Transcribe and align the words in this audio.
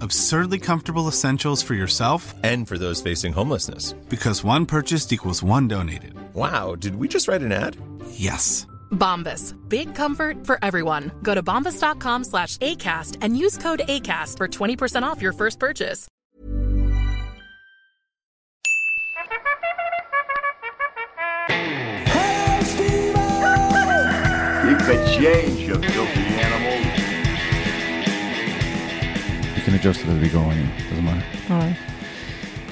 Absurdly 0.00 0.58
comfortable 0.58 1.08
essentials 1.08 1.62
for 1.62 1.74
yourself 1.74 2.34
And 2.44 2.66
for 2.68 2.78
those 2.78 3.00
facing 3.02 3.32
homelessness. 3.32 3.92
because 4.08 4.44
one 4.44 4.66
purchased 4.66 5.12
equals 5.12 5.42
one 5.42 5.68
donated. 5.68 6.14
Wow, 6.34 6.74
did 6.74 6.96
we 6.96 7.08
just 7.08 7.28
write 7.28 7.42
an 7.42 7.52
ad? 7.52 7.76
Yes. 8.10 8.66
Bombas. 8.92 9.54
Big 9.68 9.94
comfort 9.94 10.46
for 10.46 10.58
everyone. 10.62 11.10
Go 11.22 11.34
to 11.34 11.42
bombas.com 11.42 12.24
slash 12.24 12.56
ACAST 12.58 13.18
and 13.22 13.36
use 13.36 13.56
code 13.58 13.82
ACAST 13.88 14.36
for 14.36 14.48
20% 14.48 15.02
off 15.02 15.20
your 15.22 15.32
first 15.32 15.58
purchase. 15.58 16.06
Hey, 21.48 23.12
Keep 24.68 24.78
the 24.86 25.16
change, 25.18 25.60
you 25.60 25.74
filthy 25.74 26.20
animals. 26.42 26.65
Can 29.66 29.74
adjust 29.74 30.02
it 30.02 30.06
as 30.06 30.22
we 30.22 30.28
go 30.28 30.38
on. 30.38 30.70
Doesn't 30.90 31.04
matter. 31.04 31.26
All 31.50 31.58
right. 31.58 31.76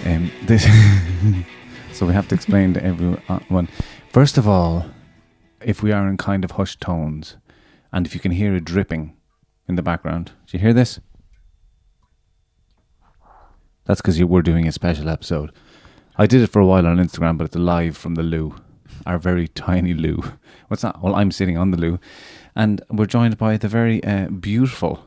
Um, 0.06 0.30
this. 0.42 0.64
so 1.92 2.06
we 2.06 2.12
have 2.12 2.28
to 2.28 2.36
explain 2.36 2.72
to 2.74 2.84
everyone. 2.84 3.68
First 4.10 4.38
of 4.38 4.46
all, 4.46 4.86
if 5.60 5.82
we 5.82 5.90
are 5.90 6.08
in 6.08 6.16
kind 6.16 6.44
of 6.44 6.52
hushed 6.52 6.80
tones, 6.80 7.36
and 7.92 8.06
if 8.06 8.14
you 8.14 8.20
can 8.20 8.30
hear 8.30 8.54
it 8.54 8.64
dripping 8.64 9.16
in 9.66 9.74
the 9.74 9.82
background, 9.82 10.30
do 10.46 10.56
you 10.56 10.60
hear 10.60 10.72
this? 10.72 11.00
That's 13.86 14.00
because 14.00 14.20
you 14.20 14.28
were 14.28 14.42
doing 14.42 14.68
a 14.68 14.72
special 14.72 15.08
episode. 15.08 15.50
I 16.16 16.28
did 16.28 16.42
it 16.42 16.52
for 16.52 16.60
a 16.60 16.66
while 16.66 16.86
on 16.86 16.98
Instagram, 16.98 17.38
but 17.38 17.46
it's 17.46 17.56
live 17.56 17.96
from 17.96 18.14
the 18.14 18.22
loo, 18.22 18.54
our 19.04 19.18
very 19.18 19.48
tiny 19.66 19.94
loo. 19.94 20.22
What's 20.68 20.82
that? 20.82 21.02
Well, 21.02 21.16
I'm 21.16 21.32
sitting 21.32 21.58
on 21.58 21.72
the 21.72 21.76
loo, 21.76 21.98
and 22.54 22.82
we're 22.88 23.06
joined 23.06 23.36
by 23.36 23.56
the 23.56 23.66
very 23.66 24.04
uh, 24.04 24.28
beautiful, 24.28 25.04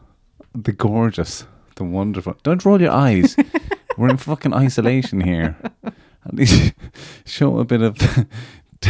the 0.53 0.73
gorgeous, 0.73 1.45
the 1.77 1.83
wonderful. 1.83 2.35
Don't 2.43 2.63
roll 2.65 2.81
your 2.81 2.91
eyes. 2.91 3.35
we're 3.97 4.09
in 4.09 4.17
fucking 4.17 4.53
isolation 4.53 5.21
here. 5.21 5.55
At 5.83 6.33
least 6.33 6.73
show 7.25 7.59
a 7.59 7.65
bit 7.65 7.81
of. 7.81 7.97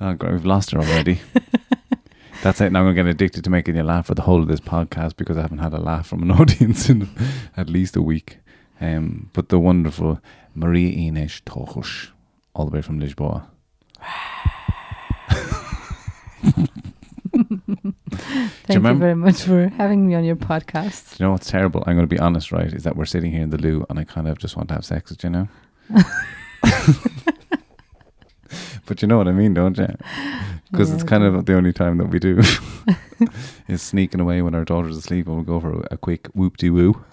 oh, 0.00 0.14
God, 0.14 0.32
we've 0.32 0.46
lost 0.46 0.70
her 0.70 0.78
already. 0.78 1.20
That's 2.42 2.60
it. 2.60 2.72
Now 2.72 2.80
I'm 2.80 2.86
going 2.86 2.96
to 2.96 3.02
get 3.04 3.10
addicted 3.10 3.44
to 3.44 3.50
making 3.50 3.76
you 3.76 3.82
laugh 3.82 4.06
for 4.06 4.14
the 4.14 4.22
whole 4.22 4.42
of 4.42 4.48
this 4.48 4.60
podcast 4.60 5.16
because 5.16 5.36
I 5.36 5.42
haven't 5.42 5.58
had 5.58 5.74
a 5.74 5.80
laugh 5.80 6.06
from 6.08 6.22
an 6.22 6.30
audience 6.30 6.88
in 6.88 7.08
at 7.56 7.68
least 7.68 7.96
a 7.96 8.02
week. 8.02 8.38
Um, 8.80 9.30
but 9.32 9.48
the 9.48 9.58
wonderful 9.58 10.20
Maria 10.54 10.90
Ines 10.90 11.40
Tochush, 11.46 12.10
all 12.54 12.66
the 12.66 12.72
way 12.72 12.82
from 12.82 13.00
Lisboa. 13.00 13.46
Thank 18.32 18.68
you, 18.68 18.74
remember- 18.76 19.04
very 19.06 19.14
much 19.14 19.42
for 19.42 19.68
having 19.76 20.06
me 20.06 20.14
on 20.14 20.24
your 20.24 20.36
podcast. 20.36 21.16
Do 21.16 21.22
you 21.22 21.26
know 21.28 21.32
what's 21.32 21.50
terrible? 21.50 21.82
I'm 21.86 21.94
going 21.96 22.08
to 22.08 22.14
be 22.14 22.18
honest, 22.18 22.50
right? 22.52 22.72
Is 22.72 22.84
that 22.84 22.96
we're 22.96 23.04
sitting 23.04 23.30
here 23.32 23.42
in 23.42 23.50
the 23.50 23.58
loo 23.58 23.84
and 23.90 23.98
I 23.98 24.04
kind 24.04 24.28
of 24.28 24.38
just 24.38 24.56
want 24.56 24.68
to 24.68 24.74
have 24.74 24.84
sex 24.84 25.10
with 25.10 25.22
you 25.24 25.30
now. 25.30 25.48
but 28.86 29.00
you 29.02 29.08
know 29.08 29.16
what 29.18 29.28
I 29.28 29.32
mean, 29.32 29.54
don't 29.54 29.76
you? 29.78 29.86
Because 30.70 30.88
Yeah, 30.88 30.94
it's 30.96 31.04
kind 31.04 31.24
of 31.24 31.44
the 31.46 31.54
only 31.54 31.72
time 31.72 31.98
that 31.98 32.06
we 32.06 32.18
do 32.18 32.40
is 33.68 33.82
sneaking 33.82 34.20
away 34.20 34.42
when 34.42 34.54
our 34.54 34.64
daughter's 34.64 34.96
asleep 34.96 35.26
and 35.26 35.36
we'll 35.36 35.44
go 35.44 35.60
for 35.60 35.80
a, 35.80 35.88
a 35.92 35.96
quick 35.96 36.28
whoop 36.34 36.56
de 36.56 36.70
woo. 36.70 37.04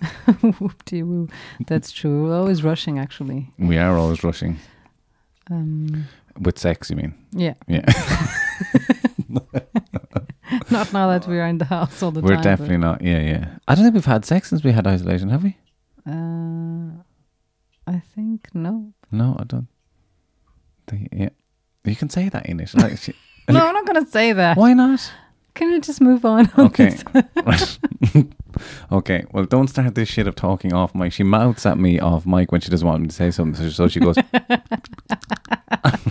Whoop 0.60 0.84
de 0.84 1.02
woo. 1.02 1.28
That's 1.66 1.90
true. 1.90 2.24
We're 2.24 2.36
always 2.36 2.62
rushing, 2.62 2.98
actually. 2.98 3.50
We 3.58 3.78
are 3.78 3.96
always 3.96 4.22
rushing. 4.22 4.58
Um, 5.50 6.06
With 6.38 6.58
sex, 6.58 6.90
you 6.90 6.96
mean? 6.96 7.14
yeah. 7.32 7.54
Yeah. 7.66 7.86
Not 10.70 10.92
now 10.92 11.08
that 11.08 11.26
we're 11.26 11.46
in 11.46 11.58
the 11.58 11.64
house 11.64 12.02
all 12.02 12.10
the 12.10 12.20
time. 12.20 12.28
We're 12.28 12.34
time. 12.36 12.42
definitely 12.44 12.76
not. 12.78 13.02
Yeah, 13.02 13.20
yeah. 13.20 13.58
I 13.66 13.74
don't 13.74 13.84
think 13.84 13.94
we've 13.94 14.04
had 14.04 14.24
sex 14.24 14.48
since 14.50 14.62
we 14.62 14.72
had 14.72 14.86
isolation, 14.86 15.28
have 15.30 15.42
we? 15.42 15.56
Uh, 16.06 17.02
I 17.86 18.00
think 18.14 18.48
no. 18.54 18.92
No, 19.10 19.36
I 19.38 19.44
don't. 19.44 19.68
Think, 20.86 21.08
yeah. 21.12 21.30
You 21.84 21.96
can 21.96 22.10
say 22.10 22.28
that 22.28 22.46
in 22.46 22.60
it. 22.60 22.72
Like, 22.82 22.98
she- 22.98 23.14
No, 23.48 23.66
I'm 23.66 23.74
not 23.74 23.86
going 23.86 24.04
to 24.04 24.10
say 24.10 24.32
that. 24.32 24.56
why 24.56 24.72
not? 24.74 25.12
Can 25.56 25.70
you 25.72 25.80
just 25.80 26.02
move 26.02 26.24
on? 26.26 26.50
on 26.58 26.66
Okay. 26.66 26.96
okay. 28.92 29.24
Well, 29.32 29.44
don't 29.46 29.68
start 29.68 29.94
this 29.94 30.08
shit 30.08 30.26
of 30.26 30.34
talking 30.34 30.74
off 30.74 30.94
mic. 30.94 31.12
She 31.12 31.22
mouths 31.22 31.64
at 31.64 31.78
me 31.78 31.98
off 31.98 32.26
mic 32.26 32.52
when 32.52 32.60
she 32.60 32.70
doesn't 32.70 32.86
want 32.86 33.00
me 33.00 33.08
to 33.08 33.14
say 33.14 33.30
something. 33.30 33.70
So, 33.70 33.88
she 33.88 33.98
goes. 34.00 34.16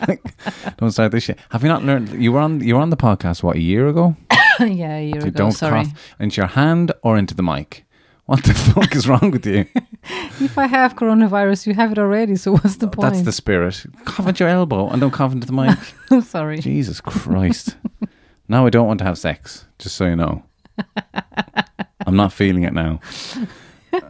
like, 0.08 0.22
don't 0.78 0.92
start 0.92 1.12
this 1.12 1.24
shit. 1.26 1.38
Have 1.52 1.62
you 1.62 1.70
not 1.70 1.84
learned? 1.84 2.22
You 2.22 2.32
were 2.32 2.40
on. 2.40 2.60
You 2.62 2.76
were 2.76 2.82
on 2.82 2.90
the 2.90 2.98
podcast 2.98 3.44
what 3.44 3.56
a 3.56 3.62
year 3.62 3.88
ago. 3.88 4.16
yeah, 4.60 4.98
a 4.98 5.06
year 5.06 5.22
So 5.22 5.28
ago. 5.28 5.38
don't 5.38 5.52
Sorry. 5.52 5.86
cough 5.86 6.16
into 6.20 6.42
your 6.42 6.48
hand 6.48 6.92
or 7.04 7.16
into 7.18 7.36
the 7.36 7.44
mic. 7.44 7.86
What 8.26 8.44
the 8.44 8.56
fuck 8.56 8.96
is 8.96 9.08
wrong 9.08 9.30
with 9.30 9.46
you? 9.46 9.68
If 10.42 10.58
I 10.58 10.66
have 10.66 10.96
coronavirus, 10.96 11.68
you 11.68 11.76
have 11.76 11.92
it 11.92 12.00
already. 12.00 12.36
So 12.36 12.54
what's 12.54 12.78
the 12.78 12.88
point? 12.88 13.12
That's 13.14 13.22
the 13.22 13.32
spirit. 13.32 13.86
Cough 14.06 14.26
at 14.26 14.40
your 14.40 14.50
elbow 14.50 14.90
and 14.90 15.00
don't 15.00 15.12
cough 15.12 15.32
into 15.32 15.46
the 15.46 15.54
mic. 15.54 15.78
I'm 16.10 16.22
sorry. 16.22 16.58
Jesus 16.58 17.00
Christ. 17.00 17.76
Now 18.48 18.66
I 18.66 18.70
don't 18.70 18.88
want 18.88 19.00
to 19.00 19.06
have 19.06 19.18
sex, 19.18 19.66
just 19.80 19.96
so 19.96 20.06
you 20.06 20.16
know. 20.16 20.44
I'm 22.08 22.16
not 22.16 22.34
feeling 22.34 22.64
it 22.64 22.74
now. 22.74 23.00
Do 23.92 24.02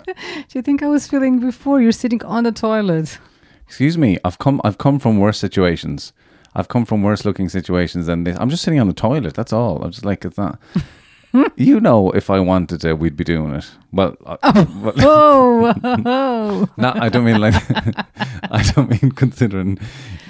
you 0.53 0.62
think 0.62 0.81
I 0.84 0.88
was 0.88 1.07
feeling 1.07 1.40
before? 1.40 1.79
You're 1.81 1.91
sitting 1.91 2.23
on 2.23 2.44
the 2.44 2.51
toilet. 2.51 3.19
Excuse 3.68 3.97
me, 3.97 4.18
I've 4.23 4.38
come 4.40 4.62
I've 4.63 4.78
come 4.78 5.00
from 5.00 5.19
worse 5.19 5.38
situations. 5.40 6.13
I've 6.53 6.68
come 6.68 6.85
from 6.85 7.03
worse 7.03 7.25
looking 7.25 7.50
situations 7.50 8.06
than 8.06 8.23
this. 8.23 8.38
I'm 8.40 8.50
just 8.50 8.63
sitting 8.63 8.79
on 8.79 8.88
the 8.88 8.94
toilet, 8.94 9.34
that's 9.34 9.53
all. 9.53 9.84
I'm 9.84 9.91
just 9.91 10.06
like 10.06 10.23
it's 10.25 10.38
not 10.38 10.59
You 11.57 11.79
know 11.81 12.12
if 12.12 12.29
I 12.29 12.40
wanted 12.40 12.81
to 12.81 12.94
we'd 12.94 13.17
be 13.17 13.23
doing 13.23 13.53
it. 13.56 13.69
Well, 13.91 14.16
I, 14.25 14.35
well 14.81 14.94
Oh, 15.00 15.73
whoa. 15.73 16.69
no, 16.78 16.91
I 16.96 17.09
don't 17.09 17.25
mean 17.25 17.41
like 17.41 17.56
I 18.52 18.63
don't 18.73 18.90
mean 18.90 19.12
considering 19.12 19.78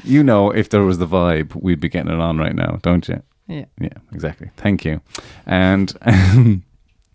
you 0.04 0.24
know 0.24 0.50
if 0.52 0.70
there 0.70 0.84
was 0.84 0.98
the 0.98 1.08
vibe 1.08 1.56
we'd 1.62 1.80
be 1.80 1.90
getting 1.90 2.12
it 2.12 2.20
on 2.20 2.38
right 2.38 2.56
now, 2.56 2.80
don't 2.82 3.08
you? 3.08 3.22
Yeah. 3.48 3.66
Yeah, 3.80 3.90
exactly. 4.12 4.50
Thank 4.58 4.86
you. 4.86 5.02
And 5.46 5.94
um, 6.02 6.64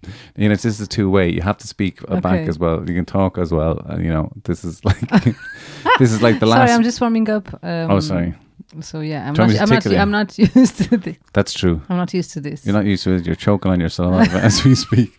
you 0.36 0.48
know, 0.48 0.54
this 0.54 0.64
is 0.64 0.80
a 0.80 0.86
two 0.86 1.10
way. 1.10 1.28
You 1.28 1.42
have 1.42 1.58
to 1.58 1.66
speak 1.66 2.00
uh, 2.08 2.20
back 2.20 2.48
as 2.48 2.58
well. 2.58 2.88
You 2.88 2.94
can 2.94 3.04
talk 3.04 3.38
as 3.38 3.52
well. 3.52 3.78
And, 3.86 4.04
you 4.04 4.10
know, 4.10 4.32
this 4.44 4.64
is 4.64 4.84
like 4.84 5.00
this 5.98 6.12
is 6.12 6.22
like 6.22 6.40
the 6.40 6.46
last. 6.52 6.68
sorry. 6.68 6.72
I'm 6.72 6.82
just 6.82 7.00
warming 7.00 7.28
up. 7.28 7.52
Um, 7.62 7.90
oh, 7.90 8.00
sorry. 8.00 8.34
So 8.80 9.00
yeah, 9.00 9.26
I'm 9.26 9.34
not. 9.34 9.60
I'm 9.60 9.68
not. 9.68 9.86
I'm 9.86 10.10
not 10.10 10.38
used 10.38 10.78
to 10.78 10.96
this. 10.96 11.16
That's 11.32 11.52
true. 11.52 11.82
I'm 11.88 11.96
not 11.96 12.14
used 12.14 12.32
to 12.32 12.40
this. 12.40 12.64
You're 12.64 12.74
not 12.74 12.84
used 12.84 13.04
to 13.04 13.14
it. 13.14 13.26
You're 13.26 13.34
choking 13.34 13.72
on 13.72 13.80
yourself 13.80 14.28
as 14.34 14.64
we 14.64 14.74
speak. 14.74 15.12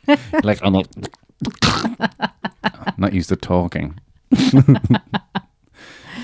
like 0.44 0.60
I'm 0.64 0.74
not. 0.74 0.88
not 2.98 3.14
used 3.14 3.30
to 3.30 3.36
talking. 3.36 4.00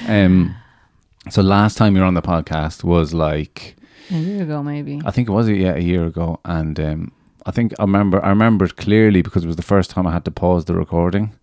um. 0.07 0.55
So 1.29 1.41
last 1.41 1.77
time 1.77 1.95
you 1.95 2.01
were 2.01 2.07
on 2.07 2.13
the 2.13 2.21
podcast 2.21 2.85
was 2.85 3.13
like 3.13 3.76
a 4.11 4.17
year 4.17 4.43
ago, 4.43 4.63
maybe. 4.63 5.01
I 5.05 5.11
think 5.11 5.27
it 5.29 5.31
was 5.31 5.49
yeah 5.49 5.75
a 5.75 5.79
year 5.81 6.05
ago, 6.05 6.39
and 6.45 6.79
um, 6.79 7.11
I 7.45 7.51
think 7.51 7.73
I 7.79 7.83
remember 7.83 8.23
I 8.25 8.29
remember 8.29 8.65
it 8.65 8.75
clearly 8.75 9.21
because 9.21 9.43
it 9.43 9.47
was 9.47 9.55
the 9.55 9.61
first 9.75 9.89
time 9.89 10.05
I 10.07 10.11
had 10.11 10.25
to 10.25 10.31
pause 10.31 10.65
the 10.65 10.73
recording 10.75 11.33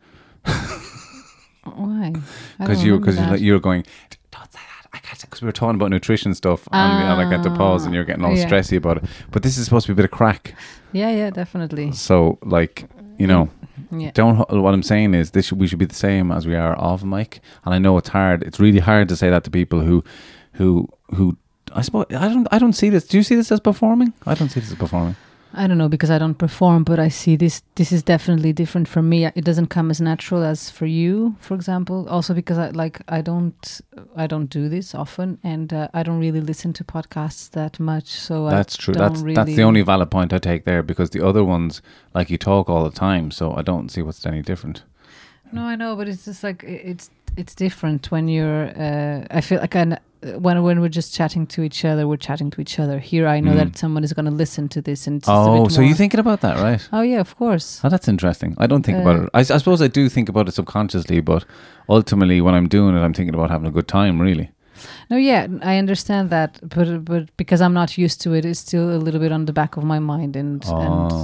Why? 1.65 2.13
Because 2.59 2.85
you 2.85 2.99
that. 3.01 3.41
you 3.41 3.53
were 3.55 3.59
going 3.61 3.85
don't 4.31 4.53
say 4.53 4.61
that 4.61 4.89
I 4.93 4.99
can't 4.99 5.21
because 5.23 5.41
we 5.43 5.47
were 5.47 5.53
talking 5.53 5.77
about 5.77 5.91
nutrition 5.91 6.35
stuff 6.35 6.69
and 6.73 6.99
we- 6.99 7.05
and 7.11 7.21
I 7.21 7.31
got 7.31 7.43
to 7.45 7.51
pause 7.57 7.85
and 7.87 7.95
you're 7.95 8.05
getting 8.05 8.25
all 8.25 8.33
Ah, 8.33 8.35
yeah. 8.37 8.47
stressy 8.49 8.77
about 8.77 8.99
it. 8.99 9.05
But 9.31 9.43
this 9.43 9.57
is 9.57 9.65
supposed 9.65 9.87
to 9.87 9.93
be 9.93 9.95
a 9.95 9.97
bit 9.97 10.05
of 10.05 10.11
crack, 10.11 10.55
Yeah, 10.93 11.11
yeah, 11.11 11.31
definitely. 11.31 11.93
so 11.93 12.39
like 12.43 12.85
you 13.19 13.27
know. 13.27 13.49
Yeah. 13.91 14.11
Don't. 14.13 14.37
What 14.51 14.73
I'm 14.75 14.83
saying 14.85 15.15
is, 15.15 15.31
this 15.33 15.47
should, 15.47 15.59
we 15.59 15.67
should 15.67 15.79
be 15.79 15.85
the 15.85 15.95
same 15.95 16.31
as 16.33 16.47
we 16.47 16.55
are 16.57 16.77
off 16.79 17.03
mic. 17.05 17.41
And 17.65 17.75
I 17.75 17.79
know 17.79 17.97
it's 17.99 18.09
hard. 18.09 18.43
It's 18.43 18.59
really 18.61 18.79
hard 18.81 19.09
to 19.09 19.17
say 19.17 19.31
that 19.31 19.43
to 19.45 19.51
people 19.51 19.81
who, 19.81 20.03
who, 20.55 20.89
who. 21.15 21.37
I 21.75 21.83
suppose 21.83 22.07
I 22.11 22.29
don't. 22.29 22.49
I 22.51 22.59
don't 22.59 22.73
see 22.73 22.91
this. 22.91 23.07
Do 23.07 23.17
you 23.17 23.23
see 23.23 23.35
this 23.35 23.51
as 23.53 23.61
performing? 23.61 24.13
I 24.27 24.35
don't 24.35 24.49
see 24.49 24.61
this 24.61 24.71
as 24.71 24.79
performing. 24.79 25.17
I 25.57 25.69
don't 25.69 25.79
know 25.79 25.89
because 25.89 26.11
I 26.11 26.19
don't 26.19 26.35
perform, 26.35 26.83
but 26.85 26.99
I 26.99 27.09
see 27.09 27.37
this. 27.37 27.63
This 27.77 27.93
is 27.93 28.03
definitely 28.03 28.53
different 28.53 28.89
for 28.89 29.03
me. 29.03 29.27
It 29.27 29.45
doesn't 29.45 29.69
come 29.69 29.91
as 29.91 30.01
natural 30.01 30.43
as 30.43 30.69
for 30.71 30.87
you, 30.87 31.37
for 31.39 31.55
example. 31.55 32.09
Also 32.09 32.35
because 32.35 32.59
I 32.59 32.71
like 32.71 33.01
I 33.09 33.21
don't 33.21 33.81
I 34.17 34.27
don't 34.27 34.51
do 34.51 34.69
this 34.69 34.95
often, 34.95 35.39
and 35.45 35.73
uh, 35.73 35.89
I 35.95 36.03
don't 36.03 36.19
really 36.19 36.41
listen 36.41 36.73
to 36.75 36.85
podcasts 36.85 37.51
that 37.51 37.79
much. 37.79 38.09
So 38.09 38.49
That's 38.51 38.77
I 38.77 38.83
true. 38.83 38.95
don't 38.95 39.09
That's 39.13 39.23
really, 39.23 39.35
that's 39.35 39.57
the 39.57 39.63
only 39.63 39.83
valid 39.83 40.11
point 40.11 40.33
I 40.33 40.39
take 40.39 40.65
there 40.65 40.83
because 40.83 41.11
the 41.11 41.25
other 41.25 41.45
ones, 41.45 41.83
like 42.15 42.31
you 42.31 42.39
talk 42.39 42.69
all 42.69 42.85
the 42.85 42.97
time, 42.99 43.31
so 43.31 43.55
I 43.55 43.63
don't 43.63 43.91
see 43.91 44.03
what's 44.03 44.27
any 44.27 44.43
different. 44.43 44.83
No, 45.53 45.63
I 45.63 45.77
know, 45.77 45.95
but 45.95 46.09
it's 46.09 46.25
just 46.25 46.43
like 46.43 46.65
it's 46.65 47.11
it's 47.37 47.55
different 47.55 48.11
when 48.11 48.29
you're. 48.29 48.73
Uh, 48.77 49.25
I 49.31 49.41
feel 49.41 49.61
like 49.61 49.77
I, 49.77 49.99
when 50.39 50.63
when 50.63 50.81
we're 50.81 50.89
just 51.01 51.15
chatting 51.15 51.47
to 51.49 51.63
each 51.63 51.85
other, 51.85 52.07
we're 52.09 52.17
chatting 52.29 52.51
to 52.53 52.61
each 52.61 52.79
other. 52.79 52.99
Here, 52.99 53.27
I 53.29 53.41
know 53.41 53.53
Mm. 53.53 53.57
that 53.57 53.79
someone 53.79 54.05
is 54.05 54.13
going 54.13 54.25
to 54.27 54.31
listen 54.43 54.69
to 54.69 54.81
this, 54.83 55.07
and 55.07 55.17
it's 55.19 55.27
just 55.27 55.49
a 55.49 55.51
Oh, 55.51 55.69
so 55.69 55.81
you're 55.83 55.97
thinking 55.97 56.21
about 56.21 56.41
that, 56.41 56.57
right? 56.59 56.81
Oh 56.93 57.03
yeah, 57.03 57.21
of 57.21 57.37
course. 57.37 57.81
Oh, 57.85 57.89
that's 57.89 58.09
interesting. 58.09 58.55
I 58.59 58.67
don't 58.67 58.83
think 58.85 58.99
about 58.99 59.17
Uh, 59.17 59.23
it. 59.25 59.31
I 59.35 59.43
suppose 59.59 59.83
I 59.83 59.89
do 59.89 60.09
think 60.09 60.29
about 60.29 60.49
it 60.49 60.55
subconsciously, 60.55 61.21
but 61.21 61.45
ultimately, 61.89 62.41
when 62.41 62.55
I'm 62.55 62.69
doing 62.69 62.97
it, 62.97 63.01
I'm 63.01 63.13
thinking 63.15 63.35
about 63.35 63.51
having 63.51 63.67
a 63.69 63.73
good 63.73 63.89
time. 63.89 64.21
Really. 64.21 64.51
No, 65.11 65.17
yeah, 65.17 65.47
I 65.63 65.79
understand 65.79 66.31
that, 66.31 66.59
but 66.63 67.05
but 67.05 67.23
because 67.37 67.61
I'm 67.61 67.75
not 67.75 67.97
used 67.99 68.21
to 68.23 68.35
it, 68.35 68.45
it's 68.45 68.61
still 68.61 68.91
a 68.97 69.01
little 69.07 69.21
bit 69.21 69.33
on 69.33 69.45
the 69.47 69.53
back 69.53 69.77
of 69.77 69.85
my 69.85 69.99
mind, 69.99 70.37
and 70.37 70.65
Oh. 70.67 70.81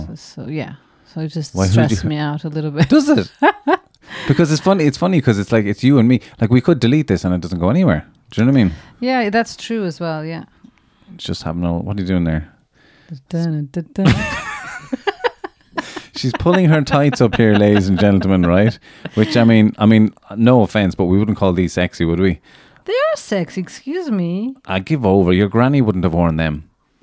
and 0.08 0.18
so 0.18 0.46
yeah, 0.48 0.74
so 1.12 1.20
it 1.20 1.28
just 1.34 1.54
Why, 1.54 1.66
stresses 1.66 2.02
you- 2.04 2.08
me 2.10 2.16
out 2.16 2.44
a 2.44 2.48
little 2.48 2.70
bit. 2.70 2.88
Does 2.88 3.08
it? 3.08 3.30
because 4.28 4.52
it's 4.52 4.60
funny. 4.60 4.84
It's 4.84 4.98
funny 4.98 5.18
because 5.18 5.38
it's 5.38 5.52
like 5.52 5.64
it's 5.66 5.82
you 5.82 5.98
and 5.98 6.08
me. 6.08 6.20
Like 6.40 6.50
we 6.50 6.60
could 6.60 6.80
delete 6.80 7.08
this 7.08 7.24
and 7.24 7.34
it 7.34 7.40
doesn't 7.40 7.58
go 7.58 7.70
anywhere. 7.70 8.06
Do 8.30 8.40
you 8.40 8.46
know 8.46 8.52
what 8.52 8.60
I 8.60 8.64
mean? 8.64 8.74
yeah, 9.00 9.30
that's 9.30 9.56
true 9.56 9.84
as 9.84 9.98
well. 10.00 10.24
Yeah. 10.24 10.44
It's 11.14 11.24
just 11.24 11.42
having 11.42 11.62
no. 11.62 11.78
What 11.78 11.96
are 11.96 12.00
you 12.00 12.06
doing 12.06 12.24
there? 12.24 12.52
She's 16.16 16.32
pulling 16.34 16.66
her 16.66 16.82
tights 16.82 17.20
up 17.20 17.34
here, 17.36 17.54
ladies 17.54 17.88
and 17.88 17.98
gentlemen. 17.98 18.44
Right? 18.46 18.78
Which 19.14 19.36
I 19.36 19.44
mean, 19.44 19.74
I 19.78 19.86
mean, 19.86 20.14
no 20.36 20.62
offense, 20.62 20.94
but 20.94 21.06
we 21.06 21.18
wouldn't 21.18 21.38
call 21.38 21.52
these 21.52 21.72
sexy, 21.72 22.04
would 22.04 22.20
we? 22.20 22.40
they 22.84 22.92
are 22.92 23.16
sexy. 23.16 23.60
Excuse 23.60 24.10
me. 24.10 24.54
I 24.66 24.80
give 24.80 25.06
over. 25.06 25.32
Your 25.32 25.48
granny 25.48 25.80
wouldn't 25.80 26.04
have 26.04 26.14
worn 26.14 26.36
them. 26.36 26.68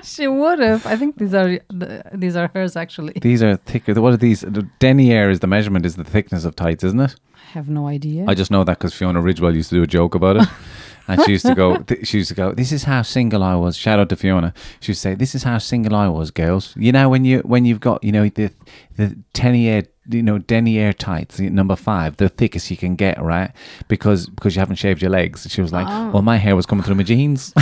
She 0.04 0.26
would 0.26 0.58
have. 0.60 0.86
I 0.86 0.96
think 0.96 1.18
these 1.18 1.34
are 1.34 1.58
the, 1.68 2.02
these 2.14 2.36
are 2.36 2.50
hers 2.54 2.76
actually. 2.76 3.14
These 3.20 3.42
are 3.42 3.56
thicker. 3.56 4.00
What 4.00 4.12
are 4.14 4.16
these? 4.16 4.40
The 4.40 4.68
denier 4.78 5.30
is 5.30 5.40
the 5.40 5.46
measurement, 5.46 5.84
is 5.86 5.96
the 5.96 6.04
thickness 6.04 6.44
of 6.44 6.56
tights, 6.56 6.84
isn't 6.84 7.00
it? 7.00 7.14
I 7.34 7.50
have 7.52 7.68
no 7.68 7.86
idea. 7.86 8.24
I 8.28 8.34
just 8.34 8.50
know 8.50 8.64
that 8.64 8.78
because 8.78 8.94
Fiona 8.94 9.20
Ridgewell 9.20 9.54
used 9.54 9.70
to 9.70 9.76
do 9.76 9.82
a 9.82 9.86
joke 9.86 10.14
about 10.14 10.36
it. 10.36 10.48
And 11.10 11.22
she 11.22 11.30
used 11.32 11.46
to 11.46 11.54
go, 11.54 11.76
th- 11.88 12.06
she 12.06 12.18
used 12.18 12.28
to 12.28 12.34
go, 12.34 12.52
this 12.52 12.70
is 12.70 12.84
how 12.84 13.00
single 13.00 13.42
I 13.42 13.54
was. 13.54 13.78
Shout 13.78 13.98
out 13.98 14.10
to 14.10 14.16
Fiona. 14.16 14.52
She 14.80 14.90
would 14.90 14.98
say, 14.98 15.14
this 15.14 15.34
is 15.34 15.42
how 15.42 15.56
single 15.56 15.94
I 15.96 16.06
was, 16.06 16.30
girls. 16.30 16.74
You 16.76 16.92
know, 16.92 17.08
when 17.08 17.24
you, 17.24 17.38
when 17.40 17.64
you've 17.64 17.80
got, 17.80 18.04
you 18.04 18.12
know, 18.12 18.28
the, 18.28 18.50
the 18.96 19.16
denier, 19.32 19.84
you 20.10 20.22
know, 20.22 20.36
denier 20.36 20.92
tights, 20.92 21.40
number 21.40 21.76
five, 21.76 22.18
the 22.18 22.28
thickest 22.28 22.70
you 22.70 22.76
can 22.76 22.94
get, 22.94 23.18
right? 23.22 23.52
Because, 23.88 24.28
because 24.28 24.54
you 24.54 24.60
haven't 24.60 24.76
shaved 24.76 25.00
your 25.00 25.10
legs. 25.10 25.46
She 25.50 25.62
was 25.62 25.72
like, 25.72 25.86
Oh. 25.88 26.10
well, 26.10 26.22
my 26.22 26.36
hair 26.36 26.54
was 26.54 26.66
coming 26.66 26.84
through 26.84 26.96
my 26.96 27.04
jeans. 27.04 27.54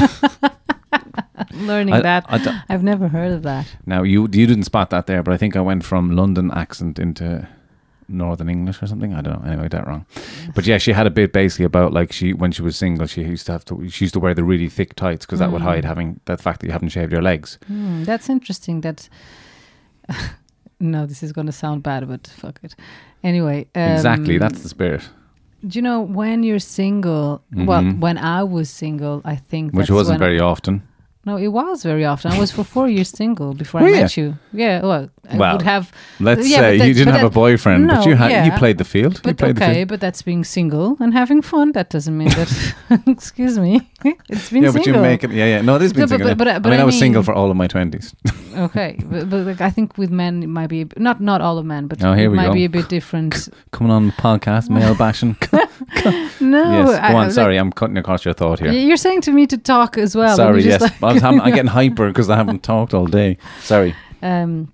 Learning 1.53 1.95
I- 1.95 2.01
that. 2.01 2.25
I 2.29 2.63
i've 2.69 2.83
never 2.83 3.09
heard 3.09 3.33
of 3.33 3.43
that. 3.43 3.67
now, 3.87 4.03
you, 4.03 4.23
you 4.23 4.47
didn't 4.47 4.65
spot 4.65 4.91
that 4.91 5.07
there, 5.07 5.23
but 5.23 5.33
I 5.35 5.37
think 5.37 5.57
I 5.57 5.61
went 5.61 5.85
from 5.85 6.11
London 6.17 6.51
accent 6.53 6.99
into 6.99 7.47
Northern 8.09 8.49
English 8.49 8.83
or 8.83 8.87
something. 8.87 9.15
I 9.15 9.21
don't 9.21 9.43
know. 9.43 9.51
Anyway, 9.51 9.65
I 9.65 9.69
that 9.69 9.87
wrong. 9.87 10.07
But 10.55 10.65
yeah, 10.67 10.79
she 10.79 10.93
had 10.93 11.07
a 11.07 11.11
bit 11.11 11.33
basically 11.33 11.65
about 11.65 11.93
like 11.93 12.13
she 12.13 12.33
when 12.33 12.53
she 12.53 12.63
was 12.63 12.77
single, 12.77 13.07
she 13.07 13.23
used 13.23 13.47
to 13.47 13.53
have 13.53 13.65
to 13.65 13.89
she 13.89 14.05
used 14.05 14.15
to 14.15 14.21
wear 14.21 14.35
the 14.35 14.45
really 14.45 14.69
thick 14.69 14.95
tights 14.95 15.27
because 15.27 15.41
that 15.41 15.51
would 15.51 15.63
hide 15.63 15.85
having 15.85 16.21
that 16.27 16.41
fact 16.41 16.61
that 16.61 16.67
you 16.67 16.73
haven't 16.73 16.91
shaved 16.91 17.11
your 17.13 17.23
legs. 17.23 17.59
Hmm, 17.67 18.05
that's 18.05 18.29
interesting. 18.29 18.83
That 18.83 19.09
no, 20.81 21.07
this 21.07 21.23
is 21.23 21.33
going 21.33 21.47
to 21.47 21.53
sound 21.53 21.83
bad, 21.83 22.07
but 22.09 22.27
fuck 22.27 22.61
it. 22.63 22.75
Anyway, 23.25 23.67
um, 23.75 23.83
exactly, 23.93 24.39
that's 24.39 24.63
the 24.63 24.69
spirit. 24.69 25.09
Do 25.67 25.77
you 25.79 25.83
know 25.83 26.01
when 26.03 26.43
you're 26.43 26.61
single? 26.61 27.43
Well, 27.53 27.83
Mhm. 27.83 27.99
when 27.99 28.19
I 28.19 28.43
was 28.45 28.71
single, 28.71 29.21
I 29.25 29.37
think 29.37 29.73
Which 29.73 29.91
wasn't 29.91 30.19
very 30.21 30.39
often. 30.39 30.83
No, 31.27 31.37
it 31.37 31.49
was 31.49 31.83
very 31.83 32.05
often. 32.05 32.31
I 32.33 32.39
was 32.39 32.53
for 32.53 32.63
four 32.65 32.89
years 32.89 33.11
single 33.11 33.53
before 33.53 33.81
Were 33.81 33.89
I 33.89 34.03
met 34.03 34.17
you. 34.17 34.39
Yeah, 34.53 34.81
well, 34.83 35.11
I 35.29 35.37
Well, 35.37 35.53
would 35.57 35.63
have. 35.63 35.91
Let's 36.21 36.49
Yeah, 36.49 36.61
but 36.61 36.79
say 36.79 36.87
you 36.87 36.95
didn't 36.95 37.07
but 37.07 37.15
have 37.21 37.27
a 37.27 37.29
that- 37.31 37.35
boyfriend, 37.35 37.89
but 37.89 38.07
you 38.07 38.15
had 38.15 38.47
you 38.47 38.53
played 38.59 38.79
the 38.79 38.85
field. 38.85 39.15
you 39.17 39.21
But 39.25 39.37
played 39.39 39.57
the 39.57 39.65
okay, 39.65 39.75
field. 39.75 39.89
but 39.89 40.01
that's 40.01 40.23
being 40.23 40.45
single 40.45 40.97
and 41.01 41.13
having 41.13 41.43
fun. 41.43 41.73
That 41.73 41.91
doesn't 41.91 42.17
mean 42.17 42.29
that. 42.39 42.51
excuse 43.09 43.59
me, 43.59 43.81
it's 44.31 44.51
been 44.51 44.63
Yeah, 44.63 44.71
single. 44.71 44.73
but 44.73 44.87
you 44.87 44.93
make 45.03 45.25
it. 45.25 45.33
Yeah, 45.33 45.47
yeah. 45.47 45.61
No, 45.63 45.75
it 45.75 45.83
is 45.83 45.93
being 45.93 46.03
No, 46.03 46.07
but- 46.07 46.19
single. 46.19 46.35
but- 46.37 46.47
yeah. 46.47 46.59
but- 46.59 46.63
but 46.63 46.69
I 46.69 46.71
mean, 46.71 46.81
I 46.81 46.83
I 46.83 46.87
was 46.87 46.99
single 46.99 47.23
for 47.25 47.35
all 47.35 47.51
of 47.51 47.57
my 47.57 47.67
twenties. 47.67 48.15
Okay, 48.57 48.97
but, 49.11 49.29
but 49.29 49.47
like, 49.47 49.61
I 49.61 49.71
think 49.71 49.99
with 49.99 50.11
men 50.13 50.43
it 50.43 50.49
might 50.49 50.69
be 50.69 50.87
not 50.97 51.21
not 51.21 51.41
all 51.41 51.59
of 51.59 51.65
men, 51.67 51.89
but 51.89 52.03
Oh, 52.05 52.13
it 52.13 52.29
might 52.31 52.47
go. 52.47 52.55
be 52.55 52.65
a 52.65 52.71
bit 52.71 52.89
different. 52.89 53.49
Coming 53.73 53.93
on 53.93 54.07
the 54.07 54.13
podcast, 54.13 54.71
male 54.71 54.95
bashing. 54.95 55.37
no, 56.41 56.73
yes, 56.73 56.89
go 56.89 56.93
I- 56.95 57.09
on. 57.09 57.15
like, 57.15 57.33
Sorry, 57.33 57.57
I'm 57.59 57.73
cutting 57.73 57.99
across 57.99 58.25
your 58.25 58.35
thought 58.35 58.61
here. 58.61 58.73
You're 58.73 58.97
saying 58.97 59.23
to 59.23 59.33
me 59.33 59.47
to 59.49 59.59
talk 59.59 59.99
as 59.99 60.15
well. 60.17 60.37
Sorry, 60.37 60.63
yes. 60.65 60.83
Just 61.17 61.25
I 61.25 61.31
was 61.31 61.41
having, 61.41 61.41
I'm 61.41 61.55
getting 61.55 61.71
hyper 61.71 62.09
because 62.09 62.31
I 62.31 62.37
haven't 62.37 62.63
talked 62.63 62.95
all 62.95 63.07
day. 63.07 63.39
Sorry. 63.61 63.95
Um, 64.23 64.73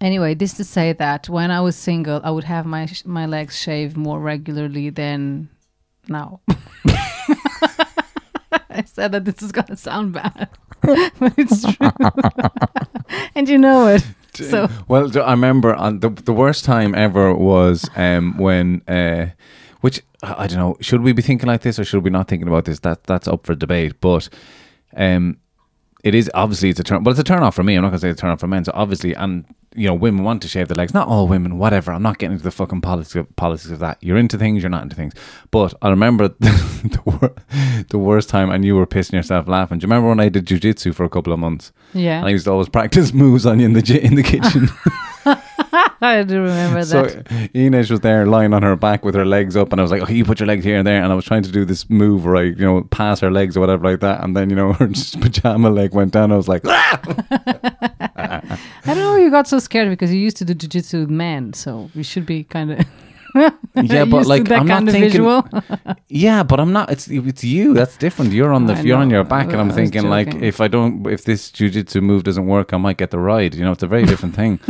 anyway, 0.00 0.34
this 0.34 0.54
to 0.54 0.64
say 0.64 0.92
that 0.92 1.28
when 1.28 1.50
I 1.50 1.60
was 1.60 1.76
single, 1.76 2.20
I 2.24 2.30
would 2.30 2.44
have 2.44 2.66
my 2.66 2.86
sh- 2.86 3.04
my 3.04 3.26
legs 3.26 3.58
shaved 3.58 3.96
more 3.96 4.20
regularly 4.20 4.90
than 4.90 5.48
now. 6.08 6.40
I 8.70 8.84
said 8.84 9.12
that 9.12 9.24
this 9.24 9.42
is 9.42 9.52
gonna 9.52 9.76
sound 9.76 10.12
bad, 10.14 10.48
but 10.80 11.34
it's 11.36 11.62
true, 11.74 11.90
and 13.34 13.48
you 13.48 13.58
know 13.58 13.88
it. 13.88 14.04
So 14.34 14.68
Well, 14.88 15.10
I 15.22 15.30
remember 15.32 15.74
on 15.74 16.00
the 16.00 16.08
the 16.08 16.32
worst 16.32 16.64
time 16.64 16.94
ever 16.94 17.34
was 17.34 17.88
um, 17.96 18.38
when, 18.38 18.80
uh, 18.88 19.26
which 19.82 20.00
I 20.22 20.44
I 20.44 20.46
don't 20.46 20.58
know, 20.58 20.76
should 20.80 21.02
we 21.02 21.12
be 21.12 21.22
thinking 21.22 21.48
like 21.48 21.60
this 21.60 21.78
or 21.78 21.84
should 21.84 22.02
we 22.02 22.10
not 22.10 22.28
thinking 22.28 22.48
about 22.48 22.64
this? 22.64 22.80
That 22.80 23.04
that's 23.04 23.28
up 23.28 23.44
for 23.44 23.54
debate. 23.54 24.00
But 24.00 24.28
um, 24.96 25.36
it 26.02 26.14
is 26.14 26.30
obviously 26.34 26.70
it's 26.70 26.80
a 26.80 26.84
turn, 26.84 27.02
but 27.02 27.10
it's 27.10 27.20
a 27.20 27.24
turn 27.24 27.42
off 27.42 27.54
for 27.54 27.62
me. 27.62 27.74
I'm 27.76 27.82
not 27.82 27.88
gonna 27.88 27.98
say 28.00 28.10
it's 28.10 28.18
a 28.18 28.22
turn 28.22 28.30
off 28.30 28.40
for 28.40 28.48
men. 28.48 28.64
So 28.64 28.72
obviously, 28.74 29.14
and 29.14 29.44
you 29.74 29.86
know, 29.86 29.94
women 29.94 30.22
want 30.22 30.42
to 30.42 30.48
shave 30.48 30.68
their 30.68 30.74
legs. 30.76 30.92
Not 30.92 31.08
all 31.08 31.26
women, 31.28 31.56
whatever. 31.58 31.92
I'm 31.92 32.02
not 32.02 32.18
getting 32.18 32.32
into 32.32 32.44
the 32.44 32.50
fucking 32.50 32.82
politics 32.82 33.14
of, 33.14 33.34
politics 33.36 33.70
of 33.70 33.78
that. 33.78 33.96
You're 34.02 34.18
into 34.18 34.36
things, 34.36 34.62
you're 34.62 34.68
not 34.68 34.82
into 34.82 34.96
things. 34.96 35.14
But 35.50 35.72
I 35.80 35.88
remember 35.88 36.28
the, 36.40 37.00
wor- 37.06 37.84
the 37.88 37.98
worst 37.98 38.28
time, 38.28 38.50
and 38.50 38.64
you 38.66 38.76
were 38.76 38.86
pissing 38.86 39.12
yourself 39.14 39.48
laughing. 39.48 39.78
Do 39.78 39.84
you 39.84 39.88
remember 39.88 40.08
when 40.10 40.20
I 40.20 40.28
did 40.28 40.44
jujitsu 40.46 40.94
for 40.94 41.04
a 41.04 41.08
couple 41.08 41.32
of 41.32 41.38
months? 41.38 41.72
yeah, 41.94 42.18
And 42.18 42.26
I 42.26 42.30
used 42.30 42.44
to 42.44 42.50
always 42.52 42.68
practice 42.68 43.12
moves 43.14 43.46
on 43.46 43.60
you 43.60 43.66
in 43.66 43.72
the 43.72 44.00
in 44.04 44.14
the 44.14 44.22
kitchen. 44.22 44.68
I 46.02 46.22
do 46.24 46.42
remember 46.42 46.84
So 46.84 47.04
that. 47.04 47.50
Ines 47.54 47.90
was 47.90 48.00
there 48.00 48.26
lying 48.26 48.52
on 48.52 48.62
her 48.62 48.74
back 48.74 49.04
with 49.04 49.14
her 49.14 49.24
legs 49.24 49.56
up, 49.56 49.70
and 49.72 49.80
I 49.80 49.82
was 49.82 49.92
like, 49.92 50.02
"Okay, 50.02 50.14
you 50.14 50.24
put 50.24 50.40
your 50.40 50.48
legs 50.48 50.64
here 50.64 50.76
and 50.78 50.86
there." 50.86 51.02
And 51.02 51.12
I 51.12 51.14
was 51.14 51.24
trying 51.24 51.44
to 51.44 51.52
do 51.52 51.64
this 51.64 51.88
move 51.88 52.24
where 52.24 52.36
I, 52.36 52.42
you 52.42 52.56
know, 52.56 52.82
pass 52.90 53.20
her 53.20 53.30
legs 53.30 53.56
or 53.56 53.60
whatever 53.60 53.84
like 53.88 54.00
that, 54.00 54.22
and 54.24 54.36
then 54.36 54.50
you 54.50 54.56
know 54.56 54.72
her 54.80 54.88
pajama 55.20 55.70
leg 55.70 55.94
went 55.94 56.12
down. 56.12 56.32
I 56.32 56.36
was 56.36 56.48
like, 56.48 56.62
"Ah!" 56.66 57.00
I 58.84 58.94
don't 58.94 58.98
know. 58.98 59.16
You 59.16 59.30
got 59.30 59.46
so 59.46 59.58
scared 59.60 59.88
because 59.90 60.12
you 60.12 60.20
used 60.20 60.36
to 60.38 60.44
do 60.44 60.54
jujitsu 60.54 61.00
with 61.00 61.10
men, 61.10 61.52
so 61.52 61.90
you 61.94 62.02
should 62.02 62.26
be 62.26 62.44
kind 62.44 62.72
of. 62.72 62.86
"Yeah, 63.74 64.04
but 64.04 64.26
like 64.26 64.44
that 64.44 64.60
I'm 64.60 64.66
not 64.66 64.88
thinking." 64.88 65.26
Yeah, 66.08 66.42
but 66.42 66.60
I'm 66.60 66.72
not. 66.72 66.90
It's 66.90 67.08
it's 67.08 67.42
you. 67.42 67.72
That's 67.72 67.96
different. 67.96 68.32
You're 68.32 68.52
on 68.52 68.66
the. 68.66 68.74
I 68.74 68.80
you're 68.82 68.98
on 68.98 69.08
your 69.10 69.24
back, 69.24 69.50
and 69.52 69.60
I'm 69.60 69.70
thinking 69.70 70.08
like, 70.10 70.34
if 70.34 70.60
I 70.60 70.68
don't, 70.68 71.06
if 71.06 71.24
this 71.24 71.50
jujitsu 71.50 72.02
move 72.02 72.24
doesn't 72.24 72.46
work, 72.46 72.74
I 72.74 72.76
might 72.76 72.98
get 72.98 73.10
the 73.10 73.18
ride. 73.18 73.54
You 73.54 73.64
know, 73.64 73.72
it's 73.72 73.82
a 73.82 73.86
very 73.86 74.04
different 74.04 74.34
thing. 74.34 74.60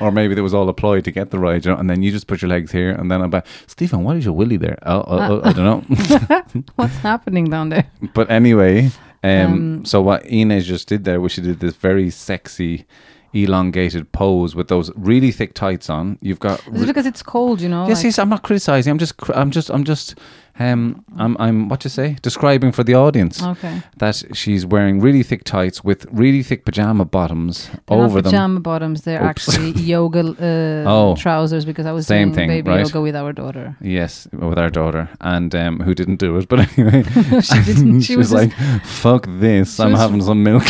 or 0.00 0.10
maybe 0.12 0.34
there 0.34 0.44
was 0.44 0.54
all 0.54 0.68
a 0.68 0.72
ploy 0.72 1.00
to 1.00 1.10
get 1.10 1.30
the 1.30 1.38
ride, 1.38 1.64
you 1.64 1.72
know, 1.72 1.78
and 1.78 1.90
then 1.90 2.02
you 2.02 2.10
just 2.12 2.26
put 2.26 2.42
your 2.42 2.48
legs 2.48 2.72
here, 2.72 2.90
and 2.90 3.10
then 3.10 3.20
I'm 3.20 3.30
back. 3.30 3.46
Stephen, 3.66 4.04
why 4.04 4.16
is 4.16 4.24
your 4.24 4.34
willy 4.34 4.56
there? 4.56 4.78
Oh, 4.82 5.04
oh, 5.06 5.18
oh, 5.18 5.40
I 5.44 5.52
don't 5.52 5.90
know. 5.90 6.64
What's 6.76 6.96
happening 6.96 7.50
down 7.50 7.68
there? 7.70 7.86
But 8.14 8.30
anyway, 8.30 8.90
um, 9.22 9.52
Um, 9.52 9.84
so 9.84 10.00
what 10.02 10.24
Ines 10.26 10.66
just 10.66 10.88
did 10.88 11.04
there 11.04 11.20
was 11.20 11.32
she 11.32 11.40
did 11.40 11.60
this 11.60 11.74
very 11.76 12.10
sexy, 12.10 12.86
elongated 13.34 14.10
pose 14.12 14.54
with 14.54 14.68
those 14.68 14.90
really 14.96 15.32
thick 15.32 15.54
tights 15.54 15.90
on. 15.90 16.18
You've 16.22 16.38
got 16.40 16.60
Is 16.68 16.82
it 16.82 16.86
because 16.86 17.06
it's 17.06 17.22
cold? 17.22 17.60
You 17.60 17.68
know. 17.68 17.86
yes, 17.88 17.98
like- 17.98 18.04
yes. 18.04 18.18
I'm 18.18 18.28
not 18.28 18.42
criticizing. 18.42 18.90
I'm 18.92 18.98
just, 18.98 19.14
I'm 19.34 19.50
just, 19.50 19.70
I'm 19.70 19.84
just, 19.84 20.16
um, 20.58 21.04
I'm, 21.16 21.36
I'm 21.40 21.68
what 21.68 21.82
you 21.84 21.90
say, 21.90 22.16
describing 22.22 22.70
for 22.72 22.84
the 22.84 22.94
audience 22.94 23.42
Okay. 23.42 23.82
that 23.98 24.22
she's 24.34 24.64
wearing 24.64 25.00
really 25.00 25.22
thick 25.24 25.42
tights 25.44 25.82
with 25.82 26.06
really 26.12 26.42
thick 26.42 26.64
pajama 26.64 27.04
bottoms 27.04 27.68
They're 27.86 27.98
over 27.98 28.16
not 28.16 28.24
them. 28.24 28.32
pajama 28.32 28.60
bottoms. 28.60 29.02
They're 29.02 29.20
Oops. 29.24 29.48
actually 29.48 29.70
yoga 29.94 30.20
uh, 30.20 30.88
Oh. 30.90 31.16
trousers 31.16 31.64
because 31.64 31.86
I 31.86 31.92
was 31.92 32.06
Same 32.06 32.28
doing 32.28 32.34
thing, 32.34 32.48
baby 32.48 32.70
right? 32.70 32.80
yoga 32.86 33.00
with 33.00 33.16
our 33.16 33.32
daughter. 33.32 33.76
Yes, 33.80 34.28
with 34.32 34.58
our 34.58 34.70
daughter, 34.70 35.08
and 35.20 35.52
um, 35.54 35.80
who 35.80 35.94
didn't 35.94 36.16
do 36.16 36.36
it, 36.38 36.48
but 36.48 36.60
anyway, 36.78 37.02
she 37.40 37.62
didn't. 37.64 38.00
She, 38.02 38.12
she 38.12 38.16
was, 38.16 38.30
was 38.30 38.42
like, 38.42 38.52
"Fuck 38.84 39.26
this! 39.40 39.80
I'm 39.80 39.94
having 39.94 40.22
some 40.22 40.42
milk." 40.44 40.64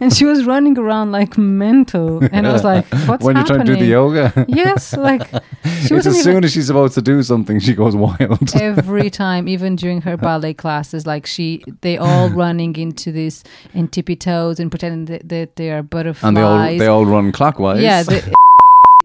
and 0.00 0.12
she 0.14 0.24
was 0.26 0.44
running 0.44 0.76
around 0.78 1.12
like 1.12 1.38
mental, 1.38 2.22
and 2.32 2.46
I 2.46 2.52
was 2.52 2.64
like, 2.64 2.84
"What's 3.08 3.24
when 3.24 3.36
you're 3.36 3.44
happening?" 3.44 3.66
trying 3.66 3.66
to 3.66 3.72
do 3.74 3.80
the 3.80 3.90
yoga, 3.90 4.44
yes, 4.48 4.94
like 4.96 5.28
she 5.30 5.36
it's 5.80 5.90
wasn't 5.90 6.16
as 6.16 6.22
soon 6.24 6.44
as 6.44 6.52
she's 6.52 6.66
supposed 6.66 6.94
to 6.94 7.02
do 7.02 7.22
something, 7.22 7.58
she 7.60 7.74
goes 7.74 7.96
wild. 7.96 8.54
every 8.54 8.97
every 8.98 9.10
time, 9.10 9.48
even 9.48 9.76
during 9.76 10.02
her 10.02 10.16
ballet 10.16 10.54
classes, 10.54 11.06
like 11.06 11.26
she, 11.26 11.62
they 11.82 11.96
all 11.96 12.28
running 12.44 12.76
into 12.76 13.12
this 13.12 13.44
in 13.74 13.88
tippy 13.88 14.16
toes 14.16 14.60
and 14.60 14.70
pretending 14.70 15.04
that, 15.06 15.28
that 15.28 15.56
they 15.56 15.70
are 15.70 15.82
butterflies. 15.82 16.28
And 16.28 16.36
they 16.36 16.42
all 16.42 16.78
they 16.78 16.86
all 16.86 17.06
run 17.06 17.32
clockwise. 17.32 17.80
yeah. 17.82 18.02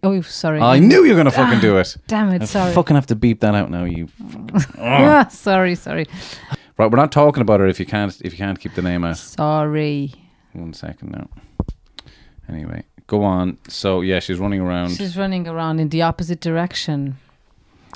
Oh, 0.06 0.20
sorry. 0.20 0.60
I 0.60 0.80
knew 0.80 1.06
you 1.06 1.12
were 1.12 1.16
gonna 1.18 1.32
fucking 1.32 1.62
do 1.62 1.78
it. 1.78 1.96
Damn 2.08 2.30
it! 2.34 2.42
I 2.42 2.46
Sorry. 2.46 2.74
fucking 2.74 2.94
have 2.94 3.06
to 3.08 3.16
beep 3.16 3.40
that 3.40 3.56
out 3.56 3.72
now. 3.72 3.86
You. 3.86 4.10
Ah, 4.78 5.28
sorry, 5.32 5.76
sorry, 5.76 6.08
Right, 6.78 6.92
we're 6.92 6.98
not 6.98 7.14
talking 7.14 7.40
about 7.40 7.62
her 7.62 7.68
if 7.68 7.80
you 7.80 7.86
can't 7.86 8.12
if 8.22 8.34
you 8.34 8.38
can't 8.38 8.60
keep 8.60 8.74
the 8.76 8.82
name 8.82 9.06
out. 9.06 9.16
sorry. 9.16 10.12
One 10.52 10.74
second 10.74 11.12
now. 11.12 11.30
Anyway, 12.50 12.84
go 13.08 13.24
on. 13.24 13.58
So 13.70 14.02
yeah, 14.02 14.20
she's 14.20 14.40
running 14.40 14.60
around. 14.60 14.90
She's 14.98 15.16
running 15.16 15.48
around 15.48 15.80
in 15.80 15.88
the 15.88 16.02
opposite 16.02 16.42
direction, 16.42 17.16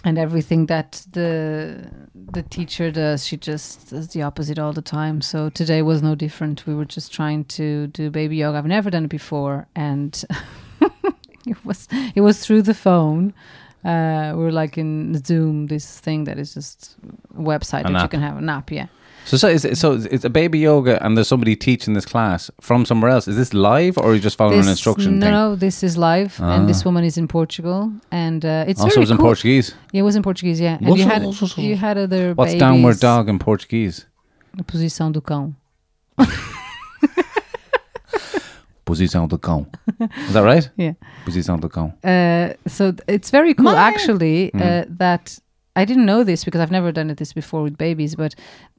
and 0.04 0.18
everything 0.18 0.68
that 0.68 1.06
the 1.12 1.90
the 2.32 2.44
teacher 2.44 2.92
does, 2.92 3.26
she 3.26 3.38
just 3.38 3.90
does 3.90 4.10
the 4.10 4.22
opposite 4.22 4.60
all 4.60 4.74
the 4.74 4.82
time. 4.82 5.22
So 5.22 5.50
today 5.50 5.82
was 5.82 6.02
no 6.02 6.16
different. 6.16 6.66
We 6.68 6.76
were 6.76 6.86
just 6.86 7.12
trying 7.14 7.46
to 7.46 7.88
do 7.88 8.10
baby 8.10 8.38
yoga. 8.38 8.58
I've 8.58 8.66
never 8.66 8.90
done 8.90 9.06
it 9.06 9.10
before, 9.10 9.68
and 9.76 10.24
it 11.46 11.66
was 11.66 11.88
it 12.16 12.22
was 12.22 12.46
through 12.46 12.64
the 12.64 12.74
phone. 12.74 13.34
Uh, 13.86 14.34
We're 14.36 14.52
like 14.52 14.78
in 14.78 15.24
Zoom, 15.24 15.68
this 15.68 16.00
thing 16.00 16.26
that 16.26 16.38
is 16.38 16.54
just 16.54 16.98
a 17.38 17.42
website 17.42 17.86
An 17.86 17.94
that 17.94 18.02
you 18.02 18.10
can 18.10 18.22
have 18.22 18.38
an 18.38 18.50
app. 18.50 18.72
Yeah, 18.72 18.88
So 19.28 19.36
so 19.36 19.48
is 19.50 19.66
it, 19.66 19.78
so 19.78 20.00
it's 20.10 20.24
a 20.24 20.30
baby 20.30 20.60
yoga 20.60 21.04
and 21.04 21.18
there's 21.18 21.28
somebody 21.28 21.56
teaching 21.58 21.94
this 21.94 22.06
class 22.06 22.50
from 22.62 22.86
somewhere 22.86 23.12
else. 23.12 23.28
Is 23.28 23.36
this 23.36 23.54
live 23.54 23.98
or 23.98 24.12
are 24.12 24.16
you 24.16 24.22
just 24.22 24.38
following 24.38 24.62
an 24.62 24.70
instruction 24.70 25.20
no, 25.20 25.26
thing? 25.26 25.34
no, 25.34 25.56
this 25.58 25.84
is 25.84 25.98
live, 25.98 26.40
and 26.42 26.68
this 26.70 26.82
Ah. 26.82 26.86
woman 26.88 27.04
is 27.04 27.18
in 27.18 27.28
Portugal, 27.28 27.92
and 28.10 28.46
uh, 28.46 28.64
it's 28.70 28.80
also, 28.80 28.96
it 28.96 29.00
was 29.02 29.12
in. 29.12 29.18
Portuguese. 29.18 29.76
Yeah, 29.92 30.00
it 30.00 30.04
was 30.04 30.16
in 30.16 30.24
Portuguese, 30.24 30.62
yeah. 30.62 30.78
And 30.80 30.98
you 30.98 31.04
had 31.06 31.24
you 31.58 31.76
had 31.76 31.98
other 31.98 32.34
What's 32.36 32.52
babies. 32.54 32.60
downward 32.62 33.00
dog 33.02 33.28
in 33.28 33.38
Portuguese? 33.38 34.06
Posição 34.66 35.12
do 35.12 35.22
cão. 35.22 35.54
Posição 38.86 39.28
do 39.28 39.38
cão. 39.38 39.68
Is 40.28 40.34
that 40.34 40.44
right? 40.44 40.72
Yeah. 40.78 40.94
Posição 41.26 41.60
do 41.60 41.68
cão. 41.70 41.94
Uh, 42.02 42.54
so 42.70 42.94
it's 43.08 43.30
very 43.30 43.54
cool, 43.54 43.76
actually, 43.76 44.52
Mm. 44.54 44.62
uh, 44.62 44.86
that 44.98 45.40
I 45.78 45.86
didn't 45.86 46.06
know 46.06 46.24
this 46.24 46.44
because 46.44 46.60
I've 46.60 46.72
never 46.72 46.92
done 46.92 47.12
it 47.12 47.18
this 47.18 47.34
before 47.34 47.62
with 47.62 47.78
babies, 47.78 48.16
but 48.16 48.34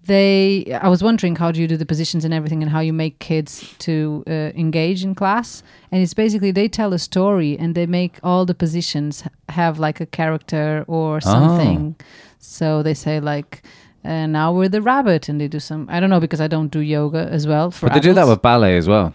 they. 0.05 0.67
I 0.83 0.89
was 0.89 1.01
wondering 1.01 1.37
how 1.37 1.53
do 1.53 1.61
you 1.61 1.69
do 1.69 1.77
the 1.77 1.87
positions 1.87 2.25
and 2.25 2.35
everything, 2.35 2.61
and 2.63 2.73
how 2.73 2.81
you 2.81 2.93
make 2.93 3.21
kids 3.21 3.75
to 3.87 4.25
uh, 4.27 4.51
engage 4.65 5.05
in 5.05 5.15
class. 5.15 5.63
And 5.93 6.03
it's 6.03 6.15
basically 6.15 6.51
they 6.51 6.69
tell 6.69 6.93
a 6.93 6.99
story 6.99 7.57
and 7.57 7.75
they 7.77 7.87
make 7.87 8.19
all 8.25 8.45
the 8.45 8.55
positions 8.55 9.23
have 9.49 9.79
like 9.79 10.01
a 10.01 10.07
character 10.07 10.85
or 10.89 11.21
something. 11.21 11.97
So 12.39 12.83
they 12.83 12.95
say 12.95 13.21
like. 13.21 13.63
Uh, 14.05 14.27
now 14.27 14.53
we're 14.53 14.69
the 14.69 14.81
rabbit, 14.81 15.29
and 15.29 15.41
they 15.41 15.49
do 15.49 15.59
some. 15.59 15.87
I 15.91 15.99
don't 16.01 16.09
know 16.09 16.21
because 16.21 16.41
I 16.41 16.47
don't 16.47 16.69
do 16.69 16.81
yoga 16.81 17.29
as 17.31 17.47
well. 17.47 17.71
For 17.73 17.87
But 17.87 17.95
they 17.95 18.01
do 18.01 18.15
that 18.15 18.29
with 18.29 18.41
ballet 18.41 18.77
as 18.77 18.87
well. 18.89 19.13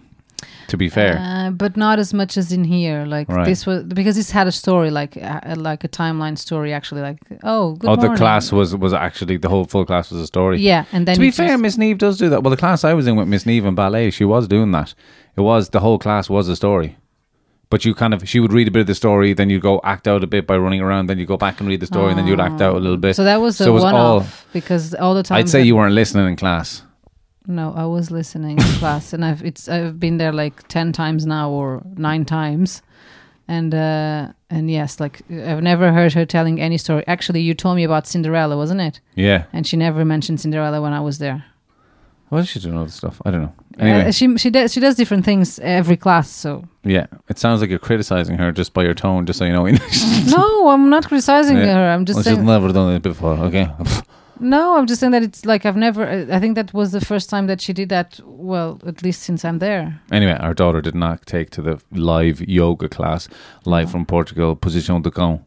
To 0.67 0.77
be 0.77 0.89
fair. 0.89 1.17
Uh, 1.19 1.51
but 1.51 1.77
not 1.77 1.99
as 1.99 2.13
much 2.13 2.37
as 2.37 2.51
in 2.51 2.63
here. 2.63 3.05
Like 3.05 3.29
Right. 3.29 3.45
this 3.45 3.65
was 3.65 3.83
because 3.83 4.15
this 4.15 4.31
had 4.31 4.47
a 4.47 4.51
story, 4.51 4.89
like 4.91 5.17
uh, 5.17 5.55
like 5.57 5.83
a 5.83 5.87
timeline 5.89 6.37
story. 6.37 6.73
Actually, 6.73 7.01
like 7.01 7.19
oh, 7.43 7.75
good 7.75 7.89
oh, 7.89 7.95
the 7.95 8.15
class 8.15 8.51
was 8.51 8.75
was 8.75 8.93
actually 8.93 9.37
the 9.37 9.49
whole 9.49 9.65
full 9.65 9.85
class 9.85 10.11
was 10.11 10.21
a 10.21 10.27
story. 10.27 10.59
Yeah, 10.59 10.85
and 10.91 11.07
then 11.07 11.15
to 11.15 11.21
be 11.21 11.31
fair, 11.31 11.57
Miss 11.57 11.77
Neve 11.77 11.97
does 11.97 12.17
do 12.17 12.29
that. 12.29 12.43
Well, 12.43 12.51
the 12.51 12.57
class 12.57 12.83
I 12.83 12.93
was 12.93 13.07
in 13.07 13.15
with 13.15 13.27
Miss 13.27 13.45
Neve 13.45 13.65
in 13.65 13.75
ballet, 13.75 14.09
she 14.11 14.25
was 14.25 14.47
doing 14.47 14.71
that. 14.71 14.93
It 15.35 15.41
was 15.41 15.69
the 15.69 15.79
whole 15.79 15.99
class 15.99 16.29
was 16.29 16.47
a 16.47 16.55
story. 16.55 16.97
But 17.69 17.85
you 17.85 17.95
kind 17.95 18.13
of 18.13 18.29
she 18.29 18.39
would 18.39 18.53
read 18.53 18.67
a 18.67 18.71
bit 18.71 18.81
of 18.81 18.87
the 18.87 18.93
story, 18.93 19.33
then 19.33 19.49
you'd 19.49 19.63
go 19.63 19.81
act 19.83 20.07
out 20.07 20.23
a 20.23 20.27
bit 20.27 20.45
by 20.45 20.57
running 20.57 20.79
around, 20.79 21.07
then 21.07 21.17
you 21.17 21.25
go 21.25 21.37
back 21.37 21.59
and 21.59 21.67
read 21.67 21.79
the 21.79 21.87
story, 21.87 22.11
and 22.11 22.19
then 22.19 22.27
you'd 22.27 22.39
act 22.39 22.61
out 22.61 22.75
a 22.75 22.79
little 22.79 22.97
bit. 22.97 23.15
So 23.15 23.23
that 23.23 23.41
was 23.41 23.57
So 23.57 23.75
a 23.75 23.81
one 23.81 23.95
off 23.95 24.45
because 24.53 24.93
all 24.93 25.15
the 25.15 25.23
time. 25.23 25.39
I'd 25.39 25.49
say 25.49 25.63
you 25.63 25.75
weren't 25.75 25.95
listening 25.95 26.27
in 26.27 26.35
class. 26.35 26.83
No, 27.47 27.73
I 27.75 27.85
was 27.85 28.09
listening 28.11 28.57
in 28.57 28.63
class, 28.79 29.13
and 29.13 29.23
I've 29.25 29.43
it's 29.43 29.67
I've 29.67 29.99
been 29.99 30.17
there 30.17 30.31
like 30.31 30.67
ten 30.69 30.91
times 30.93 31.25
now 31.25 31.49
or 31.49 31.81
nine 31.97 32.23
times, 32.25 32.81
and 33.47 33.73
uh 33.75 34.27
and 34.49 34.69
yes, 34.71 34.99
like 34.99 35.21
I've 35.29 35.61
never 35.61 35.91
heard 35.91 36.13
her 36.13 36.25
telling 36.25 36.61
any 36.61 36.77
story. 36.77 37.03
Actually, 37.07 37.41
you 37.41 37.53
told 37.53 37.75
me 37.75 37.83
about 37.83 38.07
Cinderella, 38.07 38.55
wasn't 38.55 38.81
it? 38.81 39.01
Yeah. 39.15 39.43
And 39.51 39.67
she 39.67 39.75
never 39.77 40.05
mentioned 40.05 40.39
Cinderella 40.39 40.81
when 40.81 40.93
I 40.93 41.01
was 41.01 41.17
there. 41.17 41.43
Well, 42.29 42.43
she 42.45 42.59
doing 42.59 42.77
other 42.77 42.89
stuff. 42.89 43.21
I 43.25 43.31
don't 43.31 43.41
know. 43.41 43.53
Anyway, 43.77 44.07
Uh, 44.07 44.11
she 44.11 44.37
she 44.37 44.49
does 44.49 44.71
she 44.73 44.79
does 44.79 44.95
different 44.95 45.25
things 45.25 45.59
every 45.59 45.97
class. 45.97 46.29
So 46.29 46.63
yeah, 46.83 47.07
it 47.29 47.37
sounds 47.39 47.59
like 47.61 47.69
you're 47.69 47.79
criticizing 47.89 48.37
her 48.37 48.51
just 48.51 48.73
by 48.73 48.83
your 48.83 48.93
tone, 48.95 49.25
just 49.25 49.37
so 49.39 49.45
you 49.45 49.51
know. 49.53 49.65
no, 50.27 50.69
I'm 50.69 50.89
not 50.89 51.07
criticizing 51.07 51.57
Yeah. 51.57 51.73
her. 51.75 51.91
I'm 51.93 52.05
just 52.05 52.15
well, 52.17 52.23
saying. 52.23 52.37
she's 52.37 52.45
never 52.45 52.71
done 52.71 52.93
it 52.95 53.01
before. 53.03 53.33
Okay. 53.33 53.67
No, 54.43 54.77
I'm 54.77 54.87
just 54.87 54.99
saying 54.99 55.11
that 55.11 55.23
it's 55.23 55.45
like 55.45 55.65
I've 55.65 55.77
never. 55.77 56.05
I 56.05 56.37
think 56.37 56.55
that 56.55 56.73
was 56.73 56.91
the 56.91 56.99
first 56.99 57.29
time 57.29 57.47
that 57.47 57.61
she 57.61 57.71
did 57.71 57.87
that. 57.89 58.19
Well, 58.25 58.77
at 58.85 59.01
least 59.01 59.21
since 59.21 59.45
I'm 59.45 59.59
there. 59.59 60.01
Anyway, 60.11 60.33
our 60.33 60.53
daughter 60.53 60.81
did 60.81 60.95
not 60.95 61.25
take 61.25 61.49
to 61.51 61.61
the 61.61 61.81
live 61.91 62.41
yoga 62.41 62.89
class, 62.89 63.29
live 63.63 63.89
from 63.89 64.05
Portugal, 64.05 64.57
position 64.57 65.01
de 65.01 65.11
con. 65.11 65.45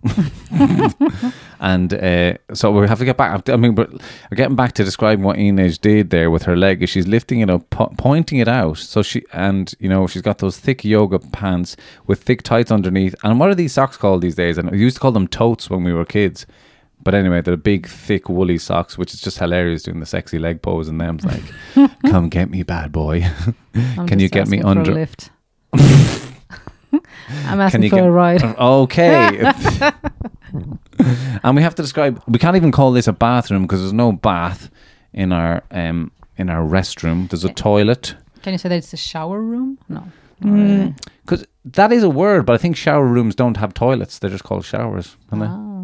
and 1.60 1.92
uh, 1.92 2.38
so 2.54 2.72
we 2.72 2.88
have 2.88 2.98
to 2.98 3.04
get 3.04 3.18
back. 3.18 3.46
I 3.50 3.56
mean, 3.56 3.74
but 3.74 3.90
getting 4.34 4.56
back 4.56 4.72
to 4.72 4.84
describing 4.84 5.26
what 5.26 5.36
Ines 5.36 5.76
did 5.76 6.08
there 6.08 6.30
with 6.30 6.44
her 6.44 6.56
leg 6.56 6.82
is 6.82 6.88
she's 6.88 7.06
lifting 7.06 7.40
it 7.40 7.50
up, 7.50 7.68
po- 7.68 7.92
pointing 7.98 8.38
it 8.38 8.48
out. 8.48 8.78
So 8.78 9.02
she 9.02 9.24
and 9.34 9.74
you 9.78 9.90
know 9.90 10.06
she's 10.06 10.22
got 10.22 10.38
those 10.38 10.58
thick 10.58 10.86
yoga 10.86 11.18
pants 11.18 11.76
with 12.06 12.22
thick 12.22 12.42
tights 12.42 12.70
underneath. 12.70 13.14
And 13.22 13.38
what 13.38 13.50
are 13.50 13.54
these 13.54 13.74
socks 13.74 13.98
called 13.98 14.22
these 14.22 14.36
days? 14.36 14.56
And 14.56 14.70
we 14.70 14.78
used 14.78 14.96
to 14.96 15.00
call 15.00 15.12
them 15.12 15.28
totes 15.28 15.68
when 15.68 15.84
we 15.84 15.92
were 15.92 16.06
kids. 16.06 16.46
But 17.06 17.14
anyway, 17.14 17.40
they're 17.40 17.56
big, 17.56 17.86
thick, 17.86 18.28
woolly 18.28 18.58
socks, 18.58 18.98
which 18.98 19.14
is 19.14 19.20
just 19.20 19.38
hilarious 19.38 19.84
doing 19.84 20.00
the 20.00 20.06
sexy 20.06 20.40
leg 20.40 20.60
pose 20.60 20.88
and 20.88 21.00
them. 21.00 21.20
It's 21.22 21.24
like, 21.24 21.90
come 22.10 22.28
get 22.28 22.50
me, 22.50 22.64
bad 22.64 22.90
boy. 22.90 23.24
I'm 23.76 24.08
Can 24.08 24.18
you 24.18 24.28
get 24.28 24.48
me 24.48 24.58
asking 24.58 24.62
for 24.62 24.66
a 24.66 24.70
under? 24.70 24.92
lift. 24.92 25.30
I'm 27.44 27.60
asking 27.60 27.84
you 27.84 27.90
for 27.90 27.96
get- 27.96 28.06
a 28.06 28.10
ride. 28.10 28.42
Okay. 28.42 29.52
and 31.44 31.54
we 31.54 31.62
have 31.62 31.76
to 31.76 31.82
describe. 31.82 32.20
We 32.26 32.40
can't 32.40 32.56
even 32.56 32.72
call 32.72 32.90
this 32.90 33.06
a 33.06 33.12
bathroom 33.12 33.62
because 33.62 33.82
there's 33.82 33.92
no 33.92 34.10
bath 34.10 34.68
in 35.12 35.30
our 35.30 35.62
um 35.70 36.10
in 36.36 36.50
our 36.50 36.66
restroom. 36.66 37.30
There's 37.30 37.44
a 37.44 37.52
toilet. 37.52 38.16
Can 38.42 38.52
you 38.52 38.58
say 38.58 38.68
that 38.68 38.76
it's 38.78 38.92
a 38.92 38.96
shower 38.96 39.40
room? 39.40 39.78
No. 39.88 40.10
Not 40.40 40.52
really. 40.52 40.94
Because 41.24 41.46
that 41.66 41.92
is 41.92 42.02
a 42.02 42.10
word, 42.10 42.46
but 42.46 42.54
I 42.54 42.58
think 42.58 42.76
shower 42.76 43.06
rooms 43.06 43.36
don't 43.36 43.56
have 43.58 43.74
toilets. 43.74 44.18
They're 44.18 44.28
just 44.30 44.42
called 44.44 44.64
showers. 44.64 45.16
aren't 45.30 45.44
they? 45.44 45.50
Oh. 45.50 45.75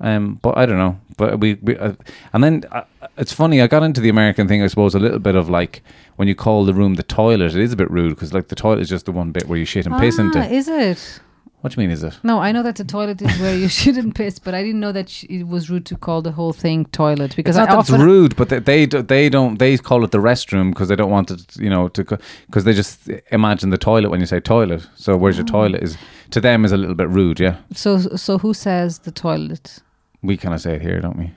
Um, 0.00 0.38
but 0.42 0.58
I 0.58 0.66
don't 0.66 0.78
know. 0.78 0.98
But 1.16 1.40
we, 1.40 1.54
we 1.62 1.76
uh, 1.78 1.92
and 2.32 2.42
then 2.42 2.64
uh, 2.72 2.82
it's 3.16 3.32
funny. 3.32 3.60
I 3.62 3.66
got 3.68 3.82
into 3.82 4.00
the 4.00 4.08
American 4.08 4.48
thing, 4.48 4.62
I 4.62 4.66
suppose, 4.66 4.94
a 4.94 4.98
little 4.98 5.20
bit 5.20 5.34
of 5.36 5.48
like 5.48 5.82
when 6.16 6.26
you 6.28 6.34
call 6.34 6.64
the 6.64 6.74
room 6.74 6.94
the 6.94 7.02
toilet. 7.04 7.54
It 7.54 7.60
is 7.62 7.72
a 7.72 7.76
bit 7.76 7.90
rude 7.90 8.10
because 8.10 8.34
like 8.34 8.48
the 8.48 8.56
toilet 8.56 8.80
is 8.80 8.88
just 8.88 9.06
the 9.06 9.12
one 9.12 9.30
bit 9.30 9.46
where 9.46 9.58
you 9.58 9.64
shit 9.64 9.86
and 9.86 9.96
piss 9.98 10.18
Ah, 10.18 10.22
into. 10.22 10.52
is 10.52 10.68
it? 10.68 11.20
What 11.64 11.72
do 11.72 11.80
you 11.80 11.88
mean? 11.88 11.94
Is 11.94 12.04
it? 12.04 12.18
No, 12.22 12.40
I 12.40 12.52
know 12.52 12.62
that 12.62 12.76
the 12.76 12.84
toilet 12.84 13.22
is 13.22 13.40
where 13.40 13.56
you 13.56 13.68
shouldn't 13.80 14.14
piss, 14.14 14.38
but 14.38 14.52
I 14.52 14.62
didn't 14.62 14.80
know 14.80 14.92
that 14.92 15.08
sh- 15.08 15.24
it 15.30 15.44
was 15.48 15.70
rude 15.70 15.86
to 15.86 15.96
call 15.96 16.20
the 16.20 16.32
whole 16.32 16.52
thing 16.52 16.84
toilet 16.92 17.34
because 17.34 17.56
It's 17.56 17.66
not 17.66 17.70
I 17.70 17.76
that 17.76 17.88
it's 17.88 18.02
rude, 18.04 18.36
but 18.36 18.50
they, 18.50 18.58
they 18.58 18.84
do- 18.84 19.00
they 19.00 19.30
don't 19.30 19.58
they 19.58 19.78
call 19.78 20.04
it 20.04 20.10
the 20.10 20.18
restroom 20.18 20.72
because 20.72 20.88
they 20.88 20.96
don't 20.96 21.10
want 21.10 21.30
it, 21.30 21.56
you 21.56 21.70
know, 21.70 21.88
to 21.88 22.04
because 22.48 22.64
they 22.64 22.74
just 22.74 23.08
imagine 23.32 23.70
the 23.70 23.78
toilet 23.78 24.10
when 24.10 24.20
you 24.20 24.26
say 24.26 24.40
toilet. 24.40 24.86
So 24.94 25.16
where's 25.16 25.38
your 25.38 25.46
toilet 25.46 25.82
is 25.82 25.96
to 26.32 26.40
them 26.42 26.66
is 26.66 26.72
a 26.72 26.76
little 26.76 26.94
bit 26.94 27.08
rude. 27.08 27.40
Yeah, 27.40 27.56
so 27.72 27.98
so 27.98 28.36
who 28.36 28.52
says 28.52 28.98
the 28.98 29.10
toilet? 29.10 29.78
we 30.20 30.36
kind 30.36 30.54
of 30.54 30.60
say 30.60 30.74
it 30.74 30.82
here, 30.82 31.00
don't 31.00 31.16
we? 31.16 31.30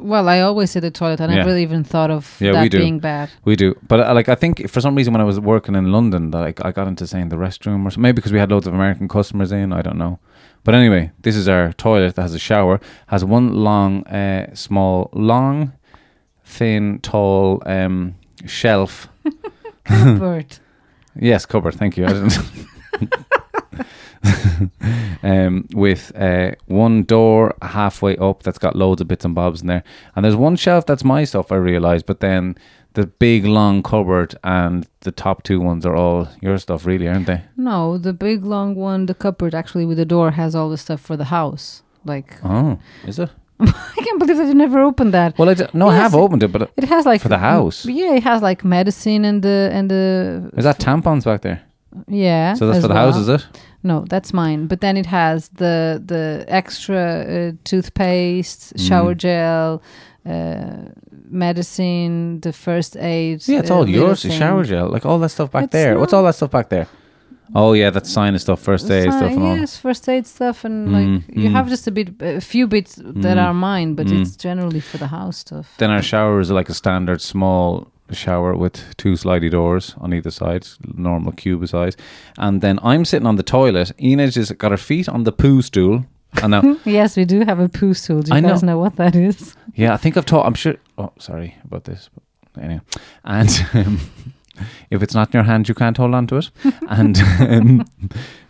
Well, 0.00 0.28
I 0.28 0.40
always 0.40 0.70
say 0.70 0.80
the 0.80 0.90
toilet. 0.90 1.20
And 1.20 1.30
I 1.30 1.36
Yeah. 1.36 1.44
never 1.44 1.56
even 1.58 1.84
thought 1.84 2.10
of 2.10 2.36
Yeah, 2.40 2.52
that 2.52 2.62
we 2.62 2.68
do. 2.68 2.78
being 2.78 2.98
bad. 3.00 3.28
We 3.44 3.54
do, 3.56 3.74
but 3.86 4.00
uh, 4.00 4.14
like 4.14 4.28
I 4.28 4.34
think 4.34 4.68
for 4.68 4.80
some 4.80 4.94
reason 4.94 5.12
when 5.12 5.20
I 5.20 5.24
was 5.24 5.38
working 5.38 5.74
in 5.74 5.92
London, 5.92 6.30
that 6.30 6.40
like 6.40 6.64
I 6.64 6.72
got 6.72 6.88
into 6.88 7.06
saying 7.06 7.28
the 7.28 7.36
restroom 7.36 7.84
or 7.86 7.90
something. 7.90 8.02
maybe 8.02 8.16
because 8.16 8.32
we 8.32 8.38
had 8.38 8.50
loads 8.50 8.66
of 8.66 8.74
American 8.74 9.08
customers 9.08 9.52
in. 9.52 9.72
I 9.72 9.82
don't 9.82 9.98
know. 9.98 10.18
But 10.64 10.74
anyway, 10.74 11.10
this 11.22 11.36
is 11.36 11.48
our 11.48 11.72
toilet 11.72 12.14
that 12.16 12.22
has 12.22 12.34
a 12.34 12.38
shower, 12.38 12.80
has 13.06 13.24
one 13.24 13.54
long, 13.54 14.06
uh, 14.06 14.54
small, 14.54 15.08
long, 15.12 15.72
thin, 16.44 16.98
tall 17.02 17.62
um, 17.66 18.14
shelf. 18.46 19.08
Cupboard. 19.84 20.58
Yes, 21.16 21.44
cupboard. 21.44 21.74
Thank 21.74 21.96
you. 21.96 22.06
I 22.06 22.12
didn't. 22.12 22.38
um, 25.22 25.66
with 25.74 26.12
uh, 26.16 26.52
one 26.66 27.02
door 27.04 27.54
halfway 27.62 28.16
up 28.16 28.42
that's 28.42 28.58
got 28.58 28.76
loads 28.76 29.00
of 29.00 29.08
bits 29.08 29.24
and 29.24 29.34
bobs 29.34 29.60
in 29.62 29.66
there, 29.68 29.82
and 30.16 30.24
there's 30.24 30.36
one 30.36 30.56
shelf 30.56 30.86
that's 30.86 31.04
my 31.04 31.24
stuff. 31.24 31.52
I 31.52 31.56
realised, 31.56 32.06
but 32.06 32.20
then 32.20 32.56
the 32.94 33.06
big 33.06 33.44
long 33.44 33.82
cupboard 33.82 34.34
and 34.42 34.86
the 35.00 35.12
top 35.12 35.42
two 35.42 35.60
ones 35.60 35.86
are 35.86 35.94
all 35.94 36.28
your 36.40 36.58
stuff, 36.58 36.86
really, 36.86 37.06
aren't 37.08 37.26
they? 37.26 37.42
No, 37.56 37.98
the 37.98 38.12
big 38.12 38.44
long 38.44 38.74
one, 38.74 39.06
the 39.06 39.14
cupboard 39.14 39.54
actually 39.54 39.86
with 39.86 39.96
the 39.98 40.04
door 40.04 40.32
has 40.32 40.54
all 40.54 40.68
the 40.70 40.78
stuff 40.78 41.00
for 41.00 41.16
the 41.16 41.26
house. 41.26 41.82
Like 42.04 42.34
Oh, 42.44 42.78
is 43.06 43.18
it? 43.18 43.30
I 43.60 43.92
can't 44.02 44.18
believe 44.18 44.38
that 44.38 44.46
you 44.48 44.54
never 44.54 44.80
opened 44.80 45.12
that. 45.12 45.38
Well, 45.38 45.50
I 45.50 45.54
d- 45.54 45.66
no, 45.74 45.90
I 45.90 45.96
have 45.96 46.14
opened 46.14 46.42
it, 46.42 46.48
but 46.50 46.70
It 46.76 46.84
has 46.84 47.04
like 47.06 47.20
for 47.20 47.28
the 47.28 47.38
house. 47.38 47.84
Yeah, 47.84 48.14
it 48.14 48.22
has 48.22 48.40
like 48.42 48.64
medicine 48.64 49.24
and 49.26 49.42
the 49.42 49.68
and 49.72 49.90
the 49.90 50.50
is 50.56 50.64
that 50.64 50.78
tampons 50.78 51.24
back 51.24 51.42
there? 51.42 51.62
yeah. 52.08 52.54
So 52.54 52.66
that's 52.68 52.80
for 52.80 52.88
the 52.88 52.94
well. 52.94 53.12
house, 53.12 53.20
is 53.20 53.28
it? 53.28 53.46
No, 53.82 54.04
that's 54.08 54.32
mine. 54.32 54.66
But 54.66 54.80
then 54.80 54.96
it 54.96 55.06
has 55.06 55.48
the 55.48 56.02
the 56.04 56.44
extra 56.48 56.96
uh, 56.98 57.52
toothpaste, 57.64 58.74
Mm. 58.74 58.88
shower 58.88 59.14
gel, 59.14 59.82
uh, 60.26 60.90
medicine, 61.30 62.40
the 62.40 62.52
first 62.52 62.96
aid. 62.96 63.46
Yeah, 63.48 63.60
it's 63.60 63.70
uh, 63.70 63.76
all 63.76 63.88
yours. 63.88 64.22
The 64.22 64.30
shower 64.30 64.64
gel, 64.64 64.88
like 64.88 65.06
all 65.06 65.18
that 65.20 65.30
stuff 65.30 65.50
back 65.50 65.64
It's 65.64 65.72
there. 65.72 65.98
What's 65.98 66.12
all 66.12 66.24
that 66.24 66.34
stuff 66.34 66.50
back 66.50 66.68
there? 66.68 66.86
Oh 67.54 67.72
yeah, 67.72 67.90
that's 67.90 68.08
sinus 68.12 68.42
stuff, 68.42 68.60
first 68.60 68.88
aid 68.90 69.12
stuff, 69.12 69.32
and 69.32 69.42
all. 69.42 69.56
yes, 69.56 69.76
first 69.76 70.08
aid 70.08 70.24
stuff, 70.26 70.64
and 70.64 70.88
Mm, 70.88 70.92
like 70.92 71.36
you 71.36 71.48
mm. 71.48 71.52
have 71.52 71.68
just 71.68 71.88
a 71.88 71.90
bit, 71.90 72.08
a 72.20 72.40
few 72.40 72.68
bits 72.68 72.94
that 72.94 73.36
Mm, 73.36 73.44
are 73.44 73.54
mine, 73.54 73.94
but 73.96 74.06
mm. 74.06 74.20
it's 74.20 74.36
generally 74.36 74.80
for 74.80 74.98
the 74.98 75.08
house 75.08 75.38
stuff. 75.38 75.66
Then 75.78 75.90
our 75.90 76.02
shower 76.02 76.38
is 76.40 76.50
like 76.50 76.68
a 76.68 76.74
standard 76.74 77.20
small 77.20 77.88
shower 78.14 78.54
with 78.54 78.96
two 78.96 79.12
slidey 79.12 79.50
doors 79.50 79.94
on 79.98 80.12
either 80.12 80.30
side, 80.30 80.66
normal 80.94 81.32
cube 81.32 81.66
size. 81.68 81.96
And 82.38 82.60
then 82.60 82.78
I'm 82.82 83.04
sitting 83.04 83.26
on 83.26 83.36
the 83.36 83.42
toilet. 83.42 83.92
Enid 84.00 84.34
has 84.34 84.50
got 84.52 84.70
her 84.70 84.76
feet 84.76 85.08
on 85.08 85.24
the 85.24 85.32
poo 85.32 85.62
stool. 85.62 86.04
And 86.42 86.50
now, 86.52 86.76
yes, 86.84 87.16
we 87.16 87.24
do 87.24 87.44
have 87.44 87.58
a 87.58 87.68
poo 87.68 87.94
stool. 87.94 88.22
Do 88.22 88.30
you 88.30 88.36
I 88.36 88.40
guys 88.40 88.62
know. 88.62 88.72
know 88.72 88.78
what 88.78 88.96
that 88.96 89.16
is? 89.16 89.54
yeah, 89.74 89.92
I 89.92 89.96
think 89.96 90.16
I've 90.16 90.26
taught. 90.26 90.46
I'm 90.46 90.54
sure. 90.54 90.76
Oh, 90.98 91.12
sorry 91.18 91.56
about 91.64 91.84
this. 91.84 92.08
But 92.52 92.64
anyway, 92.64 92.80
and 93.24 93.66
um, 93.74 94.00
if 94.90 95.02
it's 95.02 95.14
not 95.14 95.28
in 95.28 95.38
your 95.38 95.44
hand, 95.44 95.68
you 95.68 95.74
can't 95.74 95.96
hold 95.96 96.14
on 96.14 96.26
to 96.28 96.36
it. 96.36 96.50
and 96.88 97.18
um, 97.40 97.84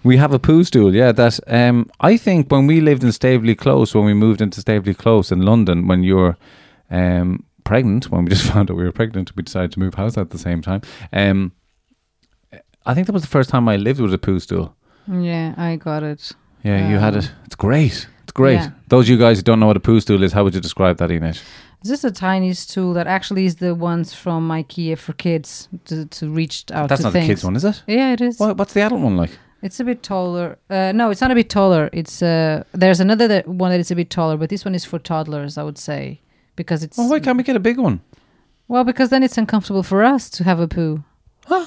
we 0.05 0.17
have 0.17 0.33
a 0.33 0.39
poo 0.39 0.65
stool. 0.65 0.95
Yeah, 0.95 1.13
that. 1.13 1.41
Um, 1.47 1.91
I 2.01 2.17
think 2.17 2.51
when 2.51 2.67
we 2.67 2.81
lived 2.81 3.03
in 3.03 3.13
Staveley 3.13 3.55
Close, 3.55 3.95
when 3.95 4.05
we 4.05 4.15
moved 4.15 4.41
into 4.41 4.61
Staveley 4.61 4.95
Close 4.95 5.33
in 5.33 5.43
London, 5.43 5.87
when 5.87 6.03
you're 6.03 6.37
um, 6.91 7.45
pregnant, 7.65 8.11
when 8.11 8.25
we 8.25 8.31
just 8.31 8.47
found 8.53 8.71
out 8.71 8.77
we 8.77 8.85
were 8.85 8.93
pregnant, 8.93 9.35
we 9.37 9.43
decided 9.43 9.73
to 9.73 9.81
move 9.81 9.95
house 9.95 10.17
at 10.19 10.31
the 10.31 10.39
same 10.39 10.63
time. 10.63 10.83
Um, 11.13 11.53
I 12.87 12.95
think 12.95 13.07
that 13.07 13.13
was 13.13 13.23
the 13.23 13.29
first 13.29 13.51
time 13.51 13.69
I 13.69 13.77
lived 13.77 14.01
with 14.01 14.13
a 14.15 14.19
poo 14.19 14.41
stool. 14.41 14.75
Yeah, 15.11 15.55
I 15.57 15.77
got 15.77 16.03
it. 16.03 16.33
Yeah, 16.63 16.89
you 16.91 16.99
had 16.99 17.15
Um, 17.15 17.21
it. 17.21 17.33
It's 17.47 17.55
great. 17.57 18.07
It's 18.23 18.33
great. 18.33 18.55
yeah. 18.55 18.71
Those 18.89 19.07
of 19.07 19.11
you 19.11 19.19
guys 19.19 19.39
who 19.39 19.43
don't 19.43 19.61
know 19.61 19.67
what 19.67 19.77
a 19.77 19.81
poo 19.81 20.01
stool 20.01 20.23
is, 20.23 20.33
how 20.33 20.45
would 20.45 20.55
you 20.55 20.61
describe 20.61 20.97
that, 20.99 21.11
Ines? 21.11 21.43
It's 21.81 21.89
just 21.89 22.05
a 22.05 22.11
tiny 22.11 22.53
stool 22.53 22.93
that 22.95 23.07
actually 23.07 23.47
is 23.47 23.57
the 23.57 23.75
ones 23.75 24.13
from 24.13 24.49
IKEA 24.51 24.99
for 24.99 25.15
kids 25.15 25.69
to, 25.87 26.05
to 26.07 26.31
reach 26.31 26.65
out 26.73 26.89
That's 26.91 27.01
to 27.01 27.07
not 27.07 27.13
things. 27.15 27.25
a 27.25 27.29
kid's 27.29 27.45
one, 27.45 27.57
is 27.57 27.65
it? 27.65 27.83
Yeah, 27.87 28.13
it 28.13 28.21
is. 28.21 28.39
What, 28.39 28.57
what's 28.59 28.75
the 28.75 28.83
adult 28.83 29.01
one 29.01 29.17
like? 29.17 29.31
It's 29.63 29.81
a 29.81 29.85
bit 29.85 30.03
taller. 30.03 30.59
Uh, 30.69 30.93
no, 30.93 31.11
it's 31.11 31.21
not 31.23 31.31
a 31.31 31.35
bit 31.35 31.49
taller. 31.51 31.89
It's 31.93 32.23
uh, 32.23 32.65
there's 32.73 33.01
another 33.01 33.27
that, 33.29 33.49
one 33.49 33.71
that 33.71 33.81
is 33.81 33.91
a 33.91 33.97
bit 33.97 34.11
taller, 34.11 34.37
but 34.37 34.49
this 34.51 34.65
one 34.65 34.75
is 34.75 34.85
for 34.85 34.99
toddlers, 34.99 35.57
I 35.59 35.63
would 35.63 35.79
say, 35.79 36.21
because 36.57 36.83
it's 36.85 36.99
Oh, 36.99 37.07
why 37.09 37.21
can't 37.21 37.37
we 37.39 37.43
get 37.45 37.57
a 37.57 37.61
big 37.61 37.79
one? 37.79 38.01
well, 38.69 38.85
because 38.85 39.09
then 39.11 39.23
it's 39.23 39.39
uncomfortable 39.39 39.83
for 39.83 40.03
us 40.05 40.31
to 40.31 40.45
have 40.45 40.61
a 40.61 40.69
poo. 40.69 41.03
Huh? 41.47 41.67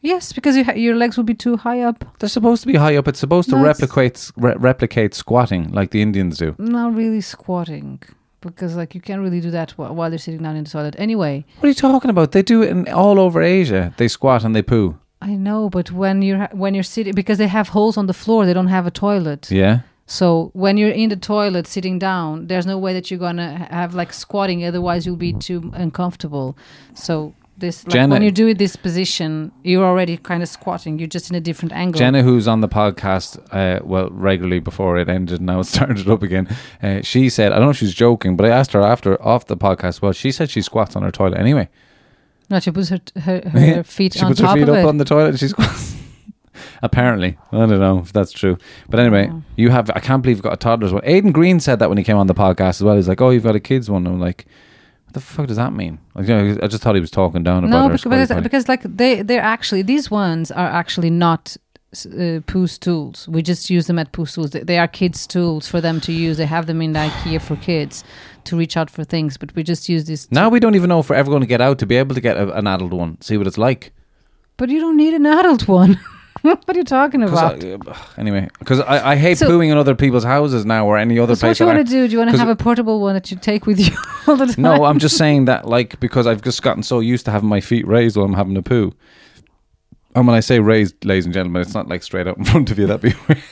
Yes, 0.00 0.32
because 0.32 0.56
you 0.56 0.64
ha- 0.64 0.72
your 0.72 0.94
legs 0.94 1.16
will 1.16 1.24
be 1.24 1.34
too 1.34 1.56
high 1.56 1.80
up. 1.80 2.04
They're 2.18 2.28
supposed 2.28 2.62
to 2.62 2.68
be 2.68 2.76
high 2.76 2.96
up. 2.96 3.08
It's 3.08 3.18
supposed 3.18 3.48
to 3.50 3.56
No, 3.56 3.62
it's- 3.64 3.80
replicate 3.80 4.30
re- 4.36 4.54
replicate 4.58 5.14
squatting 5.14 5.72
like 5.72 5.90
the 5.90 6.00
Indians 6.02 6.38
do. 6.38 6.54
Not 6.58 6.94
really 6.94 7.20
squatting, 7.20 8.00
because 8.40 8.76
like 8.76 8.94
you 8.94 9.00
can't 9.00 9.20
really 9.20 9.40
do 9.40 9.50
that 9.50 9.72
wh- 9.72 9.92
while 9.96 10.10
you're 10.10 10.18
sitting 10.18 10.42
down 10.42 10.54
in 10.56 10.64
the 10.64 10.70
toilet. 10.70 10.94
Anyway, 10.98 11.44
What 11.58 11.64
are 11.66 11.68
you 11.68 11.74
talking 11.74 12.10
about? 12.10 12.32
They 12.32 12.42
do 12.42 12.62
it 12.62 12.70
in 12.70 12.88
all 12.88 13.18
over 13.18 13.42
Asia. 13.42 13.92
They 13.96 14.08
squat 14.08 14.44
and 14.44 14.54
they 14.54 14.62
poo. 14.62 14.96
I 15.20 15.34
know, 15.34 15.68
but 15.70 15.90
when 15.90 16.22
you're 16.22 16.38
ha- 16.38 16.48
when 16.52 16.74
you're 16.74 16.84
sitting, 16.94 17.14
because 17.14 17.38
they 17.38 17.48
have 17.48 17.70
holes 17.70 17.96
on 17.96 18.06
the 18.06 18.14
floor, 18.14 18.46
they 18.46 18.52
don't 18.54 18.68
have 18.68 18.86
a 18.86 18.90
toilet. 18.92 19.50
Yeah. 19.50 19.80
So 20.06 20.50
when 20.54 20.76
you're 20.76 20.90
in 20.90 21.08
the 21.10 21.16
toilet 21.16 21.66
sitting 21.66 21.98
down, 21.98 22.46
there's 22.46 22.64
no 22.66 22.78
way 22.78 22.92
that 22.92 23.10
you're 23.10 23.18
gonna 23.18 23.66
have 23.70 23.94
like 23.94 24.12
squatting. 24.12 24.64
Otherwise, 24.64 25.04
you'll 25.04 25.16
be 25.16 25.32
too 25.32 25.70
uncomfortable. 25.74 26.56
So 26.94 27.34
this 27.58 27.84
like, 27.86 27.92
Jenna- 27.92 28.12
when 28.14 28.22
you 28.22 28.30
do 28.30 28.46
it 28.48 28.58
this 28.58 28.76
position, 28.76 29.50
you're 29.64 29.84
already 29.84 30.16
kind 30.16 30.42
of 30.44 30.48
squatting. 30.48 30.98
You're 31.00 31.08
just 31.08 31.30
in 31.30 31.34
a 31.36 31.40
different 31.40 31.72
angle. 31.72 31.98
Jenna, 31.98 32.22
who's 32.22 32.46
on 32.46 32.60
the 32.60 32.68
podcast, 32.68 33.38
uh, 33.50 33.80
well, 33.84 34.08
regularly 34.10 34.60
before 34.60 34.96
it 34.98 35.08
ended, 35.08 35.38
and 35.38 35.46
now 35.46 35.58
it 35.64 35.64
started 35.64 36.08
up 36.08 36.22
again. 36.22 36.54
Uh, 36.82 37.00
she 37.02 37.28
said, 37.28 37.50
I 37.52 37.56
don't 37.56 37.64
know 37.64 37.70
if 37.70 37.78
she's 37.78 37.94
joking, 37.94 38.36
but 38.36 38.46
I 38.46 38.50
asked 38.50 38.72
her 38.74 38.82
after 38.82 39.20
off 39.20 39.46
the 39.46 39.56
podcast. 39.56 40.02
Well, 40.02 40.12
she 40.12 40.30
said 40.30 40.50
she 40.50 40.62
squats 40.62 40.94
on 40.94 41.02
her 41.02 41.10
toilet 41.10 41.38
anyway. 41.38 41.68
no, 42.48 42.60
she 42.60 42.70
puts 42.70 42.90
her 42.90 43.00
her, 43.22 43.40
her 43.48 43.82
feet 43.82 44.12
she 44.14 44.20
on 44.20 44.28
puts 44.28 44.40
top 44.40 44.50
her 44.56 44.64
feet 44.64 44.68
up 44.68 44.76
it. 44.76 44.84
on 44.84 44.98
the 44.98 45.04
toilet. 45.04 45.30
and 45.30 45.40
She 45.40 45.48
squats. 45.48 45.95
Apparently, 46.82 47.36
I 47.52 47.56
don't 47.56 47.70
know 47.78 47.98
if 47.98 48.12
that's 48.12 48.32
true, 48.32 48.58
but 48.88 49.00
anyway, 49.00 49.28
Oh. 49.32 49.42
you 49.56 49.70
have. 49.70 49.90
I 49.94 50.00
can't 50.00 50.22
believe 50.22 50.36
you've 50.38 50.44
got 50.44 50.52
a 50.52 50.56
toddler's 50.56 50.92
one. 50.92 51.02
Aiden 51.02 51.32
Green 51.32 51.60
said 51.60 51.78
that 51.78 51.88
when 51.88 51.98
he 51.98 52.04
came 52.04 52.16
on 52.16 52.26
the 52.26 52.34
podcast 52.34 52.68
as 52.80 52.82
well. 52.82 52.96
He's 52.96 53.08
like, 53.08 53.20
"Oh, 53.20 53.30
you've 53.30 53.44
got 53.44 53.56
a 53.56 53.60
kids 53.60 53.90
one." 53.90 54.06
I'm 54.06 54.20
like, 54.20 54.46
"What 55.06 55.14
the 55.14 55.20
fuck 55.20 55.46
does 55.46 55.56
that 55.56 55.72
mean?" 55.72 55.98
Like, 56.14 56.28
you 56.28 56.34
know, 56.34 56.58
I 56.62 56.66
just 56.66 56.82
thought 56.82 56.94
he 56.94 57.00
was 57.00 57.10
talking 57.10 57.42
down 57.42 57.64
about 57.64 57.70
no, 57.88 57.88
because 57.88 58.28
because, 58.28 58.42
because 58.42 58.68
like 58.68 58.82
they 58.82 59.22
they're 59.22 59.40
actually 59.42 59.82
these 59.82 60.10
ones 60.10 60.50
are 60.50 60.68
actually 60.68 61.10
not 61.10 61.56
uh, 62.06 62.40
poo 62.46 62.66
stools. 62.66 63.26
We 63.28 63.42
just 63.42 63.70
use 63.70 63.86
them 63.86 63.98
at 63.98 64.12
poo 64.12 64.26
stools. 64.26 64.50
They, 64.50 64.60
they 64.60 64.78
are 64.78 64.88
kids 64.88 65.26
tools 65.26 65.66
for 65.68 65.80
them 65.80 66.00
to 66.02 66.12
use. 66.12 66.36
They 66.36 66.46
have 66.46 66.66
them 66.66 66.82
in 66.82 66.92
the 66.92 67.00
IKEA 67.00 67.40
for 67.40 67.56
kids 67.56 68.04
to 68.44 68.56
reach 68.56 68.76
out 68.76 68.90
for 68.90 69.02
things. 69.04 69.36
But 69.38 69.54
we 69.54 69.62
just 69.62 69.88
use 69.88 70.04
this. 70.04 70.30
now 70.30 70.48
we 70.48 70.60
don't 70.60 70.74
even 70.74 70.88
know 70.88 71.00
if 71.00 71.08
we're 71.10 71.16
ever 71.16 71.30
going 71.30 71.40
to 71.42 71.46
get 71.48 71.60
out 71.60 71.78
to 71.78 71.86
be 71.86 71.96
able 71.96 72.14
to 72.14 72.20
get 72.20 72.36
a, 72.36 72.52
an 72.54 72.66
adult 72.66 72.92
one, 72.92 73.20
see 73.20 73.36
what 73.38 73.46
it's 73.46 73.58
like. 73.58 73.92
But 74.58 74.68
you 74.70 74.80
don't 74.80 74.96
need 74.96 75.14
an 75.14 75.26
adult 75.26 75.68
one. 75.68 75.98
what 76.42 76.68
are 76.68 76.74
you 76.76 76.84
talking 76.84 77.22
about? 77.22 77.62
I- 77.64 77.78
anyway, 78.18 78.48
because 78.58 78.80
I, 78.80 79.12
I 79.12 79.16
hate 79.16 79.38
So- 79.38 79.48
pooing 79.48 79.70
in 79.70 79.76
other 79.78 79.94
people's 79.94 80.24
houses 80.24 80.64
now 80.64 80.86
or 80.86 80.96
any 80.98 81.18
other 81.18 81.34
so 81.34 81.46
what 81.46 81.50
place. 81.50 81.60
you 81.60 81.66
that 81.66 81.74
want 81.76 81.86
to 81.86 81.92
do? 81.92 82.06
Do 82.06 82.12
you 82.12 82.18
want 82.18 82.28
to 82.30 82.32
'cause- 82.36 82.40
have 82.40 82.48
a 82.48 82.56
portable 82.56 83.00
one 83.00 83.14
that 83.14 83.30
you 83.30 83.36
take 83.36 83.66
with 83.66 83.80
you 83.80 83.96
all 84.26 84.36
the 84.36 84.46
time? 84.46 84.62
No, 84.62 84.84
I'm 84.84 84.98
just 84.98 85.16
saying 85.16 85.46
that, 85.46 85.66
like, 85.66 85.98
because 86.00 86.26
I've 86.26 86.42
just 86.42 86.62
gotten 86.62 86.82
so 86.82 87.00
used 87.00 87.24
to 87.26 87.30
having 87.30 87.48
my 87.48 87.60
feet 87.60 87.86
raised 87.86 88.16
while 88.16 88.26
I'm 88.26 88.34
having 88.34 88.56
a 88.56 88.62
poo. 88.62 88.92
And 90.14 90.26
when 90.26 90.34
I 90.36 90.40
say 90.40 90.60
raised, 90.60 91.04
ladies 91.04 91.26
and 91.26 91.34
gentlemen, 91.34 91.60
it's 91.62 91.74
not 91.74 91.88
like 91.88 92.02
straight 92.02 92.26
up 92.26 92.38
in 92.38 92.44
front 92.44 92.70
of 92.70 92.78
you. 92.78 92.86
That'd 92.86 93.02
be 93.02 93.14
weird. 93.28 93.42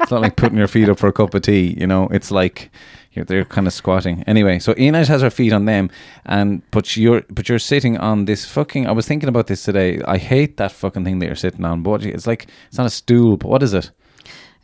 it's 0.00 0.10
not 0.10 0.20
like 0.20 0.36
putting 0.36 0.58
your 0.58 0.68
feet 0.68 0.88
up 0.88 0.98
for 0.98 1.06
a 1.08 1.12
cup 1.12 1.32
of 1.34 1.42
tea. 1.42 1.74
You 1.80 1.86
know, 1.86 2.08
it's 2.08 2.30
like 2.30 2.70
you're 3.12 3.24
they're 3.24 3.44
kind 3.44 3.66
of 3.66 3.72
squatting. 3.72 4.22
Anyway, 4.26 4.58
so 4.58 4.72
Ines 4.76 5.08
has 5.08 5.22
her 5.22 5.30
feet 5.30 5.52
on 5.52 5.64
them, 5.66 5.90
and 6.24 6.62
but 6.70 6.96
you're 6.96 7.22
but 7.30 7.48
you're 7.48 7.58
sitting 7.58 7.96
on 7.98 8.24
this 8.24 8.44
fucking. 8.46 8.86
I 8.86 8.92
was 8.92 9.06
thinking 9.06 9.28
about 9.28 9.46
this 9.46 9.62
today. 9.64 10.00
I 10.06 10.18
hate 10.18 10.56
that 10.56 10.72
fucking 10.72 11.04
thing 11.04 11.18
that 11.20 11.26
you're 11.26 11.34
sitting 11.36 11.64
on. 11.64 11.82
But 11.82 12.04
it's 12.04 12.26
like 12.26 12.46
it's 12.68 12.78
not 12.78 12.86
a 12.86 12.90
stool, 12.90 13.36
but 13.36 13.48
what 13.48 13.62
is 13.62 13.74
it? 13.74 13.90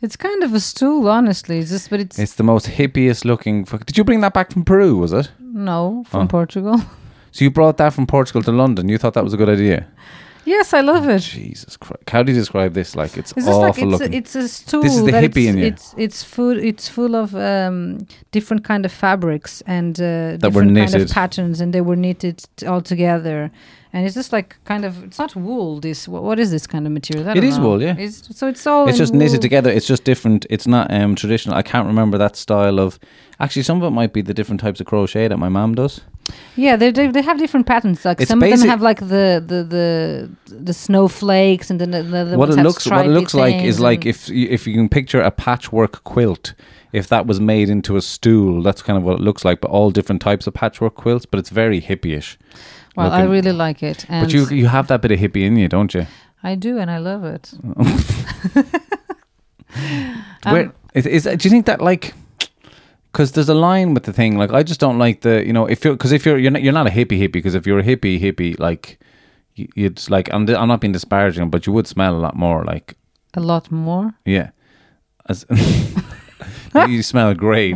It's 0.01 0.15
kind 0.15 0.43
of 0.43 0.53
a 0.53 0.59
stool, 0.61 1.09
honestly. 1.09 1.59
It's 1.59 1.71
just, 1.71 1.89
but 1.89 1.99
it's, 1.99 2.17
It's 2.17 2.35
the 2.35 2.43
most 2.43 2.67
hippiest 2.67 3.25
looking. 3.25 3.65
Fuck. 3.65 3.85
Did 3.85 3.97
you 3.97 4.05
bring 4.05 4.21
that 4.21 4.33
back 4.33 4.51
from 4.53 4.63
Peru? 4.63 4.95
Was 4.97 5.11
it? 5.11 5.29
no 5.39 6.03
from 6.07 6.21
Oh. 6.23 6.27
Portugal. 6.27 6.81
So 7.31 7.43
you 7.43 7.51
brought 7.51 7.77
that 7.77 7.93
from 7.93 8.07
Portugal 8.07 8.41
to 8.43 8.51
London. 8.51 8.87
You 8.89 8.97
thought 8.97 9.13
that 9.13 9.23
was 9.23 9.33
a 9.33 9.37
good 9.37 9.49
idea. 9.49 9.85
Yes, 10.55 10.73
I 10.73 10.81
love 10.81 11.07
it. 11.15 11.19
Jesus 11.19 11.77
Christ! 11.77 12.09
How 12.09 12.21
do 12.23 12.31
you 12.31 12.39
describe 12.39 12.73
this? 12.73 12.95
Like 13.01 13.13
it's, 13.17 13.31
It's 13.37 13.45
just 13.45 13.47
awful 13.47 13.61
like 13.61 13.77
it's 13.77 13.91
looking. 13.93 14.13
a, 14.13 14.17
it's 14.17 14.35
a 14.35 14.47
stool. 14.47 14.81
This 14.83 14.95
is 14.99 15.03
the 15.05 15.11
that 15.11 15.23
hippie 15.23 15.45
it's, 15.45 15.49
in 15.51 15.57
you. 15.59 15.65
It's 15.71 15.85
it's 15.97 16.23
full. 16.23 16.57
It's 16.71 16.87
full 16.97 17.15
of 17.15 17.35
um, 17.35 18.07
different 18.31 18.63
kind 18.63 18.83
of 18.85 18.91
fabrics 18.91 19.61
and 19.65 19.93
uh, 19.99 20.03
That 20.03 20.51
were 20.53 20.61
different 20.63 20.75
kind 20.77 20.91
knitted. 20.91 21.01
of 21.09 21.13
patterns, 21.21 21.61
and 21.61 21.73
they 21.73 21.81
were 21.81 21.95
knitted 21.95 22.37
all 22.71 22.81
together. 22.81 23.51
And 23.91 24.05
it's 24.05 24.13
just 24.13 24.31
like 24.31 24.57
kind 24.65 24.85
of. 24.85 25.03
It's 25.03 25.17
not 25.17 25.35
wool. 25.35 25.79
This 25.79 26.07
what, 26.07 26.23
what 26.23 26.39
is 26.39 26.51
this 26.51 26.67
kind 26.67 26.85
of 26.85 26.93
material? 26.93 27.27
I 27.27 27.33
It 27.33 27.43
know. 27.43 27.59
wool, 27.59 27.81
yeah. 27.81 27.95
It's, 27.97 28.37
so 28.37 28.47
it's 28.47 28.65
all. 28.67 28.87
it's 28.87 28.99
just 28.99 29.13
knitted 29.13 29.41
together. 29.41 29.71
It's 29.71 29.87
just 29.87 30.03
different. 30.03 30.45
It's 30.49 30.67
not 30.67 30.93
um, 30.93 31.15
traditional. 31.15 31.55
I 31.55 31.63
can't 31.63 31.87
remember 31.87 32.17
that 32.19 32.35
style 32.35 32.79
of. 32.79 32.99
Actually, 33.39 33.63
some 33.63 33.81
of 33.81 33.87
it 33.87 33.91
might 33.91 34.13
be 34.13 34.21
the 34.21 34.33
different 34.33 34.61
types 34.61 34.79
of 34.79 34.85
crochet 34.85 35.27
that 35.27 35.37
my 35.37 35.49
mom 35.49 35.73
does. 35.73 36.01
Yeah, 36.55 36.75
they 36.75 36.91
they, 36.91 37.21
have 37.21 37.39
different 37.39 37.65
patterns. 37.65 38.05
Like 38.05 38.21
It's 38.21 38.29
some 38.29 38.43
of 38.43 38.49
them 38.49 38.67
have 38.67 38.81
like 38.81 38.99
the 38.99 39.43
the 39.45 39.63
the, 39.63 40.29
the 40.53 40.73
snowflakes, 40.73 41.71
and 41.71 41.81
then 41.81 41.91
the, 41.91 42.03
the, 42.03 42.25
the 42.25 42.37
what 42.37 42.49
it 42.49 42.57
looks 42.57 42.85
what 42.85 43.05
it 43.05 43.09
looks 43.09 43.33
like 43.33 43.55
is 43.55 43.79
like 43.79 44.05
if 44.05 44.29
you, 44.29 44.47
if 44.49 44.67
you 44.67 44.73
can 44.73 44.89
picture 44.89 45.21
a 45.21 45.31
patchwork 45.31 46.03
quilt. 46.03 46.53
If 46.91 47.07
that 47.09 47.27
was 47.27 47.39
made 47.39 47.69
into 47.69 47.97
a 47.97 48.01
stool, 48.01 48.63
that's 48.63 48.81
kind 48.81 48.97
of 48.97 49.03
what 49.03 49.19
it 49.19 49.21
looks 49.21 49.45
like. 49.45 49.61
But 49.61 49.69
all 49.69 49.91
different 49.91 50.23
types 50.23 50.47
of 50.47 50.55
patchwork 50.55 50.95
quilts, 50.95 51.23
but 51.23 51.39
it's 51.39 51.51
very 51.51 51.79
hippie-ish. 51.79 52.39
Well, 52.95 53.11
I 53.11 53.23
really 53.23 53.51
like 53.53 53.83
it, 53.83 54.05
and 54.09 54.25
But 54.25 54.33
you 54.33 54.47
you 54.49 54.67
have 54.67 54.87
that 54.87 55.01
bit 55.01 55.11
of 55.11 55.19
hippie 55.19 55.43
in 55.45 55.55
you, 55.57 55.67
don't 55.67 55.93
you? 55.93 56.05
I 56.43 56.55
do, 56.55 56.77
and 56.79 56.89
I 56.91 56.97
love 56.99 57.23
it. 57.23 57.53
Um, 60.45 60.53
Where 60.53 60.71
is, 60.93 61.05
is 61.05 61.23
do 61.25 61.31
you 61.47 61.49
think 61.51 61.65
that 61.65 61.79
like 61.81 62.13
because 63.11 63.33
there's 63.33 63.49
a 63.49 63.53
line 63.53 63.93
with 63.93 64.03
the 64.03 64.13
thing 64.13 64.37
like 64.37 64.51
I 64.51 64.63
just 64.63 64.79
don't 64.79 64.97
like 64.97 65.21
the 65.21 65.45
you 65.45 65.53
know 65.53 65.65
if 65.67 65.83
you're 65.83 65.93
because 65.93 66.11
if 66.11 66.25
you're 66.25 66.37
you're 66.37 66.51
not, 66.51 66.63
you're 66.63 66.73
not 66.73 66.87
a 66.87 66.89
hippie 66.89 67.19
hippie 67.19 67.33
because 67.33 67.55
if 67.55 67.67
you're 67.67 67.79
a 67.79 67.83
hippie 67.83 68.19
hippie 68.19 68.57
like 68.59 68.99
you- 69.55 69.67
you'd 69.75 70.09
like 70.09 70.29
I'm 70.33 70.47
I'm 70.49 70.67
not 70.67 70.79
being 70.81 70.93
disparaging 70.93 71.49
but 71.49 71.67
you 71.67 71.73
would 71.73 71.87
smell 71.87 72.15
a 72.15 72.21
lot 72.21 72.35
more 72.35 72.63
like 72.63 72.95
a 73.35 73.39
lot 73.41 73.69
more. 73.71 74.13
yeah 74.25 74.49
as 75.27 75.45
you 76.87 77.03
smell 77.03 77.33
great 77.33 77.75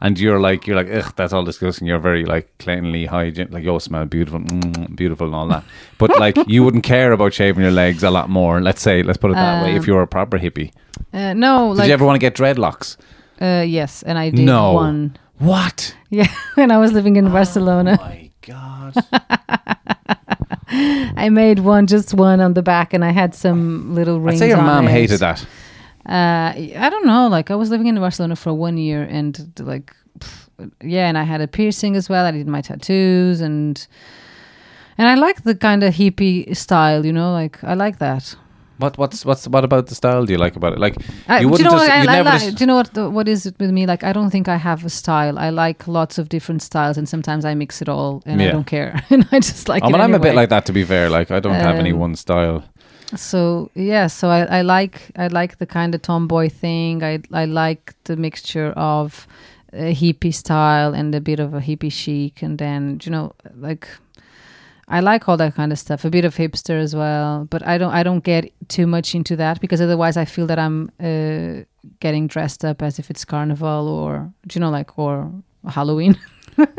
and 0.00 0.18
you're 0.18 0.40
like 0.40 0.66
you're 0.66 0.76
like 0.76 0.90
ugh 0.92 1.12
that's 1.16 1.32
all 1.32 1.44
disgusting 1.44 1.86
you're 1.86 1.98
very 1.98 2.24
like 2.24 2.50
cleanly 2.58 3.06
hygiene 3.06 3.48
like 3.50 3.64
you 3.64 3.78
smell 3.80 4.04
beautiful 4.04 4.40
mm, 4.40 4.94
beautiful 4.96 5.26
and 5.26 5.34
all 5.34 5.48
that 5.48 5.64
but 5.98 6.10
like 6.24 6.36
you 6.46 6.62
wouldn't 6.64 6.84
care 6.84 7.12
about 7.12 7.32
shaving 7.32 7.62
your 7.62 7.72
legs 7.72 8.02
a 8.02 8.10
lot 8.10 8.28
more 8.28 8.60
let's 8.60 8.82
say 8.82 9.02
let's 9.02 9.18
put 9.18 9.30
it 9.30 9.34
that 9.34 9.62
way 9.62 9.74
if 9.74 9.82
Um, 9.82 9.86
you're 9.88 10.02
a 10.02 10.06
proper 10.06 10.38
hippie 10.38 10.72
Uh, 11.12 11.34
no, 11.34 11.70
did 11.72 11.78
like 11.78 11.88
you 11.88 11.94
ever 11.94 12.04
want 12.04 12.16
to 12.16 12.20
get 12.30 12.34
dreadlocks 12.34 12.96
uh, 13.40 13.64
yes, 13.66 14.02
and 14.04 14.18
I 14.18 14.30
did 14.30 14.44
No. 14.46 14.72
one. 14.74 15.16
what 15.38 15.96
Yeah, 16.10 16.28
when 16.54 16.70
I 16.70 16.78
was 16.78 16.92
living 16.92 17.16
in 17.16 17.30
Barcelona, 17.32 17.98
my 18.00 18.30
god 18.42 18.94
I 20.74 21.28
made 21.28 21.58
one, 21.58 21.86
just 21.86 22.14
one 22.14 22.40
on 22.40 22.54
the 22.54 22.62
back, 22.62 22.94
and 22.94 23.04
I 23.04 23.10
had 23.10 23.34
some 23.34 23.94
little 23.94 24.20
rings. 24.20 24.40
I'd 24.40 24.44
say 24.46 24.48
your 24.48 24.62
mom 24.62 24.86
hated 24.86 25.20
that. 25.20 25.44
Uh, 26.06 26.52
I 26.56 26.88
don't 26.90 27.06
know. 27.06 27.28
Like 27.28 27.50
I 27.50 27.54
was 27.54 27.70
living 27.70 27.86
in 27.86 27.96
Barcelona 27.96 28.36
for 28.36 28.52
one 28.52 28.76
year, 28.76 29.02
and 29.02 29.52
like, 29.60 29.94
pff, 30.18 30.48
yeah, 30.82 31.08
and 31.08 31.16
I 31.16 31.22
had 31.22 31.40
a 31.40 31.46
piercing 31.46 31.96
as 31.96 32.08
well. 32.08 32.24
I 32.26 32.30
did 32.32 32.46
my 32.48 32.60
tattoos, 32.60 33.40
and 33.40 33.86
and 34.98 35.08
I 35.08 35.14
like 35.14 35.42
the 35.44 35.54
kind 35.54 35.82
of 35.82 35.94
hippie 35.94 36.56
style. 36.56 37.06
You 37.06 37.12
know, 37.12 37.32
like 37.32 37.62
I 37.62 37.74
like 37.74 37.98
that. 37.98 38.34
What 38.78 38.98
what's 38.98 39.24
what's 39.24 39.46
what 39.46 39.64
about 39.64 39.86
the 39.86 39.94
style 39.94 40.24
do 40.26 40.32
you 40.32 40.38
like 40.38 40.56
about 40.56 40.72
it? 40.72 40.80
Like 40.80 40.96
I, 41.28 41.40
you 41.40 41.40
do 41.40 41.42
you 41.42 41.50
wouldn't 41.50 41.64
know 41.70 41.78
just 41.78 41.88
what 41.88 41.90
I, 41.90 42.02
you 42.02 42.08
I 42.08 42.16
never 42.16 42.30
like? 42.30 42.54
Do 42.56 42.62
you 42.62 42.66
know 42.66 42.74
what 42.74 42.94
the, 42.94 43.08
what 43.08 43.28
is 43.28 43.46
it 43.46 43.54
with 43.60 43.70
me? 43.70 43.86
Like 43.86 44.02
I 44.02 44.12
don't 44.12 44.30
think 44.30 44.48
I 44.48 44.56
have 44.56 44.84
a 44.84 44.90
style. 44.90 45.38
I 45.38 45.50
like 45.50 45.86
lots 45.86 46.18
of 46.18 46.28
different 46.28 46.62
styles, 46.62 46.98
and 46.98 47.08
sometimes 47.08 47.44
I 47.44 47.54
mix 47.54 47.80
it 47.80 47.88
all, 47.88 48.22
and 48.26 48.42
I 48.42 48.50
don't 48.50 48.66
care. 48.66 49.00
and 49.10 49.28
I 49.30 49.38
just 49.38 49.68
like. 49.68 49.84
I 49.84 49.86
it 49.86 49.92
mean, 49.92 50.00
I'm 50.00 50.14
a 50.14 50.18
bit 50.18 50.34
like 50.34 50.48
that 50.48 50.66
to 50.66 50.72
be 50.72 50.82
fair. 50.84 51.08
Like 51.10 51.30
I 51.30 51.38
don't 51.38 51.54
have 51.54 51.76
any 51.76 51.92
Um, 51.92 52.00
one 52.00 52.16
style. 52.16 52.64
So 53.16 53.70
yeah, 53.74 54.06
so 54.06 54.28
I, 54.28 54.58
I 54.58 54.62
like 54.62 55.10
I 55.16 55.26
like 55.26 55.58
the 55.58 55.66
kind 55.66 55.94
of 55.94 56.02
tomboy 56.02 56.48
thing. 56.48 57.02
I 57.02 57.20
I 57.32 57.44
like 57.44 57.94
the 58.04 58.16
mixture 58.16 58.68
of 58.76 59.26
a 59.72 59.94
hippie 59.94 60.34
style 60.34 60.94
and 60.94 61.14
a 61.14 61.20
bit 61.20 61.40
of 61.40 61.54
a 61.54 61.60
hippie 61.60 61.92
chic, 61.92 62.42
and 62.42 62.58
then 62.58 63.00
you 63.02 63.12
know 63.12 63.34
like 63.56 63.88
I 64.88 65.00
like 65.00 65.28
all 65.28 65.36
that 65.36 65.54
kind 65.54 65.72
of 65.72 65.78
stuff. 65.78 66.04
A 66.04 66.10
bit 66.10 66.24
of 66.24 66.36
hipster 66.36 66.80
as 66.80 66.94
well, 66.94 67.46
but 67.50 67.66
I 67.66 67.78
don't 67.78 67.92
I 67.92 68.02
don't 68.02 68.24
get 68.24 68.52
too 68.68 68.86
much 68.86 69.14
into 69.14 69.36
that 69.36 69.60
because 69.60 69.80
otherwise 69.80 70.16
I 70.16 70.24
feel 70.24 70.46
that 70.46 70.58
I'm 70.58 70.90
uh, 71.00 71.64
getting 72.00 72.26
dressed 72.26 72.64
up 72.64 72.82
as 72.82 72.98
if 72.98 73.10
it's 73.10 73.24
carnival 73.24 73.88
or 73.88 74.32
you 74.52 74.60
know 74.60 74.70
like 74.70 74.98
or 74.98 75.30
Halloween. 75.68 76.18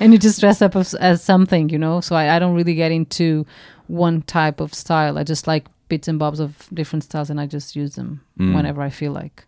and 0.00 0.12
you 0.12 0.18
just 0.18 0.40
dress 0.40 0.62
up 0.62 0.74
as, 0.76 0.94
as 0.94 1.22
something, 1.22 1.68
you 1.68 1.78
know. 1.78 2.00
So 2.00 2.16
I, 2.16 2.36
I 2.36 2.38
don't 2.38 2.54
really 2.54 2.74
get 2.74 2.90
into 2.90 3.46
one 3.88 4.22
type 4.22 4.60
of 4.60 4.72
style. 4.74 5.18
I 5.18 5.24
just 5.24 5.46
like 5.46 5.66
bits 5.88 6.08
and 6.08 6.18
bobs 6.18 6.40
of 6.40 6.68
different 6.72 7.04
styles, 7.04 7.30
and 7.30 7.40
I 7.40 7.46
just 7.46 7.76
use 7.76 7.94
them 7.96 8.20
Mm. 8.38 8.54
whenever 8.54 8.82
I 8.82 8.90
feel 8.90 9.12
like. 9.12 9.44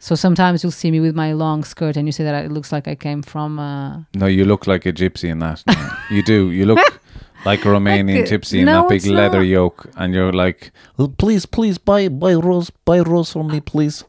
So 0.00 0.14
sometimes 0.14 0.62
you'll 0.62 0.70
see 0.72 0.90
me 0.90 1.00
with 1.00 1.14
my 1.16 1.32
long 1.32 1.64
skirt, 1.64 1.96
and 1.96 2.06
you 2.06 2.12
say 2.12 2.24
that 2.24 2.44
it 2.44 2.52
looks 2.52 2.70
like 2.72 2.86
I 2.88 2.94
came 2.94 3.22
from. 3.22 3.58
Uh, 3.58 4.02
No, 4.14 4.26
you 4.26 4.44
look 4.44 4.66
like 4.66 4.86
a 4.86 4.92
gypsy 4.92 5.28
in 5.28 5.38
that. 5.40 5.62
You 6.10 6.22
do. 6.22 6.50
You 6.50 6.66
look 6.66 7.00
like 7.44 7.64
a 7.64 7.68
Romanian 7.68 8.20
Like, 8.20 8.30
gypsy 8.30 8.60
in 8.60 8.64
no, 8.66 8.82
that 8.82 8.88
big 8.88 9.04
leather 9.06 9.38
not. 9.40 9.46
yoke, 9.46 9.86
and 9.96 10.14
you're 10.14 10.32
like, 10.32 10.70
"Oh, 10.98 11.08
please, 11.08 11.46
please 11.46 11.78
buy 11.78 12.08
buy 12.08 12.34
rose, 12.34 12.70
buy 12.84 13.00
rose 13.00 13.32
for 13.32 13.44
me, 13.44 13.60
please. 13.72 14.04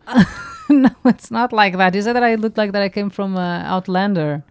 no, 0.69 0.89
it's 1.05 1.29
not 1.31 1.51
like 1.51 1.75
that. 1.77 1.93
You 1.95 2.01
said 2.01 2.13
that 2.15 2.23
I 2.23 2.35
look 2.35 2.55
like 2.57 2.71
that 2.71 2.81
I 2.83 2.89
came 2.89 3.09
from 3.09 3.35
uh, 3.35 3.63
Outlander. 3.75 4.43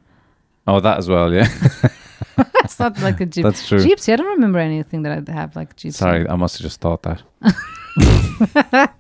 Oh, 0.67 0.81
that 0.81 0.99
as 0.99 1.09
well, 1.09 1.33
yeah. 1.33 1.49
It's 2.65 2.79
not 2.79 2.99
like 3.01 3.21
a 3.21 3.27
gypsy. 3.27 3.43
That's 3.43 3.67
true. 3.69 3.79
Gypsy. 3.79 4.13
I 4.13 4.17
don't 4.17 4.27
remember 4.27 4.59
anything 4.59 5.03
that 5.03 5.29
I 5.29 5.33
have 5.33 5.57
like 5.57 5.77
gypsy. 5.77 5.95
Sorry, 5.95 6.29
I 6.29 6.37
must 6.37 6.57
have 6.59 6.63
just 6.65 6.81
thought 6.81 7.03
that. 7.03 7.23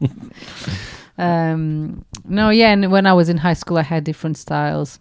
Um, 1.18 2.04
no, 2.24 2.50
yeah, 2.50 2.70
and 2.70 2.92
when 2.92 3.04
I 3.04 3.12
was 3.12 3.28
in 3.28 3.38
high 3.38 3.54
school, 3.54 3.76
I 3.76 3.82
had 3.82 4.04
different 4.04 4.38
styles. 4.38 5.00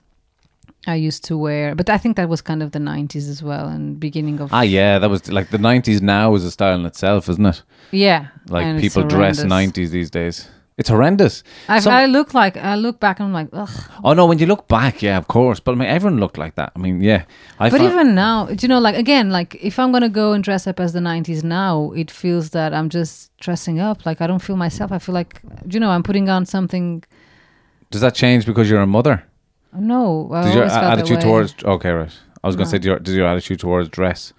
I 0.87 0.95
used 0.95 1.23
to 1.25 1.37
wear, 1.37 1.75
but 1.75 1.89
I 1.89 1.97
think 1.99 2.15
that 2.17 2.27
was 2.27 2.41
kind 2.41 2.63
of 2.63 2.71
the 2.71 2.79
'90s 2.79 3.29
as 3.29 3.43
well, 3.43 3.67
and 3.67 3.99
beginning 3.99 4.39
of 4.39 4.51
Ah, 4.51 4.61
yeah, 4.61 4.97
that 4.99 5.09
was 5.09 5.31
like 5.31 5.49
the 5.49 5.57
'90s. 5.59 6.01
Now 6.01 6.33
is 6.33 6.43
a 6.43 6.49
style 6.51 6.79
in 6.79 6.85
itself, 6.85 7.29
isn't 7.29 7.45
it? 7.45 7.61
yeah. 7.91 8.27
Like 8.49 8.79
people 8.79 9.03
dress 9.03 9.43
'90s 9.43 9.89
these 9.89 10.09
days. 10.09 10.49
It's 10.77 10.89
horrendous. 10.89 11.43
I, 11.67 11.79
Some- 11.79 11.93
I 11.93 12.05
look 12.05 12.35
like 12.35 12.55
I 12.55 12.75
look 12.75 12.99
back 12.99 13.19
and 13.19 13.27
I'm 13.27 13.33
like, 13.33 13.49
ugh. 13.51 13.69
oh 14.03 14.13
no, 14.13 14.27
when 14.27 14.37
you 14.37 14.45
look 14.45 14.67
back, 14.67 15.01
yeah, 15.01 15.17
of 15.17 15.27
course. 15.27 15.59
But 15.59 15.71
I 15.71 15.75
mean, 15.75 15.87
everyone 15.89 16.19
looked 16.19 16.37
like 16.37 16.53
that. 16.55 16.71
I 16.75 16.79
mean, 16.79 17.01
yeah. 17.01 17.23
I 17.59 17.71
but 17.71 17.81
even 17.81 18.13
now, 18.13 18.45
do 18.45 18.57
you 18.61 18.67
know, 18.67 18.79
like 18.79 18.95
again, 18.95 19.31
like 19.31 19.55
if 19.55 19.79
I'm 19.79 19.91
gonna 19.91 20.07
go 20.07 20.33
and 20.33 20.43
dress 20.43 20.67
up 20.67 20.79
as 20.79 20.93
the 20.93 20.99
'90s 20.99 21.43
now, 21.43 21.91
it 21.95 22.11
feels 22.11 22.51
that 22.51 22.75
I'm 22.75 22.89
just 22.89 23.35
dressing 23.37 23.79
up. 23.79 24.05
Like 24.05 24.21
I 24.21 24.27
don't 24.27 24.41
feel 24.41 24.55
myself. 24.55 24.91
I 24.91 24.99
feel 24.99 25.15
like, 25.15 25.41
do 25.67 25.73
you 25.75 25.79
know, 25.79 25.89
I'm 25.89 26.03
putting 26.03 26.29
on 26.29 26.45
something. 26.45 27.03
does 27.89 28.01
that 28.01 28.13
change 28.13 28.45
because 28.45 28.69
you're 28.69 28.81
a 28.81 28.87
mother? 28.87 29.23
No, 29.73 30.29
I 30.31 30.43
Does 30.43 30.53
your 30.53 30.63
always 30.63 30.73
felt 30.73 30.83
that 30.83 30.99
attitude 30.99 31.21
towards 31.21 31.55
okay, 31.63 31.89
right? 31.91 32.13
I 32.43 32.47
was 32.47 32.55
going 32.55 32.69
to 32.69 32.77
No. 32.79 32.95
say, 32.95 32.99
does 33.03 33.15
your 33.15 33.27
attitude 33.27 33.59
towards 33.59 33.89
dress? 33.89 34.31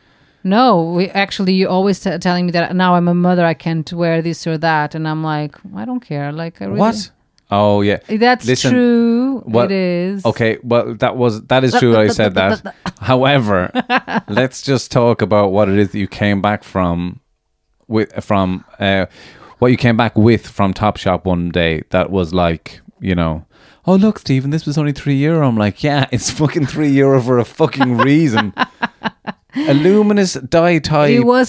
No, 0.44 0.82
we 0.92 1.08
actually 1.10 1.54
you 1.54 1.68
always 1.68 2.00
t- 2.00 2.16
telling 2.18 2.46
me 2.46 2.52
that 2.52 2.74
now 2.74 2.94
I'm 2.94 3.08
a 3.08 3.14
mother, 3.14 3.44
I 3.44 3.54
can't 3.54 3.92
wear 3.92 4.22
this 4.22 4.46
or 4.46 4.56
that, 4.58 4.94
and 4.94 5.06
I'm 5.08 5.22
like, 5.22 5.56
I 5.76 5.84
don't 5.84 6.00
care. 6.00 6.32
Like 6.32 6.62
I 6.62 6.66
really, 6.66 6.78
What? 6.78 7.10
Oh 7.50 7.80
yeah. 7.80 7.98
That's 8.08 8.46
Listen, 8.46 8.70
true. 8.72 9.38
what- 9.40 9.66
it 9.66 9.72
is. 9.72 10.24
Okay, 10.24 10.58
well 10.62 10.94
that 10.96 11.16
was 11.16 11.42
that 11.46 11.64
is 11.64 11.74
true. 11.74 11.96
I 11.96 12.08
said 12.08 12.34
that. 12.34 12.74
However, 13.00 13.70
let's 14.28 14.62
just 14.62 14.90
talk 14.92 15.22
about 15.22 15.50
what 15.52 15.68
it 15.68 15.78
is 15.78 15.90
that 15.92 15.98
you 15.98 16.08
came 16.08 16.40
back 16.42 16.62
from, 16.62 17.20
with 17.86 18.12
from 18.24 18.64
uh, 18.78 19.06
what 19.58 19.68
you 19.70 19.76
came 19.76 19.96
back 19.96 20.16
with 20.16 20.46
from 20.46 20.72
Topshop 20.74 21.24
one 21.24 21.48
day. 21.50 21.82
That 21.90 22.10
was 22.10 22.32
like 22.34 22.80
you 23.00 23.14
know. 23.14 23.44
Oh 23.86 23.94
look, 23.96 24.18
Stephen, 24.18 24.50
this 24.50 24.66
was 24.66 24.76
only 24.76 24.92
three 24.92 25.16
euro. 25.16 25.48
I'm 25.48 25.56
like, 25.56 25.82
yeah, 25.82 26.06
it's 26.12 26.30
fucking 26.30 26.66
three 26.66 26.90
euro 26.90 27.22
for 27.22 27.38
a 27.38 27.44
fucking 27.44 27.96
reason. 27.96 28.52
a 29.68 29.74
luminous 29.74 30.34
dye 30.34 30.78
tie 30.78 31.08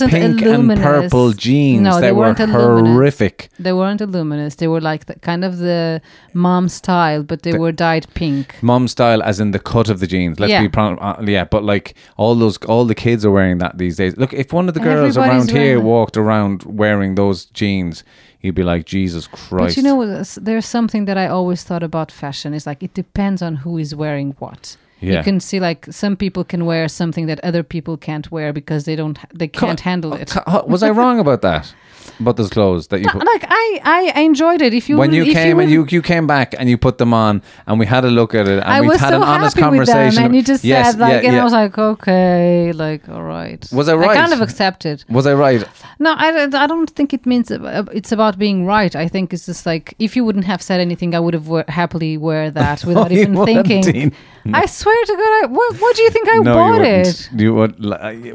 pink 0.10 0.42
and 0.42 0.70
purple 0.78 1.32
jeans. 1.34 1.82
No, 1.82 1.96
they, 1.96 2.08
they 2.08 2.12
were 2.12 2.20
weren't 2.20 2.40
a 2.40 2.48
luminous. 2.48 2.90
horrific. 2.94 3.50
They 3.60 3.74
weren't 3.74 4.02
luminous. 4.02 4.56
They 4.56 4.68
were 4.68 4.82
like 4.82 5.06
the, 5.06 5.16
kind 5.20 5.44
of 5.46 5.58
the 5.58 6.02
mom 6.34 6.70
style, 6.70 7.24
but 7.24 7.44
they 7.44 7.52
The- 7.52 7.60
were 7.60 7.72
dyed 7.72 8.08
pink. 8.14 8.56
Mom 8.62 8.88
style, 8.88 9.22
as 9.24 9.40
in 9.40 9.52
the 9.52 9.60
cut 9.60 9.90
of 9.90 10.00
the 10.00 10.08
jeans. 10.08 10.40
Let's 10.40 10.52
Yeah. 10.52 10.62
be 10.62 10.70
pro- 10.70 10.96
uh, 10.98 11.22
yeah, 11.26 11.44
but 11.46 11.64
like 11.64 11.96
all 12.18 12.36
those, 12.36 12.58
all 12.66 12.86
the 12.86 12.96
kids 12.96 13.26
are 13.26 13.32
wearing 13.32 13.58
that 13.60 13.78
these 13.78 13.98
days. 13.98 14.18
Look, 14.18 14.34
if 14.34 14.52
one 14.54 14.68
of 14.68 14.74
the 14.74 14.80
girls 14.80 15.18
Everybody's 15.18 15.48
around 15.48 15.52
here 15.52 15.78
wearing- 15.80 15.84
walked 15.86 16.18
around 16.18 16.64
wearing 16.64 17.16
those 17.16 17.46
jeans, 17.46 18.04
you'd 18.42 18.56
be 18.56 18.64
like, 18.64 18.86
Jesus 18.86 19.28
Christ. 19.28 19.76
But 19.76 19.78
you 19.78 19.84
know, 19.84 20.24
there's 20.38 20.66
something 20.66 21.06
that 21.06 21.18
I 21.18 21.28
always 21.28 21.64
thought 21.64 21.84
about 21.84 22.12
fashion. 22.12 22.54
It's 22.54 22.66
like 22.66 22.82
it 22.84 22.94
depends 22.94 23.42
on 23.42 23.58
who 23.58 23.78
is 23.78 23.94
wearing 23.94 24.36
what. 24.40 24.78
Yeah. 25.02 25.18
You 25.18 25.24
can 25.24 25.40
see 25.40 25.60
like 25.60 25.86
some 25.92 26.16
people 26.16 26.44
can 26.44 26.66
wear 26.66 26.88
something 26.88 27.28
that 27.28 27.40
other 27.44 27.64
people 27.64 27.98
can't 27.98 28.30
wear 28.32 28.52
because 28.54 28.86
they 28.86 28.96
don't 28.96 29.18
they 29.34 29.48
can't 29.48 29.80
handle 29.80 30.14
it. 30.14 30.36
Uh, 30.36 30.64
was 30.68 30.84
I 30.84 30.90
wrong 30.90 31.20
about 31.20 31.42
that? 31.42 31.74
About 32.20 32.36
those 32.38 32.50
clothes 32.50 32.88
that 32.88 33.00
you 33.00 33.06
No, 33.06 33.14
put? 33.14 33.26
like 33.26 33.46
I, 33.48 33.80
I 33.84 34.12
I 34.16 34.22
enjoyed 34.22 34.62
it. 34.62 34.74
If 34.74 34.90
you 34.90 34.98
when 34.98 35.14
you 35.14 35.24
if 35.24 35.34
came 35.34 35.60
and 35.60 35.72
you 35.72 35.86
you 35.90 36.02
came 36.02 36.28
back 36.28 36.54
and 36.60 36.70
you 36.70 36.78
put 36.78 36.98
them 36.98 37.14
on 37.14 37.42
and 37.68 37.80
we 37.80 37.86
had 37.86 38.04
a 38.04 38.12
look 38.12 38.36
at 38.36 38.46
it 38.48 38.60
and 38.60 38.64
I 38.78 38.82
we 38.82 38.88
was 38.90 39.00
had 39.00 39.10
so 39.12 39.18
an 39.18 39.24
honest 39.24 39.56
happy 39.58 39.78
with 39.80 39.88
them, 39.88 39.96
conversation. 39.96 40.24
and 40.26 40.36
you 40.36 40.44
just 40.44 40.64
yes, 40.66 40.92
said 40.92 41.00
like, 41.00 41.12
yeah, 41.12 41.28
and 41.30 41.34
yeah. 41.36 41.42
I 41.42 41.44
was 41.44 41.54
like, 41.54 41.78
okay, 41.78 42.72
like 42.74 43.08
all 43.10 43.24
right. 43.24 43.66
Was 43.72 43.88
I 43.90 43.96
right? 43.96 44.10
I 44.12 44.16
kind 44.16 44.34
of 44.34 44.42
accepted. 44.42 45.04
was 45.10 45.26
I 45.28 45.34
right? 45.34 45.64
No, 46.00 46.14
I, 46.18 46.32
don't- 46.32 46.56
I 46.56 46.68
don't 46.68 46.90
think 46.90 47.14
it 47.14 47.26
means 47.26 47.52
uh, 47.52 47.86
it's 47.94 48.12
about 48.12 48.38
being 48.38 48.66
right. 48.66 48.94
I 48.96 49.08
think 49.08 49.34
it's 49.34 49.46
just 49.46 49.66
like 49.66 49.94
if 50.00 50.16
you 50.16 50.24
wouldn't 50.26 50.46
have 50.46 50.62
said 50.62 50.80
anything, 50.82 51.16
I 51.16 51.20
would 51.20 51.34
have 51.34 51.48
happily 51.70 52.18
wear 52.18 52.52
that 52.52 52.84
without 52.90 53.12
you 53.12 53.22
even 53.22 53.46
thinking. 53.46 53.82
Dean. 53.84 54.12
I 54.54 54.66
swear 54.66 55.06
to 55.06 55.14
God, 55.14 55.44
I, 55.44 55.46
what, 55.48 55.76
what 55.82 55.96
do 55.96 56.02
you 56.02 56.10
think 56.10 56.28
I 56.30 56.38
no, 56.38 56.54
bought 56.56 56.82
it? 56.82 57.30
You 57.36 57.54
would. 57.54 57.74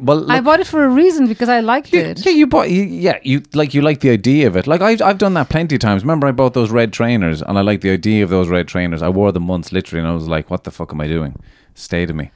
Well, 0.06 0.30
I 0.30 0.40
bought 0.40 0.60
it 0.60 0.66
for 0.66 0.84
a 0.84 0.88
reason 0.88 1.26
because 1.26 1.48
I 1.48 1.60
liked 1.60 1.92
You, 1.92 2.00
it. 2.00 2.24
yeah, 2.24 2.32
you 2.32 2.46
bought. 2.46 2.70
You, 2.70 2.82
yeah, 2.84 3.18
you 3.22 3.42
like 3.54 3.73
you 3.74 3.82
like 3.82 4.00
the 4.00 4.10
idea 4.10 4.46
of 4.46 4.56
it. 4.56 4.66
Like 4.66 4.80
I've 4.80 5.02
I've 5.02 5.18
done 5.18 5.34
that 5.34 5.48
plenty 5.48 5.74
of 5.76 5.80
times. 5.80 6.02
Remember, 6.02 6.26
I 6.26 6.32
bought 6.32 6.54
those 6.54 6.70
red 6.70 6.92
trainers, 6.92 7.42
and 7.42 7.58
I 7.58 7.62
like 7.62 7.80
the 7.80 7.90
idea 7.90 8.24
of 8.24 8.30
those 8.30 8.48
red 8.48 8.68
trainers. 8.68 9.02
I 9.02 9.08
wore 9.08 9.32
them 9.32 9.48
once, 9.48 9.72
literally, 9.72 10.00
and 10.00 10.08
I 10.08 10.14
was 10.14 10.28
like, 10.28 10.50
"What 10.50 10.64
the 10.64 10.70
fuck 10.70 10.92
am 10.92 11.00
I 11.00 11.08
doing?" 11.08 11.40
Stay 11.74 12.06
to 12.06 12.14
me. 12.14 12.30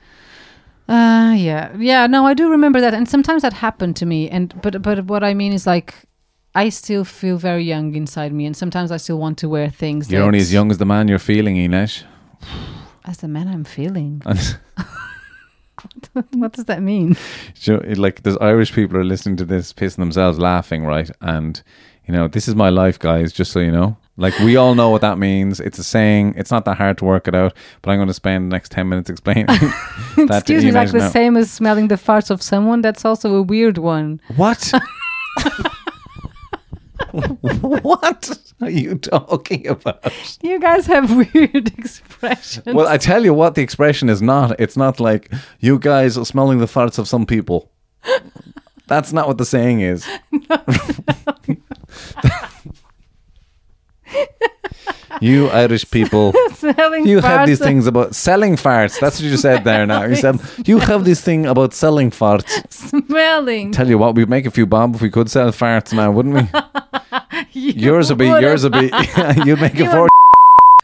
Uh 0.88 1.34
yeah. 1.36 1.76
Yeah, 1.76 2.06
no, 2.06 2.24
I 2.26 2.34
do 2.34 2.50
remember 2.50 2.80
that 2.80 2.94
and 2.94 3.06
sometimes 3.08 3.42
that 3.42 3.52
happened 3.52 3.94
to 3.96 4.06
me 4.06 4.28
and 4.30 4.54
but 4.62 4.80
but 4.80 5.04
what 5.04 5.22
I 5.22 5.34
mean 5.34 5.52
is 5.52 5.66
like 5.66 5.94
I 6.54 6.70
still 6.70 7.04
feel 7.04 7.36
very 7.36 7.62
young 7.62 7.94
inside 7.94 8.32
me 8.32 8.46
and 8.46 8.56
sometimes 8.56 8.90
I 8.90 8.96
still 8.96 9.18
want 9.18 9.36
to 9.38 9.48
wear 9.50 9.68
things 9.68 10.10
You're 10.10 10.22
only 10.22 10.38
as 10.40 10.50
young 10.50 10.70
as 10.70 10.78
the 10.78 10.86
man 10.86 11.06
you're 11.06 11.18
feeling, 11.18 11.56
Ines. 11.58 12.04
as 13.04 13.18
the 13.18 13.28
man 13.28 13.48
I'm 13.48 13.64
feeling. 13.64 14.22
What 16.32 16.52
does 16.52 16.64
that 16.66 16.82
mean? 16.82 17.16
you 17.62 17.74
know, 17.74 17.82
like, 17.96 18.22
there's 18.22 18.36
Irish 18.38 18.72
people 18.72 18.96
are 18.96 19.04
listening 19.04 19.36
to 19.38 19.44
this, 19.44 19.72
pissing 19.72 19.96
themselves 19.96 20.38
laughing, 20.38 20.84
right? 20.84 21.10
And 21.20 21.62
you 22.06 22.14
know, 22.14 22.26
this 22.26 22.48
is 22.48 22.54
my 22.54 22.70
life, 22.70 22.98
guys. 22.98 23.32
Just 23.32 23.52
so 23.52 23.60
you 23.60 23.70
know, 23.70 23.96
like 24.16 24.36
we 24.40 24.56
all 24.56 24.74
know 24.74 24.88
what 24.88 25.02
that 25.02 25.18
means. 25.18 25.60
It's 25.60 25.78
a 25.78 25.84
saying. 25.84 26.34
It's 26.36 26.50
not 26.50 26.64
that 26.64 26.78
hard 26.78 26.96
to 26.98 27.04
work 27.04 27.28
it 27.28 27.34
out. 27.34 27.52
But 27.82 27.90
I'm 27.90 27.98
going 27.98 28.08
to 28.08 28.14
spend 28.14 28.50
the 28.50 28.54
next 28.54 28.72
ten 28.72 28.88
minutes 28.88 29.10
explaining 29.10 29.46
that 30.16 30.16
to 30.16 30.36
Excuse 30.38 30.64
me, 30.64 30.72
like 30.72 30.90
the 30.90 30.98
now. 30.98 31.10
same 31.10 31.36
as 31.36 31.50
smelling 31.50 31.88
the 31.88 31.96
farts 31.96 32.30
of 32.30 32.42
someone. 32.42 32.80
That's 32.80 33.04
also 33.04 33.34
a 33.34 33.42
weird 33.42 33.76
one. 33.78 34.20
What? 34.36 34.72
what 37.12 38.38
are 38.60 38.70
you 38.70 38.96
talking 38.96 39.66
about? 39.66 40.12
You 40.42 40.60
guys 40.60 40.86
have 40.86 41.14
weird 41.34 41.78
expressions. 41.78 42.66
Well, 42.66 42.86
I 42.86 42.98
tell 42.98 43.24
you 43.24 43.34
what, 43.34 43.54
the 43.54 43.62
expression 43.62 44.08
is 44.08 44.20
not. 44.20 44.58
It's 44.60 44.76
not 44.76 45.00
like 45.00 45.32
you 45.60 45.78
guys 45.78 46.18
are 46.18 46.24
smelling 46.24 46.58
the 46.58 46.66
farts 46.66 46.98
of 46.98 47.08
some 47.08 47.26
people. 47.26 47.70
That's 48.86 49.12
not 49.12 49.26
what 49.26 49.38
the 49.38 49.44
saying 49.44 49.80
is. 49.80 50.06
you 55.20 55.48
Irish 55.48 55.90
people, 55.90 56.32
smelling 56.54 57.06
you 57.06 57.20
have 57.20 57.46
these 57.46 57.58
things 57.58 57.86
about 57.86 58.14
selling 58.14 58.56
farts. 58.56 59.00
That's 59.00 59.20
what 59.20 59.30
you 59.30 59.36
said 59.36 59.64
there. 59.64 59.86
Now 59.86 60.04
you 60.04 60.16
said 60.16 60.40
you 60.66 60.78
have 60.78 61.04
this 61.04 61.20
thing 61.20 61.46
about 61.46 61.74
selling 61.74 62.10
farts. 62.10 62.70
smelling. 62.72 63.72
Tell 63.72 63.88
you 63.88 63.98
what, 63.98 64.14
we'd 64.14 64.28
make 64.28 64.46
a 64.46 64.50
few 64.50 64.66
bob 64.66 64.94
if 64.94 65.02
we 65.02 65.10
could 65.10 65.30
sell 65.30 65.50
farts 65.50 65.92
now, 65.92 66.10
wouldn't 66.10 66.34
we? 66.34 67.50
yours 67.52 68.10
would 68.10 68.18
be 68.18 68.26
yours 68.26 68.64
would 68.64 68.72
be 68.72 68.90
you'd 69.44 69.60
make 69.60 69.74
it 69.74 69.84
You 69.84 69.90
for 69.90 70.08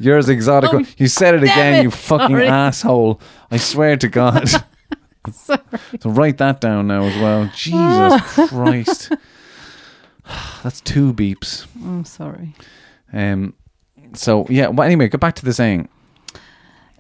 yours 0.00 0.28
exotic. 0.28 0.70
Oh, 0.72 0.84
you 0.96 1.06
said 1.08 1.34
it 1.34 1.42
again, 1.42 1.80
it, 1.80 1.82
you 1.84 1.90
fucking 1.90 2.36
sorry. 2.36 2.48
asshole. 2.48 3.20
I 3.50 3.56
swear 3.58 3.96
to 3.96 4.08
God. 4.08 4.48
Sorry. 5.32 5.60
So 6.00 6.10
write 6.10 6.38
that 6.38 6.60
down 6.60 6.88
now 6.88 7.04
as 7.04 7.16
well. 7.20 7.50
Jesus 7.54 8.48
Christ. 8.48 9.12
That's 10.62 10.80
two 10.80 11.12
beeps. 11.12 11.66
I'm 11.76 12.04
sorry. 12.04 12.54
Um 13.12 13.54
so 14.14 14.46
yeah, 14.48 14.68
well 14.68 14.86
anyway, 14.86 15.08
go 15.08 15.18
back 15.18 15.34
to 15.36 15.44
the 15.44 15.52
saying. 15.52 15.88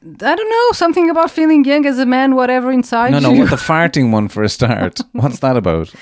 I 0.06 0.34
don't 0.36 0.50
know 0.50 0.72
something 0.72 1.08
about 1.08 1.30
feeling 1.30 1.64
young 1.64 1.86
as 1.86 1.98
a 1.98 2.04
man, 2.04 2.34
whatever 2.34 2.70
inside 2.70 3.10
No, 3.12 3.20
no, 3.20 3.32
you. 3.32 3.40
what 3.40 3.50
the 3.50 3.56
farting 3.56 4.10
one 4.12 4.28
for 4.28 4.42
a 4.42 4.48
start. 4.50 5.00
What's 5.12 5.38
that 5.38 5.56
about? 5.56 5.94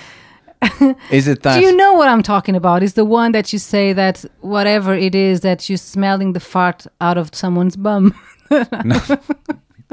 Is 1.10 1.28
it 1.28 1.42
that 1.44 1.54
Do 1.58 1.60
you 1.64 1.74
know 1.76 1.92
what 1.92 2.08
I'm 2.08 2.22
talking 2.22 2.56
about? 2.56 2.82
Is 2.82 2.94
the 2.94 3.04
one 3.04 3.30
that 3.32 3.52
you 3.52 3.58
say 3.60 3.92
that 3.92 4.24
whatever 4.40 4.92
it 4.94 5.14
is 5.14 5.40
that 5.42 5.68
you're 5.68 5.76
smelling 5.78 6.32
the 6.32 6.40
fart 6.40 6.86
out 7.00 7.16
of 7.16 7.32
someone's 7.34 7.76
bum. 7.76 8.12
An- 8.50 8.92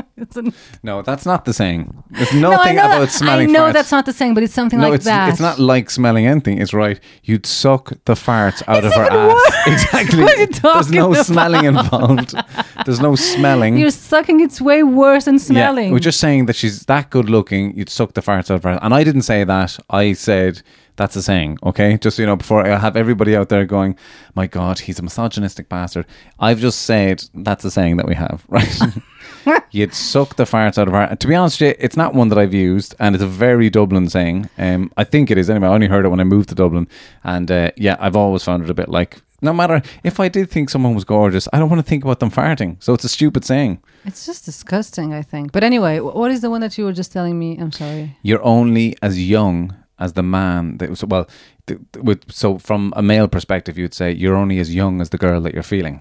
No, 0.83 1.01
that's 1.01 1.25
not 1.25 1.45
the 1.45 1.53
saying. 1.53 2.03
There's 2.11 2.33
no, 2.33 2.51
nothing 2.51 2.75
know, 2.75 2.85
about 2.85 2.99
that- 3.01 3.11
smelling 3.11 3.49
I 3.49 3.51
know 3.51 3.65
farts. 3.69 3.73
that's 3.73 3.91
not 3.91 4.05
the 4.05 4.13
saying, 4.13 4.33
but 4.33 4.43
it's 4.43 4.53
something 4.53 4.79
no, 4.79 4.89
like 4.89 4.95
it's 4.97 5.05
that. 5.05 5.29
it's 5.29 5.39
not 5.39 5.59
like 5.59 5.89
smelling 5.89 6.25
anything. 6.27 6.59
It's 6.61 6.73
right. 6.73 6.99
You'd 7.23 7.45
suck 7.45 7.89
the 8.05 8.13
farts 8.13 8.61
out 8.67 8.83
It's 8.83 8.95
of 8.95 9.01
her 9.01 9.09
ass. 9.11 9.33
worse. 9.33 9.55
Exactly. 9.67 10.23
What 10.23 10.37
are 10.37 10.41
you 10.41 10.47
There's 10.47 10.91
no 10.91 11.07
talking 11.13 11.23
smelling 11.23 11.65
involved. 11.65 12.35
There's 12.85 12.99
no 12.99 13.15
smelling. 13.15 13.77
You're 13.77 13.91
sucking. 13.91 14.39
It's 14.41 14.59
way 14.61 14.83
worse 14.83 15.25
than 15.25 15.39
smelling. 15.39 15.87
Yeah, 15.87 15.91
we're 15.93 15.99
just 15.99 16.19
saying 16.19 16.45
that 16.47 16.55
she's 16.55 16.83
that 16.85 17.09
good 17.09 17.29
looking. 17.29 17.75
You'd 17.77 17.89
suck 17.89 18.13
the 18.13 18.21
farts 18.21 18.51
out 18.51 18.57
of 18.57 18.63
her. 18.63 18.79
And 18.81 18.93
I 18.93 19.03
didn't 19.03 19.23
say 19.23 19.43
that. 19.43 19.77
I 19.89 20.13
said 20.13 20.61
that's 20.95 21.15
a 21.15 21.21
saying. 21.23 21.57
Okay, 21.63 21.97
just 21.97 22.17
so 22.17 22.23
you 22.23 22.27
know, 22.27 22.35
before 22.35 22.65
I 22.65 22.77
have 22.77 22.95
everybody 22.97 23.35
out 23.35 23.49
there 23.49 23.65
going, 23.65 23.95
"My 24.35 24.47
God, 24.47 24.79
he's 24.79 24.99
a 24.99 25.01
misogynistic 25.01 25.69
bastard." 25.69 26.05
I've 26.39 26.59
just 26.59 26.81
said 26.81 27.23
that's 27.33 27.63
a 27.63 27.71
saying 27.71 27.97
that 27.97 28.07
we 28.07 28.15
have, 28.15 28.43
right? 28.49 28.79
You'd 29.71 29.93
suck 29.93 30.35
the 30.35 30.43
farts 30.43 30.77
out 30.77 30.87
of 30.87 30.93
her. 30.93 31.15
To 31.15 31.27
be 31.27 31.35
honest, 31.35 31.59
with 31.61 31.69
you, 31.69 31.75
it's 31.79 31.95
not 31.97 32.13
one 32.13 32.29
that 32.29 32.37
I've 32.37 32.53
used, 32.53 32.95
and 32.99 33.15
it's 33.15 33.23
a 33.23 33.27
very 33.27 33.69
Dublin 33.69 34.09
saying. 34.09 34.49
Um, 34.57 34.91
I 34.97 35.03
think 35.03 35.29
it 35.31 35.37
is 35.37 35.49
anyway. 35.49 35.67
I 35.67 35.71
only 35.73 35.87
heard 35.87 36.05
it 36.05 36.09
when 36.09 36.19
I 36.19 36.23
moved 36.23 36.49
to 36.49 36.55
Dublin, 36.55 36.87
and 37.23 37.49
uh, 37.51 37.71
yeah, 37.75 37.95
I've 37.99 38.15
always 38.15 38.43
found 38.43 38.63
it 38.63 38.69
a 38.69 38.73
bit 38.73 38.89
like. 38.89 39.21
No 39.41 39.53
matter 39.53 39.81
if 40.03 40.19
I 40.19 40.27
did 40.27 40.49
think 40.49 40.69
someone 40.69 40.95
was 40.95 41.05
gorgeous, 41.05 41.47
I 41.53 41.59
don't 41.59 41.69
want 41.69 41.79
to 41.79 41.89
think 41.89 42.03
about 42.03 42.19
them 42.19 42.29
farting. 42.29 42.75
So 42.83 42.93
it's 42.93 43.05
a 43.05 43.09
stupid 43.09 43.45
saying. 43.45 43.81
It's 44.03 44.25
just 44.25 44.43
disgusting, 44.43 45.13
I 45.13 45.21
think. 45.21 45.53
But 45.53 45.63
anyway, 45.63 45.99
what 46.01 46.29
is 46.29 46.41
the 46.41 46.49
one 46.49 46.59
that 46.59 46.77
you 46.77 46.83
were 46.83 46.91
just 46.91 47.13
telling 47.13 47.39
me? 47.39 47.57
I'm 47.57 47.71
sorry. 47.71 48.17
you're 48.21 48.43
only 48.43 48.97
as 49.01 49.17
young 49.29 49.75
as 49.97 50.13
the 50.13 50.23
man 50.23 50.77
that 50.79 50.89
was 50.89 51.03
well 51.05 51.27
th- 51.67 51.79
with 52.01 52.29
so 52.31 52.57
from 52.57 52.93
a 52.95 53.01
male 53.01 53.27
perspective 53.27 53.77
you'd 53.77 53.93
say 53.93 54.11
you're 54.13 54.35
only 54.35 54.57
as 54.59 54.73
young 54.73 55.01
as 55.01 55.09
the 55.09 55.17
girl 55.17 55.41
that 55.41 55.53
you're 55.53 55.61
feeling 55.61 55.99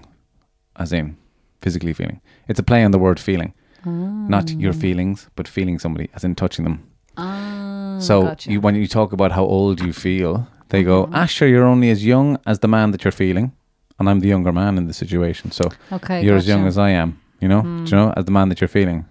as 0.77 0.93
in 0.93 1.17
physically 1.61 1.93
feeling. 1.93 2.21
It's 2.47 2.59
a 2.59 2.63
play 2.63 2.83
on 2.83 2.91
the 2.91 2.99
word 2.99 3.19
feeling. 3.19 3.53
Not 3.85 4.49
your 4.51 4.73
feelings 4.73 5.29
but 5.35 5.47
feeling 5.47 5.79
somebody 5.79 6.09
as 6.13 6.23
in 6.23 6.35
touching 6.35 6.65
them. 6.65 6.83
Ah, 7.17 7.97
so 7.99 8.23
gotcha. 8.23 8.51
you, 8.51 8.61
when 8.61 8.75
you 8.75 8.87
talk 8.87 9.13
about 9.13 9.31
how 9.31 9.43
old 9.43 9.79
you 9.81 9.93
feel 9.93 10.47
they 10.69 10.83
go 10.83 11.09
ah 11.13 11.25
sure 11.25 11.47
you're 11.47 11.65
only 11.65 11.89
as 11.89 12.05
young 12.05 12.37
as 12.45 12.59
the 12.59 12.67
man 12.67 12.91
that 12.91 13.03
you're 13.03 13.11
feeling 13.11 13.51
and 13.97 14.09
I'm 14.09 14.19
the 14.19 14.27
younger 14.27 14.53
man 14.53 14.77
in 14.77 14.87
the 14.87 14.93
situation 14.93 15.51
so 15.51 15.69
okay, 15.91 16.23
you're 16.23 16.37
as 16.37 16.47
young 16.47 16.65
as 16.67 16.77
I 16.77 16.89
am 16.91 17.19
you 17.39 17.47
know? 17.47 17.61
Do 17.61 17.83
you 17.85 17.95
know 17.95 18.13
as 18.15 18.25
the 18.25 18.31
man 18.31 18.49
that 18.49 18.59
you're 18.59 18.67
feeling. 18.67 19.05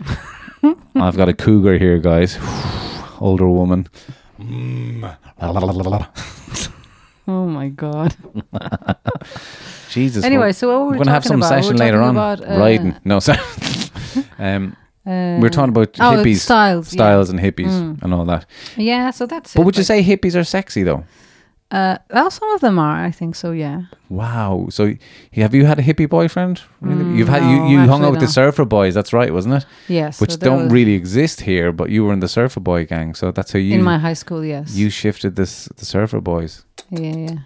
I've 0.94 1.16
got 1.16 1.28
a 1.28 1.34
cougar 1.34 1.78
here 1.78 1.98
guys. 1.98 2.38
Older 3.20 3.48
woman. 3.48 3.88
Oh 7.28 7.46
my 7.46 7.68
god. 7.70 8.14
Jesus. 9.90 10.24
Anyway, 10.24 10.52
so 10.52 10.68
what 10.68 10.78
were 10.80 10.84
we 10.86 10.90
we're 10.92 11.04
gonna 11.04 11.10
have 11.12 11.24
some 11.24 11.40
about? 11.40 11.48
session 11.48 11.74
We're 11.74 11.84
later 11.84 12.00
on. 12.02 12.10
about, 12.16 12.40
uh, 12.48 12.58
Riding. 12.58 12.94
No, 13.04 13.18
sorry. 13.26 13.38
um, 14.38 14.76
Uh, 15.06 15.38
we're 15.40 15.48
talking 15.50 15.68
about 15.68 15.94
oh, 16.00 16.16
hippies, 16.16 16.38
styles, 16.38 16.92
yeah. 16.92 16.96
styles, 16.98 17.30
and 17.30 17.38
hippies, 17.38 17.70
Mm. 17.70 18.02
and 18.02 18.12
all 18.12 18.24
that. 18.24 18.44
Yeah, 18.76 19.12
so 19.12 19.24
that's 19.26 19.54
it. 19.54 19.56
But 19.56 19.64
would 19.64 19.76
you 19.76 19.84
say 19.84 20.02
hippies 20.02 20.34
are 20.34 20.42
sexy 20.44 20.82
though? 20.82 21.04
Uh, 21.70 21.96
well, 22.12 22.30
some 22.30 22.48
of 22.54 22.60
them 22.60 22.78
are. 22.78 23.04
I 23.04 23.10
think 23.12 23.34
so. 23.36 23.50
Yeah. 23.52 23.82
Wow. 24.08 24.66
So, 24.70 24.94
have 25.34 25.52
you 25.54 25.64
had 25.66 25.78
a 25.78 25.82
hippie 25.82 26.08
boyfriend? 26.08 26.62
Really? 26.80 27.04
Mm, 27.04 27.16
You've 27.18 27.28
had 27.28 27.42
no, 27.42 27.50
you, 27.66 27.78
you 27.82 27.88
hung 27.88 28.04
out 28.04 28.12
with 28.12 28.20
the 28.20 28.28
surfer 28.28 28.64
boys. 28.64 28.94
That's 28.94 29.12
right, 29.12 29.32
wasn't 29.32 29.54
it? 29.54 29.66
Yes. 29.88 30.20
Which 30.20 30.32
so 30.32 30.38
don't 30.38 30.68
really 30.70 30.94
exist 30.94 31.40
here, 31.42 31.72
but 31.72 31.90
you 31.90 32.04
were 32.04 32.12
in 32.12 32.20
the 32.20 32.28
surfer 32.28 32.60
boy 32.60 32.84
gang, 32.86 33.14
so 33.14 33.30
that's 33.32 33.52
how 33.52 33.58
you 33.60 33.74
in 33.74 33.82
my 33.82 33.98
high 33.98 34.14
school. 34.14 34.44
Yes. 34.44 34.74
you 34.76 34.90
shifted 34.90 35.34
this 35.36 35.68
the 35.76 35.84
surfer 35.84 36.20
boys. 36.20 36.64
Yeah, 36.90 37.16
yeah. 37.16 37.38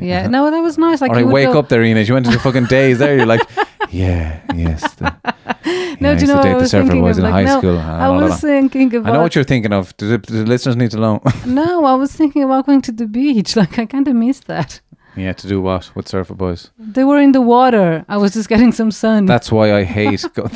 Yeah. 0.00 0.20
Uh-huh. 0.20 0.28
No, 0.28 0.50
that 0.50 0.60
was 0.60 0.78
nice. 0.78 1.00
Like 1.00 1.10
you 1.12 1.16
right, 1.18 1.26
wake 1.26 1.48
up 1.54 1.68
there, 1.68 1.82
Ines. 1.82 2.08
You 2.08 2.14
went 2.14 2.26
into 2.26 2.38
fucking 2.38 2.66
days 2.66 2.98
there. 2.98 3.16
You're 3.16 3.26
like, 3.26 3.42
yeah, 3.90 4.40
yes. 4.54 4.94
The, 4.94 5.14
No, 6.00 6.14
do 6.14 6.22
you 6.22 6.26
know 6.28 6.36
what 6.36 6.46
I 6.46 6.54
was 6.54 6.70
thinking 6.70 7.00
boys 7.02 7.18
of? 7.18 7.24
in 7.24 7.30
Like, 7.30 7.46
high 7.46 7.52
no, 7.52 7.58
school. 7.58 7.78
I 7.78 8.08
was 8.08 8.40
thinking 8.40 8.94
about. 8.94 9.10
I 9.10 9.12
know 9.16 9.22
what 9.22 9.34
you're 9.34 9.44
thinking 9.44 9.72
of. 9.72 9.94
Do 9.98 10.08
the, 10.08 10.18
do 10.18 10.32
the 10.44 10.46
listeners 10.48 10.76
need 10.76 10.90
to 10.92 10.96
know? 10.98 11.20
No, 11.46 11.84
I 11.84 11.94
was 11.94 12.10
thinking 12.12 12.42
about 12.42 12.64
going 12.66 12.80
to 12.82 12.92
the 12.92 13.06
beach. 13.06 13.54
Like 13.56 13.78
I 13.78 13.84
kind 13.86 14.08
of 14.08 14.14
missed 14.16 14.46
that. 14.46 14.80
yeah, 15.16 15.34
to 15.34 15.46
do 15.48 15.60
what 15.60 15.90
with 15.94 16.08
surfer 16.08 16.34
boys? 16.34 16.70
They 16.78 17.04
were 17.04 17.18
in 17.18 17.32
the 17.32 17.42
water. 17.42 18.04
I 18.08 18.16
was 18.16 18.32
just 18.32 18.48
getting 18.48 18.72
some 18.72 18.90
sun. 18.90 19.26
That's 19.26 19.52
why 19.52 19.74
I 19.74 19.84
hate. 19.84 20.24
Go- 20.34 20.48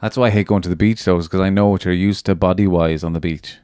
That's 0.00 0.16
why 0.16 0.26
I 0.28 0.30
hate 0.30 0.46
going 0.46 0.62
to 0.62 0.68
the 0.68 0.76
beach, 0.76 1.04
though, 1.04 1.20
because 1.20 1.40
I 1.40 1.50
know 1.50 1.68
what 1.68 1.84
you're 1.84 1.94
used 1.94 2.24
to 2.26 2.34
body 2.34 2.66
wise 2.66 3.04
on 3.04 3.12
the 3.12 3.20
beach. 3.20 3.58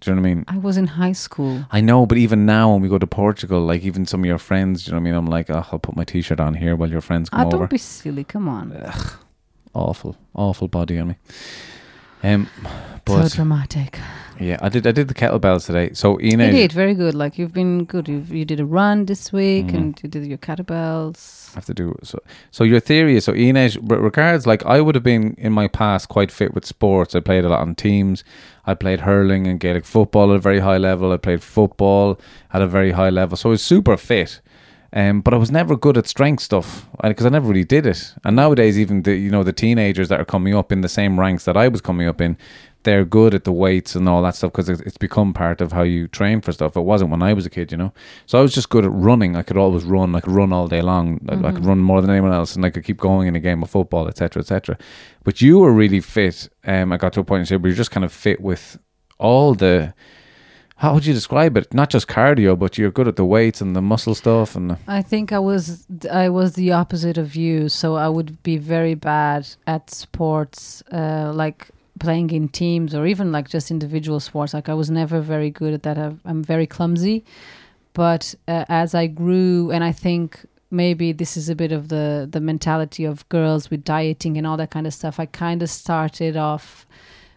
Do 0.00 0.10
you 0.10 0.14
know 0.16 0.22
what 0.22 0.28
I 0.28 0.34
mean? 0.34 0.44
I 0.48 0.58
was 0.58 0.76
in 0.76 0.86
high 0.88 1.12
school. 1.14 1.64
I 1.72 1.80
know, 1.80 2.04
but 2.06 2.18
even 2.18 2.44
now 2.44 2.72
when 2.72 2.82
we 2.82 2.88
go 2.88 2.98
to 2.98 3.06
Portugal, 3.06 3.60
like 3.64 3.82
even 3.82 4.04
some 4.06 4.20
of 4.20 4.26
your 4.26 4.38
friends, 4.38 4.84
do 4.84 4.90
you 4.90 4.92
know 4.94 4.98
what 5.00 5.08
I 5.08 5.10
mean? 5.10 5.14
I'm 5.14 5.26
like, 5.26 5.48
oh, 5.50 5.64
I'll 5.72 5.78
put 5.78 5.96
my 5.96 6.04
t-shirt 6.04 6.38
on 6.38 6.54
here 6.54 6.76
while 6.76 6.90
your 6.90 7.00
friends 7.00 7.30
come 7.30 7.40
Ah, 7.40 7.46
over. 7.46 7.56
don't 7.58 7.70
be 7.70 7.78
silly. 7.78 8.22
Come 8.24 8.46
on. 8.48 8.72
awful, 9.74 10.16
awful 10.34 10.68
body 10.68 10.98
on 10.98 11.08
me. 11.08 11.16
Um, 12.22 12.48
so 13.06 13.28
dramatic. 13.28 13.98
yeah, 14.40 14.58
I 14.60 14.68
did. 14.68 14.86
I 14.86 14.92
did 14.92 15.08
the 15.08 15.14
kettlebells 15.14 15.66
today. 15.66 15.92
So 15.92 16.18
You 16.18 16.32
Ina, 16.32 16.50
did 16.50 16.72
very 16.72 16.94
good. 16.94 17.14
Like 17.14 17.38
you've 17.38 17.52
been 17.52 17.84
good. 17.84 18.08
You've, 18.08 18.32
you 18.32 18.44
did 18.44 18.58
a 18.60 18.64
run 18.66 19.06
this 19.06 19.32
week, 19.32 19.66
Mm. 19.66 19.74
and 19.76 20.00
you 20.02 20.08
did 20.08 20.26
your 20.26 20.38
kettlebells. 20.38 21.35
Have 21.54 21.64
to 21.66 21.74
do 21.74 21.94
so. 22.02 22.18
So 22.50 22.64
your 22.64 22.80
theory 22.80 23.16
is 23.16 23.24
so 23.24 23.32
Ines, 23.34 23.76
re- 23.78 23.98
regards 23.98 24.46
like 24.46 24.64
I 24.64 24.80
would 24.80 24.94
have 24.94 25.04
been 25.04 25.34
in 25.38 25.52
my 25.52 25.68
past 25.68 26.08
quite 26.08 26.30
fit 26.30 26.54
with 26.54 26.64
sports. 26.64 27.14
I 27.14 27.20
played 27.20 27.44
a 27.44 27.48
lot 27.48 27.60
on 27.60 27.74
teams. 27.74 28.24
I 28.66 28.74
played 28.74 29.00
hurling 29.00 29.46
and 29.46 29.60
Gaelic 29.60 29.84
football 29.84 30.30
at 30.32 30.36
a 30.36 30.40
very 30.40 30.60
high 30.60 30.78
level. 30.78 31.12
I 31.12 31.16
played 31.16 31.42
football 31.42 32.20
at 32.52 32.62
a 32.62 32.66
very 32.66 32.92
high 32.92 33.10
level. 33.10 33.36
So 33.36 33.50
I 33.50 33.52
was 33.52 33.62
super 33.62 33.96
fit. 33.96 34.40
Um, 34.92 35.20
but 35.20 35.34
I 35.34 35.36
was 35.36 35.50
never 35.50 35.76
good 35.76 35.98
at 35.98 36.06
strength 36.06 36.42
stuff 36.42 36.88
because 37.02 37.26
I 37.26 37.28
never 37.28 37.48
really 37.48 37.64
did 37.64 37.86
it. 37.86 38.14
And 38.24 38.36
nowadays, 38.36 38.78
even 38.78 39.02
the 39.02 39.14
you 39.14 39.30
know 39.30 39.42
the 39.42 39.52
teenagers 39.52 40.08
that 40.08 40.20
are 40.20 40.24
coming 40.24 40.54
up 40.54 40.72
in 40.72 40.80
the 40.80 40.88
same 40.88 41.20
ranks 41.20 41.44
that 41.44 41.56
I 41.56 41.68
was 41.68 41.80
coming 41.80 42.08
up 42.08 42.20
in, 42.20 42.38
they're 42.86 43.04
good 43.04 43.34
at 43.34 43.44
the 43.44 43.52
weights 43.52 43.94
and 43.96 44.08
all 44.08 44.22
that 44.22 44.34
stuff 44.36 44.52
because 44.52 44.68
it's 44.70 44.96
become 44.96 45.34
part 45.34 45.60
of 45.60 45.72
how 45.72 45.82
you 45.82 46.08
train 46.08 46.40
for 46.40 46.52
stuff. 46.52 46.76
It 46.76 46.80
wasn't 46.92 47.10
when 47.10 47.22
I 47.22 47.32
was 47.34 47.44
a 47.44 47.50
kid, 47.50 47.70
you 47.72 47.76
know. 47.78 47.92
So 48.24 48.38
I 48.38 48.42
was 48.42 48.54
just 48.54 48.70
good 48.70 48.84
at 48.86 48.92
running. 49.08 49.36
I 49.36 49.42
could 49.42 49.58
always 49.58 49.84
run. 49.84 50.14
I 50.16 50.20
could 50.20 50.32
run 50.32 50.52
all 50.52 50.68
day 50.68 50.80
long. 50.82 51.20
I- 51.28 51.34
I 51.48 51.52
could 51.52 51.66
run 51.66 51.80
more 51.80 52.00
than 52.00 52.10
anyone 52.10 52.32
else, 52.32 52.56
and 52.56 52.64
I 52.64 52.70
could 52.70 52.84
keep 52.84 52.96
going 52.98 53.26
in 53.28 53.36
a 53.36 53.40
game 53.40 53.62
of 53.62 53.68
football, 53.70 54.08
etc., 54.08 54.40
etc. 54.40 54.78
But 55.24 55.42
you 55.42 55.58
were 55.58 55.72
really 55.82 56.00
fit. 56.00 56.48
Um, 56.66 56.92
I 56.92 56.96
got 56.96 57.12
to 57.14 57.20
a 57.20 57.24
point 57.24 57.50
where 57.50 57.60
you're 57.68 57.76
just 57.84 57.90
kind 57.90 58.04
of 58.04 58.12
fit 58.12 58.40
with 58.40 58.78
all 59.18 59.54
the. 59.54 59.92
How 60.78 60.92
would 60.92 61.06
you 61.06 61.14
describe 61.14 61.56
it? 61.56 61.72
Not 61.72 61.88
just 61.88 62.06
cardio, 62.06 62.54
but 62.58 62.76
you're 62.76 62.90
good 62.98 63.08
at 63.08 63.16
the 63.16 63.24
weights 63.24 63.62
and 63.62 63.74
the 63.74 63.80
muscle 63.80 64.14
stuff 64.14 64.54
and. 64.56 64.76
I 64.86 65.00
think 65.02 65.32
I 65.32 65.38
was 65.38 65.86
I 66.24 66.28
was 66.28 66.52
the 66.52 66.70
opposite 66.72 67.16
of 67.18 67.34
you. 67.34 67.68
So 67.68 67.96
I 67.96 68.08
would 68.08 68.42
be 68.42 68.58
very 68.58 68.94
bad 68.94 69.48
at 69.66 69.90
sports, 69.90 70.82
uh, 70.92 71.32
like 71.34 71.68
playing 71.98 72.30
in 72.30 72.48
teams 72.48 72.94
or 72.94 73.06
even 73.06 73.32
like 73.32 73.48
just 73.48 73.70
individual 73.70 74.20
sports. 74.20 74.54
Like 74.54 74.68
I 74.68 74.74
was 74.74 74.90
never 74.90 75.20
very 75.20 75.50
good 75.50 75.74
at 75.74 75.82
that. 75.84 75.98
I've, 75.98 76.20
I'm 76.24 76.42
very 76.42 76.66
clumsy. 76.66 77.24
But 77.92 78.34
uh, 78.46 78.64
as 78.68 78.94
I 78.94 79.06
grew, 79.06 79.70
and 79.70 79.82
I 79.82 79.92
think 79.92 80.44
maybe 80.70 81.12
this 81.12 81.36
is 81.36 81.48
a 81.48 81.54
bit 81.54 81.72
of 81.72 81.88
the 81.88 82.28
the 82.30 82.40
mentality 82.40 83.04
of 83.04 83.26
girls 83.28 83.70
with 83.70 83.84
dieting 83.84 84.36
and 84.36 84.46
all 84.46 84.56
that 84.58 84.70
kind 84.70 84.86
of 84.86 84.94
stuff. 84.94 85.18
I 85.18 85.26
kind 85.26 85.62
of 85.62 85.70
started 85.70 86.36
off 86.36 86.86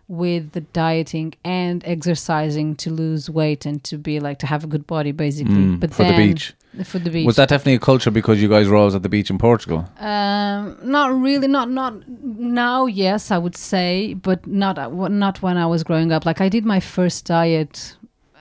with 0.10 0.52
the 0.54 0.62
dieting 0.62 1.36
and 1.46 1.84
exercising 1.86 2.76
to 2.76 2.90
lose 2.90 3.30
weight 3.30 3.66
and 3.66 3.84
to 3.84 3.98
be 3.98 4.20
like 4.20 4.40
to 4.40 4.48
have 4.48 4.64
a 4.64 4.68
good 4.68 4.88
body 4.88 5.12
basically 5.12 5.54
Mm, 5.54 5.80
but 5.80 5.92
for 5.92 6.04
the 6.04 6.10
then 6.10 6.30
beach. 6.30 6.54
For 6.84 7.00
the 7.00 7.10
beach 7.10 7.26
Was 7.26 7.36
that 7.38 7.50
definitely 7.50 7.76
a 7.76 7.80
culture 7.80 8.12
because 8.12 8.42
you 8.42 8.48
guys 8.50 8.68
were 8.70 8.76
always 8.76 8.96
at 8.96 9.04
the 9.04 9.10
beach 9.10 9.30
in 9.30 9.38
Portugal? 9.38 9.80
um 10.00 10.78
not 10.84 11.08
really 11.28 11.48
not 11.48 11.70
not 11.70 11.94
now 12.08 12.86
yes 12.86 13.32
i 13.32 13.38
would 13.38 13.58
say 13.58 14.14
but 14.14 14.46
not 14.48 14.78
uh, 14.78 14.88
not 15.24 15.42
when 15.42 15.58
i 15.58 15.66
was 15.66 15.84
growing 15.84 16.12
up 16.12 16.26
like 16.26 16.40
i 16.42 16.50
did 16.50 16.64
my 16.66 16.80
first 16.80 17.26
diet 17.26 17.96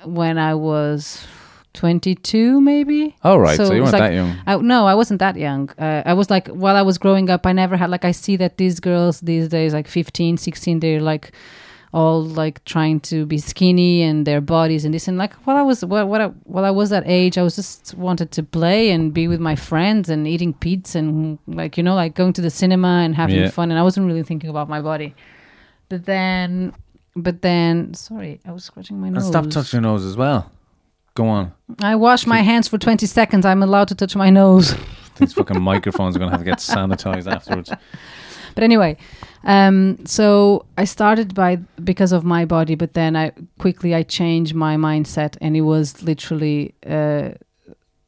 when 0.05 0.37
i 0.39 0.55
was 0.55 1.27
22 1.75 2.61
maybe 2.61 3.15
Oh, 3.25 3.37
right. 3.37 3.57
So, 3.57 3.65
it 3.65 3.75
you 3.77 3.83
weren't 3.83 3.93
like- 3.93 4.03
that 4.03 4.13
young. 4.15 4.37
I, 4.47 4.57
no, 4.57 4.87
I 4.87 4.95
wasn't 4.95 5.21
that 5.21 5.37
young. 5.37 5.71
Uh, 5.79 6.03
I 6.05 6.15
was 6.15 6.29
like, 6.31 6.49
while 6.49 6.75
I 6.77 6.83
was 6.83 6.99
growing 6.99 7.31
up, 7.31 7.47
I 7.47 7.53
never 7.53 7.77
had, 7.77 7.89
like, 7.91 8.05
I 8.05 8.11
see 8.13 8.37
that 8.37 8.57
these 8.57 8.81
girls 8.81 9.21
these 9.21 9.49
days, 9.49 9.73
like 9.75 9.87
15, 9.87 10.39
16, 10.39 10.81
they're 10.81 11.01
like 11.01 11.31
all 11.93 12.23
like 12.23 12.63
trying 12.65 13.01
to 13.01 13.25
be 13.25 13.39
skinny 13.39 14.03
and 14.03 14.27
their 14.27 14.41
bodies 14.41 14.85
and 14.85 14.93
this 14.93 15.09
and 15.09 15.17
like 15.17 15.33
while 15.47 15.57
I 15.57 15.63
was 15.63 15.83
while, 15.85 16.07
while, 16.07 16.21
I, 16.21 16.27
while 16.45 16.65
I 16.67 16.71
was 16.71 16.91
that 16.91 17.05
age 17.07 17.39
I 17.39 17.43
was 17.43 17.57
just 17.57 17.95
wanted 17.95 18.31
to 18.33 18.43
play 18.43 18.91
and 18.91 19.13
be 19.15 19.27
with 19.27 19.41
my 19.41 19.57
friends 19.57 20.11
and 20.11 20.29
eating 20.29 20.53
pizza 20.53 20.99
and 20.99 21.39
like 21.47 21.77
you 21.79 21.83
know 21.83 21.95
like 21.95 22.15
going 22.15 22.35
to 22.35 22.43
the 22.43 22.51
cinema 22.51 23.01
and 23.05 23.15
having 23.15 23.37
Yeah. 23.37 23.51
fun 23.51 23.71
and 23.71 23.79
I 23.79 23.83
wasn't 23.83 24.07
really 24.07 24.23
thinking 24.23 24.51
about 24.51 24.69
my 24.69 24.83
body 24.83 25.15
but 25.89 26.05
then 26.05 26.75
but 27.17 27.41
then 27.43 27.95
sorry 27.95 28.41
I 28.47 28.53
was 28.53 28.65
scratching 28.65 29.01
my 29.01 29.07
And 29.07 29.17
nose 29.17 29.27
stop 29.29 29.49
touching 29.49 29.83
your 29.83 29.91
nose 29.91 30.05
as 30.05 30.17
well. 30.17 30.51
Go 31.15 31.27
on. 31.27 31.53
I 31.81 31.97
wash 31.97 32.27
my 32.27 32.43
hands 32.43 32.69
for 32.69 32.77
20 32.79 33.07
seconds 33.07 33.47
I'm 33.47 33.63
allowed 33.63 33.89
to 33.89 33.95
touch 33.95 34.15
my 34.15 34.29
nose 34.31 34.75
These 35.19 35.33
fucking 35.35 35.61
microphones 35.61 36.17
are 36.17 36.19
going 36.19 36.31
to 36.31 36.37
have 36.37 36.45
to 36.45 36.51
get 36.51 36.59
sanitized 36.59 37.31
afterwards. 37.31 37.71
But 38.55 38.65
anyway, 38.65 38.97
um, 39.45 40.05
so 40.05 40.65
I 40.77 40.85
started 40.85 41.35
by 41.35 41.57
because 41.85 42.13
of 42.13 42.25
my 42.25 42.45
body, 42.45 42.75
but 42.75 42.95
then 42.95 43.15
I 43.17 43.33
quickly 43.59 43.95
I 43.95 44.03
changed 44.03 44.55
my 44.55 44.77
mindset, 44.77 45.37
and 45.41 45.57
it 45.57 45.61
was 45.61 46.03
literally 46.03 46.75
uh, 46.85 47.31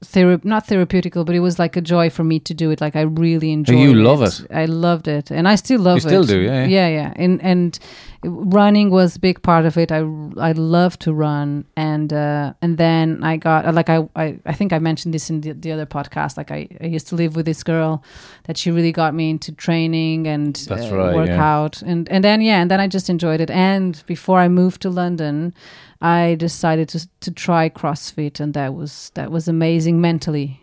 thera- 0.04 0.44
not 0.44 0.66
therapeutical, 0.66 1.24
but 1.24 1.34
it 1.34 1.40
was 1.40 1.58
like 1.58 1.76
a 1.76 1.80
joy 1.80 2.10
for 2.10 2.24
me 2.24 2.40
to 2.40 2.54
do 2.54 2.70
it. 2.70 2.80
Like 2.80 2.96
I 2.96 3.02
really 3.02 3.52
enjoyed. 3.52 3.78
you 3.78 3.94
love 3.94 4.22
it. 4.22 4.44
I 4.52 4.64
loved 4.66 5.06
it, 5.08 5.30
and 5.30 5.46
I 5.46 5.54
still 5.54 5.80
love 5.80 5.96
You 5.96 6.00
still 6.00 6.24
do, 6.24 6.40
yeah, 6.40 6.64
yeah. 6.64 6.88
yeah, 6.88 6.88
yeah. 6.88 7.12
And 7.16 7.40
and 7.42 7.78
running 8.22 8.90
was 8.90 9.16
a 9.16 9.20
big 9.20 9.42
part 9.42 9.64
of 9.64 9.76
it. 9.76 9.90
I 9.90 9.98
I 10.38 10.52
love 10.52 10.98
to 11.00 11.12
run, 11.12 11.64
and 11.76 12.12
uh, 12.12 12.52
and 12.60 12.76
then 12.76 13.22
I 13.22 13.36
got 13.36 13.74
like 13.74 13.88
I, 13.88 14.08
I 14.14 14.38
I 14.44 14.52
think 14.52 14.72
I 14.72 14.78
mentioned 14.78 15.14
this 15.14 15.30
in 15.30 15.40
the, 15.40 15.52
the 15.52 15.72
other 15.72 15.86
podcast. 15.86 16.36
Like 16.36 16.50
I, 16.50 16.68
I 16.80 16.86
used 16.86 17.08
to 17.08 17.14
live 17.14 17.36
with 17.36 17.46
this 17.46 17.62
girl 17.62 18.04
that 18.44 18.56
she 18.56 18.70
really 18.70 18.92
got 18.92 19.14
me 19.14 19.30
into 19.30 19.52
training 19.52 20.26
and 20.26 20.54
That's 20.56 20.90
uh, 20.92 20.96
right, 20.96 21.10
yeah. 21.10 21.14
workout, 21.14 21.82
and 21.82 22.08
and 22.10 22.22
then 22.22 22.40
yeah, 22.42 22.60
and 22.60 22.70
then 22.70 22.80
I 22.80 22.88
just 22.88 23.08
enjoyed 23.08 23.40
it. 23.40 23.50
And 23.50 24.02
before 24.06 24.38
I 24.38 24.48
moved 24.48 24.82
to 24.82 24.90
London, 24.90 25.54
I 26.00 26.36
decided 26.38 26.88
to 26.90 27.08
to 27.20 27.30
try 27.30 27.70
CrossFit, 27.70 28.40
and 28.40 28.54
that 28.54 28.74
was 28.74 29.10
that 29.14 29.30
was 29.30 29.48
amazing 29.48 30.00
mentally. 30.00 30.59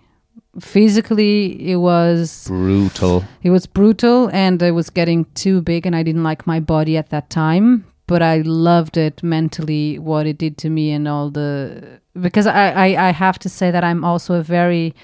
Physically, 0.59 1.71
it 1.71 1.77
was 1.77 2.47
Brutal. 2.47 3.23
it 3.43 3.51
was 3.51 3.65
brutal 3.67 4.29
and 4.33 4.61
it 4.61 4.71
was 4.71 4.89
getting 4.89 5.25
too 5.35 5.61
big 5.61 5.85
and 5.85 5.95
I 5.95 6.03
didn't 6.03 6.23
like 6.23 6.47
my 6.47 6.59
body 6.59 6.97
at 6.97 7.09
that 7.09 7.29
time. 7.29 7.85
But 8.07 8.21
I 8.21 8.37
loved 8.37 8.95
it 8.95 9.21
mentally, 9.21 9.99
what 9.99 10.25
it 10.25 10.37
did 10.37 10.57
to 10.59 10.69
me 10.69 10.91
and 10.91 11.07
all 11.09 11.29
the 11.29 11.99
because 12.19 12.47
I, 12.47 12.71
I, 12.71 13.09
I 13.09 13.11
have 13.11 13.37
to 13.39 13.49
say 13.49 13.69
that 13.69 13.83
I'm 13.83 14.03
also 14.05 14.35
a 14.35 14.41
very 14.41 14.95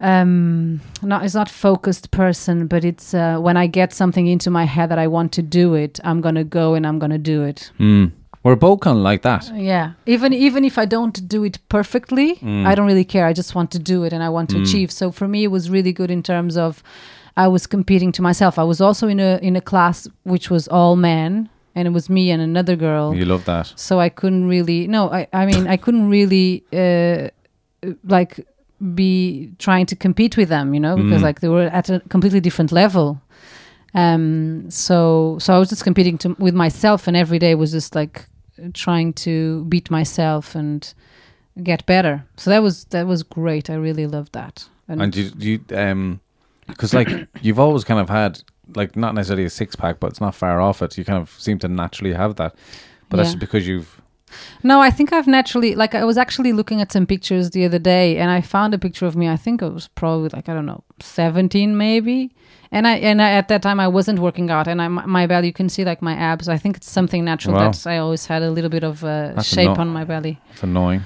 um 0.00 0.80
not 1.02 1.24
it's 1.24 1.34
not 1.34 1.48
focused 1.48 2.10
person, 2.10 2.66
but 2.66 2.84
it's 2.84 3.14
uh, 3.14 3.38
when 3.38 3.56
I 3.56 3.66
get 3.66 3.92
something 3.92 4.26
into 4.26 4.50
my 4.50 4.64
head 4.64 4.88
that 4.90 4.98
I 4.98 5.06
want 5.06 5.32
to 5.32 5.42
do 5.42 5.74
it, 5.74 6.00
I'm 6.04 6.20
gonna 6.20 6.44
go 6.44 6.74
and 6.74 6.86
I'm 6.86 6.98
gonna 6.98 7.18
do 7.18 7.42
it. 7.42 7.70
Mm. 7.78 8.12
We're 8.44 8.56
both 8.56 8.80
kind 8.80 8.98
of 8.98 9.02
like 9.02 9.22
that. 9.22 9.50
Yeah. 9.56 9.92
Even 10.06 10.32
even 10.32 10.64
if 10.64 10.76
I 10.78 10.84
don't 10.86 11.28
do 11.28 11.44
it 11.44 11.58
perfectly, 11.68 12.34
Mm. 12.36 12.66
I 12.66 12.74
don't 12.74 12.86
really 12.86 13.04
care. 13.04 13.26
I 13.30 13.32
just 13.32 13.54
want 13.54 13.70
to 13.70 13.78
do 13.78 14.04
it 14.04 14.12
and 14.12 14.22
I 14.22 14.28
want 14.28 14.50
to 14.50 14.60
achieve. 14.62 14.90
So 14.92 15.10
for 15.12 15.26
me 15.28 15.38
it 15.44 15.50
was 15.50 15.68
really 15.70 15.92
good 15.92 16.10
in 16.10 16.22
terms 16.22 16.56
of 16.56 16.82
I 17.36 17.48
was 17.48 17.66
competing 17.66 18.12
to 18.12 18.22
myself. 18.22 18.58
I 18.58 18.64
was 18.64 18.80
also 18.80 19.08
in 19.08 19.18
a 19.20 19.38
in 19.42 19.56
a 19.56 19.60
class 19.60 20.08
which 20.24 20.50
was 20.50 20.68
all 20.68 20.94
men 20.96 21.48
and 21.76 21.88
it 21.88 21.92
was 21.94 22.08
me 22.08 22.32
and 22.32 22.42
another 22.42 22.76
girl. 22.76 23.14
You 23.14 23.24
love 23.24 23.44
that. 23.44 23.72
So 23.76 23.98
I 24.06 24.08
couldn't 24.10 24.46
really 24.48 24.86
no, 24.88 25.10
I 25.10 25.26
I 25.32 25.46
mean 25.46 25.66
I 25.74 25.76
couldn't 25.78 26.10
really 26.10 26.62
uh 26.72 27.28
like 28.16 28.46
be 28.94 29.50
trying 29.58 29.86
to 29.86 29.96
compete 29.96 30.36
with 30.36 30.48
them, 30.48 30.74
you 30.74 30.80
know, 30.80 30.96
because 30.96 31.20
Mm. 31.22 31.26
like 31.28 31.40
they 31.40 31.48
were 31.48 31.70
at 31.72 31.88
a 31.90 32.00
completely 32.08 32.40
different 32.40 32.72
level. 32.72 33.16
Um 33.94 34.70
so 34.70 35.38
so 35.40 35.54
I 35.54 35.58
was 35.58 35.68
just 35.68 35.84
competing 35.84 36.18
to, 36.18 36.28
with 36.38 36.54
myself 36.54 37.06
and 37.08 37.16
every 37.16 37.38
day 37.38 37.54
was 37.54 37.72
just 37.72 37.94
like 37.94 38.26
trying 38.72 39.12
to 39.12 39.64
beat 39.64 39.90
myself 39.90 40.54
and 40.54 40.92
get 41.62 41.86
better. 41.86 42.26
So 42.36 42.50
that 42.50 42.62
was 42.62 42.84
that 42.86 43.06
was 43.06 43.22
great. 43.22 43.70
I 43.70 43.74
really 43.74 44.06
loved 44.06 44.32
that. 44.32 44.66
And 44.88 45.14
you, 45.16 45.30
you, 45.38 45.64
um, 45.76 46.20
because 46.66 46.92
like 46.92 47.08
you've 47.42 47.58
always 47.58 47.84
kind 47.84 48.00
of 48.00 48.08
had 48.08 48.42
like 48.74 48.96
not 48.96 49.14
necessarily 49.14 49.44
a 49.44 49.50
six 49.50 49.76
pack, 49.76 50.00
but 50.00 50.08
it's 50.08 50.20
not 50.20 50.34
far 50.34 50.60
off 50.60 50.82
it. 50.82 50.96
You 50.98 51.04
kind 51.04 51.20
of 51.20 51.30
seem 51.30 51.58
to 51.60 51.68
naturally 51.68 52.12
have 52.12 52.36
that, 52.36 52.54
but 53.08 53.18
that's 53.18 53.34
because 53.34 53.66
you've. 53.66 54.00
No, 54.62 54.80
I 54.80 54.90
think 54.90 55.12
I've 55.12 55.26
naturally 55.26 55.74
like 55.74 55.94
I 55.94 56.04
was 56.04 56.16
actually 56.18 56.52
looking 56.52 56.80
at 56.80 56.92
some 56.92 57.06
pictures 57.06 57.50
the 57.50 57.64
other 57.64 57.78
day 57.78 58.16
and 58.18 58.30
I 58.30 58.40
found 58.40 58.74
a 58.74 58.78
picture 58.78 59.06
of 59.06 59.14
me. 59.16 59.28
I 59.28 59.36
think 59.36 59.62
it 59.62 59.72
was 59.72 59.88
probably 59.88 60.28
like 60.30 60.48
I 60.48 60.54
don't 60.54 60.66
know, 60.66 60.82
17 61.00 61.76
maybe. 61.76 62.30
And 62.72 62.86
I 62.88 62.96
and 62.96 63.20
I, 63.22 63.30
at 63.32 63.48
that 63.48 63.62
time 63.62 63.78
I 63.78 63.86
wasn't 63.88 64.18
working 64.18 64.50
out 64.50 64.66
and 64.66 64.80
I 64.82 64.88
my 64.88 65.06
my 65.06 65.26
belly 65.26 65.46
you 65.48 65.52
can 65.52 65.68
see 65.68 65.84
like 65.84 66.02
my 66.02 66.14
abs. 66.14 66.48
I 66.48 66.58
think 66.58 66.76
it's 66.76 66.90
something 66.90 67.24
natural 67.24 67.54
Wow. 67.54 67.70
that 67.70 67.86
I 67.86 67.98
always 67.98 68.26
had 68.26 68.42
a 68.42 68.50
little 68.50 68.70
bit 68.70 68.82
of 68.84 69.04
uh, 69.04 69.40
shape 69.42 69.68
ano- 69.70 69.80
on 69.80 69.88
my 69.88 70.04
belly. 70.04 70.38
It's 70.52 70.62
annoying. 70.62 71.02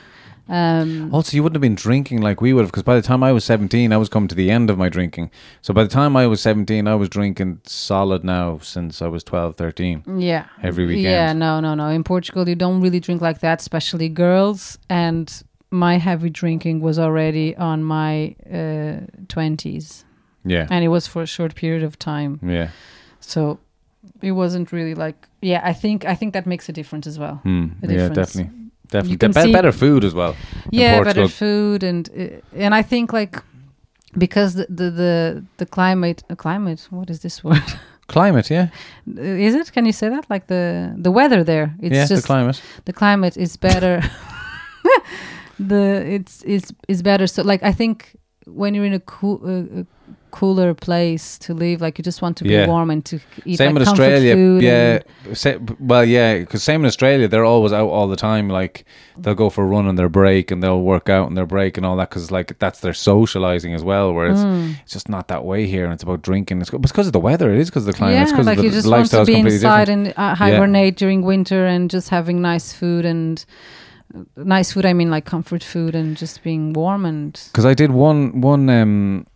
Um 0.48 1.12
Also, 1.14 1.36
you 1.36 1.42
wouldn't 1.42 1.56
have 1.56 1.60
been 1.70 1.74
drinking 1.74 2.22
like 2.22 2.40
we 2.40 2.52
would 2.52 2.62
have, 2.62 2.70
because 2.70 2.82
by 2.82 2.94
the 2.96 3.02
time 3.06 3.22
I 3.22 3.32
was 3.32 3.44
seventeen, 3.44 3.92
I 3.92 3.96
was 3.98 4.08
coming 4.08 4.28
to 4.28 4.34
the 4.34 4.50
end 4.50 4.70
of 4.70 4.78
my 4.78 4.88
drinking. 4.88 5.30
So 5.60 5.74
by 5.74 5.82
the 5.84 5.90
time 5.90 6.16
I 6.16 6.26
was 6.26 6.40
seventeen, 6.40 6.86
I 6.88 6.94
was 6.94 7.08
drinking 7.08 7.60
solid 7.64 8.24
now 8.24 8.58
since 8.62 9.02
I 9.02 9.08
was 9.08 9.22
12, 9.24 9.56
13. 9.56 10.04
Yeah. 10.18 10.44
Every 10.62 10.86
weekend. 10.86 11.04
Yeah, 11.04 11.32
no, 11.34 11.60
no, 11.60 11.74
no. 11.74 11.88
In 11.88 12.02
Portugal, 12.04 12.48
you 12.48 12.54
don't 12.56 12.80
really 12.80 13.00
drink 13.00 13.20
like 13.20 13.40
that, 13.40 13.60
especially 13.60 14.08
girls. 14.08 14.78
And 14.88 15.30
my 15.70 15.98
heavy 15.98 16.30
drinking 16.30 16.80
was 16.80 16.98
already 16.98 17.54
on 17.56 17.84
my 17.84 18.34
uh, 18.50 19.00
20s. 19.26 20.04
Yeah, 20.44 20.66
And 20.70 20.82
it 20.84 20.88
was 20.88 21.06
for 21.06 21.22
a 21.22 21.26
short 21.26 21.54
period 21.54 21.82
of 21.82 21.98
time. 21.98 22.38
yeah. 22.42 22.68
So 23.20 23.58
it 24.22 24.32
wasn't 24.32 24.72
really 24.72 24.94
like, 24.94 25.16
yeah, 25.42 25.60
I 25.70 25.74
think 25.74 26.04
I 26.04 26.14
think 26.14 26.32
that 26.32 26.46
makes 26.46 26.68
a 26.68 26.72
difference 26.72 27.06
as 27.06 27.18
well. 27.18 27.40
Hmm. 27.42 27.66
A 27.82 27.86
Yeah, 27.92 28.08
definitely, 28.08 28.50
definitely. 28.90 29.12
You 29.12 29.18
can 29.18 29.32
Be- 29.32 29.40
see- 29.42 29.52
better 29.52 29.72
food 29.72 30.04
as 30.04 30.14
well. 30.14 30.34
yeah, 30.70 31.02
better 31.04 31.28
food 31.28 31.82
and 31.82 32.08
uh, 32.16 32.64
and 32.64 32.74
I 32.74 32.82
think 32.82 33.12
like 33.12 33.42
because 34.18 34.54
the 34.54 34.66
the 34.68 34.90
the, 34.90 35.44
the 35.56 35.66
climate 35.66 36.22
uh, 36.30 36.34
climate 36.36 36.86
what 36.90 37.10
is 37.10 37.18
this 37.20 37.42
word? 37.46 37.62
Climate, 38.06 38.48
yeah, 38.54 38.68
Uh, 39.06 39.46
is 39.46 39.54
it? 39.54 39.72
Can 39.72 39.84
you 39.84 39.92
say 39.92 40.08
that? 40.08 40.24
Like 40.30 40.46
the 40.46 40.94
the 41.04 41.10
weather 41.10 41.44
there. 41.44 41.74
It's 41.82 41.94
yeah, 41.94 42.06
just 42.08 42.22
the 42.22 42.26
climate. 42.26 42.62
the 42.84 42.92
climate 42.92 43.36
is 43.40 43.56
better. 43.58 44.00
The 45.58 46.04
it's 46.14 46.42
it's 46.46 46.72
is 46.86 47.02
better. 47.02 47.26
So 47.26 47.42
like 47.42 47.62
i 47.64 47.72
think 47.72 48.14
when 48.54 48.74
you're 48.74 48.84
in 48.86 48.92
a 48.94 49.00
cool 49.00 49.40
uh, 49.44 49.80
a 49.82 49.86
cooler 50.30 50.74
place 50.74 51.38
to 51.38 51.54
live 51.54 51.80
like 51.80 51.96
you 51.98 52.02
just 52.04 52.20
want 52.20 52.36
to 52.36 52.44
be 52.44 52.50
Yeah. 52.50 52.66
warm 52.66 52.90
and 52.90 53.02
to 53.06 53.18
eat 53.46 53.56
Same 53.56 53.74
like 53.74 53.82
in 53.82 53.88
Australia, 53.88 54.34
food 54.34 54.62
yeah. 54.62 55.00
and- 55.26 55.36
Sa- 55.36 55.56
well, 55.80 56.04
yeah, 56.04 56.38
because 56.38 56.62
same 56.62 56.80
in 56.82 56.86
Australia, 56.86 57.28
they're 57.28 57.44
always 57.46 57.72
out 57.72 57.88
all 57.88 58.08
the 58.08 58.16
time. 58.16 58.48
Like 58.48 58.84
they'll 59.18 59.34
go 59.34 59.48
for 59.50 59.64
a 59.64 59.66
run 59.66 59.86
on 59.86 59.96
their 59.96 60.08
break, 60.08 60.50
and 60.50 60.62
they'll 60.62 60.80
work 60.82 61.08
out 61.08 61.26
on 61.26 61.34
their 61.34 61.46
break 61.46 61.76
and 61.78 61.84
all 61.86 61.96
that. 61.96 62.10
Because 62.10 62.30
like 62.30 62.58
that's 62.58 62.80
their 62.80 62.92
socializing 62.94 63.74
as 63.74 63.82
well. 63.82 64.12
Whereas 64.12 64.38
Mm. 64.44 64.74
it's 64.82 64.92
just 64.92 65.08
not 65.08 65.28
that 65.28 65.44
way 65.44 65.66
here, 65.66 65.84
and 65.84 65.92
it's 65.94 66.02
about 66.02 66.22
drinking. 66.22 66.60
It's 66.60 66.70
because 66.70 67.06
of 67.06 67.12
the 67.14 67.20
weather. 67.20 67.50
It 67.52 67.58
is 67.60 67.68
because 67.70 67.86
of 67.86 67.92
the 67.92 67.98
climate. 67.98 68.20
it's 68.22 68.30
yeah 68.30 68.36
'cause 68.36 68.46
like 68.46 68.58
of 68.58 68.64
you 68.64 68.70
the 68.70 68.76
just 68.76 68.88
want 68.88 69.10
to 69.10 69.24
be 69.24 69.34
inside 69.34 69.86
different. 69.86 70.08
and 70.08 70.18
uh, 70.18 70.34
hibernate 70.34 70.96
during 70.96 71.22
winter 71.22 71.66
and 71.66 71.90
just 71.90 72.10
having 72.10 72.40
nice 72.42 72.72
food 72.72 73.04
and 73.04 73.44
nice 74.36 74.72
food 74.72 74.86
i 74.86 74.92
mean 74.92 75.10
like 75.10 75.24
comfort 75.24 75.62
food 75.62 75.94
and 75.94 76.16
just 76.16 76.42
being 76.42 76.72
warm 76.72 77.04
and 77.04 77.32
Because 77.52 77.66
I 77.66 77.74
did 77.74 77.90
one 77.90 78.40
one 78.40 78.68
um, 78.70 79.26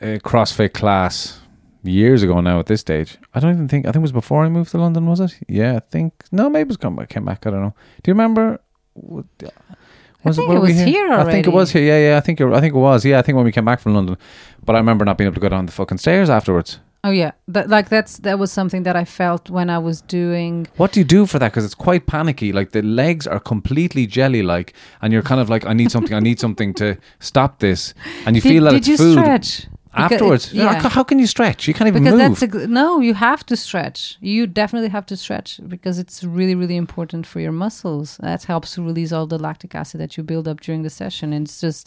uh, 0.00 0.18
CrossFit 0.22 0.72
class 0.72 1.40
years 1.82 2.22
ago 2.22 2.40
now. 2.40 2.58
At 2.60 2.66
this 2.66 2.80
stage, 2.80 3.16
I 3.34 3.40
don't 3.40 3.52
even 3.54 3.68
think. 3.68 3.86
I 3.86 3.90
think 3.92 4.02
it 4.02 4.08
was 4.10 4.12
before 4.12 4.44
I 4.44 4.48
moved 4.48 4.70
to 4.72 4.78
London. 4.78 5.06
Was 5.06 5.20
it? 5.20 5.32
Yeah, 5.48 5.76
I 5.76 5.80
think. 5.90 6.12
No, 6.32 6.50
maybe 6.50 6.62
it 6.62 6.68
was 6.68 6.76
come. 6.76 6.98
I 6.98 7.06
came 7.06 7.24
back. 7.24 7.46
I 7.46 7.50
don't 7.50 7.62
know. 7.62 7.74
Do 8.02 8.10
you 8.10 8.14
remember? 8.14 8.58
what- 8.94 9.26
Was 10.24 10.36
think 10.36 10.48
were 10.48 10.56
it 10.56 10.60
was 10.60 10.80
here 10.80 11.12
I 11.12 11.24
think 11.30 11.46
it 11.46 11.52
was 11.52 11.70
here. 11.70 11.82
Yeah, 11.82 12.00
yeah. 12.10 12.16
I 12.16 12.20
think 12.20 12.40
it, 12.40 12.46
I 12.52 12.60
think 12.60 12.74
it 12.74 12.78
was. 12.78 13.04
Yeah, 13.04 13.18
I 13.20 13.22
think 13.22 13.36
when 13.36 13.44
we 13.44 13.52
came 13.52 13.64
back 13.64 13.80
from 13.80 13.94
London. 13.94 14.16
But 14.64 14.74
I 14.74 14.78
remember 14.78 15.04
not 15.04 15.16
being 15.18 15.26
able 15.28 15.36
to 15.36 15.40
go 15.40 15.48
down 15.48 15.66
the 15.66 15.72
fucking 15.72 15.98
stairs 15.98 16.28
afterwards. 16.28 16.80
Oh 17.06 17.10
yeah 17.22 17.30
that 17.54 17.68
like 17.68 17.88
that's 17.88 18.12
that 18.26 18.36
was 18.42 18.50
something 18.58 18.82
that 18.86 18.96
i 18.96 19.04
felt 19.04 19.48
when 19.56 19.68
i 19.70 19.78
was 19.88 19.98
doing 20.18 20.66
What 20.82 20.92
do 20.92 21.00
you 21.00 21.04
do 21.18 21.26
for 21.26 21.38
that? 21.40 21.50
Because 21.52 21.64
it's 21.68 21.80
quite 21.88 22.04
panicky. 22.06 22.50
Like 22.58 22.70
the 22.78 22.82
legs 22.82 23.26
are 23.26 23.40
completely 23.40 24.04
jelly 24.16 24.42
like, 24.54 24.68
and 25.02 25.12
you're 25.12 25.26
kind 25.30 25.40
of 25.40 25.48
like, 25.48 25.64
I 25.66 25.72
need 25.80 25.90
something. 25.90 26.14
I 26.20 26.20
need 26.20 26.38
something 26.46 26.74
to 26.82 26.96
stop 27.20 27.52
this. 27.66 27.94
And 28.26 28.30
you 28.36 28.42
did, 28.42 28.48
feel 28.50 28.64
that 28.64 28.70
did 28.72 28.78
it's 28.78 28.88
you 28.92 28.96
food 28.96 29.12
stretch 29.18 29.48
Because 29.66 30.10
it- 30.10 30.14
afterwards. 30.14 30.44
yeah 30.52 30.88
How 30.96 31.04
can 31.10 31.18
you 31.18 31.26
stretch? 31.36 31.60
You 31.68 31.74
can't 31.76 31.88
even 31.88 32.02
because 32.04 32.18
move. 32.20 32.40
that's 32.40 32.64
a, 32.64 32.66
no 32.82 32.88
you 33.08 33.14
have 33.14 33.42
to 33.50 33.56
stretch 33.56 33.98
you 34.32 34.46
definitely 34.62 34.90
have 34.96 35.06
to 35.12 35.16
stretch 35.24 35.50
because 35.74 35.96
it's 36.02 36.18
really 36.38 36.54
really 36.62 36.76
important 36.86 37.22
for 37.26 37.40
your 37.40 37.52
muscles 37.64 38.08
that 38.26 38.40
helps 38.52 38.68
to 38.74 38.82
release 38.90 39.10
all 39.16 39.26
the 39.34 39.38
lactic 39.48 39.74
acid 39.74 39.98
that 40.02 40.12
you 40.16 40.22
build 40.32 40.46
up 40.50 40.58
during 40.66 40.82
the 40.86 40.90
session 41.02 41.32
and 41.34 41.46
it's 41.46 41.60
just 41.66 41.86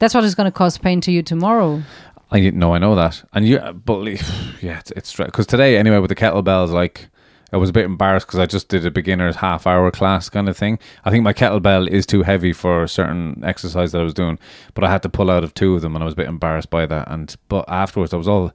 that's 0.00 0.14
what 0.14 0.24
is 0.24 0.34
going 0.34 0.50
to 0.52 0.56
cause 0.62 0.78
pain 0.78 1.00
to 1.06 1.10
you 1.16 1.22
tomorrow 1.22 1.82
I 2.30 2.50
no, 2.50 2.74
I 2.74 2.78
know 2.78 2.94
that, 2.94 3.22
and 3.32 3.46
you, 3.46 3.58
but 3.58 4.04
yeah, 4.62 4.78
it's 4.78 4.90
it's 4.92 5.16
because 5.16 5.46
today 5.46 5.76
anyway 5.76 5.98
with 5.98 6.10
the 6.10 6.14
kettlebells, 6.14 6.70
like 6.70 7.08
I 7.52 7.56
was 7.56 7.70
a 7.70 7.72
bit 7.72 7.84
embarrassed 7.84 8.26
because 8.26 8.38
I 8.38 8.46
just 8.46 8.68
did 8.68 8.86
a 8.86 8.90
beginner's 8.90 9.36
half 9.36 9.66
hour 9.66 9.90
class 9.90 10.28
kind 10.28 10.48
of 10.48 10.56
thing. 10.56 10.78
I 11.04 11.10
think 11.10 11.24
my 11.24 11.32
kettlebell 11.32 11.88
is 11.88 12.06
too 12.06 12.22
heavy 12.22 12.52
for 12.52 12.84
a 12.84 12.88
certain 12.88 13.42
exercise 13.44 13.92
that 13.92 14.00
I 14.00 14.04
was 14.04 14.14
doing, 14.14 14.38
but 14.74 14.84
I 14.84 14.90
had 14.90 15.02
to 15.02 15.08
pull 15.08 15.30
out 15.30 15.42
of 15.42 15.54
two 15.54 15.74
of 15.74 15.82
them, 15.82 15.96
and 15.96 16.02
I 16.02 16.04
was 16.04 16.12
a 16.12 16.16
bit 16.16 16.28
embarrassed 16.28 16.70
by 16.70 16.86
that. 16.86 17.10
And 17.10 17.34
but 17.48 17.64
afterwards, 17.68 18.14
I 18.14 18.16
was 18.16 18.28
all, 18.28 18.52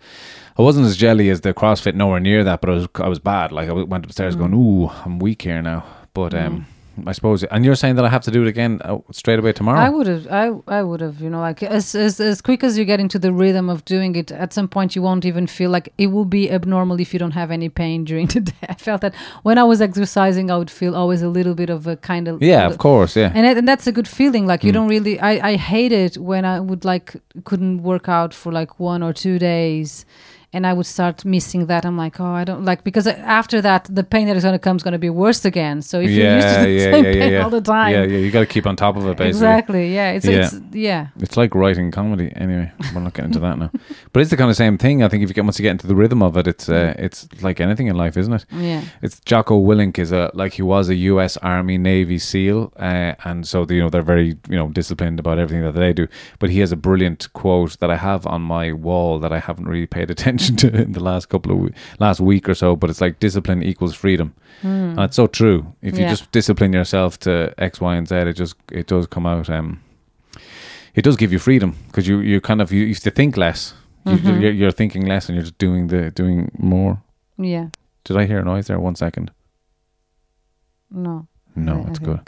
I 0.57 0.61
wasn't 0.61 0.87
as 0.87 0.95
jelly 0.95 1.29
as 1.29 1.41
the 1.41 1.53
CrossFit, 1.53 1.95
nowhere 1.95 2.21
near 2.21 2.43
that, 2.45 2.61
but 2.61 2.69
I 2.69 2.73
was 2.73 2.87
I 2.95 3.09
was 3.09 3.19
bad. 3.19 3.51
Like 3.51 3.67
I 3.67 3.73
went 3.73 4.05
upstairs 4.05 4.35
going, 4.35 4.53
"Ooh, 4.53 4.87
I'm 4.87 5.19
weak 5.19 5.41
here 5.41 5.61
now." 5.61 5.85
But 6.13 6.33
um, 6.33 6.65
I 7.07 7.11
suppose, 7.11 7.43
and 7.43 7.65
you're 7.65 7.75
saying 7.75 7.95
that 7.97 8.05
I 8.05 8.09
have 8.09 8.23
to 8.23 8.31
do 8.31 8.41
it 8.43 8.47
again 8.47 8.79
uh, 8.83 8.99
straight 9.11 9.39
away 9.39 9.51
tomorrow. 9.53 9.79
I 9.79 9.89
would 9.89 10.07
have, 10.07 10.27
I, 10.31 10.51
I 10.67 10.81
would 10.83 11.01
have, 11.01 11.19
you 11.21 11.29
know, 11.29 11.39
like 11.39 11.61
as, 11.63 11.93
as 11.95 12.19
as 12.19 12.41
quick 12.41 12.63
as 12.63 12.77
you 12.77 12.85
get 12.85 12.99
into 12.99 13.19
the 13.19 13.31
rhythm 13.33 13.69
of 13.69 13.83
doing 13.85 14.15
it, 14.15 14.31
at 14.31 14.53
some 14.53 14.67
point 14.67 14.95
you 14.95 15.01
won't 15.01 15.25
even 15.25 15.47
feel 15.47 15.69
like 15.69 15.91
it 15.97 16.07
will 16.07 16.25
be 16.25 16.49
abnormal 16.51 16.99
if 16.99 17.13
you 17.13 17.19
don't 17.19 17.31
have 17.41 17.51
any 17.51 17.69
pain 17.69 18.05
during 18.05 18.27
the 18.35 18.39
day. 18.41 18.53
I 18.69 18.75
felt 18.75 19.01
that 19.01 19.13
when 19.43 19.57
I 19.57 19.63
was 19.63 19.81
exercising, 19.81 20.49
I 20.51 20.57
would 20.57 20.71
feel 20.71 20.95
always 20.95 21.21
a 21.21 21.29
little 21.29 21.55
bit 21.55 21.69
of 21.69 21.87
a 21.87 21.95
kind 21.97 22.27
of 22.27 22.41
yeah, 22.41 22.65
of 22.67 22.77
course, 22.77 23.15
yeah. 23.15 23.31
and, 23.35 23.45
it, 23.45 23.57
and 23.57 23.67
that's 23.67 23.87
a 23.87 23.91
good 23.91 24.07
feeling. 24.07 24.45
Like 24.47 24.63
you 24.63 24.71
Mm. 24.71 24.73
don't 24.75 24.87
really, 24.89 25.19
I 25.19 25.31
I 25.51 25.55
hate 25.57 25.91
it 25.91 26.17
when 26.17 26.45
I 26.45 26.59
would 26.59 26.85
like 26.85 27.15
couldn't 27.43 27.83
work 27.83 28.07
out 28.09 28.33
for 28.33 28.51
like 28.51 28.79
one 28.79 29.03
or 29.03 29.13
two 29.13 29.37
days. 29.39 30.05
And 30.55 30.65
I 30.65 30.73
would 30.77 30.85
start 30.97 31.25
missing 31.25 31.61
that. 31.71 31.85
I'm 31.85 31.97
like, 32.05 32.15
oh, 32.19 32.33
I 32.41 32.43
don't 32.49 32.63
like 32.69 32.83
because 32.89 33.05
after 33.41 33.57
that, 33.61 33.81
the 33.99 34.03
pain 34.03 34.25
that 34.27 34.35
is 34.37 34.43
going 34.47 34.53
to 34.59 34.63
come 34.67 34.77
is 34.77 34.83
going 34.87 34.97
to 35.01 35.05
be 35.09 35.13
worse 35.25 35.43
again. 35.51 35.81
So 35.89 35.99
if 35.99 36.09
you're 36.09 36.35
used 36.35 36.47
to 36.55 36.61
the 36.63 36.69
yeah, 36.79 36.91
same 36.91 37.05
yeah, 37.05 37.13
pain 37.21 37.33
yeah, 37.33 37.43
all 37.43 37.49
the 37.59 37.61
time, 37.75 37.91
Yeah, 37.93 38.03
yeah, 38.11 38.19
you 38.23 38.31
got 38.31 38.39
to 38.47 38.51
keep 38.55 38.65
on 38.65 38.75
top 38.75 38.95
of 38.95 39.03
it, 39.11 39.17
basically. 39.17 39.27
exactly, 39.47 39.93
yeah, 39.97 40.11
it's 40.17 40.25
Yeah. 40.25 40.45
it's 40.45 40.55
yeah, 40.89 41.07
It's 41.19 41.35
like 41.41 41.51
writing 41.61 41.91
comedy. 41.91 42.31
Anyway, 42.35 42.71
we're 42.93 43.01
not 43.01 43.13
getting 43.13 43.31
into 43.31 43.39
that 43.47 43.57
now. 43.57 43.69
But 44.13 44.21
it's 44.21 44.31
the 44.31 44.37
kind 44.37 44.49
of 44.49 44.55
same 44.55 44.77
thing. 44.77 45.03
I 45.03 45.09
think 45.09 45.23
if 45.23 45.29
you 45.29 45.35
get 45.35 45.43
once 45.43 45.59
you 45.59 45.63
get 45.63 45.71
into 45.77 45.87
the 45.87 45.95
rhythm 46.01 46.21
of 46.23 46.37
it, 46.37 46.47
it's 46.47 46.69
uh, 46.69 46.93
it's 47.05 47.27
like 47.47 47.59
anything 47.59 47.87
in 47.87 47.95
life, 47.97 48.15
isn't 48.21 48.33
it? 48.39 48.45
yeah. 48.71 48.81
It's 49.01 49.19
Jocko 49.29 49.55
Willink 49.67 49.99
is 49.99 50.11
a 50.11 50.31
like 50.33 50.53
he 50.53 50.61
was 50.61 50.87
a 50.89 50.95
U.S. 51.11 51.35
Army 51.37 51.77
Navy 51.77 52.17
SEAL, 52.17 52.71
uh, 52.79 53.13
and 53.25 53.45
so 53.51 53.65
you 53.69 53.81
know 53.81 53.89
they're 53.89 54.09
very 54.15 54.29
you 54.49 54.57
know 54.59 54.69
disciplined 54.69 55.19
about 55.19 55.37
everything 55.39 55.63
that 55.65 55.75
they 55.79 55.91
do. 55.91 56.07
But 56.39 56.49
he 56.49 56.59
has 56.61 56.71
a 56.71 56.77
brilliant 56.77 57.21
quote 57.33 57.77
that 57.79 57.89
I 57.91 57.97
have 57.97 58.25
on 58.25 58.41
my 58.41 58.71
wall 58.71 59.19
that 59.19 59.31
I 59.33 59.39
haven't 59.39 59.67
really 59.67 59.87
paid 59.97 60.09
attention 60.15 60.44
to 60.57 60.67
in 60.83 60.91
the 60.93 60.99
last 61.03 61.29
couple 61.29 61.51
of 61.51 61.57
we- 61.59 61.73
last 61.99 62.19
week 62.19 62.47
or 62.49 62.53
so. 62.53 62.75
But 62.75 62.89
it's 62.89 63.01
like 63.01 63.19
discipline 63.19 63.63
equals 63.63 63.95
freedom, 63.95 64.33
and 64.63 64.99
it's 64.99 65.15
so 65.15 65.27
true. 65.27 65.73
If 65.81 65.95
you 65.97 66.03
Yeah. 66.03 66.09
just 66.09 66.31
discipline 66.31 66.73
yourself 66.73 67.17
to 67.19 67.53
X, 67.57 67.79
Y, 67.81 67.95
and 67.95 68.07
Z, 68.07 68.15
it 68.15 68.33
just 68.33 68.55
it 68.71 68.87
does 68.87 69.07
come 69.07 69.25
out. 69.25 69.49
Um, 69.49 69.79
it 70.95 71.03
does 71.03 71.17
give 71.17 71.31
you 71.33 71.39
freedom 71.39 71.75
because 71.87 72.07
you 72.07 72.19
you 72.19 72.39
kind 72.41 72.61
of 72.61 72.71
you 72.71 72.85
used 72.85 73.03
to 73.03 73.11
think 73.11 73.37
less. 73.37 73.73
You, 74.05 74.17
Mhm. 74.17 74.41
you're, 74.41 74.51
you're 74.51 74.71
thinking 74.71 75.05
less, 75.07 75.27
and 75.29 75.35
you're 75.35 75.43
just 75.43 75.57
doing 75.57 75.87
the 75.87 76.11
doing 76.11 76.51
more. 76.59 77.01
Yeah. 77.37 77.69
Did 78.03 78.17
I 78.17 78.25
hear 78.27 78.39
a 78.39 78.43
noise 78.43 78.67
there? 78.67 78.79
One 78.79 78.95
second. 78.95 79.31
No. 80.91 81.27
No, 81.55 81.73
I- 81.73 81.75
I 81.77 81.79
it's 81.89 81.99
think- 81.99 82.05
good. 82.09 82.19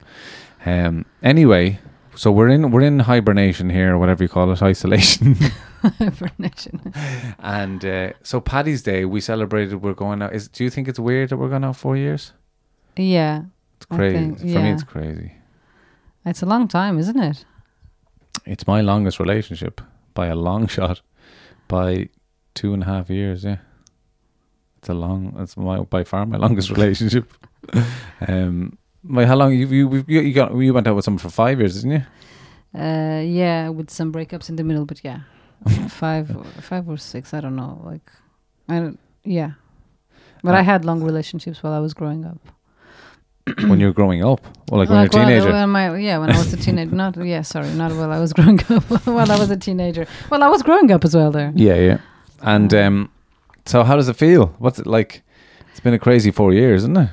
Um. 0.65 1.05
Anyway, 1.21 1.79
so 2.17 2.31
we're 2.31 2.49
in 2.49 2.71
we're 2.71 2.81
in 2.81 2.99
hibernation 2.99 3.69
here, 3.69 3.97
whatever 3.97 4.23
you 4.23 4.29
call 4.29 4.51
it, 4.51 4.61
isolation. 4.71 5.35
Hibernation. 5.99 6.93
and 7.39 7.85
uh, 7.85 8.11
so 8.23 8.41
Paddy's 8.41 8.81
Day, 8.83 9.05
we 9.05 9.21
celebrated. 9.21 9.81
We're 9.81 9.93
going 9.93 10.21
out. 10.21 10.33
Is 10.33 10.47
do 10.47 10.63
you 10.63 10.69
think 10.69 10.87
it's 10.87 10.99
weird 10.99 11.29
that 11.29 11.37
we're 11.37 11.49
going 11.49 11.63
out 11.63 11.75
four 11.77 11.95
years? 11.95 12.33
yeah. 12.95 13.43
It's 13.77 13.85
crazy 13.85 14.17
think- 14.17 14.39
for 14.39 14.45
me. 14.45 14.71
It's 14.71 14.83
crazy. 14.83 15.31
It's 16.25 16.41
a 16.41 16.47
long 16.47 16.67
time, 16.67 16.97
isn't 16.99 17.19
it? 17.19 17.45
It's 18.45 18.65
my 18.65 18.81
longest 18.81 19.19
relationship 19.19 19.79
by 20.15 20.27
a 20.27 20.35
long 20.35 20.67
shot, 20.75 21.01
by 21.67 22.09
two 22.55 22.73
and 22.73 22.81
a 22.83 22.85
half 22.87 23.09
years. 23.11 23.43
Yeah, 23.43 23.57
it's 24.79 24.89
a 24.89 24.95
long. 24.95 25.35
It's 25.37 25.55
my 25.55 25.79
by 25.81 26.03
far 26.03 26.25
my 26.25 26.37
longest 26.37 26.71
relationship. 26.71 27.31
um, 28.27 28.77
my 29.07 29.25
how 29.25 29.35
long 29.35 29.53
you 29.53 29.67
you 29.67 30.03
you 30.07 30.33
got 30.33 30.53
you 30.55 30.73
went 30.73 30.87
out 30.87 30.95
with 30.95 31.05
someone 31.05 31.19
for 31.19 31.29
five 31.29 31.59
years, 31.59 31.75
didn't 31.75 31.91
you? 31.91 32.79
Uh, 32.79 33.21
yeah, 33.21 33.69
with 33.69 33.89
some 33.89 34.11
breakups 34.11 34.49
in 34.49 34.55
the 34.55 34.63
middle, 34.63 34.85
but 34.85 35.03
yeah, 35.03 35.19
five, 35.89 36.29
five 36.61 36.87
or 36.89 36.97
six. 36.97 37.33
I 37.33 37.41
don't 37.41 37.55
know. 37.55 37.81
Like, 37.83 38.11
I 38.69 38.79
don't. 38.79 38.99
Yeah, 39.23 39.51
but 40.43 40.53
I 40.55 40.59
Uh, 40.59 40.63
had 40.63 40.85
long 40.85 41.03
relationships 41.03 41.63
while 41.63 41.73
I 41.73 41.79
was 41.79 41.93
growing 41.93 42.25
up. 42.25 42.39
when 43.69 43.79
you 43.79 43.87
were 43.87 43.93
growing 43.93 44.21
up, 44.23 44.41
or 44.71 44.77
like 44.79 44.89
when 44.89 44.97
you're 44.97 45.05
a 45.05 45.09
teenager. 45.09 45.51
when 45.51 45.69
my, 45.69 45.95
yeah, 45.97 46.17
when 46.17 46.29
I 46.29 46.37
was 46.37 46.53
a 46.53 46.57
teenager. 46.57 46.93
not 46.95 47.15
yeah, 47.25 47.41
sorry, 47.43 47.69
not 47.69 47.91
while 47.93 48.11
I 48.11 48.19
was 48.19 48.33
growing 48.33 48.59
up. 48.69 48.83
while 49.05 49.31
I 49.31 49.39
was 49.39 49.49
a 49.49 49.57
teenager. 49.57 50.05
Well, 50.29 50.43
I 50.43 50.47
was 50.49 50.61
growing 50.63 50.91
up 50.91 51.05
as 51.05 51.15
well 51.15 51.31
there. 51.31 51.51
Yeah, 51.55 51.75
yeah. 51.75 51.97
And 52.41 52.73
um, 52.73 53.09
so 53.65 53.83
how 53.83 53.95
does 53.95 54.09
it 54.09 54.17
feel? 54.17 54.47
What's 54.59 54.79
it 54.79 54.85
like? 54.87 55.23
It's 55.71 55.79
been 55.79 55.93
a 55.93 55.99
crazy 55.99 56.31
four 56.31 56.53
years, 56.53 56.81
isn't 56.83 56.97
it? 56.97 57.09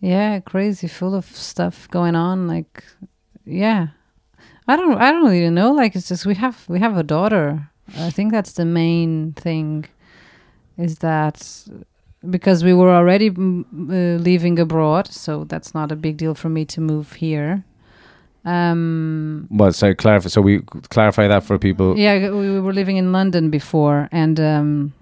Yeah, 0.00 0.40
crazy, 0.40 0.88
full 0.88 1.14
of 1.14 1.26
stuff 1.26 1.88
going 1.90 2.16
on. 2.16 2.46
Like, 2.48 2.84
yeah, 3.44 3.88
I 4.66 4.76
don't, 4.76 4.96
I 4.98 5.12
don't 5.12 5.24
really 5.30 5.50
know. 5.50 5.72
Like, 5.72 5.94
it's 5.94 6.08
just 6.08 6.24
we 6.26 6.34
have, 6.36 6.64
we 6.68 6.78
have 6.80 6.96
a 6.96 7.02
daughter. 7.02 7.68
I 7.98 8.10
think 8.10 8.32
that's 8.32 8.52
the 8.52 8.64
main 8.64 9.32
thing. 9.34 9.84
Is 10.78 10.98
that 10.98 11.66
because 12.30 12.64
we 12.64 12.72
were 12.72 12.90
already 12.90 13.28
uh, 13.28 14.16
living 14.30 14.58
abroad, 14.58 15.08
so 15.08 15.44
that's 15.44 15.74
not 15.74 15.92
a 15.92 15.96
big 15.96 16.16
deal 16.16 16.34
for 16.34 16.48
me 16.48 16.64
to 16.66 16.80
move 16.80 17.12
here. 17.14 17.64
Um, 18.44 19.46
Well, 19.50 19.72
so 19.72 19.92
clarify. 19.94 20.28
So 20.28 20.40
we 20.40 20.60
clarify 20.88 21.28
that 21.28 21.44
for 21.44 21.58
people. 21.58 21.98
yeah, 21.98 22.30
we, 22.30 22.50
we 22.52 22.60
were 22.60 22.72
living 22.72 22.96
in 22.96 23.12
London 23.12 23.50
before, 23.50 24.08
and 24.12 24.40
um, 24.40 24.92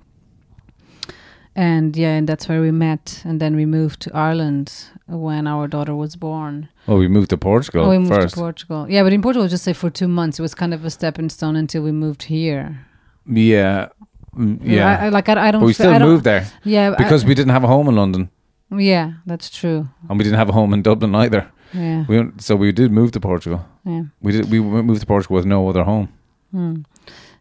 and 1.58 1.96
yeah, 1.96 2.16
and 2.18 2.28
that's 2.28 2.48
where 2.48 2.60
we 2.60 2.70
met, 2.70 3.22
and 3.24 3.40
then 3.40 3.56
we 3.56 3.66
moved 3.66 3.98
to 4.00 4.10
Ireland 4.14 4.72
when 5.06 5.46
our 5.46 5.68
daughter 5.68 5.94
was 5.94 6.16
born. 6.16 6.68
Well, 6.86 6.98
we 6.98 7.08
moved 7.08 7.28
to 7.30 7.36
Portugal 7.36 7.84
oh, 7.84 7.90
we 7.90 7.98
moved 7.98 8.14
first. 8.14 8.34
to 8.34 8.40
Portugal. 8.40 8.86
Yeah, 8.88 9.02
but 9.04 9.12
in 9.12 9.22
Portugal, 9.22 9.48
just 9.48 9.64
say 9.64 9.72
for 9.74 9.90
two 9.90 10.08
months. 10.08 10.38
It 10.38 10.42
was 10.42 10.54
kind 10.54 10.72
of 10.74 10.84
a 10.84 10.90
stepping 10.90 11.30
stone 11.30 11.56
until 11.58 11.82
we 11.82 11.92
moved 11.92 12.22
here. 12.22 12.86
yeah, 13.26 13.88
Mm, 14.36 14.58
yeah. 14.62 14.86
I, 15.02 15.06
I, 15.06 15.08
like 15.08 15.28
I, 15.28 15.48
I 15.48 15.50
don't. 15.50 15.60
but 15.62 15.66
we 15.66 15.72
still 15.72 15.90
I 15.94 15.98
moved 15.98 16.22
there 16.24 16.44
Yeah, 16.64 16.94
because 16.98 17.24
we 17.24 17.34
didn't 17.34 17.52
have 17.52 17.64
a 17.64 17.66
home 17.66 17.88
in 17.88 17.96
London. 17.96 18.28
Yeah, 18.70 19.12
that's 19.26 19.50
true. 19.50 19.88
and 20.08 20.18
we 20.18 20.24
didn't 20.24 20.38
have 20.38 20.50
a 20.50 20.52
home 20.52 20.74
in 20.74 20.82
Dublin 20.82 21.14
either. 21.14 21.42
Yeah, 21.74 22.04
We 22.08 22.30
so 22.38 22.54
we 22.56 22.72
did 22.72 22.90
move 22.92 23.10
to 23.12 23.20
Portugal. 23.20 23.60
yeah. 23.84 24.02
We 24.22 24.32
did. 24.32 24.50
We 24.50 24.60
moved 24.60 25.00
to 25.00 25.06
Portugal 25.06 25.36
with 25.36 25.46
no 25.46 25.68
other 25.70 25.82
home. 25.84 26.08
Hmm. 26.52 26.74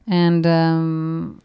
And 0.07 0.45
um, 0.47 1.41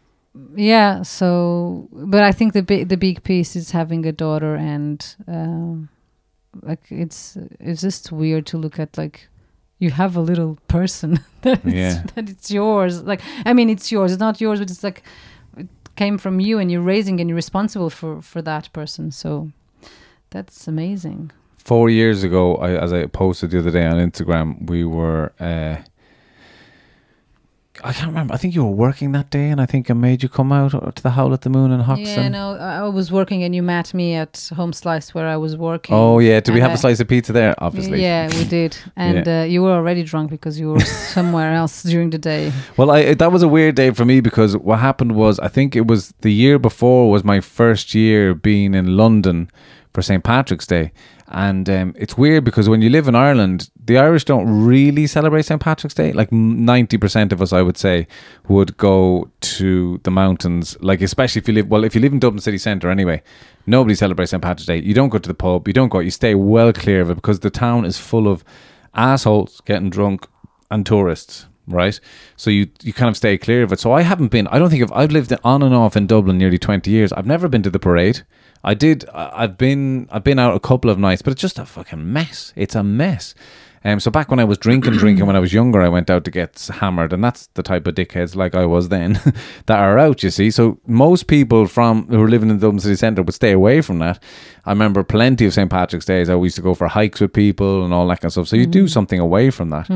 yeah, 0.55 1.03
so 1.03 1.87
but 1.91 2.23
I 2.23 2.31
think 2.31 2.53
the 2.53 2.63
big 2.63 2.89
the 2.89 2.97
big 2.97 3.23
piece 3.23 3.55
is 3.55 3.71
having 3.71 4.05
a 4.05 4.11
daughter, 4.11 4.55
and 4.55 5.15
um, 5.27 5.89
like 6.61 6.83
it's 6.89 7.37
it's 7.59 7.81
just 7.81 8.11
weird 8.11 8.45
to 8.47 8.57
look 8.57 8.79
at 8.79 8.97
like 8.97 9.27
you 9.77 9.91
have 9.91 10.15
a 10.15 10.21
little 10.21 10.57
person 10.67 11.19
that 11.41 11.61
it's, 11.65 12.11
that 12.13 12.29
it's 12.29 12.49
yours. 12.49 13.03
Like 13.03 13.21
I 13.45 13.53
mean, 13.53 13.69
it's 13.69 13.91
yours. 13.91 14.11
It's 14.11 14.19
not 14.19 14.41
yours, 14.41 14.59
but 14.59 14.71
it's 14.71 14.83
like 14.83 15.03
it 15.55 15.67
came 15.95 16.17
from 16.17 16.39
you, 16.39 16.57
and 16.57 16.71
you're 16.71 16.81
raising, 16.81 17.19
and 17.19 17.29
you're 17.29 17.35
responsible 17.35 17.91
for 17.91 18.21
for 18.21 18.41
that 18.41 18.73
person. 18.73 19.11
So 19.11 19.51
that's 20.31 20.67
amazing. 20.67 21.31
Four 21.57 21.89
years 21.89 22.23
ago, 22.23 22.55
I, 22.55 22.71
as 22.71 22.91
I 22.91 23.05
posted 23.05 23.51
the 23.51 23.59
other 23.59 23.71
day 23.71 23.85
on 23.85 23.97
Instagram, 23.97 24.67
we 24.67 24.83
were. 24.83 25.31
Uh, 25.39 25.83
I 27.83 27.91
can't 27.91 28.07
remember. 28.07 28.33
I 28.33 28.37
think 28.37 28.53
you 28.53 28.63
were 28.63 28.71
working 28.71 29.13
that 29.13 29.29
day, 29.31 29.49
and 29.49 29.59
I 29.59 29.65
think 29.65 29.89
I 29.89 29.93
made 29.93 30.21
you 30.21 30.29
come 30.29 30.51
out 30.51 30.71
to 30.95 31.03
the 31.03 31.11
Howl 31.11 31.33
at 31.33 31.41
the 31.41 31.49
Moon 31.49 31.71
in 31.71 31.79
Hoxton. 31.79 32.05
Yeah, 32.23 32.29
no, 32.29 32.55
I 32.55 32.87
was 32.87 33.11
working, 33.11 33.41
and 33.43 33.55
you 33.55 33.63
met 33.63 33.93
me 33.93 34.13
at 34.13 34.49
Home 34.55 34.73
Slice 34.73 35.13
where 35.15 35.27
I 35.27 35.37
was 35.37 35.57
working. 35.57 35.95
Oh 35.95 36.19
yeah, 36.19 36.39
did 36.39 36.51
we 36.51 36.59
and 36.59 36.63
have 36.63 36.71
I- 36.71 36.75
a 36.75 36.77
slice 36.77 36.99
of 36.99 37.07
pizza 37.07 37.33
there? 37.33 37.55
Obviously. 37.57 38.01
Yeah, 38.01 38.27
we 38.37 38.43
did, 38.59 38.77
and 38.95 39.27
uh, 39.27 39.45
you 39.47 39.63
were 39.63 39.71
already 39.71 40.03
drunk 40.03 40.29
because 40.29 40.59
you 40.59 40.69
were 40.71 40.79
somewhere 41.15 41.53
else 41.53 41.81
during 41.83 42.11
the 42.11 42.19
day. 42.19 42.51
Well, 42.77 42.91
I 42.91 43.15
that 43.15 43.31
was 43.31 43.41
a 43.41 43.47
weird 43.47 43.75
day 43.75 43.89
for 43.91 44.05
me 44.05 44.21
because 44.21 44.55
what 44.55 44.79
happened 44.79 45.15
was 45.15 45.39
I 45.39 45.47
think 45.47 45.75
it 45.75 45.87
was 45.87 46.13
the 46.21 46.31
year 46.31 46.59
before 46.59 47.09
was 47.09 47.23
my 47.23 47.39
first 47.41 47.95
year 47.95 48.35
being 48.35 48.75
in 48.75 48.95
London 48.97 49.49
for 49.93 50.01
St 50.01 50.23
Patrick's 50.23 50.67
Day, 50.67 50.91
and 51.27 51.69
um, 51.69 51.95
it's 51.97 52.17
weird 52.17 52.43
because 52.43 52.67
when 52.69 52.81
you 52.81 52.89
live 52.89 53.07
in 53.07 53.15
Ireland, 53.15 53.69
the 53.83 53.97
Irish 53.97 54.25
don't 54.25 54.65
really 54.65 55.07
celebrate 55.07 55.43
St 55.43 55.61
Patrick's 55.61 55.95
Day. 55.95 56.11
Like 56.13 56.31
ninety 56.31 56.97
percent 56.97 57.31
of 57.31 57.41
us, 57.41 57.53
I 57.53 57.61
would 57.61 57.77
say, 57.77 58.07
would 58.47 58.77
go 58.77 59.29
to 59.41 59.99
the 60.03 60.11
mountains. 60.11 60.77
Like 60.81 61.01
especially 61.01 61.41
if 61.41 61.47
you 61.47 61.53
live 61.53 61.69
well, 61.69 61.83
if 61.83 61.95
you 61.95 62.01
live 62.01 62.13
in 62.13 62.19
Dublin 62.19 62.41
city 62.41 62.57
centre 62.57 62.89
anyway. 62.89 63.21
Nobody 63.65 63.95
celebrates 63.95 64.31
St. 64.31 64.43
Patrick's 64.43 64.65
Day. 64.65 64.79
You 64.79 64.93
don't 64.93 65.07
go 65.07 65.19
to 65.19 65.27
the 65.27 65.33
pub. 65.33 65.67
You 65.69 65.73
don't 65.73 65.87
go. 65.87 65.99
You 65.99 66.11
stay 66.11 66.35
well 66.35 66.73
clear 66.73 66.99
of 66.99 67.09
it 67.09 67.15
because 67.15 67.39
the 67.39 67.49
town 67.49 67.85
is 67.85 67.97
full 67.97 68.27
of 68.27 68.43
assholes 68.93 69.61
getting 69.65 69.89
drunk 69.89 70.27
and 70.69 70.85
tourists 70.85 71.45
right? 71.67 71.99
So 72.35 72.49
you 72.49 72.67
you 72.81 72.93
kind 72.93 73.09
of 73.09 73.17
stay 73.17 73.37
clear 73.37 73.63
of 73.63 73.71
it. 73.71 73.79
So 73.79 73.91
I 73.91 74.01
haven't 74.01 74.29
been. 74.29 74.47
I 74.47 74.59
don't 74.59 74.69
think 74.69 74.83
if 74.83 74.91
I've 74.91 75.11
lived 75.11 75.33
on 75.43 75.63
and 75.63 75.73
off 75.73 75.95
in 75.95 76.07
Dublin 76.07 76.37
nearly 76.37 76.57
twenty 76.57 76.91
years. 76.91 77.13
I've 77.13 77.25
never 77.25 77.47
been 77.47 77.63
to 77.63 77.69
the 77.69 77.79
parade. 77.79 78.23
I 78.63 78.73
did. 78.73 79.05
I've 79.13 79.57
been. 79.57 80.07
I've 80.11 80.23
been 80.23 80.39
out 80.39 80.55
a 80.55 80.59
couple 80.59 80.89
of 80.89 80.97
nights, 80.97 81.21
but 81.21 81.31
it's 81.31 81.41
just 81.41 81.59
a 81.59 81.65
fucking 81.65 82.11
mess. 82.11 82.53
It's 82.55 82.75
a 82.75 82.83
mess. 82.83 83.35
Um, 83.85 83.99
so 83.99 84.09
back 84.09 84.29
when 84.29 84.39
I 84.39 84.45
was 84.45 84.57
drinking, 84.57 84.93
drinking 84.93 85.25
when 85.25 85.35
I 85.35 85.39
was 85.39 85.51
younger, 85.51 85.81
I 85.81 85.89
went 85.89 86.09
out 86.09 86.23
to 86.23 86.31
get 86.31 86.69
hammered, 86.79 87.11
and 87.11 87.21
that's 87.21 87.47
the 87.55 87.63
type 87.63 87.85
of 87.85 87.95
dickheads 87.95 88.33
like 88.35 88.55
I 88.55 88.65
was 88.65 88.87
then 88.87 89.19
that 89.65 89.79
are 89.79 89.99
out. 89.99 90.23
You 90.23 90.29
see, 90.29 90.51
so 90.51 90.79
most 90.87 91.27
people 91.27 91.67
from 91.67 92.07
who 92.07 92.19
were 92.19 92.29
living 92.29 92.49
in 92.49 92.57
the 92.59 92.61
Dublin 92.61 92.79
city 92.79 92.95
centre 92.95 93.21
would 93.21 93.33
stay 93.33 93.51
away 93.51 93.81
from 93.81 93.99
that. 93.99 94.23
I 94.65 94.69
remember 94.71 95.03
plenty 95.03 95.45
of 95.45 95.53
St 95.53 95.69
Patrick's 95.69 96.05
days. 96.05 96.29
I 96.29 96.37
used 96.37 96.55
to 96.55 96.61
go 96.61 96.73
for 96.73 96.87
hikes 96.87 97.19
with 97.19 97.33
people 97.33 97.83
and 97.83 97.93
all 97.93 98.07
that 98.07 98.21
kind 98.21 98.29
of 98.29 98.31
stuff. 98.31 98.47
So 98.47 98.55
you 98.55 98.65
do 98.65 98.87
something 98.87 99.19
away 99.19 99.49
from 99.49 99.69
that. 99.71 99.89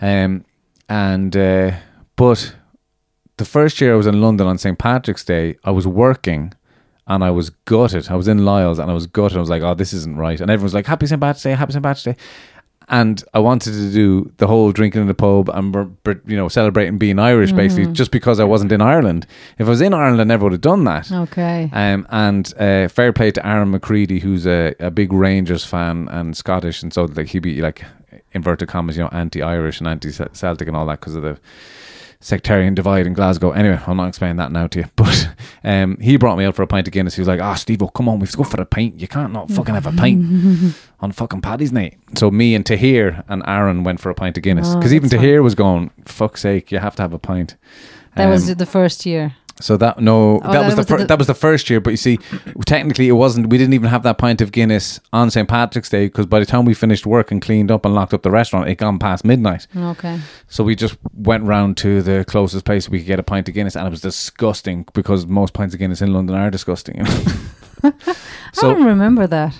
Um, 0.00 0.44
and 0.88 1.36
uh, 1.36 1.72
but 2.16 2.56
the 3.36 3.44
first 3.44 3.80
year 3.80 3.92
I 3.92 3.96
was 3.96 4.08
in 4.08 4.20
London 4.20 4.48
on 4.48 4.58
St 4.58 4.78
Patrick's 4.78 5.24
Day, 5.24 5.56
I 5.62 5.70
was 5.70 5.86
working. 5.86 6.54
And 7.06 7.24
I 7.24 7.30
was 7.30 7.50
gutted. 7.50 8.08
I 8.10 8.14
was 8.14 8.28
in 8.28 8.44
Lyle's 8.44 8.78
and 8.78 8.90
I 8.90 8.94
was 8.94 9.06
gutted. 9.06 9.36
I 9.36 9.40
was 9.40 9.50
like, 9.50 9.62
oh, 9.62 9.74
this 9.74 9.92
isn't 9.92 10.16
right. 10.16 10.40
And 10.40 10.50
everyone 10.50 10.64
was 10.64 10.74
like, 10.74 10.86
Happy 10.86 11.06
St. 11.06 11.20
Patrick's 11.20 11.42
Day, 11.42 11.52
Happy 11.52 11.72
St. 11.72 11.82
Patrick's 11.82 12.04
Day 12.04 12.16
and 12.88 13.22
I 13.32 13.38
wanted 13.38 13.72
to 13.72 13.90
do 13.90 14.32
the 14.36 14.46
whole 14.46 14.72
drinking 14.72 15.02
in 15.02 15.08
the 15.08 15.14
pub 15.14 15.48
and 15.48 15.74
you 16.26 16.36
know 16.36 16.48
celebrating 16.48 16.98
being 16.98 17.18
Irish 17.18 17.52
basically 17.52 17.92
just 17.92 18.10
because 18.10 18.40
I 18.40 18.44
wasn't 18.44 18.72
in 18.72 18.80
Ireland. 18.80 19.26
If 19.58 19.66
I 19.66 19.70
was 19.70 19.80
in 19.80 19.94
Ireland, 19.94 20.20
I 20.20 20.24
never 20.24 20.44
would 20.44 20.52
have 20.52 20.60
done 20.60 20.84
that. 20.84 21.10
Okay. 21.10 21.70
Um, 21.72 22.06
and 22.10 22.52
uh, 22.58 22.88
fair 22.88 23.12
play 23.12 23.30
to 23.30 23.46
Aaron 23.46 23.70
McCready, 23.70 24.18
who's 24.18 24.46
a, 24.46 24.74
a 24.78 24.90
big 24.90 25.12
Rangers 25.12 25.64
fan 25.64 26.08
and 26.10 26.36
Scottish, 26.36 26.82
and 26.82 26.92
so 26.92 27.04
like 27.04 27.28
he'd 27.28 27.40
be 27.40 27.60
like 27.60 27.84
inverted 28.32 28.68
commas, 28.68 28.96
you 28.96 29.02
know, 29.02 29.10
anti-Irish 29.12 29.78
and 29.78 29.88
anti-Celtic 29.88 30.68
and 30.68 30.76
all 30.76 30.86
that 30.86 31.00
because 31.00 31.14
of 31.14 31.22
the 31.22 31.38
sectarian 32.22 32.74
divide 32.74 33.06
in 33.06 33.12
Glasgow. 33.12 33.50
Anyway, 33.50 33.78
I'll 33.86 33.94
not 33.94 34.08
explain 34.08 34.36
that 34.36 34.50
now 34.50 34.66
to 34.68 34.78
you. 34.78 34.84
But 34.96 35.28
um, 35.64 35.98
he 36.00 36.16
brought 36.16 36.38
me 36.38 36.44
out 36.44 36.54
for 36.54 36.62
a 36.62 36.66
pint 36.66 36.88
of 36.88 36.92
Guinness. 36.92 37.14
He 37.16 37.20
was 37.20 37.28
like, 37.28 37.40
"Ah, 37.40 37.54
Steve, 37.54 37.82
come 37.94 38.08
on, 38.08 38.18
we 38.18 38.24
have 38.24 38.30
to 38.30 38.36
go 38.38 38.44
for 38.44 38.60
a 38.60 38.64
pint. 38.66 39.00
You 39.00 39.08
can't 39.08 39.32
not 39.32 39.50
fucking 39.50 39.74
have 39.74 39.86
a 39.86 39.92
pint 39.92 40.74
on 41.00 41.12
fucking 41.12 41.42
Paddy's 41.42 41.72
night." 41.72 41.98
So 42.16 42.30
me 42.30 42.54
and 42.54 42.64
Tahir 42.64 43.22
and 43.28 43.42
Aaron 43.46 43.84
went 43.84 44.00
for 44.00 44.10
a 44.10 44.14
pint 44.14 44.36
of 44.38 44.42
Guinness 44.42 44.68
Oh, 44.70 44.76
because 44.76 44.94
even 44.94 45.08
that's 45.08 45.20
Tahir 45.20 45.42
was 45.42 45.54
going, 45.54 45.90
"Fuck's 46.06 46.40
sake, 46.40 46.72
you 46.72 46.78
have 46.78 46.96
to 46.96 47.02
have 47.02 47.12
a 47.12 47.18
pint." 47.18 47.56
That 48.16 48.28
was 48.28 48.48
Um, 48.50 48.56
the 48.56 48.66
first 48.66 49.06
year. 49.06 49.34
So 49.62 49.76
that 49.78 50.00
no, 50.00 50.40
Oh, 50.42 50.52
that, 50.52 50.64
was 50.64 50.74
the, 50.74 50.76
was 50.80 50.86
the- 50.86 50.98
fir- 50.98 51.04
that 51.04 51.18
was 51.18 51.26
the 51.26 51.34
first 51.34 51.70
year. 51.70 51.80
But 51.80 51.90
you 51.90 51.96
see, 51.96 52.18
technically, 52.66 53.08
it 53.08 53.12
wasn't. 53.12 53.48
We 53.48 53.58
didn't 53.58 53.74
even 53.74 53.88
have 53.88 54.02
that 54.02 54.18
pint 54.18 54.40
of 54.40 54.52
Guinness 54.52 55.00
on 55.12 55.30
St 55.30 55.48
Patrick's 55.48 55.88
Day 55.88 56.06
because 56.06 56.26
by 56.26 56.40
the 56.40 56.46
time 56.46 56.64
we 56.64 56.74
finished 56.74 57.06
work 57.06 57.30
and 57.30 57.40
cleaned 57.40 57.70
up 57.70 57.84
and 57.86 57.94
locked 57.94 58.12
up 58.12 58.22
the 58.22 58.30
restaurant, 58.30 58.68
it 58.68 58.74
gone 58.76 58.98
past 58.98 59.24
midnight. 59.24 59.66
Okay. 59.76 60.20
So 60.48 60.64
we 60.64 60.74
just 60.74 60.96
went 61.14 61.44
round 61.44 61.76
to 61.78 62.02
the 62.02 62.24
closest 62.24 62.64
place 62.64 62.88
we 62.88 62.98
could 62.98 63.06
get 63.06 63.18
a 63.20 63.22
pint 63.22 63.48
of 63.48 63.54
Guinness, 63.54 63.76
and 63.76 63.86
it 63.86 63.90
was 63.90 64.00
disgusting 64.00 64.86
because 64.92 65.26
most 65.26 65.52
pints 65.54 65.74
of 65.74 65.78
Guinness 65.78 66.02
in 66.02 66.12
London 66.12 66.36
are 66.36 66.50
disgusting. 66.50 66.96
you 66.98 67.02
know. 67.82 67.92
I 67.92 67.92
don't 68.60 68.84
remember 68.84 69.26
that. 69.26 69.54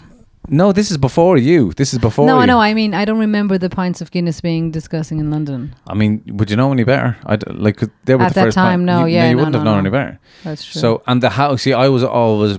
No, 0.49 0.73
this 0.73 0.91
is 0.91 0.99
before 0.99 1.37
you. 1.39 1.73
This 1.73 1.93
is 1.93 1.99
before. 1.99 2.27
no, 2.27 2.43
you. 2.43 2.53
I. 2.53 2.69
I 2.69 2.75
mean, 2.75 2.95
I 2.95 3.05
don't 3.05 3.19
remember 3.19 3.59
the 3.59 3.71
pints 3.71 4.01
of 4.01 4.11
Guinness 4.11 4.41
being 4.41 4.71
discussing 4.71 5.19
in 5.21 5.31
London. 5.31 5.75
I 5.87 5.95
mean, 5.95 6.23
would 6.27 6.51
you 6.51 6.57
know 6.57 6.73
any 6.73 6.85
better? 6.85 7.17
I 7.27 7.39
like 7.47 7.81
they 8.05 8.15
were 8.17 8.23
At 8.25 8.29
the 8.31 8.35
that 8.41 8.45
first 8.47 8.55
time, 8.57 8.81
pint. 8.81 8.83
no, 8.87 9.05
you, 9.05 9.15
yeah, 9.17 9.29
you 9.29 9.37
no, 9.37 9.39
wouldn't 9.39 9.55
have 9.55 9.65
known 9.65 9.75
no. 9.75 9.81
any 9.81 9.91
better. 9.91 10.19
That's 10.45 10.65
true. 10.65 10.81
So 10.81 11.03
and 11.07 11.23
the 11.23 11.31
house, 11.31 11.63
see, 11.63 11.73
I 11.73 11.89
was 11.89 12.03
always 12.03 12.59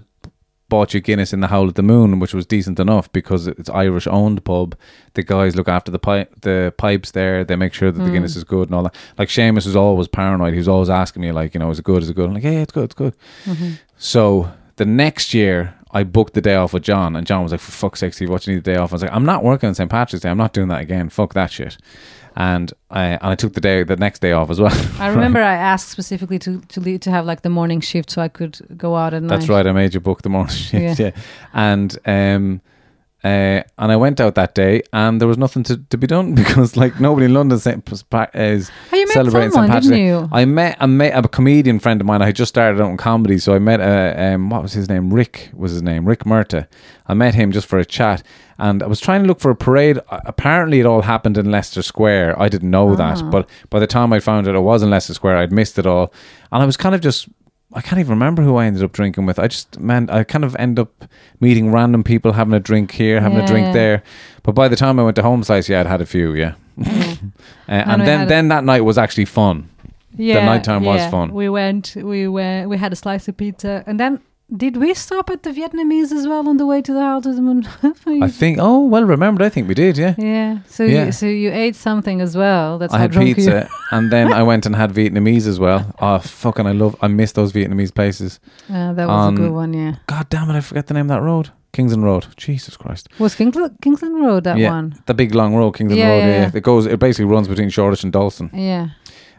bought 0.70 0.94
you 0.94 1.02
Guinness 1.02 1.34
in 1.34 1.42
the 1.42 1.48
Howl 1.48 1.68
at 1.68 1.76
the 1.76 1.84
Moon, 1.84 2.20
which 2.20 2.34
was 2.34 2.48
decent 2.48 2.80
enough 2.80 3.12
because 3.12 3.46
it's 3.48 3.70
Irish 3.70 4.08
owned 4.08 4.44
pub. 4.44 4.76
The 5.14 5.22
guys 5.22 5.56
look 5.56 5.68
after 5.68 5.92
the 5.92 6.00
pipe, 6.00 6.34
the 6.42 6.74
pipes 6.78 7.12
there. 7.12 7.44
They 7.44 7.56
make 7.56 7.74
sure 7.76 7.92
that 7.92 8.00
the 8.00 8.10
Mm. 8.10 8.14
Guinness 8.14 8.36
is 8.36 8.44
good 8.44 8.70
and 8.70 8.76
all 8.76 8.84
that. 8.84 8.96
Like 9.18 9.30
Seamus 9.30 9.66
was 9.68 9.76
always 9.76 10.08
paranoid. 10.08 10.54
He 10.54 10.58
was 10.58 10.68
always 10.70 10.90
asking 10.90 11.22
me, 11.22 11.32
like, 11.32 11.54
you 11.54 11.60
know, 11.60 11.70
is 11.70 11.78
it 11.80 11.86
good? 11.86 12.02
Is 12.02 12.10
it 12.10 12.16
good? 12.16 12.28
I'm 12.28 12.34
like, 12.34 12.44
yeah, 12.44 12.62
it's 12.62 12.72
good, 12.72 12.86
it's 12.86 12.96
good. 12.96 13.14
Mm-hmm. 13.46 13.72
So 13.98 14.52
the 14.78 14.86
next 14.86 15.34
year, 15.36 15.76
I 15.94 16.04
booked 16.04 16.34
the 16.34 16.42
day 16.42 16.56
off 16.56 16.74
with 16.74 16.84
John, 16.84 17.16
and 17.16 17.26
John 17.28 17.44
was 17.44 17.52
like, 17.52 17.62
"For 17.62 17.72
fuck's 17.72 18.00
sake, 18.00 18.14
Steve, 18.14 18.30
what 18.30 18.46
you 18.48 18.56
need 18.56 18.64
the 18.64 18.74
day 18.74 18.78
off?" 18.78 18.92
I 18.92 18.96
was 18.96 19.02
like, 19.04 19.14
"I'm 19.14 19.26
not 19.26 19.44
working 19.44 19.68
on 19.68 19.76
St 19.76 19.90
Patrick's 19.90 20.24
Day. 20.24 20.30
I'm 20.30 20.38
not 20.38 20.54
doing 20.54 20.68
that 20.70 20.82
again. 20.82 21.10
Fuck 21.10 21.34
that 21.34 21.52
shit." 21.52 21.78
And 22.36 22.74
I 22.90 23.04
and 23.10 23.22
I 23.24 23.36
took 23.36 23.54
the 23.54 23.62
day, 23.62 23.84
the 23.84 23.96
next 23.96 24.20
day 24.20 24.32
off 24.32 24.50
as 24.50 24.60
well. 24.60 24.76
I 25.00 25.08
remember 25.10 25.40
I 25.40 25.54
asked 25.54 25.90
specifically 25.90 26.40
to 26.40 26.62
to 26.62 26.80
leave, 26.80 27.02
to 27.02 27.12
have 27.12 27.26
like 27.26 27.44
the 27.44 27.50
morning 27.50 27.80
shift 27.80 28.10
so 28.10 28.22
I 28.24 28.28
could 28.28 28.58
go 28.76 28.96
out 28.96 29.14
at 29.14 29.22
night. 29.22 29.30
That's 29.38 29.50
right. 29.50 29.68
I 29.68 29.72
made 29.72 29.94
you 29.94 30.00
book 30.00 30.24
the 30.24 30.30
morning 30.30 30.54
shift. 30.56 31.00
Yeah. 31.00 31.12
Yeah. 31.14 31.22
And 31.54 31.98
um, 32.06 32.62
uh, 33.24 33.64
and 33.78 33.92
I 33.92 33.96
went 33.96 34.20
out 34.20 34.36
that 34.36 34.54
day, 34.54 34.82
and 34.92 35.20
there 35.22 35.28
was 35.28 35.38
nothing 35.38 35.64
to, 35.64 35.78
to 35.78 35.98
be 35.98 36.08
done 36.08 36.36
because 36.42 36.76
like 36.76 37.00
nobody 37.00 37.26
in 37.28 37.34
London 37.34 37.56
is 37.58 37.66
Oh, 37.66 38.96
you 38.96 39.08
celebrating 39.08 39.52
St. 39.52 39.68
Patrick's 39.68 39.88
Day. 39.88 40.28
I 40.32 40.46
met 40.46 40.78
I 40.80 40.86
met 40.86 41.14
a 41.26 41.28
comedian 41.28 41.80
friend 41.80 42.02
of 42.02 42.08
mine. 42.08 42.22
I 42.22 42.28
had 42.28 42.36
just 42.36 42.50
started 42.50 42.82
out 42.82 42.90
in 42.90 42.98
comedy, 42.98 43.38
so 43.38 43.54
I 43.54 43.60
met 43.60 43.80
a 43.80 44.34
um, 44.34 44.50
what 44.50 44.62
was 44.62 44.74
his 44.74 44.90
name? 44.90 45.14
Rick 45.14 45.50
was 45.54 45.72
his 45.72 45.82
name. 45.82 46.06
Rick 46.06 46.26
Murta. 46.26 46.68
I 47.08 47.14
met 47.14 47.36
him 47.36 47.52
just 47.52 47.68
for 47.68 47.80
a 47.80 47.86
chat, 47.86 48.24
and 48.58 48.82
I 48.84 48.88
was 48.88 49.00
trying 49.00 49.22
to 49.24 49.28
look 49.28 49.40
for 49.40 49.52
a 49.52 49.56
parade. 49.56 50.00
Uh, 50.10 50.20
Apparently, 50.26 50.80
it 50.80 50.86
all 50.86 51.02
happened 51.02 51.38
in 51.38 51.52
Leicester 51.52 51.82
Square. 51.82 52.42
I 52.42 52.50
didn't 52.50 52.72
know 52.72 52.92
Ah. 52.92 52.96
that, 52.96 53.30
but 53.32 53.50
by 53.70 53.80
the 53.80 53.88
time 53.88 54.14
I 54.14 54.20
found 54.20 54.48
out 54.48 54.56
it 54.56 54.60
was 54.60 54.84
in 54.84 54.90
Leicester 54.90 55.14
Square, 55.14 55.38
I'd 55.38 55.52
missed 55.52 55.78
it 55.80 55.86
all, 55.86 56.14
and 56.52 56.62
I 56.62 56.66
was 56.66 56.78
kind 56.78 56.94
of 56.96 57.02
just. 57.02 57.28
I 57.76 57.82
can't 57.82 58.00
even 58.00 58.12
remember 58.12 58.44
who 58.44 58.56
I 58.56 58.66
ended 58.66 58.84
up 58.84 58.92
drinking 58.92 59.26
with. 59.26 59.40
I 59.40 59.48
just, 59.48 59.80
man, 59.80 60.10
I 60.10 60.24
kind 60.24 60.44
of 60.44 60.56
end 60.58 60.80
up 60.80 61.06
meeting 61.40 61.72
random 61.72 62.04
people, 62.04 62.34
having 62.34 62.54
a 62.54 62.60
drink 62.60 62.92
here, 62.92 63.20
having 63.20 63.40
a 63.40 63.48
drink 63.48 63.74
there. 63.74 64.04
But 64.44 64.54
by 64.54 64.68
the 64.68 64.76
time 64.76 65.00
I 65.00 65.04
went 65.04 65.16
to 65.16 65.24
home 65.24 65.44
slice, 65.44 65.70
yeah, 65.70 65.80
I'd 65.80 65.88
had 65.88 66.02
a 66.02 66.06
few, 66.06 66.34
yeah. 66.34 66.54
uh, 66.86 67.16
and 67.68 68.02
then, 68.02 68.28
then 68.28 68.48
that 68.50 68.64
night 68.64 68.82
was 68.82 68.98
actually 68.98 69.26
fun. 69.26 69.70
Yeah, 70.16 70.36
the 70.36 70.46
nighttime 70.46 70.84
was 70.84 71.00
yeah. 71.00 71.10
fun. 71.10 71.34
We 71.34 71.50
went, 71.50 71.96
we 71.96 72.28
went, 72.28 72.70
we 72.70 72.78
had 72.78 72.94
a 72.94 72.96
slice 72.96 73.28
of 73.28 73.38
pizza, 73.38 73.84
and 73.88 74.00
then 74.00 74.20
did 74.56 74.78
we 74.78 74.94
stop 74.94 75.30
at 75.30 75.44
the 75.44 75.50
Vietnamese 75.52 76.12
as 76.12 76.28
well 76.28 76.48
on 76.48 76.58
the 76.58 76.66
way 76.66 76.82
to 76.82 76.94
the 76.94 77.00
of 77.04 77.24
the 77.24 77.42
moon? 77.42 77.68
I 78.24 78.28
think. 78.30 78.58
Oh, 78.62 78.86
well 78.86 79.04
remembered. 79.04 79.46
I 79.46 79.50
think 79.50 79.68
we 79.68 79.74
did. 79.74 79.98
Yeah. 79.98 80.16
yeah. 80.18 80.60
So 80.68 80.84
Yeah. 80.84 81.06
you, 81.06 81.12
so 81.12 81.26
you 81.26 81.52
ate 81.52 81.76
something 81.76 82.22
as 82.22 82.36
well. 82.38 82.78
That's 82.78 82.94
I 82.94 83.00
had 83.00 83.14
pizza, 83.14 83.68
and 83.92 84.12
then 84.12 84.32
I 84.32 84.44
went 84.44 84.66
and 84.66 84.76
had 84.76 84.92
Vietnamese 84.94 85.48
as 85.48 85.60
well. 85.60 85.94
Oh, 86.00 86.20
fucking! 86.44 86.68
I 86.68 86.72
love. 86.72 86.96
I 87.02 87.08
miss 87.08 87.32
those 87.34 87.52
Vietnamese 87.54 87.94
places. 87.94 88.40
Uh, 88.70 88.94
that 88.94 89.08
was 89.08 89.28
On- 89.28 89.34
a 89.34 89.38
good 89.38 89.52
one. 89.52 89.74
Yeah. 89.74 89.96
God 90.08 90.30
damn 90.30 90.50
it! 90.50 90.56
I 90.58 90.62
forget 90.62 90.88
the 90.88 90.94
name 90.94 91.10
of 91.10 91.16
that 91.18 91.22
road. 91.22 91.50
Kingsland 91.74 92.04
Road. 92.04 92.28
Jesus 92.38 92.78
Christ. 92.78 93.10
Was 93.18 93.34
Kingsland, 93.34 93.78
Kingsland 93.82 94.22
Road 94.22 94.44
that 94.44 94.60
yeah, 94.60 94.70
one? 94.70 94.94
the 95.08 95.14
big 95.16 95.34
long 95.34 95.56
road, 95.56 95.72
Kingsland 95.72 95.98
Yeah, 96.00 96.10
Road. 96.10 96.18
yeah, 96.20 96.28
Yeah, 96.28 96.42
yeah. 96.44 96.52
It 96.54 96.62
goes. 96.64 96.86
It 96.86 97.00
basically 97.00 97.26
runs 97.26 97.48
between 97.48 97.70
Shoreditch 97.72 98.04
and 98.04 98.14
Dalston. 98.14 98.52
Yeah. 98.54 98.90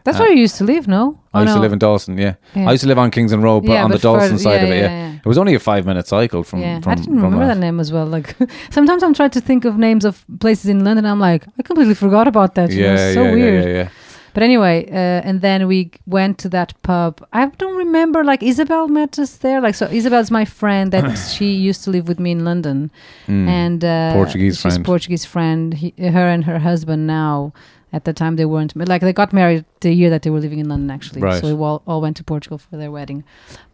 That's 0.05 0.17
Uh, 0.19 0.21
where 0.23 0.31
you 0.31 0.39
used 0.41 0.55
to 0.57 0.63
live, 0.63 0.87
no? 0.87 1.17
I 1.33 1.39
Oh, 1.39 1.41
used 1.41 1.55
to 1.55 1.59
live 1.59 1.73
in 1.73 1.79
Dalston. 1.79 2.17
Yeah. 2.17 2.35
Yeah. 2.55 2.69
I 2.69 2.71
used 2.73 2.83
to 2.83 2.87
live 2.87 2.99
on 2.99 3.09
Kingsland 3.11 3.43
Road, 3.43 3.61
but 3.65 3.71
Yeah, 3.73 3.83
on 3.83 3.89
the 3.89 3.95
but 3.97 4.01
Dalston 4.03 4.29
further- 4.37 4.43
side 4.43 4.61
yeah, 4.61 4.67
of 4.67 4.71
it. 4.71 4.81
yeah. 4.91 5.11
It 5.25 5.25
was 5.27 5.37
only 5.37 5.55
a 5.55 5.59
five 5.59 5.83
minute 5.85 6.07
cycle 6.07 6.43
from. 6.43 6.59
yeah, 6.61 6.79
from 6.79 6.91
I 6.91 6.95
didn't 6.95 7.13
from 7.15 7.23
remember 7.23 7.47
that. 7.47 7.55
that 7.55 7.59
name 7.59 7.79
as 7.79 7.91
well. 7.91 8.05
Like 8.05 8.35
sometimes 8.69 9.01
I'm 9.03 9.13
trying 9.13 9.31
to 9.31 9.41
think 9.41 9.65
of 9.65 9.77
names 9.77 10.05
of 10.05 10.23
places 10.39 10.67
in 10.69 10.83
London. 10.85 11.05
I'm 11.05 11.19
like, 11.19 11.43
I 11.59 11.63
completely 11.63 11.95
forgot 11.95 12.27
about 12.27 12.53
that. 12.55 12.69
you 12.71 12.83
know, 12.83 12.87
Yeah, 12.93 13.05
it's 13.07 13.13
so 13.15 13.23
yeah, 13.23 13.33
weird. 13.33 13.63
yeah, 13.63 13.69
yeah, 13.71 13.77
yeah. 13.83 13.89
But 14.35 14.43
anyway, 14.43 14.85
uh, 14.91 15.27
and 15.29 15.39
then 15.39 15.65
we 15.65 15.91
went 16.05 16.37
to 16.39 16.49
that 16.49 16.73
pub. 16.83 17.25
I 17.31 17.45
don't 17.57 17.77
remember. 17.77 18.21
Like 18.25 18.43
Isabel 18.43 18.89
met 18.89 19.17
us 19.17 19.37
there. 19.37 19.61
Like 19.61 19.75
so, 19.75 19.85
Isabel's 19.87 20.29
my 20.29 20.43
friend 20.45 20.91
that 20.91 21.15
she 21.35 21.53
used 21.69 21.83
to 21.85 21.89
live 21.89 22.07
with 22.09 22.19
me 22.19 22.31
in 22.31 22.43
London, 22.43 22.91
Mm. 23.27 23.47
and 23.47 23.83
uh, 23.85 24.13
Portuguese 24.13 24.59
she's 24.59 24.73
friend. 24.73 24.85
Portuguese 24.85 25.25
friend. 25.25 25.73
He, 25.73 25.93
her 26.17 26.27
and 26.35 26.43
her 26.43 26.59
husband 26.59 27.07
now. 27.07 27.53
At 27.95 28.03
the 28.03 28.13
time, 28.13 28.35
they 28.35 28.45
weren't 28.45 28.75
like 28.75 29.01
they 29.01 29.13
got 29.13 29.31
married 29.31 29.63
the 29.79 29.91
year 29.99 30.09
that 30.09 30.21
they 30.23 30.29
were 30.29 30.41
living 30.41 30.59
in 30.59 30.67
London. 30.69 30.91
Actually, 30.91 31.21
Right. 31.21 31.41
so 31.41 31.55
we 31.55 31.63
all, 31.63 31.81
all 31.87 32.01
went 32.01 32.17
to 32.17 32.23
Portugal 32.23 32.57
for 32.57 32.75
their 32.77 32.91
wedding. 32.91 33.23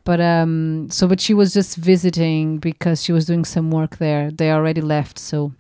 But 0.04 0.20
um, 0.22 0.88
so 0.92 1.08
but 1.08 1.20
she 1.20 1.34
was 1.34 1.54
just 1.54 1.78
visiting 1.78 2.60
because 2.60 2.98
she 3.04 3.12
was 3.14 3.26
doing 3.26 3.46
some 3.46 3.72
work 3.72 3.98
there. 3.98 4.30
They 4.40 4.52
already 4.52 4.82
left, 4.82 5.18
so 5.20 5.52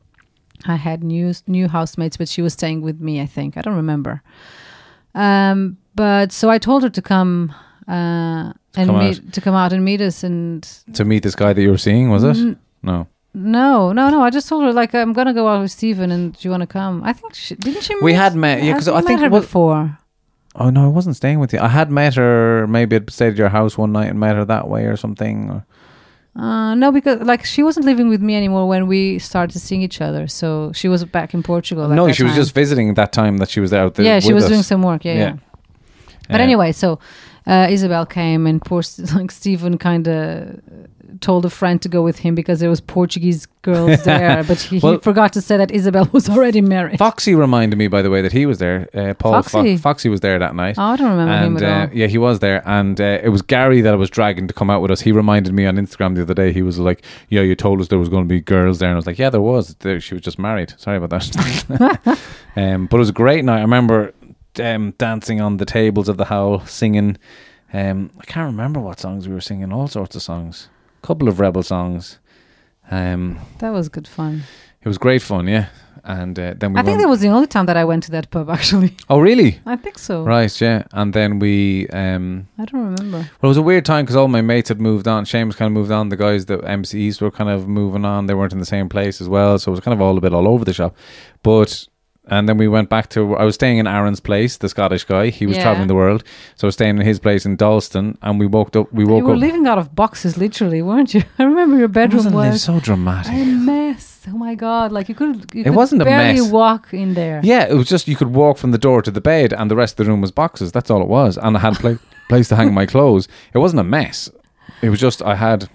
I 0.68 0.76
had 0.76 1.04
new 1.04 1.34
new 1.48 1.68
housemates, 1.70 2.18
but 2.18 2.28
she 2.30 2.42
was 2.44 2.54
staying 2.54 2.82
with 2.84 3.00
me. 3.02 3.14
I 3.22 3.26
think 3.36 3.58
I 3.58 3.62
don't 3.62 3.76
remember. 3.84 4.22
Um, 5.16 5.78
but 5.96 6.32
so 6.32 6.50
I 6.50 6.58
told 6.60 6.84
her 6.84 6.90
to 6.90 7.02
come 7.02 7.54
uh, 7.88 8.54
and 8.78 8.88
come 8.90 9.00
meet 9.00 9.34
to 9.34 9.42
come 9.42 9.56
out 9.56 9.74
and 9.74 9.84
meet 9.84 10.02
us. 10.02 10.24
And 10.24 10.64
To 10.94 11.04
meet 11.06 11.24
this 11.24 11.36
guy 11.36 11.54
that 11.54 11.62
you 11.62 11.72
were 11.72 11.78
seeing, 11.88 12.10
was 12.12 12.24
it? 12.24 12.38
Mm, 12.38 12.58
No. 12.84 13.08
No, 13.34 13.92
no, 13.94 14.10
no. 14.10 14.22
I 14.24 14.30
just 14.30 14.48
told 14.50 14.64
her 14.64 14.74
like 14.74 14.94
I'm 14.94 15.14
gonna 15.14 15.34
go 15.34 15.48
out 15.48 15.62
with 15.62 15.72
Stephen, 15.72 16.12
and 16.12 16.34
do 16.34 16.40
you 16.48 16.52
want 16.52 16.62
to 16.62 16.68
come? 16.68 17.02
I 17.04 17.14
think 17.14 17.34
she 17.34 17.56
didn't 17.56 17.84
she. 17.84 17.96
We 17.96 18.12
meet- 18.12 18.14
had 18.18 18.36
met- 18.36 18.64
yeah, 18.64 18.74
because 18.74 18.88
I 18.88 18.96
met 18.96 19.06
think 19.06 19.20
her 19.22 19.30
what- 19.30 19.42
before. 19.42 19.98
Oh 20.56 20.70
no, 20.70 20.84
I 20.84 20.88
wasn't 20.90 21.16
staying 21.16 21.40
with 21.40 21.54
you. 21.54 21.60
I 21.60 21.70
had 21.70 21.90
met 21.90 22.16
her. 22.16 22.68
Maybe 22.68 22.98
I'd 22.98 23.10
stayed 23.10 23.30
at 23.34 23.38
your 23.38 23.48
house 23.50 23.78
one 23.78 23.94
night 23.94 24.10
and 24.10 24.20
met 24.20 24.36
her 24.36 24.44
that 24.46 24.68
way 24.68 24.84
or 24.86 24.98
something. 24.98 25.50
Or 25.50 25.66
Uh, 26.36 26.76
no, 26.76 26.92
because 26.92 27.22
like 27.22 27.46
she 27.46 27.64
wasn't 27.64 27.86
living 27.86 28.10
with 28.10 28.22
me 28.22 28.36
anymore 28.36 28.68
when 28.68 28.86
we 28.88 29.18
started 29.20 29.58
seeing 29.60 29.82
each 29.82 30.02
other. 30.02 30.28
So 30.28 30.72
she 30.74 30.90
was 30.90 31.06
back 31.06 31.34
in 31.34 31.42
Portugal. 31.42 31.86
at 31.86 31.96
no, 31.96 32.08
that 32.08 32.16
she 32.16 32.24
was 32.24 32.34
time. 32.34 32.42
just 32.42 32.54
visiting 32.54 32.94
that 32.96 33.12
time 33.14 33.38
that 33.38 33.50
she 33.50 33.62
was. 33.62 33.72
Out 33.72 33.96
there 33.96 34.06
yeah, 34.06 34.20
she 34.20 34.28
with 34.34 34.36
was 34.36 34.44
us. 34.46 34.50
doing 34.50 34.64
some 34.64 34.82
work. 34.84 35.06
Yeah, 35.06 35.14
yeah. 35.14 35.20
Yeah. 35.20 35.36
But 36.30 36.40
Uh, 36.42 36.44
anyway, 36.44 36.72
so 36.74 37.00
uh, 37.48 37.68
Isabel 37.70 38.06
came 38.06 38.46
and 38.46 38.62
poor 38.62 38.80
S- 38.80 39.14
like 39.16 39.32
Stephen 39.32 39.78
kind 39.78 40.08
of 40.08 40.60
told 41.20 41.46
a 41.46 41.50
friend 41.50 41.82
to 41.82 41.90
go 41.90 42.02
with 42.02 42.20
him 42.20 42.36
because 42.36 42.60
there 42.60 42.70
was 42.70 42.80
Portuguese 42.80 43.48
girls 43.62 44.04
there, 44.06 44.44
but 44.44 44.60
he, 44.60 44.80
Well- 44.80 44.94
he 44.94 45.00
forgot 45.00 45.34
to 45.34 45.42
say 45.42 45.58
that 45.58 45.72
Isabel 45.72 46.08
was 46.12 46.30
already 46.30 46.62
married. 46.62 46.98
Foxy 46.98 47.36
reminded 47.36 47.78
me, 47.78 47.88
by 47.88 48.02
the 48.02 48.10
way, 48.10 48.22
that 48.22 48.32
he 48.32 48.46
was 48.46 48.60
there. 48.60 48.88
Uh, 48.94 49.14
Paul 49.14 49.42
Fo- 49.44 49.50
Foxy? 49.50 49.78
Foxy 49.78 50.10
was 50.10 50.22
there 50.22 50.40
that 50.40 50.56
night. 50.56 50.76
Oh, 50.78 50.84
I 50.84 50.96
don't 50.96 51.10
remember 51.12 51.34
him 51.38 51.56
and 51.58 51.66
at 51.66 51.70
uh, 51.90 51.92
all. 51.92 51.98
yeah, 51.98 52.08
he 52.08 52.18
was 52.18 52.40
there, 52.40 52.62
and 52.68 53.00
uh, 53.02 53.20
it 53.24 53.30
was 53.30 53.42
Gary 53.42 53.82
that 53.82 53.94
I 53.94 53.98
was 53.98 54.10
dragging 54.10 54.48
to 54.48 54.54
come 54.54 54.70
out 54.70 54.82
with 54.82 54.92
us. 54.92 55.02
He 55.02 55.12
reminded 55.12 55.54
me 55.54 55.66
on 55.66 55.76
Instagram 55.76 56.16
the 56.16 56.22
other 56.22 56.34
day. 56.34 56.54
He 56.54 56.62
was 56.62 56.80
like, 56.80 57.04
"Yeah, 57.30 57.42
you 57.42 57.56
told 57.56 57.82
us 57.82 57.88
there 57.90 58.00
was 58.00 58.10
going 58.10 58.24
to 58.24 58.30
be 58.30 58.40
girls 58.40 58.80
there," 58.80 58.90
and 58.90 58.96
I 58.96 58.98
was 58.98 59.08
like, 59.08 59.20
"Yeah, 59.20 59.30
there 59.30 59.42
was. 59.42 59.76
There, 59.80 60.00
she 60.00 60.14
was 60.14 60.24
just 60.24 60.40
married. 60.40 60.74
Sorry 60.78 60.98
about 60.98 61.10
that." 61.10 62.20
um, 62.56 62.88
but 62.88 62.98
it 62.98 63.00
was 63.00 63.10
a 63.10 63.14
great 63.14 63.44
night. 63.46 63.60
I 63.60 63.62
remember 63.62 64.14
um, 64.60 64.92
dancing 64.98 65.42
on 65.42 65.58
the 65.58 65.66
tables 65.66 66.10
of 66.10 66.18
the 66.18 66.26
howl, 66.26 66.66
singing. 66.66 67.18
Um, 67.74 68.12
I 68.20 68.26
can't 68.26 68.48
remember 68.48 68.80
what 68.82 69.00
songs 69.00 69.28
we 69.28 69.34
were 69.34 69.42
singing. 69.42 69.72
All 69.72 69.88
sorts 69.88 70.16
of 70.16 70.22
songs. 70.22 70.68
Couple 71.02 71.28
of 71.28 71.40
rebel 71.40 71.64
songs. 71.64 72.20
Um, 72.90 73.40
That 73.60 73.72
was 73.72 73.90
good 73.90 74.08
fun. 74.08 74.44
it 74.82 74.88
was 74.88 74.98
great 74.98 75.22
fun, 75.22 75.48
yeah. 75.48 75.68
And 76.04 76.38
uh, 76.40 76.56
then 76.58 76.74
we. 76.74 76.80
I 76.80 76.84
think 76.84 77.00
that 77.00 77.08
was 77.08 77.20
the 77.20 77.28
only 77.28 77.46
time 77.46 77.68
that 77.68 77.78
I 77.78 77.86
went 77.86 78.04
to 78.06 78.12
that 78.12 78.32
pub. 78.32 78.50
Actually, 78.58 78.96
Oh, 79.08 79.20
really? 79.20 79.60
I 79.68 79.76
think 79.76 80.00
so. 80.00 80.24
Right, 80.24 80.60
yeah. 80.60 80.84
And 80.94 81.14
then 81.14 81.38
we. 81.38 81.88
Um, 81.90 82.48
I 82.58 82.66
don't 82.66 82.84
remember. 82.86 83.18
Well, 83.20 83.30
it 83.44 83.48
was 83.48 83.58
a 83.58 83.62
weird 83.62 83.86
time 83.86 84.06
because 84.06 84.16
all 84.16 84.28
my 84.28 84.42
mates 84.42 84.70
had 84.70 84.82
moved 84.82 85.08
on. 85.08 85.26
Seamus 85.26 85.56
kind 85.56 85.68
of 85.68 85.74
moved 85.74 85.92
on. 85.92 86.10
The 86.10 86.18
guys, 86.18 86.48
the 86.48 86.58
MCs 86.58 87.22
were 87.22 87.30
kind 87.30 87.52
of 87.52 87.68
moving 87.68 88.04
on. 88.04 88.26
They 88.26 88.34
weren't 88.34 88.52
in 88.54 88.58
the 88.60 88.66
same 88.66 88.90
place 88.90 89.22
as 89.22 89.30
well. 89.30 89.60
So 89.60 89.72
it 89.72 89.74
was 89.76 89.80
kind 89.82 89.94
of 89.94 90.02
all 90.02 90.18
a 90.18 90.22
bit 90.22 90.34
all 90.34 90.48
over 90.48 90.66
the 90.66 90.74
shop. 90.74 90.96
But, 91.44 91.88
and 92.28 92.48
then 92.48 92.58
we 92.58 92.68
went 92.68 92.90
back 92.90 93.10
to, 93.10 93.36
I 93.36 93.44
was 93.44 93.56
staying 93.56 93.78
in 93.80 93.88
Aaron's 93.88 94.20
place, 94.20 94.58
the 94.58 94.70
Scottish 94.70 95.04
guy. 95.06 95.30
He 95.30 95.46
was 95.48 95.58
Yeah. 95.58 95.64
traveling 95.64 95.88
the 95.88 95.96
world. 95.96 96.24
So 96.56 96.66
I 96.66 96.68
was 96.68 96.76
staying 96.76 96.98
in 96.98 97.06
his 97.06 97.20
place 97.20 97.46
in 97.46 97.56
Dalston 97.56 98.18
and 98.22 98.40
we 98.40 98.46
woke 98.46 98.76
up, 98.76 98.94
we 98.94 99.04
You 99.04 99.10
woke 99.10 99.24
were 99.24 99.34
up. 99.34 99.40
living 99.40 99.66
out 99.68 99.78
of 99.80 99.96
boxes, 99.96 100.38
literally, 100.38 100.82
weren't 100.84 101.14
you? 101.16 101.24
I 101.40 101.44
remember 101.44 101.78
your 101.78 101.88
bedroom 101.88 102.26
Wasn't 102.26 102.36
it 102.36 102.52
was 102.52 102.64
so 102.64 102.80
dramatic? 102.80 103.32
a 103.34 103.46
mess. 103.46 104.08
Oh 104.28 104.38
my 104.38 104.54
god! 104.54 104.92
Like 104.92 105.10
you 105.10 105.16
could, 105.16 105.50
you 105.52 105.62
It 105.62 105.64
could 105.64 105.76
wasn't 105.76 106.04
a 106.04 106.06
barely 106.06 106.42
mess. 106.42 106.52
walk 106.52 106.94
in 106.94 107.16
there. 107.16 107.42
Yeah, 107.44 107.66
it 107.68 107.74
was 107.74 107.88
just 107.90 108.08
you 108.08 108.16
could 108.16 108.32
walk 108.36 108.60
from 108.60 108.70
the 108.70 108.78
door 108.78 109.02
to 109.02 109.10
the 109.10 109.20
bed, 109.20 109.52
and 109.52 109.70
the 109.72 109.76
rest 109.76 110.00
of 110.00 110.06
the 110.06 110.12
room 110.12 110.22
was 110.22 110.30
boxes. 110.32 110.72
That's 110.72 110.92
all 110.92 111.02
it 111.02 111.08
was, 111.08 111.40
and 111.40 111.58
I 111.58 111.60
had 111.60 111.74
a 111.78 111.80
pla- 111.80 111.96
place 112.30 112.48
to 112.50 112.56
hang 112.56 112.72
my 112.72 112.86
clothes. 112.86 113.28
It 113.52 113.58
wasn't 113.58 113.80
a 113.80 113.84
mess. 113.84 114.30
It 114.84 114.90
was 114.92 115.00
just 115.00 115.24
I 115.24 115.34
had. 115.34 115.70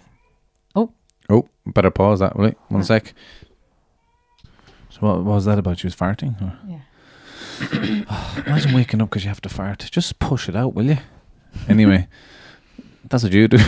Oh. 0.77 0.93
oh, 1.29 1.49
better 1.67 1.91
pause 1.91 2.21
that. 2.21 2.37
Wait, 2.39 2.55
one 2.69 2.83
uh. 2.83 2.85
sec. 2.85 3.15
So 4.97 5.07
what, 5.07 5.17
what 5.19 5.35
was 5.35 5.45
that 5.45 5.59
about? 5.59 5.83
You 5.83 5.89
was 5.89 5.97
farting. 5.97 6.41
Or? 6.41 6.59
Yeah. 6.67 8.41
Imagine 8.47 8.75
waking 8.75 9.03
up 9.03 9.11
because 9.11 9.25
you 9.25 9.29
have 9.29 9.43
to 9.43 9.51
fart. 9.51 9.87
Just 9.91 10.19
push 10.19 10.49
it 10.49 10.57
out, 10.57 10.73
will 10.73 10.87
you? 10.87 10.97
Anyway, 11.69 12.09
that's 13.05 13.23
what 13.23 13.33
you 13.33 13.47
do. 13.47 13.59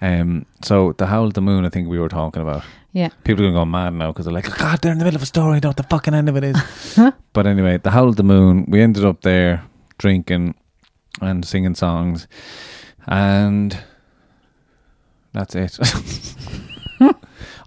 um. 0.00 0.46
So 0.62 0.92
the 0.92 1.06
howl 1.06 1.24
of 1.24 1.34
the 1.34 1.40
moon, 1.40 1.64
I 1.64 1.70
think 1.70 1.88
we 1.88 1.98
were 1.98 2.08
talking 2.08 2.40
about. 2.40 2.62
Yeah. 2.92 3.08
People 3.24 3.44
are 3.44 3.50
going 3.50 3.54
to 3.54 3.60
go 3.60 3.64
mad 3.64 3.94
now 3.94 4.12
because 4.12 4.26
they're 4.26 4.34
like, 4.34 4.56
God, 4.56 4.80
they're 4.80 4.92
in 4.92 4.98
the 4.98 5.04
middle 5.04 5.16
of 5.16 5.22
a 5.22 5.26
story. 5.26 5.58
Know 5.60 5.70
what 5.70 5.76
the 5.76 5.82
fucking 5.82 6.14
end 6.14 6.28
of 6.28 6.36
it 6.36 6.44
is. 6.44 6.56
but 7.32 7.46
anyway, 7.46 7.78
the 7.78 7.90
Howl 7.90 8.08
of 8.08 8.16
the 8.16 8.22
Moon, 8.22 8.64
we 8.68 8.80
ended 8.80 9.04
up 9.04 9.22
there 9.22 9.64
drinking 9.98 10.54
and 11.20 11.44
singing 11.44 11.74
songs. 11.74 12.26
And 13.06 13.78
that's 15.34 15.54
it. 15.54 15.78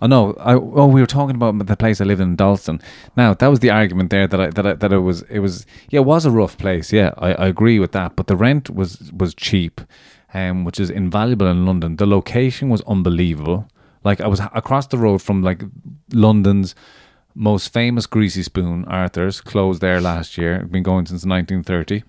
Oh, 0.01 0.07
no. 0.07 0.33
I, 0.39 0.53
oh, 0.53 0.87
we 0.87 1.01
were 1.01 1.07
talking 1.07 1.35
about 1.35 1.65
the 1.65 1.77
place 1.77 2.01
I 2.01 2.05
lived 2.05 2.21
in, 2.21 2.35
Dalston. 2.35 2.81
Now, 3.15 3.33
that 3.33 3.47
was 3.47 3.59
the 3.59 3.69
argument 3.69 4.09
there 4.09 4.27
that 4.27 4.39
I, 4.39 4.49
that 4.49 4.65
I, 4.65 4.73
that 4.73 4.93
it 4.93 4.99
was, 4.99 5.21
it 5.23 5.39
was, 5.39 5.65
yeah, 5.89 5.99
it 5.99 6.05
was 6.05 6.25
a 6.25 6.31
rough 6.31 6.57
place. 6.57 6.91
Yeah, 6.91 7.13
I, 7.17 7.33
I 7.33 7.47
agree 7.47 7.79
with 7.79 7.91
that. 7.93 8.15
But 8.15 8.27
the 8.27 8.35
rent 8.35 8.69
was, 8.69 9.11
was 9.11 9.33
cheap, 9.33 9.81
um, 10.33 10.63
which 10.63 10.79
is 10.79 10.89
invaluable 10.89 11.47
in 11.47 11.65
London. 11.65 11.95
The 11.95 12.05
location 12.07 12.69
was 12.69 12.81
unbelievable. 12.87 13.67
Like 14.03 14.21
I 14.21 14.27
was 14.27 14.39
across 14.39 14.87
the 14.87 14.97
road 14.97 15.21
from 15.21 15.43
like 15.43 15.61
London's 16.13 16.75
most 17.35 17.71
famous 17.71 18.05
greasy 18.05 18.43
spoon, 18.43 18.85
Arthur's, 18.85 19.41
closed 19.41 19.81
there 19.81 20.01
last 20.01 20.37
year. 20.37 20.65
Been 20.65 20.83
going 20.83 21.05
since 21.05 21.25
1930. 21.25 22.03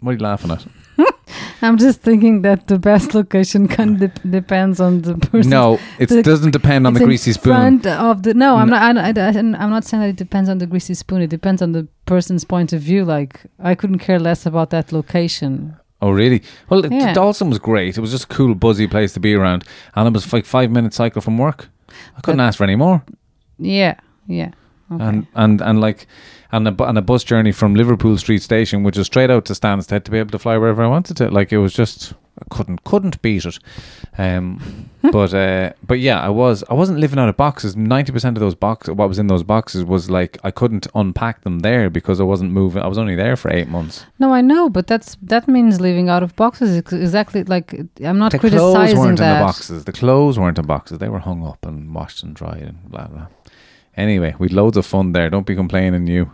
What 0.00 0.10
are 0.10 0.14
you 0.14 0.18
laughing 0.20 0.50
at? 0.50 0.66
I'm 1.62 1.76
just 1.78 2.00
thinking 2.00 2.42
that 2.42 2.66
the 2.68 2.78
best 2.78 3.14
location 3.14 3.68
kind 3.68 4.02
of 4.02 4.14
dep- 4.14 4.30
depends 4.30 4.80
on 4.80 5.02
the 5.02 5.14
person. 5.14 5.50
No, 5.50 5.78
it 5.98 6.08
doesn't 6.24 6.52
depend 6.52 6.86
on 6.86 6.94
the 6.94 7.00
greasy 7.04 7.32
spoon. 7.32 7.52
Front 7.54 7.86
of 7.86 8.22
the 8.22 8.34
no, 8.34 8.56
I'm 8.56 8.68
No. 8.70 8.78
not. 8.92 9.18
I, 9.18 9.28
I, 9.28 9.38
I'm 9.38 9.70
not 9.70 9.84
saying 9.84 10.02
that 10.02 10.08
it 10.10 10.16
depends 10.16 10.48
on 10.48 10.58
the 10.58 10.66
greasy 10.66 10.94
spoon. 10.94 11.22
It 11.22 11.30
depends 11.30 11.60
on 11.62 11.72
the 11.72 11.86
person's 12.06 12.44
point 12.44 12.72
of 12.72 12.80
view. 12.80 13.04
Like 13.04 13.42
I 13.58 13.74
couldn't 13.74 13.98
care 13.98 14.18
less 14.18 14.46
about 14.46 14.70
that 14.70 14.92
location. 14.92 15.76
Oh, 16.02 16.10
really? 16.10 16.42
Well, 16.70 16.86
Yeah. 16.86 17.12
Dalston 17.12 17.50
was 17.50 17.58
great. 17.58 17.98
It 17.98 18.00
was 18.00 18.10
just 18.10 18.24
a 18.24 18.28
cool, 18.28 18.54
buzzy 18.54 18.86
place 18.86 19.12
to 19.12 19.20
be 19.20 19.34
around, 19.34 19.64
and 19.94 20.08
it 20.08 20.14
was 20.14 20.32
like 20.32 20.46
five 20.46 20.70
minute 20.70 20.94
cycle 20.94 21.20
from 21.20 21.36
work. 21.36 21.68
I 22.16 22.20
couldn't 22.22 22.38
But- 22.38 22.44
ask 22.44 22.56
for 22.58 22.64
any 22.64 22.76
more. 22.76 23.02
Yeah, 23.58 23.96
yeah. 24.26 24.50
Okay. 24.92 25.04
and 25.04 25.26
and 25.34 25.60
and 25.60 25.80
like 25.80 26.06
and 26.52 26.66
a, 26.68 26.84
and 26.84 26.98
a 26.98 27.02
bus 27.02 27.22
journey 27.24 27.52
from 27.52 27.74
Liverpool 27.74 28.16
Street 28.18 28.42
Station, 28.42 28.82
which 28.82 28.96
is 28.98 29.06
straight 29.06 29.30
out 29.30 29.44
to 29.46 29.52
Stansted, 29.52 30.04
to 30.04 30.10
be 30.10 30.18
able 30.18 30.30
to 30.30 30.38
fly 30.38 30.56
wherever 30.58 30.82
I 30.82 30.86
wanted 30.88 31.16
to. 31.18 31.30
Like 31.30 31.52
it 31.52 31.58
was 31.58 31.72
just 31.72 32.12
I 32.40 32.54
couldn't 32.54 32.82
couldn't 32.84 33.20
beat 33.22 33.44
it. 33.44 33.58
Um, 34.18 34.88
but 35.12 35.32
uh, 35.34 35.72
but 35.86 36.00
yeah, 36.00 36.20
I 36.20 36.28
was 36.28 36.64
I 36.68 36.74
wasn't 36.74 36.98
living 36.98 37.18
out 37.18 37.28
of 37.28 37.36
boxes. 37.36 37.76
Ninety 37.76 38.12
percent 38.12 38.36
of 38.36 38.40
those 38.40 38.54
boxes, 38.54 38.94
what 38.94 39.08
was 39.08 39.18
in 39.18 39.26
those 39.28 39.42
boxes, 39.42 39.84
was 39.84 40.10
like 40.10 40.38
I 40.42 40.50
couldn't 40.50 40.86
unpack 40.94 41.42
them 41.42 41.60
there 41.60 41.88
because 41.90 42.20
I 42.20 42.24
wasn't 42.24 42.52
moving. 42.52 42.82
I 42.82 42.86
was 42.88 42.98
only 42.98 43.14
there 43.14 43.36
for 43.36 43.52
eight 43.52 43.68
months. 43.68 44.06
no, 44.18 44.32
I 44.32 44.40
know, 44.40 44.68
but 44.68 44.86
that's 44.86 45.16
that 45.22 45.46
means 45.46 45.80
living 45.80 46.08
out 46.08 46.22
of 46.22 46.34
boxes. 46.36 46.76
Ex- 46.76 46.92
Exactly. 46.92 47.44
Like 47.44 47.74
I'm 48.02 48.18
not 48.18 48.32
the 48.32 48.38
clothes 48.38 48.52
criticizing 48.52 48.98
weren't 48.98 49.18
that. 49.18 49.34
in 49.34 49.40
the 49.40 49.44
boxes. 49.46 49.84
The 49.84 49.92
clothes 49.92 50.38
weren't 50.38 50.58
in 50.58 50.66
boxes. 50.66 50.98
They 50.98 51.08
were 51.08 51.20
hung 51.20 51.46
up 51.46 51.64
and 51.64 51.94
washed 51.94 52.22
and 52.22 52.34
dried 52.34 52.62
and 52.62 52.90
blah 52.90 53.06
blah. 53.06 53.26
Anyway, 53.96 54.34
we'd 54.38 54.52
loads 54.52 54.76
of 54.76 54.86
fun 54.86 55.12
there. 55.12 55.28
Don't 55.30 55.46
be 55.46 55.54
complaining, 55.54 56.06
you. 56.06 56.30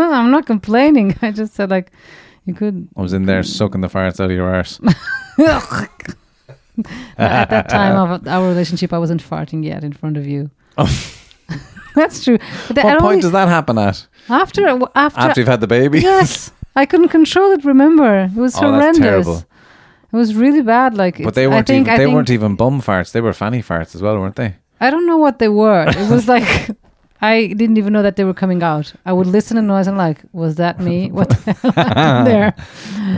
I'm 0.12 0.30
not 0.30 0.46
complaining. 0.46 1.16
I 1.22 1.30
just 1.30 1.54
said 1.54 1.70
like 1.70 1.92
you 2.44 2.54
could. 2.54 2.88
I 2.96 3.02
was 3.02 3.12
in 3.12 3.26
there 3.26 3.42
sucking 3.42 3.80
the 3.80 3.88
farts 3.88 4.20
out 4.20 4.30
of 4.30 4.36
your 4.36 4.52
arse. 4.54 4.80
At 7.18 7.48
that 7.50 7.68
time 7.70 7.96
of 7.96 8.28
our 8.28 8.46
relationship, 8.48 8.92
I 8.92 8.98
wasn't 8.98 9.22
farting 9.22 9.64
yet 9.64 9.82
in 9.82 9.92
front 9.92 10.16
of 10.16 10.26
you. 10.26 10.50
Oh. 10.76 11.12
That's 11.94 12.22
true. 12.22 12.36
But 12.68 12.84
what 12.84 12.98
point 12.98 13.02
only- 13.02 13.20
does 13.22 13.32
that 13.32 13.48
happen 13.48 13.78
at? 13.78 14.06
after 14.28 14.66
uh, 14.68 14.78
after 14.94 15.20
After 15.20 15.40
you've 15.40 15.48
had 15.48 15.60
the 15.62 15.66
baby? 15.66 16.00
yes, 16.00 16.52
I 16.74 16.84
couldn't 16.84 17.08
control 17.08 17.52
it. 17.52 17.64
Remember, 17.64 18.24
it 18.24 18.34
was 18.34 18.54
Oh, 18.56 18.60
that's 18.72 18.98
horrendous. 18.98 18.98
terrible. 19.00 19.38
It 20.12 20.16
was 20.16 20.34
really 20.34 20.60
bad. 20.60 20.94
Like, 20.94 21.22
But 21.22 21.34
they 21.34 21.46
weren't 21.48 21.66
think, 21.66 21.86
even 21.88 21.98
they 21.98 22.06
weren't 22.06 22.28
even 22.30 22.54
bum 22.56 22.82
farts. 22.82 23.12
They 23.12 23.22
were 23.22 23.32
fanny 23.32 23.62
farts 23.62 23.94
as 23.94 24.02
well, 24.02 24.18
weren't 24.18 24.36
they? 24.36 24.56
I 24.78 24.90
don't 24.90 25.06
know 25.06 25.16
what 25.16 25.38
they 25.38 25.48
were. 25.48 25.86
It 25.88 26.10
was 26.10 26.28
like 26.28 26.70
I 27.20 27.46
didn't 27.48 27.78
even 27.78 27.92
know 27.92 28.02
that 28.02 28.16
they 28.16 28.24
were 28.24 28.34
coming 28.34 28.62
out. 28.62 28.92
I 29.04 29.12
would 29.12 29.26
listen 29.26 29.56
and 29.56 29.66
noise 29.66 29.86
and 29.86 29.96
like, 29.96 30.22
was 30.32 30.56
that 30.56 30.78
me? 30.80 31.10
What 31.16 31.30
the 31.30 31.52
hell 31.52 31.72
happened 31.76 32.26
there? 32.26 32.54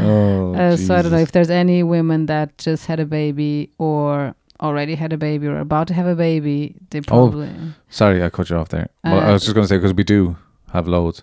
Oh, 0.03 0.55
Uh, 0.55 0.77
so 0.77 0.95
I 0.95 1.03
don't 1.03 1.13
know 1.13 1.19
if 1.19 1.33
there's 1.33 1.51
any 1.51 1.83
women 1.83 2.27
that 2.27 2.57
just 2.59 2.87
had 2.87 3.01
a 3.01 3.07
baby 3.07 3.71
or 3.79 4.35
already 4.61 4.95
had 4.95 5.13
a 5.13 5.17
baby 5.17 5.47
or 5.47 5.59
about 5.59 5.89
to 5.89 5.95
have 5.95 6.07
a 6.07 6.15
baby. 6.15 6.75
They 6.91 7.01
probably. 7.01 7.51
Sorry, 7.89 8.23
I 8.23 8.29
cut 8.31 8.51
you 8.51 8.57
off 8.57 8.69
there. 8.71 8.89
well, 9.05 9.21
I 9.21 9.29
Uh, 9.31 9.33
was 9.33 9.43
just 9.43 9.55
going 9.55 9.65
to 9.65 9.69
say 9.69 9.77
because 9.79 9.95
we 9.95 10.05
do 10.05 10.37
have 10.73 10.87
loads. 10.89 11.23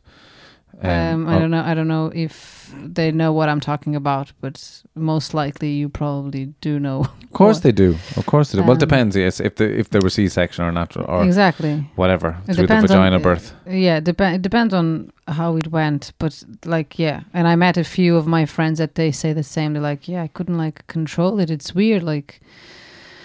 Um, 0.81 1.27
I 1.27 1.35
oh, 1.35 1.39
don't 1.39 1.51
know. 1.51 1.63
I 1.63 1.73
don't 1.73 1.87
know 1.87 2.11
if 2.13 2.73
they 2.83 3.11
know 3.11 3.31
what 3.31 3.47
I'm 3.47 3.59
talking 3.61 3.95
about, 3.95 4.33
but 4.41 4.83
most 4.93 5.33
likely 5.33 5.69
you 5.71 5.87
probably 5.89 6.47
do 6.61 6.79
know. 6.79 6.99
Of 7.23 7.31
course 7.31 7.57
what- 7.57 7.63
they 7.63 7.71
do. 7.71 7.95
Of 8.17 8.25
course 8.25 8.51
they 8.51 8.57
do. 8.57 8.63
well, 8.63 8.71
it 8.73 8.83
Um, 8.83 8.87
depends. 8.89 9.15
Yes, 9.15 9.39
if 9.39 9.55
the 9.55 9.65
if 9.79 9.89
they 9.89 9.99
were 9.99 10.09
C 10.09 10.27
section 10.27 10.65
or 10.65 10.71
natural 10.71 11.05
or 11.07 11.23
exactly. 11.23 11.89
whatever 11.95 12.29
It 12.47 12.55
through 12.55 12.55
the 12.55 12.61
depends 12.63 12.91
on- 12.91 13.21
birth. 13.21 13.53
Yeah, 13.67 13.99
dep- 14.01 14.19
it 14.35 14.41
depends 14.41 14.73
on 14.73 15.11
how 15.27 15.55
it 15.57 15.71
went, 15.71 16.11
but 16.19 16.43
like 16.65 16.99
yeah, 16.99 17.21
and 17.33 17.47
I 17.47 17.55
met 17.55 17.77
a 17.77 17.83
few 17.83 18.17
of 18.17 18.27
my 18.27 18.45
friends 18.45 18.77
that 18.79 18.95
they 18.95 19.11
say 19.11 19.33
the 19.33 19.43
same. 19.43 19.73
They're 19.73 19.81
like, 19.91 20.07
yeah, 20.11 20.23
I 20.23 20.27
couldn't 20.27 20.57
like 20.57 20.85
control 20.87 21.39
it. 21.39 21.49
It's 21.49 21.73
weird, 21.73 22.03
like 22.03 22.41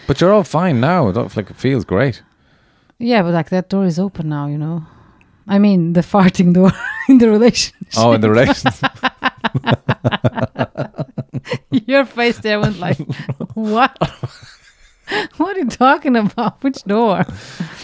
But 0.06 0.20
you're 0.20 0.32
all 0.32 0.44
fine 0.44 0.80
now. 0.80 1.08
It 1.08 1.14
don't- 1.14 1.36
like 1.36 1.50
it 1.50 1.56
feels 1.56 1.84
great. 1.84 2.22
yeah, 2.98 3.22
but 3.22 3.34
like 3.34 3.50
that 3.50 3.68
door 3.68 3.86
is 3.86 3.98
open 3.98 4.28
now, 4.28 4.46
you 4.46 4.58
know. 4.58 4.82
I 5.48 5.58
mean, 5.58 5.94
the 5.94 6.02
farting 6.02 6.52
door 6.58 6.72
in 7.10 7.18
the 7.18 7.28
relationship. 7.30 7.74
Oh, 7.96 8.12
in 8.12 8.20
the 8.20 8.30
relations. 8.30 8.80
Your 11.86 12.04
face 12.04 12.38
there 12.38 12.60
went 12.60 12.78
like, 12.78 12.98
what? 13.54 13.96
what 15.38 15.56
are 15.56 15.60
you 15.60 15.66
talking 15.66 16.16
about? 16.16 16.62
Which 16.62 16.82
door? 16.84 17.24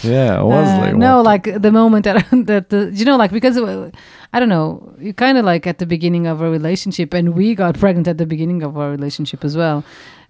yeah, 0.03 0.39
it 0.39 0.43
was 0.45 0.67
Uh, 0.67 0.81
like 0.81 0.95
no, 0.95 1.21
like 1.21 1.61
the 1.61 1.71
moment 1.71 2.05
that 2.05 2.25
that 2.47 2.69
the 2.69 2.91
you 2.93 3.05
know 3.05 3.17
like 3.17 3.31
because 3.31 3.57
I 3.57 4.39
don't 4.39 4.49
know 4.49 4.93
you 4.99 5.13
kind 5.13 5.37
of 5.37 5.45
like 5.45 5.67
at 5.67 5.79
the 5.79 5.85
beginning 5.85 6.27
of 6.27 6.41
a 6.41 6.49
relationship 6.49 7.13
and 7.13 7.35
we 7.35 7.55
got 7.55 7.77
pregnant 7.79 8.07
at 8.07 8.17
the 8.17 8.25
beginning 8.25 8.63
of 8.63 8.77
our 8.77 8.89
relationship 8.91 9.43
as 9.43 9.57
well. 9.57 9.83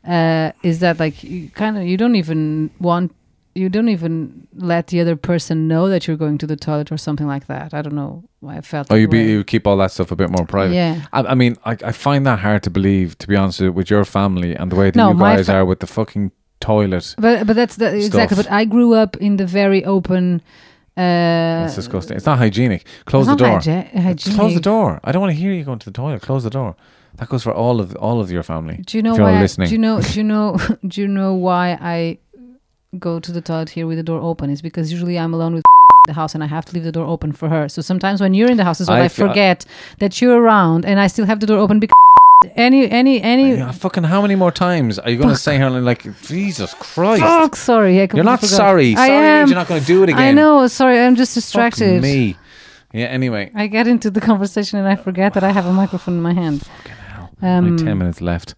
Uh, 0.07 0.51
is 0.63 0.79
that 0.79 0.99
like 0.99 1.23
you 1.23 1.49
kind 1.49 1.77
of 1.77 1.83
you 1.85 1.97
don't 1.97 2.15
even 2.15 2.69
want 2.79 3.11
you 3.57 3.69
don't 3.69 3.89
even 3.89 4.47
let 4.71 4.87
the 4.87 4.99
other 5.01 5.15
person 5.15 5.67
know 5.67 5.89
that 5.89 6.01
you're 6.07 6.17
going 6.25 6.37
to 6.37 6.47
the 6.47 6.55
toilet 6.55 6.91
or 6.91 6.97
something 6.97 7.27
like 7.27 7.45
that. 7.47 7.73
I 7.73 7.81
don't 7.81 7.95
know. 7.95 8.23
why 8.39 8.57
I 8.57 8.61
felt. 8.61 8.87
Oh, 8.91 8.95
you 8.95 9.07
be 9.07 9.19
you 9.33 9.43
keep 9.43 9.65
all 9.67 9.77
that 9.77 9.91
stuff 9.91 10.11
a 10.11 10.15
bit 10.15 10.29
more 10.29 10.45
private. 10.45 10.75
Yeah. 10.75 10.93
I, 11.11 11.19
I 11.33 11.35
mean, 11.35 11.55
I, 11.65 11.73
I 11.89 11.91
find 11.91 12.25
that 12.25 12.39
hard 12.39 12.61
to 12.63 12.69
believe, 12.69 13.17
to 13.17 13.27
be 13.27 13.35
honest, 13.35 13.59
with- 13.61 13.75
with 13.77 13.89
your 13.89 14.05
family 14.05 14.51
and 14.59 14.71
the 14.71 14.75
way 14.75 14.91
that 14.91 14.95
No, 14.95 15.11
you 15.11 15.19
guys 15.19 15.45
fa- 15.47 15.55
are 15.55 15.65
with 15.65 15.79
the 15.79 15.87
fucking 15.87 16.31
toilet. 16.59 17.15
But 17.17 17.47
but 17.47 17.55
that's 17.55 17.75
the, 17.77 17.87
exactly. 17.95 18.35
But 18.37 18.51
I 18.51 18.65
grew 18.65 18.93
up 19.03 19.17
in 19.17 19.37
the 19.37 19.45
very 19.45 19.81
open. 19.85 20.41
Uh, 20.97 21.65
It's 21.65 21.75
disgusting. 21.75 22.17
It's 22.17 22.25
not 22.25 22.37
hygienic. 22.39 22.85
Close 23.05 23.27
the 23.27 23.35
door. 23.35 23.59
hygi- 23.59 24.35
Close 24.35 24.53
the 24.55 24.59
door. 24.61 24.99
I 25.03 25.11
don't 25.11 25.21
want 25.21 25.33
to 25.35 25.39
hear 25.41 25.51
you 25.53 25.63
going 25.63 25.79
to 25.79 25.85
the 25.91 25.97
toilet. 26.01 26.21
Close 26.21 26.43
the 26.43 26.49
door. 26.49 26.75
That 27.17 27.29
goes 27.29 27.43
for 27.43 27.53
all 27.53 27.79
of 27.79 27.95
all 27.95 28.19
of 28.21 28.29
your 28.31 28.43
family. 28.43 28.77
Do 28.85 28.97
you 28.97 29.03
know 29.03 29.15
why? 29.15 29.41
I, 29.41 29.45
do 29.47 29.71
you 29.71 29.77
know? 29.79 30.01
Do 30.01 30.13
you 30.19 30.23
know? 30.23 30.57
do 30.87 31.01
you 31.01 31.07
know 31.07 31.33
why 31.33 31.77
I 31.81 32.17
go 32.99 33.19
to 33.19 33.31
the 33.31 33.41
toilet 33.41 33.69
here 33.69 33.87
with 33.87 33.97
the 33.97 34.03
door 34.03 34.19
open? 34.21 34.49
Is 34.49 34.61
because 34.61 34.91
usually 34.91 35.17
I'm 35.19 35.33
alone 35.33 35.53
with 35.53 35.63
the 36.07 36.13
house 36.13 36.33
and 36.33 36.43
I 36.43 36.47
have 36.47 36.65
to 36.65 36.73
leave 36.73 36.83
the 36.83 36.91
door 36.91 37.05
open 37.05 37.31
for 37.33 37.49
her. 37.49 37.67
So 37.69 37.81
sometimes 37.81 38.21
when 38.21 38.33
you're 38.33 38.49
in 38.49 38.57
the 38.57 38.63
house 38.63 38.79
as 38.81 38.87
well, 38.87 39.01
I 39.01 39.05
I, 39.05 39.07
forget 39.09 39.65
that 39.99 40.21
you're 40.21 40.39
around 40.41 40.85
and 40.85 40.99
I 40.99 41.07
still 41.07 41.25
have 41.25 41.39
the 41.39 41.45
door 41.47 41.57
open 41.59 41.79
because 41.79 41.93
any 42.55 42.89
any 42.89 43.21
any. 43.21 43.55
Yeah, 43.55 43.71
fucking 43.71 44.03
how 44.03 44.21
many 44.21 44.35
more 44.35 44.51
times 44.51 44.99
are 44.99 45.09
you 45.09 45.17
going 45.17 45.29
to 45.29 45.35
say 45.35 45.57
her 45.57 45.69
like 45.69 46.03
Jesus 46.21 46.73
Christ? 46.75 47.21
Fuck, 47.21 47.55
sorry. 47.55 47.99
I 48.01 48.07
You're 48.13 48.23
not 48.23 48.39
forgot. 48.39 48.55
sorry. 48.55 48.95
I 48.95 49.07
Sorry 49.07 49.09
means 49.11 49.25
am. 49.25 49.47
you're 49.49 49.55
not 49.55 49.67
going 49.67 49.81
to 49.81 49.87
do 49.87 50.03
it 50.03 50.09
again. 50.09 50.19
I 50.21 50.31
know. 50.31 50.67
Sorry, 50.67 50.99
I'm 50.99 51.15
just 51.15 51.33
Fuck 51.33 51.43
distracted. 51.43 52.01
me. 52.01 52.37
Yeah. 52.93 53.07
Anyway, 53.07 53.51
I 53.55 53.67
get 53.67 53.87
into 53.87 54.09
the 54.11 54.21
conversation 54.21 54.77
and 54.79 54.87
I 54.87 54.95
forget 54.95 55.33
that 55.33 55.43
I 55.43 55.51
have 55.51 55.65
a 55.65 55.73
microphone 55.73 56.15
in 56.15 56.21
my 56.21 56.33
hand. 56.33 56.63
Um, 57.41 57.65
only 57.65 57.83
ten 57.83 57.97
minutes 57.97 58.21
left. 58.21 58.55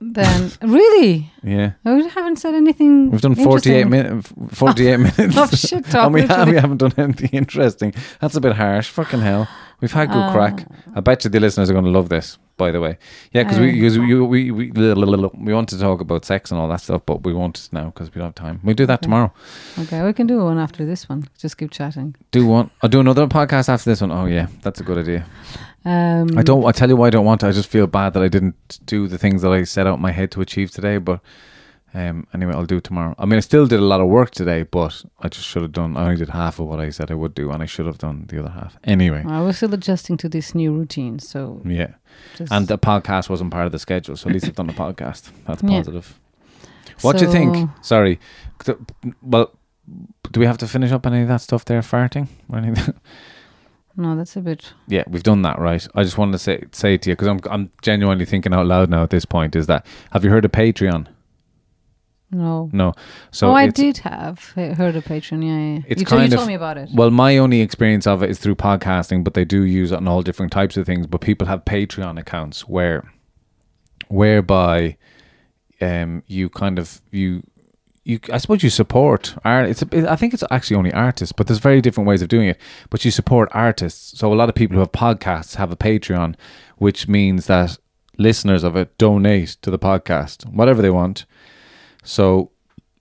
Then 0.00 0.50
really, 0.62 1.30
Yeah. 1.42 1.72
I 1.84 1.90
haven't 2.14 2.36
said 2.36 2.54
anything. 2.54 3.10
We've 3.10 3.20
done 3.20 3.34
48 3.34 3.82
interesting. 3.82 3.90
minutes. 3.90 4.32
48 4.58 4.96
minutes. 4.96 5.36
Of 5.36 5.58
shit 5.58 5.84
talk, 5.86 6.04
and 6.06 6.14
we, 6.14 6.22
literally. 6.22 6.52
we 6.52 6.58
haven't 6.58 6.76
done 6.78 6.92
anything 6.96 7.30
interesting. 7.32 7.92
That's 8.20 8.36
a 8.36 8.40
bit 8.40 8.54
harsh. 8.54 8.88
Fucking 8.90 9.20
hell. 9.20 9.48
We've 9.80 9.92
had 9.92 10.10
good 10.10 10.32
crack. 10.32 10.66
I 10.94 11.00
bet 11.00 11.22
you 11.24 11.30
the 11.30 11.38
listeners 11.40 11.70
are 11.70 11.72
going 11.72 11.84
to 11.84 11.90
love 11.90 12.08
this, 12.08 12.36
by 12.56 12.72
the 12.72 12.80
way. 12.80 12.98
Yeah, 13.32 13.44
because 13.44 13.58
we, 13.60 13.70
Uh. 13.70 13.74
because 13.74 13.98
we, 13.98 14.14
we, 14.20 14.50
we, 14.50 14.70
we 14.72 15.54
want 15.54 15.68
to 15.68 15.78
talk 15.78 16.00
about 16.00 16.24
sex 16.24 16.50
and 16.50 16.60
all 16.60 16.68
that 16.68 16.80
stuff, 16.80 17.02
but 17.06 17.22
we 17.24 17.32
won't 17.32 17.68
now 17.72 17.86
because 17.86 18.12
we 18.12 18.18
don't 18.18 18.26
have 18.28 18.34
time. 18.34 18.60
We'll 18.64 18.74
do 18.74 18.86
that 18.86 19.02
tomorrow. 19.02 19.32
Okay, 19.78 20.02
we 20.04 20.12
can 20.12 20.26
do 20.26 20.38
one 20.44 20.58
after 20.58 20.84
this 20.84 21.08
one. 21.08 21.28
Just 21.38 21.58
keep 21.58 21.70
chatting. 21.70 22.16
Do 22.32 22.44
one. 22.46 22.70
I'll 22.82 22.88
do 22.90 22.98
another 22.98 23.26
podcast 23.28 23.68
after 23.68 23.90
this 23.90 24.00
one. 24.00 24.10
Oh, 24.10 24.26
yeah. 24.26 24.48
That's 24.62 24.80
a 24.80 24.84
good 24.84 24.98
idea. 24.98 25.26
Um, 25.84 26.36
I 26.36 26.42
don't. 26.42 26.64
I 26.64 26.72
tell 26.72 26.88
you 26.88 26.96
why 26.96 27.06
I 27.06 27.10
don't 27.10 27.24
want 27.24 27.40
to. 27.40 27.48
I 27.48 27.52
just 27.52 27.68
feel 27.70 27.86
bad 27.86 28.12
that 28.14 28.22
I 28.22 28.28
didn't 28.28 28.80
do 28.84 29.06
the 29.08 29.18
things 29.18 29.42
that 29.42 29.52
I 29.52 29.62
set 29.64 29.86
out 29.86 29.94
in 29.96 30.00
my 30.02 30.10
head 30.12 30.30
to 30.32 30.40
achieve 30.40 30.70
today. 30.70 30.98
But 30.98 31.20
um, 31.94 32.26
anyway, 32.34 32.52
I'll 32.52 32.66
do 32.66 32.76
it 32.78 32.84
tomorrow. 32.84 33.14
I 33.18 33.24
mean, 33.24 33.36
I 33.38 33.40
still 33.40 33.66
did 33.66 33.80
a 33.80 33.84
lot 33.84 34.00
of 34.00 34.08
work 34.08 34.32
today, 34.32 34.64
but 34.64 35.02
I 35.20 35.28
just 35.28 35.46
should 35.46 35.62
have 35.62 35.72
done. 35.72 35.96
I 35.96 36.04
only 36.04 36.16
did 36.16 36.30
half 36.30 36.58
of 36.58 36.66
what 36.66 36.80
I 36.80 36.90
said 36.90 37.10
I 37.10 37.14
would 37.14 37.34
do, 37.34 37.50
and 37.50 37.62
I 37.62 37.66
should 37.66 37.86
have 37.86 37.98
done 37.98 38.26
the 38.28 38.40
other 38.40 38.50
half. 38.50 38.76
Anyway, 38.84 39.24
I 39.26 39.40
was 39.40 39.56
still 39.56 39.72
adjusting 39.72 40.16
to 40.18 40.28
this 40.28 40.54
new 40.54 40.72
routine, 40.72 41.18
so 41.20 41.62
yeah. 41.64 41.94
And 42.50 42.66
the 42.68 42.76
podcast 42.78 43.30
wasn't 43.30 43.52
part 43.52 43.66
of 43.66 43.72
the 43.72 43.78
schedule, 43.78 44.16
so 44.16 44.28
at 44.28 44.34
least 44.34 44.46
I've 44.46 44.56
done 44.56 44.66
the 44.66 44.72
podcast. 44.74 45.30
That's 45.46 45.62
Yeah. 45.62 45.78
positive. 45.78 46.18
What 47.02 47.16
do 47.16 47.24
you 47.26 47.30
think? 47.32 47.70
Sorry. 47.82 48.18
Well, 49.22 49.52
do 50.32 50.40
we 50.40 50.46
have 50.46 50.58
to 50.58 50.66
finish 50.66 50.90
up 50.90 51.06
any 51.06 51.22
of 51.22 51.28
that 51.28 51.40
stuff 51.40 51.64
there, 51.64 51.80
farting 51.80 52.26
or 52.50 52.58
anything? 52.58 52.94
No, 53.98 54.14
that's 54.14 54.36
a 54.36 54.40
bit. 54.40 54.72
Yeah, 54.86 55.02
we've 55.08 55.24
done 55.24 55.42
that, 55.42 55.58
right? 55.58 55.84
I 55.96 56.04
just 56.04 56.16
wanted 56.16 56.32
to 56.32 56.38
say 56.38 56.62
say 56.70 56.96
to 56.96 57.10
you 57.10 57.16
because 57.16 57.26
I'm 57.26 57.40
I'm 57.50 57.72
genuinely 57.82 58.24
thinking 58.24 58.54
out 58.54 58.64
loud 58.64 58.88
now 58.88 59.02
at 59.02 59.10
this 59.10 59.24
point. 59.24 59.56
Is 59.56 59.66
that 59.66 59.84
have 60.12 60.22
you 60.22 60.30
heard 60.30 60.44
of 60.44 60.52
Patreon? 60.52 61.08
No. 62.30 62.70
No. 62.72 62.94
So 63.32 63.48
oh, 63.48 63.54
I 63.54 63.66
did 63.68 63.98
have 63.98 64.50
heard 64.50 64.94
of 64.94 65.04
Patreon. 65.04 65.42
Yeah, 65.44 65.78
yeah. 65.78 65.82
It's 65.88 66.00
you, 66.00 66.06
kind 66.06 66.22
you 66.22 66.26
of 66.26 66.38
told 66.38 66.46
me 66.48 66.54
about 66.54 66.78
it. 66.78 66.90
Well, 66.94 67.10
my 67.10 67.38
only 67.38 67.60
experience 67.60 68.06
of 68.06 68.22
it 68.22 68.30
is 68.30 68.38
through 68.38 68.54
podcasting, 68.54 69.24
but 69.24 69.34
they 69.34 69.44
do 69.44 69.62
use 69.64 69.90
it 69.90 69.96
on 69.96 70.06
all 70.06 70.22
different 70.22 70.52
types 70.52 70.76
of 70.76 70.86
things. 70.86 71.08
But 71.08 71.20
people 71.20 71.48
have 71.48 71.64
Patreon 71.64 72.20
accounts 72.20 72.68
where, 72.68 73.10
whereby, 74.06 74.96
um, 75.80 76.22
you 76.28 76.48
kind 76.50 76.78
of 76.78 77.00
you. 77.10 77.42
You, 78.08 78.18
I 78.32 78.38
suppose 78.38 78.62
you 78.62 78.70
support 78.70 79.34
art. 79.44 79.68
It's 79.68 79.82
think 79.82 80.32
it's 80.32 80.44
actually 80.50 80.76
only 80.76 80.92
artists, 80.94 81.30
but 81.30 81.46
there's 81.46 81.58
very 81.58 81.82
different 81.82 82.08
ways 82.08 82.22
of 82.22 82.28
doing 82.28 82.48
it. 82.48 82.58
But 82.88 83.04
you 83.04 83.10
support 83.10 83.50
artists. 83.52 84.18
So 84.18 84.32
a 84.32 84.34
lot 84.34 84.48
of 84.48 84.54
people 84.54 84.76
who 84.76 84.80
have 84.80 84.92
podcasts 84.92 85.56
have 85.56 85.70
a 85.70 85.76
Patreon, 85.76 86.34
which 86.78 87.06
means 87.06 87.48
that 87.48 87.76
listeners 88.16 88.64
of 88.64 88.76
it 88.76 88.96
donate 88.96 89.58
to 89.60 89.70
the 89.70 89.78
podcast, 89.78 90.50
whatever 90.50 90.80
they 90.80 90.88
want. 90.88 91.26
So, 92.02 92.50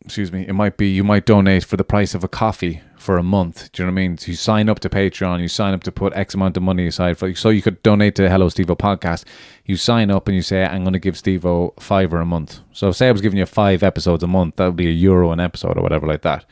excuse 0.07 0.31
me, 0.31 0.47
it 0.47 0.53
might 0.53 0.77
be 0.77 0.89
you 0.89 1.03
might 1.03 1.25
donate 1.25 1.63
for 1.63 1.77
the 1.77 1.83
price 1.83 2.15
of 2.15 2.23
a 2.23 2.27
coffee 2.27 2.81
for 2.97 3.17
a 3.17 3.23
month. 3.23 3.71
Do 3.71 3.83
you 3.83 3.85
know 3.85 3.93
what 3.93 3.99
I 3.99 4.07
mean? 4.07 4.17
So 4.17 4.31
you 4.31 4.35
sign 4.35 4.69
up 4.69 4.79
to 4.79 4.89
Patreon, 4.89 5.41
you 5.41 5.47
sign 5.47 5.73
up 5.73 5.83
to 5.83 5.91
put 5.91 6.13
X 6.13 6.33
amount 6.33 6.57
of 6.57 6.63
money 6.63 6.87
aside 6.87 7.17
for. 7.17 7.33
So 7.35 7.49
you 7.49 7.61
could 7.61 7.81
donate 7.83 8.15
to 8.15 8.29
Hello 8.29 8.49
Steve 8.49 8.67
podcast. 8.67 9.25
You 9.65 9.77
sign 9.77 10.09
up 10.09 10.27
and 10.27 10.35
you 10.35 10.41
say, 10.41 10.65
"I'm 10.65 10.83
going 10.83 10.93
to 10.93 10.99
give 10.99 11.17
Steve 11.17 11.45
or 11.45 11.73
a 11.77 12.25
month." 12.25 12.61
So 12.71 12.91
say 12.91 13.09
I 13.09 13.11
was 13.11 13.21
giving 13.21 13.37
you 13.37 13.45
five 13.45 13.83
episodes 13.83 14.23
a 14.23 14.27
month, 14.27 14.55
that 14.55 14.65
would 14.65 14.75
be 14.75 14.87
a 14.87 14.91
euro 14.91 15.31
an 15.31 15.39
episode 15.39 15.77
or 15.77 15.81
whatever 15.81 16.07
like 16.07 16.21
that. 16.23 16.45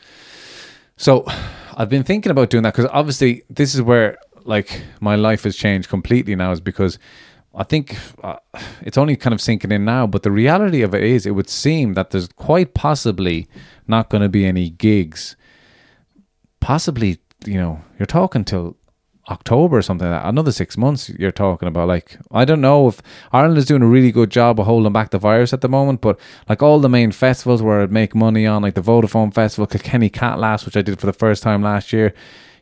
So 0.97 1.26
I've 1.76 1.89
been 1.89 2.03
thinking 2.03 2.32
about 2.32 2.49
doing 2.49 2.64
that 2.64 2.76
because 2.76 2.89
obviously 2.91 3.43
this 3.49 3.74
is 3.74 3.82
where 3.82 4.18
like 4.43 4.84
my 5.01 5.16
life 5.16 5.43
has 5.43 5.56
changed 5.56 5.89
completely 5.89 6.36
now 6.36 6.51
is 6.51 6.62
because 6.62 6.99
I 7.56 7.64
think 7.64 7.97
uh, 8.24 8.38
it's 8.82 8.97
only 8.97 9.16
kind 9.16 9.34
of 9.34 9.41
sinking 9.41 9.72
in 9.72 9.86
now, 9.86 10.08
but 10.08 10.24
the 10.24 10.32
reality 10.32 10.82
of 10.82 10.93
it 10.93 11.03
is 11.03 11.26
it 11.26 11.32
would 11.32 11.49
seem 11.49 11.93
that 11.93 12.12
there's 12.12 12.28
quite 12.28 12.74
possibly 12.74 13.47
not 13.88 14.10
going 14.10 14.24
to 14.24 14.30
be 14.30 14.45
any 14.45 14.70
gigs. 14.70 15.36
Possibly, 16.60 17.20
you 17.45 17.58
know, 17.58 17.82
you're 17.97 18.06
talking 18.06 18.43
till 18.43 18.76
October 19.30 19.78
or 19.78 19.82
something 19.82 20.10
like 20.10 20.22
that. 20.22 20.28
Another 20.28 20.51
six 20.51 20.78
months 20.78 21.10
you're 21.10 21.32
talking 21.32 21.68
about. 21.68 21.88
Like, 21.88 22.18
I 22.32 22.45
don't 22.45 22.62
know 22.62 22.88
if 22.88 23.01
Ireland 23.32 23.58
is 23.58 23.66
doing 23.66 23.82
a 23.82 23.88
really 23.88 24.12
good 24.12 24.30
job 24.30 24.60
of 24.60 24.66
holding 24.66 24.93
back 24.93 25.10
the 25.10 25.18
virus 25.18 25.53
at 25.53 25.62
the 25.62 25.70
moment, 25.70 26.01
but 26.01 26.20
like 26.47 26.62
all 26.62 26.80
the 26.80 26.89
main 26.89 27.12
festivals 27.12 27.62
where 27.62 27.82
I'd 27.82 27.91
make 27.91 28.14
money 28.14 28.45
on, 28.45 28.62
like 28.62 28.76
the 28.76 28.82
Vodafone 28.82 29.34
Festival, 29.34 29.66
Kilkenny 29.66 30.10
Cat 30.10 30.39
Laughs, 30.39 30.66
which 30.66 30.78
I 30.78 30.82
did 30.82 30.99
for 30.99 31.06
the 31.08 31.14
first 31.14 31.41
time 31.41 31.64
last 31.64 31.91
year, 31.91 32.14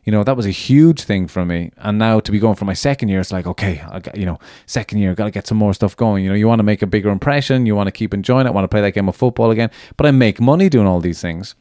you 0.04 0.12
know, 0.12 0.22
that 0.22 0.36
was 0.36 0.46
a 0.46 0.50
huge 0.50 1.02
thing 1.02 1.26
for 1.26 1.44
me. 1.44 1.70
And 1.78 1.98
now 1.98 2.20
to 2.20 2.30
be 2.30 2.38
going 2.38 2.56
for 2.56 2.66
my 2.66 2.74
second 2.74 3.08
year, 3.08 3.20
it's 3.20 3.32
like, 3.32 3.46
okay, 3.46 3.82
I 3.90 4.00
got, 4.00 4.16
you 4.16 4.26
know, 4.26 4.38
second 4.66 4.98
year, 4.98 5.14
got 5.14 5.24
to 5.24 5.30
get 5.30 5.46
some 5.46 5.58
more 5.58 5.72
stuff 5.72 5.96
going. 5.96 6.24
You 6.24 6.30
know, 6.30 6.36
you 6.36 6.46
want 6.46 6.58
to 6.58 6.64
make 6.64 6.82
a 6.82 6.86
bigger 6.86 7.08
impression, 7.08 7.64
you 7.64 7.74
want 7.74 7.86
to 7.86 7.92
keep 7.92 8.12
enjoying 8.12 8.46
it, 8.46 8.52
want 8.52 8.64
to 8.64 8.68
play 8.68 8.82
that 8.82 8.92
game 8.92 9.08
of 9.08 9.16
football 9.16 9.50
again. 9.50 9.70
But 9.96 10.06
I 10.06 10.10
make 10.10 10.40
money 10.40 10.68
doing 10.68 10.86
all 10.86 11.00
these 11.00 11.22
things. 11.22 11.54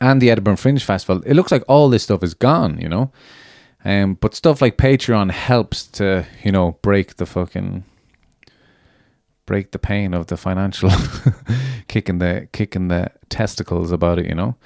And 0.00 0.20
the 0.20 0.30
Edinburgh 0.30 0.56
Fringe 0.56 0.82
Festival, 0.82 1.22
it 1.24 1.34
looks 1.34 1.52
like 1.52 1.62
all 1.68 1.88
this 1.88 2.02
stuff 2.02 2.22
is 2.22 2.34
gone, 2.34 2.80
you 2.80 2.88
know. 2.88 3.12
Um, 3.84 4.14
but 4.14 4.34
stuff 4.34 4.60
like 4.62 4.76
Patreon 4.76 5.30
helps 5.30 5.86
to, 5.88 6.26
you 6.42 6.52
know, 6.52 6.78
break 6.82 7.16
the 7.16 7.26
fucking 7.26 7.84
break 9.46 9.72
the 9.72 9.78
pain 9.78 10.14
of 10.14 10.28
the 10.28 10.38
financial 10.38 10.90
kicking 11.88 12.18
the 12.18 12.48
kicking 12.52 12.88
the 12.88 13.10
testicles 13.28 13.92
about 13.92 14.18
it, 14.18 14.26
you 14.26 14.34
know. 14.34 14.56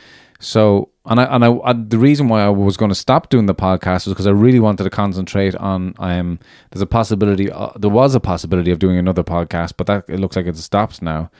So, 0.40 0.90
and 1.04 1.20
I 1.20 1.24
and 1.24 1.44
I, 1.44 1.52
I 1.64 1.72
the 1.72 1.98
reason 1.98 2.28
why 2.28 2.42
I 2.42 2.48
was 2.48 2.76
going 2.76 2.90
to 2.90 2.94
stop 2.94 3.28
doing 3.28 3.46
the 3.46 3.54
podcast 3.54 4.06
was 4.06 4.08
because 4.08 4.26
I 4.26 4.30
really 4.30 4.60
wanted 4.60 4.84
to 4.84 4.90
concentrate 4.90 5.54
on. 5.56 5.94
Um, 5.98 6.38
there's 6.70 6.82
a 6.82 6.86
possibility. 6.86 7.50
Uh, 7.50 7.70
there 7.76 7.90
was 7.90 8.14
a 8.14 8.20
possibility 8.20 8.70
of 8.70 8.78
doing 8.78 8.98
another 8.98 9.24
podcast, 9.24 9.74
but 9.76 9.86
that 9.88 10.04
it 10.08 10.20
looks 10.20 10.36
like 10.36 10.46
it's 10.46 10.62
stopped 10.62 11.02
now, 11.02 11.30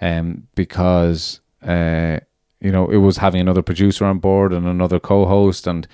um, 0.00 0.46
because 0.54 1.40
uh, 1.62 2.18
you 2.60 2.72
know, 2.72 2.88
it 2.88 2.98
was 2.98 3.18
having 3.18 3.40
another 3.40 3.62
producer 3.62 4.04
on 4.04 4.18
board 4.18 4.52
and 4.52 4.66
another 4.66 4.98
co-host 4.98 5.66
and 5.66 5.86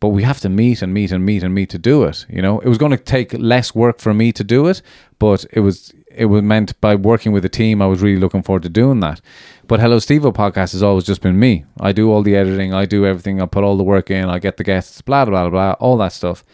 but 0.00 0.08
we 0.08 0.22
have 0.22 0.40
to 0.40 0.48
meet 0.48 0.82
and 0.82 0.94
meet 0.94 1.12
and 1.12 1.24
meet 1.24 1.42
and 1.42 1.54
meet 1.54 1.68
to 1.68 1.78
do 1.78 2.04
it 2.04 2.24
you 2.28 2.40
know 2.42 2.58
it 2.60 2.68
was 2.68 2.78
going 2.78 2.90
to 2.90 2.96
take 2.96 3.32
less 3.34 3.74
work 3.74 4.00
for 4.00 4.14
me 4.14 4.32
to 4.32 4.42
do 4.42 4.66
it 4.66 4.82
but 5.18 5.44
it 5.52 5.60
was 5.60 5.92
it 6.14 6.26
was 6.26 6.42
meant 6.42 6.78
by 6.80 6.94
working 6.94 7.32
with 7.32 7.44
a 7.44 7.48
team 7.48 7.80
i 7.80 7.86
was 7.86 8.02
really 8.02 8.20
looking 8.20 8.42
forward 8.42 8.62
to 8.62 8.68
doing 8.68 9.00
that. 9.00 9.20
But 9.66 9.80
hello 9.80 9.98
steve 9.98 10.22
podcast 10.22 10.72
has 10.72 10.82
always 10.82 11.04
just 11.04 11.22
been 11.22 11.38
me. 11.38 11.64
I 11.80 11.92
do 11.92 12.10
all 12.10 12.22
the 12.22 12.36
editing 12.36 12.72
i 12.74 12.84
do 12.86 13.06
everything 13.06 13.40
i 13.40 13.46
put 13.46 13.64
all 13.64 13.76
the 13.76 13.84
work 13.84 14.10
in 14.10 14.28
i 14.28 14.38
get 14.38 14.56
the 14.56 14.64
guests 14.64 15.00
blah 15.00 15.24
blah 15.24 15.48
blah 15.48 15.72
all 15.80 15.96
that 15.98 16.12
stuff. 16.12 16.44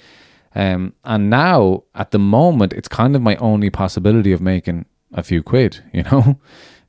Um, 0.54 0.94
and 1.04 1.28
now 1.28 1.84
at 1.94 2.11
the 2.12 2.18
moment 2.18 2.72
it's 2.72 2.88
kind 2.88 3.14
of 3.14 3.22
my 3.22 3.36
only 3.36 3.70
possibility 3.70 4.32
of 4.32 4.40
making 4.40 4.86
a 5.12 5.22
few 5.22 5.42
quid 5.42 5.82
you 5.92 6.02
know? 6.04 6.38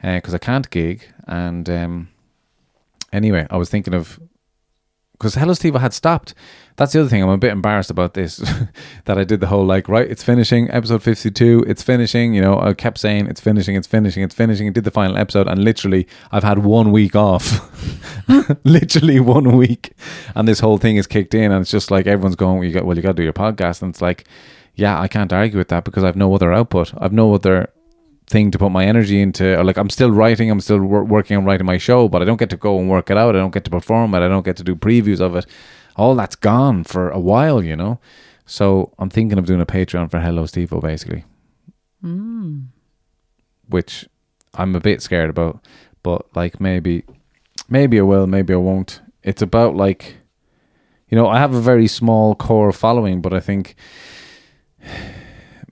Because 0.01 0.33
i 0.33 0.37
can't 0.37 0.69
gig 0.69 1.03
and 1.27 1.69
um, 1.69 2.09
anyway 3.11 3.47
i 3.49 3.57
was 3.57 3.69
thinking 3.69 3.93
of 3.93 4.19
because 5.17 5.35
Hello 5.35 5.53
Steve 5.53 5.75
had 5.75 5.93
stopped. 5.93 6.33
That's 6.75 6.93
the 6.93 6.99
other 6.99 7.09
thing. 7.09 7.23
I'm 7.23 7.29
a 7.29 7.37
bit 7.37 7.51
embarrassed 7.51 7.89
about 7.89 8.13
this 8.13 8.37
that 9.05 9.17
I 9.17 9.23
did 9.23 9.39
the 9.39 9.47
whole 9.47 9.65
like, 9.65 9.89
right, 9.89 10.09
it's 10.09 10.23
finishing, 10.23 10.69
episode 10.69 11.01
52, 11.01 11.65
it's 11.67 11.81
finishing. 11.81 12.35
You 12.35 12.41
know, 12.41 12.59
I 12.59 12.75
kept 12.75 12.99
saying 12.99 13.25
it's 13.27 13.41
finishing, 13.41 13.75
it's 13.75 13.87
finishing, 13.87 14.23
it's 14.23 14.35
finishing. 14.35 14.67
and 14.67 14.75
did 14.75 14.83
the 14.83 14.91
final 14.91 15.17
episode, 15.17 15.47
and 15.47 15.63
literally, 15.63 16.07
I've 16.31 16.43
had 16.43 16.59
one 16.59 16.91
week 16.91 17.15
off. 17.15 17.71
literally 18.63 19.19
one 19.19 19.57
week. 19.57 19.93
And 20.35 20.47
this 20.47 20.59
whole 20.59 20.77
thing 20.77 20.97
is 20.97 21.07
kicked 21.07 21.33
in, 21.33 21.51
and 21.51 21.61
it's 21.61 21.71
just 21.71 21.89
like 21.89 22.05
everyone's 22.05 22.35
going, 22.35 22.59
well, 22.59 22.67
you 22.67 22.73
got, 22.73 22.85
well, 22.85 22.95
you 22.95 23.01
got 23.01 23.09
to 23.09 23.15
do 23.15 23.23
your 23.23 23.33
podcast. 23.33 23.81
And 23.81 23.89
it's 23.89 24.01
like, 24.01 24.25
yeah, 24.75 24.99
I 25.01 25.07
can't 25.07 25.33
argue 25.33 25.57
with 25.57 25.69
that 25.69 25.83
because 25.83 26.03
I've 26.03 26.15
no 26.15 26.33
other 26.35 26.53
output. 26.53 26.93
I've 26.99 27.13
no 27.13 27.33
other 27.33 27.71
thing 28.29 28.51
to 28.51 28.57
put 28.57 28.69
my 28.71 28.85
energy 28.85 29.21
into. 29.21 29.57
Or 29.59 29.63
like 29.63 29.77
I'm 29.77 29.89
still 29.89 30.11
writing, 30.11 30.49
I'm 30.51 30.59
still 30.61 30.79
wor- 30.81 31.03
working 31.03 31.37
on 31.37 31.45
writing 31.45 31.65
my 31.65 31.77
show, 31.77 32.07
but 32.09 32.21
I 32.21 32.25
don't 32.25 32.37
get 32.37 32.49
to 32.51 32.57
go 32.57 32.77
and 32.79 32.89
work 32.89 33.09
it 33.09 33.17
out. 33.17 33.35
I 33.35 33.39
don't 33.39 33.53
get 33.53 33.63
to 33.65 33.71
perform 33.71 34.13
it. 34.15 34.19
I 34.19 34.27
don't 34.27 34.45
get 34.45 34.57
to 34.57 34.63
do 34.63 34.75
previews 34.75 35.21
of 35.21 35.35
it. 35.35 35.45
All 35.95 36.15
that's 36.15 36.35
gone 36.35 36.83
for 36.83 37.09
a 37.09 37.19
while, 37.19 37.63
you 37.63 37.75
know. 37.75 37.99
So 38.45 38.93
I'm 38.99 39.09
thinking 39.09 39.37
of 39.37 39.45
doing 39.45 39.61
a 39.61 39.65
Patreon 39.65 40.09
for 40.11 40.19
Hello 40.19 40.43
Stevo, 40.43 40.81
basically, 40.81 41.25
Mm. 42.03 42.67
which 43.67 44.07
I'm 44.53 44.75
a 44.75 44.79
bit 44.79 45.01
scared 45.01 45.29
about. 45.29 45.65
But 46.03 46.25
like 46.35 46.61
maybe, 46.61 47.03
maybe 47.67 47.99
I 47.99 48.03
will, 48.03 48.27
maybe 48.27 48.53
I 48.53 48.57
won't. 48.57 49.01
It's 49.23 49.41
about 49.41 49.75
like, 49.75 50.15
you 51.09 51.15
know, 51.17 51.27
I 51.27 51.39
have 51.39 51.53
a 51.53 51.61
very 51.61 51.87
small 51.87 52.35
core 52.35 52.71
following, 52.71 53.21
but 53.21 53.33
I 53.33 53.39
think 53.39 53.75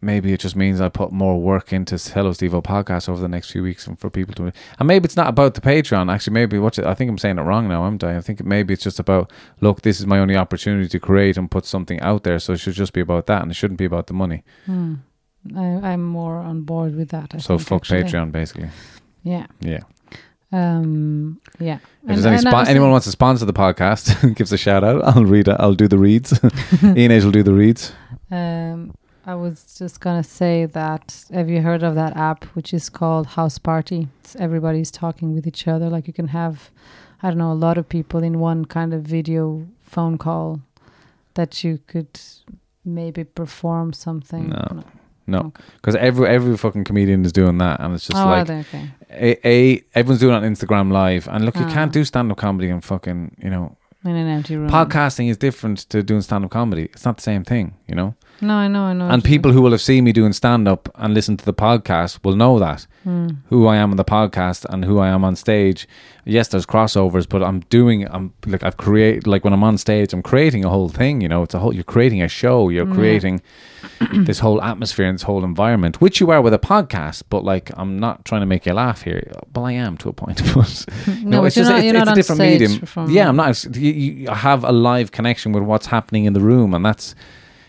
maybe 0.06 0.32
it 0.32 0.39
just 0.39 0.56
means 0.56 0.80
I 0.80 0.89
put 0.89 1.12
more 1.12 1.41
work 1.41 1.74
into 1.74 1.95
Hello 1.97 2.32
Stevo 2.32 2.64
podcast 2.64 3.10
over 3.10 3.20
the 3.22 3.28
next 3.28 3.51
few 3.51 3.64
weeks 3.64 3.88
and 3.88 3.99
for 3.99 4.10
people 4.10 4.34
to 4.36 4.53
and 4.80 4.88
maybe 4.88 5.06
it's 5.06 5.16
not 5.18 5.28
about 5.28 5.56
the 5.56 5.62
Patreon 5.62 6.14
actually 6.14 6.34
maybe 6.34 6.58
what 6.60 6.78
I 6.80 6.93
think 6.93 7.10
I'm 7.10 7.18
saying 7.18 7.38
it 7.39 7.41
wrong 7.41 7.68
now 7.68 7.84
I'm 7.84 7.97
I 8.03 8.18
I 8.18 8.22
think 8.22 8.43
maybe 8.45 8.74
it's 8.74 8.84
just 8.84 8.99
about 8.99 9.32
look 9.62 9.82
this 9.82 9.99
is 9.99 10.06
my 10.06 10.20
only 10.20 10.38
opportunity 10.38 10.88
to 10.88 10.99
create 10.99 11.36
and 11.38 11.49
put 11.51 11.66
something 11.66 11.99
out 12.01 12.24
there 12.24 12.39
so 12.39 12.53
it 12.53 12.60
should 12.60 12.76
just 12.76 12.93
be 12.93 13.01
about 13.01 13.26
that 13.26 13.41
and 13.41 13.51
it 13.51 13.56
shouldn't 13.56 13.80
be 13.80 13.86
about 13.86 14.08
the 14.08 14.14
money 14.14 14.43
Hmm. 14.66 14.93
I, 15.56 15.66
I'm 15.91 16.03
more 16.03 16.38
on 16.38 16.62
board 16.64 16.95
with 16.95 17.10
that. 17.10 17.36
I 17.36 17.38
so 17.38 17.58
think, 17.58 17.68
fuck 17.70 17.82
actually. 17.84 18.03
Patreon 18.03 18.32
basically 18.32 18.70
Yeah. 19.24 19.47
yeah 19.62 19.82
Um. 20.51 21.41
Yeah. 21.60 21.80
if 22.03 22.08
there's 22.08 22.26
any 22.26 22.38
and 22.38 22.47
I 22.47 22.49
spon- 22.51 22.60
was 22.62 22.70
anyone 22.70 22.91
wants 22.91 23.06
to 23.06 23.12
sponsor 23.12 23.45
the 23.45 23.53
podcast 23.53 24.36
gives 24.39 24.51
a 24.53 24.58
shout 24.58 24.84
out 24.84 25.03
I'll 25.03 25.26
read 25.26 25.47
it 25.47 25.56
I'll 25.60 25.74
do 25.76 25.88
the 25.88 25.97
reads 25.97 26.39
Ian 26.84 27.12
Age 27.12 27.24
will 27.24 27.32
do 27.32 27.43
the 27.43 27.53
reads 27.53 27.91
Um, 28.32 28.93
I 29.26 29.34
was 29.36 29.76
just 29.78 30.00
gonna 30.02 30.24
say 30.24 30.66
that. 30.68 31.26
Have 31.34 31.50
you 31.50 31.62
heard 31.62 31.84
of 31.84 31.96
that 31.96 32.16
app 32.16 32.44
which 32.56 32.74
is 32.74 32.90
called 32.90 33.28
House 33.28 33.58
Party? 33.58 34.08
It's 34.22 34.36
everybody's 34.36 34.92
talking 34.92 35.34
with 35.34 35.48
each 35.48 35.68
other. 35.68 35.90
Like 35.90 36.06
you 36.08 36.14
can 36.14 36.28
have, 36.28 36.70
I 37.24 37.30
don't 37.30 37.40
know, 37.40 37.52
a 37.52 37.54
lot 37.54 37.78
of 37.78 37.90
people 37.90 38.22
in 38.24 38.40
one 38.40 38.66
kind 38.66 38.94
of 38.94 39.02
video 39.04 39.68
phone 39.82 40.18
call 40.18 40.62
that 41.34 41.64
you 41.64 41.80
could 41.88 42.20
maybe 42.84 43.24
perform 43.24 43.94
something. 43.94 44.50
No. 44.50 44.84
no 45.28 45.54
because 45.78 45.96
every 45.96 46.28
every 46.28 46.56
fucking 46.56 46.84
comedian 46.84 47.26
is 47.26 47.32
doing 47.32 47.58
that 47.58 47.80
and 47.80 47.96
it's 47.96 48.06
just 48.08 48.22
oh, 48.22 48.28
like 48.28 48.48
okay. 48.48 48.92
a, 49.10 49.48
a 49.48 49.84
everyone's 49.96 50.20
doing 50.20 50.34
it 50.36 50.38
on 50.38 50.44
Instagram 50.44 50.92
live 50.92 51.28
and 51.28 51.44
look 51.44 51.56
you 51.56 51.66
Ah. 51.66 51.74
can't 51.74 51.92
do 51.92 52.06
stand 52.06 52.32
up 52.32 52.38
comedy 52.38 52.70
and 52.70 52.84
fucking 52.84 53.36
you 53.44 53.50
know 53.50 53.76
In 54.04 54.16
an 54.16 54.28
empty 54.28 54.56
room. 54.56 54.70
podcasting 54.70 55.28
is 55.32 55.38
different 55.38 55.80
to 55.90 56.04
doing 56.04 56.22
stand 56.22 56.46
up 56.46 56.52
comedy 56.52 56.84
it's 56.94 57.06
not 57.06 57.16
the 57.18 57.24
same 57.24 57.44
thing 57.44 57.74
you 57.88 57.96
know 57.96 58.14
No, 58.42 58.54
I 58.56 58.68
know, 58.68 58.84
I 58.84 58.94
know. 58.94 59.08
and 59.10 59.24
people 59.24 59.52
who 59.54 59.62
will 59.62 59.72
have 59.72 59.82
seen 59.82 60.04
me 60.04 60.12
doing 60.12 60.34
stand 60.34 60.68
up 60.68 60.90
and 60.96 61.14
listen 61.14 61.38
to 61.38 61.46
the 61.46 61.54
podcast 61.54 62.20
will 62.24 62.36
know 62.36 62.60
that 62.60 62.86
Hmm. 63.04 63.28
who 63.50 63.68
I 63.68 63.76
am 63.78 63.92
on 63.92 63.98
the 63.98 64.04
podcast 64.04 64.66
and 64.70 64.84
who 64.84 64.98
I 65.00 65.10
am 65.10 65.24
on 65.24 65.36
stage 65.36 65.88
yes 66.26 66.48
there's 66.48 66.66
crossovers 66.66 67.30
but 67.30 67.44
I'm 67.44 67.60
doing 67.70 68.08
I'm 68.10 68.34
like 68.48 68.64
I've 68.64 68.78
created 68.78 69.28
like 69.28 69.44
when 69.44 69.54
I'm 69.54 69.64
on 69.64 69.78
stage 69.78 70.12
I'm 70.12 70.24
creating 70.24 70.66
a 70.66 70.70
whole 70.70 70.90
thing 70.90 71.22
you 71.22 71.30
know 71.30 71.44
it's 71.44 71.54
a 71.54 71.60
whole 71.60 71.72
you're 71.74 71.84
creating 71.84 72.24
a 72.24 72.28
show 72.28 72.70
you're 72.70 72.88
Yeah. 72.88 72.96
creating 72.96 73.42
this 74.12 74.40
whole 74.40 74.60
atmosphere 74.64 75.06
and 75.06 75.16
this 75.20 75.22
whole 75.24 75.44
environment 75.44 76.02
which 76.02 76.20
you 76.20 76.32
are 76.32 76.42
with 76.42 76.54
a 76.56 76.58
podcast 76.60 77.22
but 77.30 77.44
like 77.44 77.70
I'm 77.78 78.00
not 78.00 78.26
trying 78.26 78.42
to 78.42 78.48
make 78.48 78.66
you 78.66 78.74
laugh 78.74 79.04
here 79.04 79.32
well 79.54 79.66
I 79.66 79.74
am 79.74 79.98
to 79.98 80.10
a 80.10 80.14
point 80.14 80.42
but 80.56 80.86
No, 81.22 81.42
but 81.42 81.46
it's 81.48 81.56
just 81.56 81.70
not- 81.70 81.84
it's, 81.84 81.98
it's 82.00 82.10
a 82.10 82.16
different 82.16 82.42
medium 82.42 83.14
yeah 83.16 83.30
I'm 83.30 83.36
not 83.36 83.64
you, 83.76 83.92
you 83.92 84.30
have 84.32 84.64
a 84.64 84.72
live 84.72 85.12
connection 85.12 85.52
with 85.52 85.62
what's 85.64 85.86
happening 85.86 86.26
in 86.26 86.34
the 86.34 86.42
room 86.42 86.74
and 86.74 86.84
that's 86.84 87.14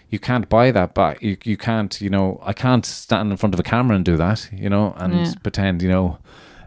you 0.08 0.18
can't 0.18 0.48
buy 0.48 0.70
that 0.70 0.94
but 0.94 1.22
you 1.22 1.36
you 1.44 1.56
can't 1.56 2.00
you 2.00 2.08
know 2.10 2.40
I 2.44 2.52
can't 2.52 2.86
stand 2.86 3.30
in 3.30 3.36
front 3.36 3.54
of 3.54 3.60
a 3.60 3.62
camera 3.64 3.96
and 3.96 4.04
do 4.04 4.16
that 4.16 4.48
you 4.52 4.68
know 4.70 4.94
and 4.96 5.12
Yeah. 5.14 5.32
pretend 5.42 5.82
you 5.82 5.88
know 5.88 6.18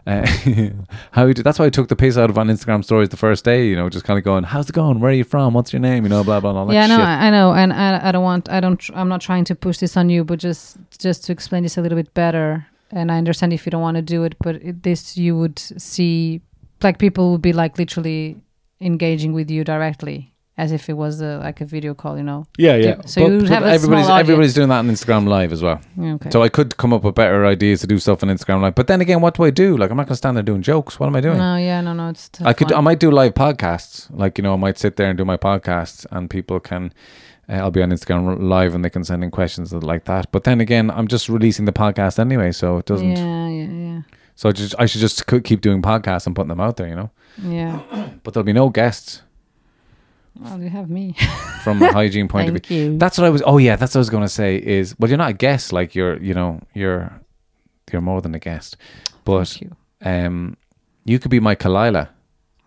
uh, 0.06 0.26
how 1.12 1.26
you 1.26 1.34
do, 1.34 1.42
that's 1.42 1.58
why 1.58 1.66
I 1.66 1.70
took 1.70 1.88
the 1.88 1.96
piss 1.96 2.16
out 2.16 2.30
of 2.30 2.38
on 2.38 2.48
Instagram 2.48 2.82
stories 2.84 3.10
the 3.10 3.16
first 3.16 3.44
day 3.44 3.66
you 3.68 3.76
know 3.76 3.88
just 3.90 4.04
kind 4.04 4.18
of 4.18 4.24
going 4.24 4.44
how's 4.44 4.68
it 4.68 4.72
going 4.72 4.98
where 5.00 5.10
are 5.10 5.14
you 5.14 5.24
from 5.24 5.52
what's 5.54 5.72
your 5.72 5.80
name 5.80 6.04
you 6.04 6.10
know 6.10 6.24
blah 6.24 6.40
blah 6.40 6.52
blah 6.52 6.72
yeah, 6.72 6.86
no. 6.86 6.96
I, 7.00 7.26
I 7.26 7.30
know, 7.30 7.52
and 7.52 7.72
I, 7.72 8.08
I 8.08 8.12
don't 8.12 8.22
want, 8.24 8.48
I 8.48 8.60
don't, 8.60 8.78
tr- 8.78 8.92
I'm 8.94 9.08
not 9.08 9.20
trying 9.20 9.44
to 9.44 9.54
push 9.54 9.78
this 9.78 9.96
on 9.96 10.08
you, 10.08 10.24
but 10.24 10.38
just, 10.38 10.78
just 10.98 11.24
to 11.26 11.32
explain 11.32 11.62
this 11.64 11.76
a 11.76 11.82
little 11.82 11.96
bit 11.96 12.12
better. 12.14 12.66
And 12.90 13.12
I 13.12 13.18
understand 13.18 13.52
if 13.52 13.66
you 13.66 13.70
don't 13.70 13.82
want 13.82 13.96
to 13.96 14.02
do 14.02 14.24
it, 14.24 14.34
but 14.42 14.56
it, 14.56 14.82
this 14.82 15.16
you 15.18 15.36
would 15.38 15.58
see, 15.58 16.40
like 16.82 16.98
people 16.98 17.32
would 17.32 17.42
be 17.42 17.52
like 17.52 17.76
literally 17.78 18.36
engaging 18.80 19.32
with 19.32 19.50
you 19.50 19.62
directly, 19.64 20.32
as 20.62 20.70
if 20.72 20.82
it 20.92 20.96
was 21.04 21.14
a, 21.20 21.32
like 21.46 21.58
a 21.60 21.64
video 21.74 21.92
call, 22.00 22.14
you 22.20 22.26
know. 22.30 22.40
yeah 22.66 22.76
yeah 22.86 22.96
So 23.12 23.20
you 23.26 23.36
would 23.38 23.48
have 23.54 23.64
a 23.64 23.70
everybody's 23.76 24.08
everybody's 24.22 24.54
doing 24.58 24.68
that 24.72 24.80
on 24.84 24.88
Instagram 24.94 25.24
live 25.36 25.52
as 25.56 25.62
well 25.66 25.78
Okay. 26.14 26.30
so 26.34 26.42
I 26.46 26.50
could 26.56 26.70
come 26.82 26.92
up 26.96 27.02
with 27.04 27.14
better 27.22 27.40
ideas 27.54 27.80
to 27.82 27.86
do 27.86 27.98
stuff 27.98 28.22
on 28.24 28.28
Instagram 28.36 28.60
live 28.64 28.74
but 28.80 28.86
then 28.90 29.00
again 29.00 29.20
what 29.24 29.32
do 29.36 29.42
I 29.44 29.50
do 29.64 29.68
like 29.80 29.90
I'm 29.90 29.96
not 30.00 30.06
gonna 30.08 30.16
stand 30.24 30.36
there 30.36 30.44
doing 30.52 30.62
jokes 30.72 30.92
what 31.00 31.06
am 31.10 31.16
I 31.16 31.22
doing 31.28 31.38
no, 31.38 31.56
yeah, 31.56 31.80
no, 31.80 31.92
no, 32.00 32.06
it's. 32.10 32.24
I 32.50 32.52
could. 32.52 32.70
one. 32.70 32.78
I 32.78 32.82
might 32.88 33.00
do 33.00 33.10
live 33.20 33.34
podcasts. 33.34 33.94
Like 34.22 34.32
you 34.38 34.42
know, 34.44 34.52
I 34.52 34.56
might 34.66 34.78
sit 34.84 34.92
there 34.96 35.08
and 35.10 35.16
do 35.16 35.24
my 35.24 35.36
podcasts, 35.48 36.06
and 36.14 36.28
people 36.36 36.58
can. 36.60 36.92
Uh, 37.48 37.54
I'll 37.62 37.70
be 37.78 37.82
on 37.82 37.90
Instagram 37.90 38.22
live, 38.56 38.74
and 38.74 38.84
they 38.84 38.90
can 38.96 39.04
send 39.04 39.24
in 39.24 39.30
questions 39.30 39.72
like 39.92 40.04
that. 40.04 40.24
But 40.34 40.44
then 40.44 40.60
again, 40.60 40.90
I'm 40.90 41.08
just 41.08 41.28
releasing 41.28 41.64
the 41.70 41.72
podcast 41.84 42.18
anyway, 42.18 42.52
so 42.52 42.78
it 42.78 42.86
doesn't. 42.86 43.16
Yeah, 43.16 43.48
yeah, 43.48 43.68
yeah. 43.86 44.00
So 44.36 44.48
I 44.48 44.52
just 44.52 44.74
I 44.82 44.86
should 44.86 45.00
just 45.00 45.26
keep 45.48 45.60
doing 45.60 45.80
podcasts 45.82 46.26
and 46.26 46.34
putting 46.36 46.48
them 46.54 46.60
out 46.60 46.76
there, 46.76 46.88
you 46.88 46.96
know. 46.96 47.10
yeah. 47.42 47.80
But 48.22 48.34
there'll 48.34 48.44
be 48.52 48.52
no 48.64 48.68
guests 48.68 49.22
Well, 50.38 50.62
you 50.62 50.68
have 50.70 50.88
me. 50.90 51.14
from 51.64 51.82
a 51.82 51.92
hygiene 51.92 52.28
point 52.28 52.48
of 52.48 52.54
Thank 52.54 52.66
view. 52.66 52.92
you. 52.92 52.96
That's 52.98 53.18
what 53.18 53.26
I 53.26 53.30
was. 53.30 53.42
Oh 53.44 53.58
yeah, 53.58 53.76
that's 53.76 53.94
what 53.94 53.98
I 53.98 54.00
was 54.00 54.10
going 54.10 54.22
to 54.22 54.28
say. 54.28 54.56
Is 54.56 54.94
well, 54.98 55.08
you're 55.10 55.18
not 55.18 55.30
a 55.30 55.34
guest. 55.34 55.72
Like 55.72 55.94
you're, 55.94 56.18
you 56.22 56.34
know, 56.34 56.60
you're 56.74 57.12
you're 57.92 58.00
more 58.00 58.20
than 58.20 58.34
a 58.34 58.38
guest. 58.38 58.76
But 59.24 59.48
Thank 59.48 59.60
you. 59.62 59.76
um, 60.02 60.56
you 61.04 61.18
could 61.18 61.30
be 61.30 61.40
my 61.40 61.54
Khalyla. 61.54 62.08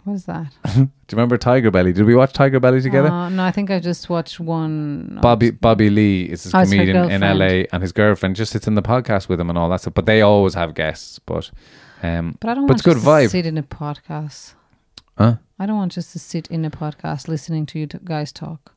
What's 0.03 0.24
that? 0.26 0.47
Do 0.76 0.80
you 0.82 0.89
remember 1.14 1.38
Tiger 1.38 1.72
Belly? 1.72 1.93
Did 1.93 2.03
we 2.05 2.14
watch 2.14 2.34
Tiger 2.34 2.59
Belly 2.59 2.82
together? 2.82 3.07
Uh, 3.07 3.30
no, 3.30 3.43
I 3.45 3.51
think 3.51 3.72
I 3.72 3.80
just 3.80 4.09
watched 4.09 4.38
one. 4.39 5.18
Bobby 5.22 5.49
Bobby 5.51 5.89
Lee 5.89 6.24
is 6.26 6.43
his 6.43 6.53
Oh, 6.53 6.64
comedian 6.64 7.09
in. 7.09 7.22
LA, 7.22 7.64
and 7.72 7.82
his 7.82 7.93
girlfriend 7.93 8.36
just 8.36 8.51
sits 8.51 8.68
in 8.68 8.76
the 8.76 8.82
podcast 8.82 9.30
with 9.30 9.39
him 9.39 9.49
and 9.49 9.57
all 9.57 9.70
that 9.70 9.80
stuff. 9.80 9.93
But 9.93 10.05
they 10.05 10.22
always 10.22 10.55
have 10.55 10.74
guests. 10.74 11.20
But 11.20 11.49
um, 12.03 12.36
But 12.41 12.49
I 12.49 12.53
don't 12.55 12.68
but 12.68 12.74
want 12.74 12.80
it's 12.80 12.82
good 12.82 12.97
vibe. 12.97 13.30
sit 13.30 13.45
in 13.45 13.57
a 13.57 13.64
podcast. 13.64 14.55
Huh? 15.18 15.36
I 15.59 15.66
don't 15.66 15.78
want 15.78 15.91
just 15.93 16.11
to 16.14 16.20
sit 16.20 16.47
in 16.47 16.66
a 16.66 16.72
podcast 16.72 17.28
listening 17.28 17.66
to 17.68 17.80
you 17.80 17.88
t- 17.88 17.99
guys 18.03 18.32
talk. 18.32 18.74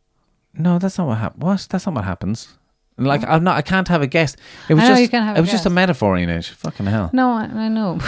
No, 0.55 0.79
that's 0.79 0.99
not 0.99 1.07
what 1.09 1.19
happens. 1.19 1.43
What? 1.43 1.67
That's 1.71 1.87
not 1.87 1.95
what 1.95 2.05
happens. 2.05 2.55
Like 2.99 3.25
I'm 3.25 3.45
not. 3.45 3.57
I 3.57 3.63
can't 3.63 3.89
have 3.89 4.01
a 4.03 4.07
guest. 4.07 4.39
It 4.69 4.75
was 4.75 4.85
I 4.85 4.89
know 4.89 4.93
just. 4.93 5.03
you 5.03 5.09
can't 5.09 5.25
have 5.27 5.37
it 5.37 5.41
a 5.41 5.43
was 5.43 5.51
just 5.51 5.67
a 5.67 5.69
guest. 5.69 5.75
metaphor, 5.75 6.17
Ines. 6.17 6.49
Fucking 6.49 6.87
hell. 6.87 7.11
No, 7.13 7.31
I, 7.33 7.45
I 7.45 7.69
know. 7.69 7.99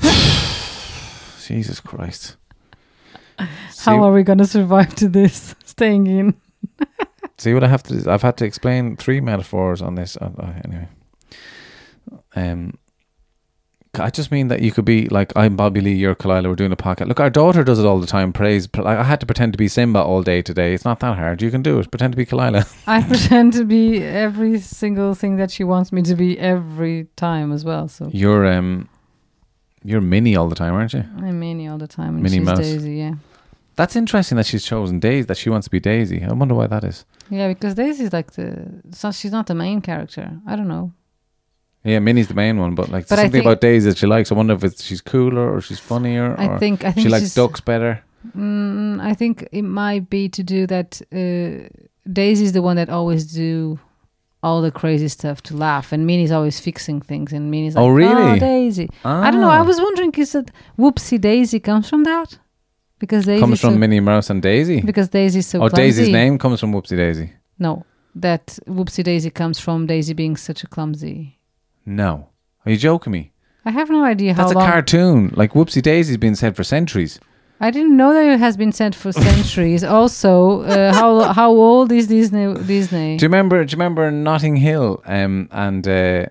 Jesus 1.46 1.80
Christ. 1.80 2.36
How 3.38 3.46
See- 3.70 3.90
are 3.92 4.12
we 4.12 4.22
going 4.22 4.38
to 4.38 4.46
survive 4.46 4.94
to 4.96 5.08
this? 5.08 5.54
Staying 5.64 6.06
in. 6.06 6.34
See 7.38 7.52
what 7.54 7.62
I 7.62 7.68
have 7.68 7.82
to. 7.84 8.10
I've 8.10 8.22
had 8.22 8.36
to 8.38 8.44
explain 8.44 8.96
three 8.96 9.20
metaphors 9.20 9.82
on 9.82 9.94
this. 9.94 10.16
Uh, 10.16 10.30
uh, 10.38 10.52
anyway, 10.64 10.88
um, 12.34 12.78
I 14.00 14.10
just 14.10 14.30
mean 14.30 14.48
that 14.48 14.60
you 14.62 14.72
could 14.72 14.84
be 14.84 15.08
like 15.08 15.32
I'm 15.36 15.56
Bobby 15.56 15.80
Lee, 15.80 15.94
you're 15.94 16.14
Khalyla. 16.14 16.48
We're 16.48 16.54
doing 16.56 16.72
a 16.72 16.76
podcast. 16.76 17.08
Look, 17.08 17.20
our 17.20 17.30
daughter 17.30 17.64
does 17.64 17.78
it 17.78 17.86
all 17.86 17.98
the 17.98 18.06
time. 18.06 18.32
Praise. 18.32 18.68
Like 18.76 18.98
I 18.98 19.04
had 19.04 19.20
to 19.20 19.26
pretend 19.26 19.52
to 19.52 19.58
be 19.58 19.68
Simba 19.68 20.02
all 20.02 20.22
day 20.22 20.42
today. 20.42 20.74
It's 20.74 20.84
not 20.84 21.00
that 21.00 21.16
hard. 21.16 21.42
You 21.42 21.50
can 21.50 21.62
do 21.62 21.78
it. 21.78 21.90
Pretend 21.90 22.12
to 22.12 22.16
be 22.16 22.26
Khalyla. 22.26 22.66
I 22.86 23.02
pretend 23.02 23.52
to 23.54 23.64
be 23.64 24.02
every 24.02 24.60
single 24.60 25.14
thing 25.14 25.36
that 25.36 25.50
she 25.50 25.64
wants 25.64 25.92
me 25.92 26.02
to 26.02 26.14
be 26.14 26.38
every 26.38 27.08
time 27.16 27.52
as 27.52 27.64
well. 27.64 27.88
So 27.88 28.08
You're 28.12 28.46
um, 28.46 28.88
you're 29.84 30.00
Minnie 30.00 30.36
all 30.36 30.48
the 30.48 30.56
time, 30.56 30.74
aren't 30.74 30.92
you? 30.92 31.04
I'm 31.18 31.38
Minnie 31.38 31.68
all 31.68 31.78
the 31.78 31.88
time. 31.88 32.14
And 32.14 32.22
Minnie 32.22 32.38
she's 32.38 32.46
Mouse. 32.46 32.58
Daisy, 32.58 32.96
yeah. 32.96 33.14
That's 33.76 33.94
interesting 33.94 34.36
that 34.36 34.46
she's 34.46 34.64
chosen 34.64 35.00
Daisy. 35.00 35.26
That 35.26 35.36
she 35.36 35.50
wants 35.50 35.66
to 35.66 35.70
be 35.70 35.80
Daisy. 35.80 36.24
I 36.24 36.32
wonder 36.32 36.54
why 36.54 36.66
that 36.66 36.82
is. 36.82 37.04
Yeah, 37.30 37.48
because 37.48 37.74
Daisy's 37.74 38.12
like 38.12 38.32
the. 38.32 38.82
So 38.92 39.12
she's 39.12 39.32
not 39.32 39.46
the 39.46 39.54
main 39.54 39.80
character. 39.80 40.38
I 40.46 40.56
don't 40.56 40.68
know. 40.68 40.92
Yeah, 41.86 42.00
Minnie's 42.00 42.28
the 42.28 42.34
main 42.34 42.58
one, 42.58 42.74
but 42.74 42.88
like 42.90 43.06
But 43.08 43.16
something 43.16 43.30
think- 43.32 43.44
about 43.46 43.60
Daisy 43.60 43.88
that 43.90 43.98
she 43.98 44.06
likes. 44.06 44.32
I 44.32 44.34
wonder 44.34 44.54
if 44.54 44.64
it's 44.64 44.82
she's 44.82 45.00
cooler 45.00 45.46
or 45.54 45.60
she's 45.60 45.78
funnier. 45.78 46.34
I 46.38 46.58
think- 46.58 46.84
I 46.84 46.90
think 46.92 47.04
she 47.06 47.08
likes 47.08 47.34
ducks 47.34 47.60
better. 47.60 48.02
Mm, 48.36 49.00
I 49.00 49.14
think 49.14 49.46
it 49.52 49.62
might 49.62 50.10
be 50.10 50.28
to 50.30 50.42
do 50.42 50.66
that. 50.66 51.00
Uh, 51.12 51.68
Daisy's 52.12 52.52
the 52.52 52.62
one 52.62 52.76
that 52.76 52.88
always 52.88 53.24
do 53.32 53.78
all 54.42 54.62
the 54.62 54.70
crazy 54.70 55.08
stuff 55.08 55.42
to 55.42 55.56
laugh, 55.56 55.92
and 55.92 56.06
Minnie's 56.06 56.32
always 56.32 56.58
fixing 56.60 57.00
things, 57.00 57.32
and 57.32 57.50
Minnie's 57.50 57.74
like, 57.76 57.84
Oh, 57.84 57.88
really? 57.88 58.32
Oh, 58.32 58.38
Daisy." 58.38 58.88
I 59.04 59.30
don't 59.30 59.40
know. 59.40 59.48
I 59.50 59.58
Ah. 59.58 59.64
was 59.64 59.80
wondering, 59.80 60.12
is 60.18 60.32
that 60.32 60.50
Whoopsie 60.78 61.20
Daisy 61.20 61.60
comes 61.60 61.88
from 61.88 62.04
that? 62.04 62.38
Because 62.98 63.26
Daisy 63.26 63.40
comes 63.40 63.60
from 63.60 63.74
so, 63.74 63.78
Minnie 63.78 64.00
Mouse 64.00 64.30
and 64.30 64.40
Daisy. 64.42 64.80
because 64.80 65.08
Daisy's 65.08 65.46
so 65.46 65.62
oh, 65.62 65.68
Daisy's 65.68 66.08
name 66.08 66.38
comes 66.38 66.60
from 66.60 66.72
Whoopsie 66.72 66.96
Daisy. 66.96 67.32
No, 67.58 67.84
that 68.14 68.58
Whoopsie 68.66 69.04
Daisy 69.04 69.30
comes 69.30 69.58
from 69.60 69.86
Daisy 69.86 70.14
being 70.14 70.36
such 70.36 70.62
a 70.64 70.66
clumsy. 70.66 71.35
No, 71.86 72.28
are 72.64 72.72
you 72.72 72.76
joking 72.78 73.12
me? 73.12 73.32
I 73.64 73.70
have 73.70 73.90
no 73.90 74.04
idea 74.04 74.34
how 74.34 74.42
That's 74.42 74.54
a 74.54 74.58
long. 74.58 74.68
cartoon. 74.68 75.32
Like 75.34 75.52
Whoopsie 75.52 75.82
Daisy's 75.82 76.16
been 76.18 76.36
said 76.36 76.54
for 76.56 76.64
centuries. 76.64 77.18
I 77.58 77.70
didn't 77.70 77.96
know 77.96 78.12
that 78.12 78.24
it 78.34 78.38
has 78.38 78.56
been 78.56 78.70
said 78.72 78.94
for 78.94 79.12
centuries. 79.12 79.82
also, 79.98 80.62
uh, 80.62 80.92
how 80.92 81.32
how 81.32 81.50
old 81.50 81.90
is 81.90 82.06
Disney? 82.08 82.52
Disney. 82.54 83.16
Do 83.16 83.24
you 83.24 83.28
remember? 83.28 83.64
Do 83.64 83.72
you 83.72 83.76
remember 83.78 84.10
Notting 84.10 84.56
Hill? 84.56 85.02
Um, 85.06 85.48
and 85.50 85.86
uh, 85.88 86.26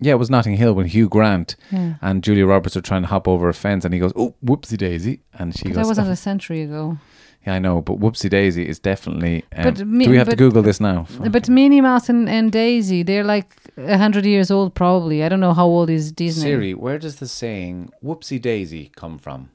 Yeah, 0.00 0.12
it 0.12 0.18
was 0.18 0.28
Notting 0.28 0.56
Hill 0.56 0.74
when 0.74 0.86
Hugh 0.86 1.08
Grant 1.08 1.56
Yeah. 1.72 1.94
and 2.02 2.22
Julia 2.22 2.46
Roberts 2.46 2.76
are 2.76 2.82
trying 2.82 3.02
to 3.02 3.08
hop 3.08 3.26
over 3.26 3.48
a 3.48 3.54
fence, 3.54 3.84
and 3.86 3.94
he 3.94 4.00
goes, 4.00 4.12
"Oh, 4.14 4.34
whoopsie 4.44 4.76
daisy," 4.76 5.22
and 5.38 5.56
she 5.56 5.64
But 5.64 5.68
goes, 5.68 5.76
that 5.76 5.86
wasn't 5.88 6.08
"Oh." 6.08 6.12
a 6.12 6.16
century 6.16 6.60
ago. 6.62 6.98
"Yeah, 7.46 7.54
I 7.54 7.58
know, 7.60 7.80
but 7.80 7.98
whoopsie 8.00 8.28
daisy 8.30 8.68
is 8.68 8.78
definitely." 8.78 9.44
Um, 9.56 9.62
But 9.64 9.86
me- 9.86 10.04
do 10.04 10.10
we 10.10 10.16
have 10.18 10.28
to 10.28 10.36
Google 10.36 10.62
this 10.62 10.80
now? 10.80 11.06
But 11.30 11.48
Minnie 11.48 11.80
Mouse 11.80 12.08
and, 12.08 12.28
and 12.28 12.50
Daisy, 12.50 13.02
they're 13.04 13.24
like 13.24 13.54
a 13.76 13.96
hundred 13.98 14.24
years 14.26 14.50
old, 14.50 14.74
probably. 14.74 15.22
I 15.22 15.28
don't 15.28 15.40
know 15.40 15.54
how 15.54 15.66
old 15.66 15.88
is 15.90 16.12
Disney. 16.12 16.42
Siri, 16.42 16.74
where 16.74 16.98
does 16.98 17.16
the 17.16 17.28
saying 17.28 17.90
"whoopsie 18.02 18.40
daisy" 18.40 18.90
come 18.96 19.18
from? 19.18 19.50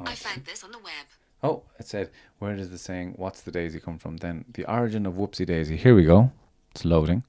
I 0.00 0.14
found 0.14 0.44
this 0.44 0.62
on 0.64 0.70
the 0.72 0.78
web. 0.78 1.06
Oh, 1.42 1.62
it 1.78 1.86
said, 1.86 2.10
where 2.38 2.54
does 2.56 2.70
the 2.70 2.78
saying 2.78 3.14
"What's 3.16 3.42
the 3.42 3.50
daisy" 3.50 3.80
come 3.80 3.98
from? 3.98 4.16
Then 4.18 4.44
the 4.52 4.64
origin 4.72 5.06
of 5.06 5.14
whoopsie 5.14 5.46
daisy. 5.46 5.76
Here 5.76 5.94
we 5.94 6.04
go. 6.04 6.30
It's 6.72 6.84
loading. 6.84 7.22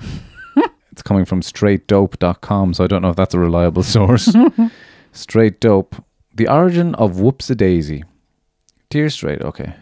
it's 0.92 1.02
coming 1.02 1.24
from 1.24 1.40
straightdope.com, 1.42 2.74
so 2.74 2.84
I 2.84 2.86
don't 2.86 3.02
know 3.02 3.10
if 3.10 3.16
that's 3.16 3.34
a 3.34 3.38
reliable 3.38 3.82
source. 3.96 4.32
Straight 5.12 5.60
dope. 5.60 6.04
The 6.34 6.48
origin 6.48 6.94
of 6.94 7.12
whoopsie 7.12 7.56
daisy. 7.56 8.02
Dear 8.88 9.10
Straight, 9.10 9.42
okay. 9.42 9.74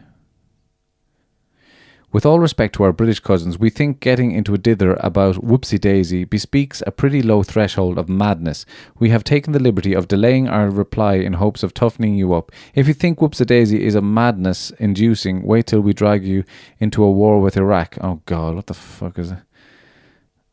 With 2.13 2.27
all 2.27 2.41
respect 2.41 2.75
to 2.75 2.83
our 2.83 2.93
British 2.93 3.21
cousins, 3.21 3.57
we 3.57 3.71
think 3.71 4.01
getting 4.01 4.33
into 4.33 4.53
a 4.53 4.59
dither 4.59 4.97
about 4.99 5.37
whoopsie 5.37 5.81
daisy 5.81 6.25
bespeaks 6.25 6.83
a 6.85 6.91
pretty 6.91 7.23
low 7.23 7.45
threshold 7.45 7.99
of 7.99 8.09
madness. 8.09 8.67
We 8.99 9.11
have 9.11 9.23
taken 9.23 9.53
the 9.53 9.61
liberty 9.61 9.95
of 9.95 10.09
delaying 10.09 10.49
our 10.49 10.69
reply 10.69 11.15
in 11.15 11.35
hopes 11.35 11.63
of 11.63 11.73
toughening 11.73 12.17
you 12.17 12.35
up. 12.35 12.51
If 12.75 12.89
you 12.89 12.95
think 12.95 13.21
whoopsie 13.21 13.47
daisy 13.47 13.85
is 13.85 13.95
a 13.95 14.03
madness 14.03 14.73
inducing, 14.81 15.43
wait 15.43 15.67
till 15.67 15.83
we 15.83 15.93
drag 15.93 16.25
you 16.25 16.43
into 16.81 17.05
a 17.05 17.11
war 17.11 17.41
with 17.41 17.57
Iraq. 17.57 17.97
Oh 18.01 18.21
God, 18.27 18.57
what 18.57 18.67
the 18.67 18.75
fuck 18.75 19.17
is 19.17 19.31
it? 19.31 19.39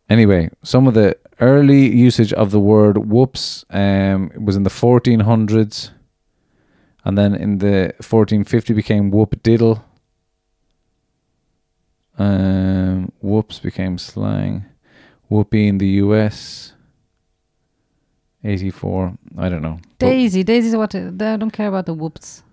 Anyway, 0.08 0.52
some 0.62 0.88
of 0.88 0.94
the 0.94 1.18
early 1.40 1.88
usage 1.96 2.34
of 2.34 2.52
the 2.52 2.60
word 2.60 2.98
whoops 2.98 3.66
um, 3.70 4.32
was 4.40 4.56
in 4.56 4.64
the 4.64 4.70
1400s, 4.70 5.92
and 7.06 7.18
then 7.18 7.36
in 7.36 7.60
the 7.60 7.94
1450 7.98 8.74
became 8.74 9.12
whoop 9.12 9.42
diddle. 9.44 9.84
Um, 12.18 13.12
whoops 13.22 13.60
became 13.60 13.98
slang. 13.98 14.66
Whoopee 15.30 15.68
in 15.68 15.78
the 15.78 15.88
US. 16.04 16.74
84. 18.44 19.18
I 19.38 19.50
don't 19.50 19.62
know. 19.62 19.80
But- 20.00 20.08
Daisy, 20.08 20.44
Daisy's 20.44 20.76
what? 20.76 20.96
I 20.96 21.10
don't 21.38 21.52
care 21.52 21.68
about 21.68 21.86
the 21.86 21.94
whoops. 21.94 22.44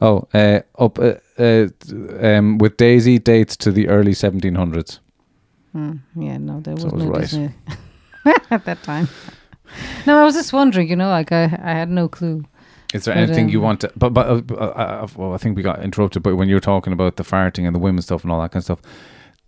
oh, 0.00 0.28
uh, 0.34 0.60
up 0.78 0.98
uh, 0.98 1.14
uh, 1.38 1.66
um, 2.20 2.58
with 2.58 2.76
Daisy 2.76 3.18
dates 3.18 3.56
to 3.58 3.70
the 3.72 3.88
early 3.88 4.12
1700s. 4.12 4.98
Hmm, 5.78 6.22
yeah, 6.22 6.38
no, 6.38 6.60
there 6.60 6.74
was 6.74 6.82
So 6.82 6.88
was 6.90 7.04
no 7.04 7.10
right. 7.10 7.20
Disney 7.20 7.50
at 8.50 8.64
that 8.64 8.82
time. 8.82 9.08
No, 10.06 10.20
I 10.20 10.24
was 10.24 10.34
just 10.34 10.52
wondering. 10.52 10.88
You 10.88 10.96
know, 10.96 11.08
like 11.08 11.30
I, 11.30 11.44
I 11.44 11.72
had 11.72 11.88
no 11.88 12.08
clue. 12.08 12.44
Is 12.94 13.04
there 13.04 13.14
But, 13.14 13.22
anything 13.22 13.48
you 13.48 13.58
um, 13.58 13.64
want 13.64 13.80
to? 13.82 13.92
But 13.96 14.10
but 14.10 14.26
uh, 14.26 14.42
uh, 14.54 14.54
uh, 15.04 15.08
well, 15.16 15.34
I 15.34 15.36
think 15.36 15.56
we 15.56 15.62
got 15.62 15.82
interrupted. 15.82 16.22
But 16.22 16.36
when 16.36 16.48
you're 16.48 16.58
talking 16.60 16.92
about 16.92 17.16
the 17.16 17.22
farting 17.22 17.64
and 17.66 17.74
the 17.74 17.78
women 17.78 18.02
stuff 18.02 18.22
and 18.24 18.32
all 18.32 18.40
that 18.42 18.50
kind 18.50 18.60
of 18.60 18.64
stuff, 18.64 18.80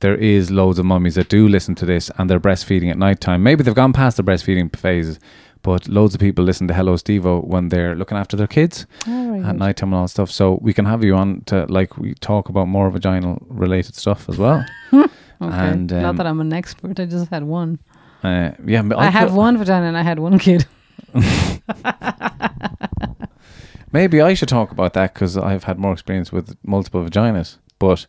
there 0.00 0.14
is 0.14 0.50
loads 0.50 0.78
of 0.78 0.84
mummies 0.84 1.16
that 1.16 1.28
do 1.28 1.48
listen 1.48 1.74
to 1.76 1.86
this 1.86 2.10
and 2.16 2.30
they're 2.30 2.40
breastfeeding 2.40 2.90
at 2.90 2.98
night 2.98 3.20
time. 3.20 3.42
Maybe 3.42 3.64
they've 3.64 3.74
gone 3.74 3.92
past 3.92 4.16
the 4.18 4.22
breastfeeding 4.22 4.74
phases, 4.76 5.18
but 5.62 5.88
loads 5.88 6.14
of 6.14 6.20
people 6.20 6.44
listen 6.44 6.68
to 6.68 6.74
Hello 6.74 6.94
Stevo 6.94 7.44
when 7.44 7.70
they're 7.70 7.94
looking 7.96 8.18
after 8.18 8.36
their 8.36 8.46
kids 8.46 8.86
Oh, 9.08 9.42
at 9.42 9.56
night 9.56 9.76
time 9.78 9.88
and 9.88 9.96
all 9.96 10.04
that 10.04 10.10
stuff. 10.10 10.30
So 10.30 10.58
we 10.62 10.72
can 10.74 10.84
have 10.84 11.02
you 11.02 11.16
on 11.16 11.42
to 11.46 11.66
like 11.66 11.96
we 11.98 12.14
talk 12.14 12.48
about 12.50 12.68
more 12.68 12.88
vaginal 12.90 13.38
related 13.48 13.94
stuff 13.96 14.28
as 14.28 14.36
well. 14.38 14.64
Okay. 15.40 15.56
And, 15.56 15.90
Not 15.90 16.04
um, 16.04 16.16
that 16.16 16.26
I'm 16.26 16.40
an 16.40 16.52
expert. 16.52 17.00
I 17.00 17.06
just 17.06 17.30
had 17.30 17.44
one. 17.44 17.78
Uh, 18.22 18.50
yeah, 18.66 18.82
but 18.82 18.98
I, 18.98 19.08
have 19.08 19.34
one 19.34 19.56
vagina 19.56 19.86
and 19.86 19.96
I 19.96 20.02
had 20.02 20.18
one 20.18 20.38
kid. 20.38 20.66
Maybe 23.92 24.20
I 24.20 24.34
should 24.34 24.48
talk 24.48 24.70
about 24.70 24.92
that 24.92 25.14
because 25.14 25.36
I've 25.36 25.64
had 25.64 25.78
more 25.78 25.92
experience 25.92 26.30
with 26.30 26.56
multiple 26.62 27.04
vaginas. 27.04 27.56
But 27.78 28.06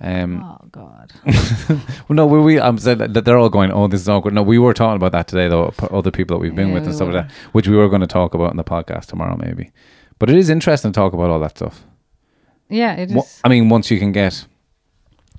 um, 0.00 0.42
Oh 0.42 0.58
God. 0.72 1.12
well, 1.68 1.80
no, 2.08 2.26
we, 2.26 2.40
we 2.40 2.60
I'm 2.60 2.78
saying 2.78 2.98
that 2.98 3.24
they're 3.24 3.38
all 3.38 3.50
going. 3.50 3.70
Oh, 3.70 3.86
this 3.86 4.00
is 4.00 4.08
awkward. 4.08 4.34
No, 4.34 4.42
we 4.42 4.58
were 4.58 4.74
talking 4.74 4.96
about 4.96 5.12
that 5.12 5.28
today, 5.28 5.48
though. 5.48 5.72
Other 5.90 6.10
people 6.10 6.36
that 6.36 6.40
we've 6.40 6.54
been 6.54 6.68
Yeah, 6.68 6.74
with 6.74 6.82
and 6.84 6.92
we 6.92 6.96
stuff 6.96 7.08
were. 7.08 7.14
like 7.14 7.28
that, 7.28 7.34
which 7.52 7.68
we 7.68 7.76
were 7.76 7.88
going 7.88 8.00
to 8.00 8.06
talk 8.06 8.34
about 8.34 8.50
in 8.50 8.56
the 8.56 8.64
podcast 8.64 9.06
tomorrow, 9.06 9.36
maybe. 9.36 9.70
But 10.18 10.30
it 10.30 10.36
is 10.36 10.50
interesting 10.50 10.92
to 10.92 10.96
talk 10.98 11.12
about 11.12 11.30
all 11.30 11.40
that 11.40 11.56
stuff. 11.56 11.84
Yeah, 12.68 12.94
it 12.94 13.10
is. 13.10 13.16
Wha- 13.16 13.24
I 13.44 13.48
mean, 13.48 13.68
once 13.68 13.90
you 13.90 13.98
can 13.98 14.12
get 14.12 14.46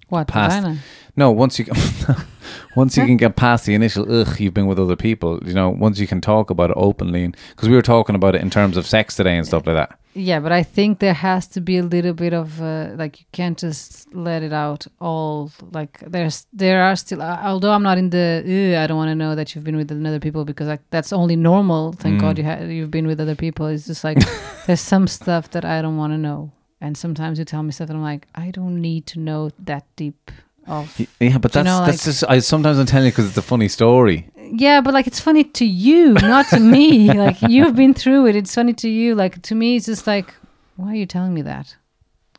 what 0.09 0.27
past, 0.27 0.55
vagina? 0.57 0.79
No, 1.16 1.32
once 1.32 1.59
you 1.59 1.66
can, 1.66 1.76
once 2.76 2.97
you 2.97 3.05
can 3.05 3.18
get 3.18 3.36
past 3.36 3.66
the 3.66 3.74
initial 3.74 4.05
ugh, 4.12 4.39
you've 4.39 4.53
been 4.53 4.68
with 4.68 4.80
other 4.80 4.95
people. 4.95 5.39
You 5.45 5.53
know, 5.53 5.70
once 5.70 5.99
you 5.99 6.07
can 6.07 6.22
talk 6.22 6.49
about 6.49 6.72
it 6.72 6.78
openly, 6.80 7.34
because 7.49 7.70
we 7.70 7.76
were 7.76 7.82
talking 7.82 8.16
about 8.16 8.36
it 8.36 8.41
in 8.41 8.49
terms 8.49 8.78
of 8.78 8.86
sex 8.88 9.16
today 9.16 9.38
and 9.38 9.45
stuff 9.45 9.66
like 9.68 9.76
that. 9.76 9.97
Yeah, 10.14 10.41
but 10.41 10.51
I 10.51 10.62
think 10.64 10.99
there 10.99 11.14
has 11.14 11.47
to 11.49 11.62
be 11.62 11.78
a 11.78 11.84
little 11.84 12.14
bit 12.14 12.34
of 12.34 12.62
uh, 12.62 12.89
like 12.97 13.22
you 13.22 13.26
can't 13.32 13.57
just 13.57 14.14
let 14.14 14.43
it 14.43 14.51
out 14.51 14.86
all. 14.99 15.51
Like 15.72 15.99
there's 16.05 16.47
there 16.51 16.84
are 16.84 16.95
still. 16.97 17.22
Uh, 17.22 17.39
although 17.43 17.72
I'm 17.72 17.84
not 17.84 17.97
in 17.97 18.09
the. 18.09 18.43
"Ugh, 18.45 18.84
I 18.84 18.88
don't 18.88 18.97
want 18.97 19.09
to 19.09 19.16
know 19.16 19.36
that 19.36 19.55
you've 19.55 19.64
been 19.64 19.78
with 19.78 19.89
another 19.91 20.20
people 20.20 20.43
because 20.43 20.68
like 20.68 20.82
that's 20.89 21.14
only 21.14 21.36
normal. 21.38 21.93
Thank 21.93 22.20
God 22.20 22.36
Mm. 22.36 22.39
you 22.39 22.43
ha- 22.43 22.64
you've 22.66 22.91
been 22.91 23.07
with 23.07 23.22
other 23.22 23.36
people. 23.36 23.68
It's 23.68 23.88
just 23.88 24.03
like 24.03 24.18
there's 24.68 24.82
some 24.82 25.07
stuff 25.07 25.49
that 25.51 25.64
I 25.64 25.82
don't 25.82 25.95
want 25.95 26.12
to 26.12 26.18
know, 26.18 26.51
and 26.82 26.97
sometimes 26.97 27.39
you 27.39 27.45
tell 27.45 27.64
me 27.64 27.72
stuff 27.72 27.89
and 27.89 27.97
I'm 27.99 28.03
like 28.03 28.28
I 28.36 28.51
don't 28.51 28.82
need 28.82 29.05
to 29.07 29.20
know 29.20 29.49
that 29.59 29.86
deep 29.95 30.30
of. 30.68 30.99
Yeah, 31.20 31.38
but 31.38 31.51
Do 31.51 31.59
you 31.59 31.64
that's 31.64 31.66
know, 31.66 31.86
that's 31.86 32.05
like- 32.07 32.16
just. 32.16 32.24
I 32.30 32.39
sometimes 32.39 32.80
I'm 32.80 32.86
telling 32.86 33.05
you 33.07 33.12
because 33.12 33.28
it's 33.28 33.38
a 33.38 33.41
funny 33.41 33.68
story. 33.68 34.30
Yeah, 34.53 34.82
but 34.82 34.93
like 34.93 35.07
it's 35.07 35.20
funny 35.20 35.43
to 35.45 35.66
you, 35.66 36.14
not 36.14 36.47
to 36.49 36.59
me. 36.59 37.12
like 37.26 37.41
you've 37.41 37.76
been 37.76 37.93
through 37.93 38.28
it. 38.28 38.36
It's 38.36 38.53
funny 38.53 38.74
to 38.74 38.89
you. 38.89 39.16
Like 39.16 39.41
to 39.43 39.55
me, 39.55 39.78
it's 39.78 39.86
just 39.86 40.05
like, 40.07 40.34
why 40.76 40.91
are 40.91 40.95
you 40.95 41.05
telling 41.05 41.34
me 41.34 41.41
that? 41.43 41.76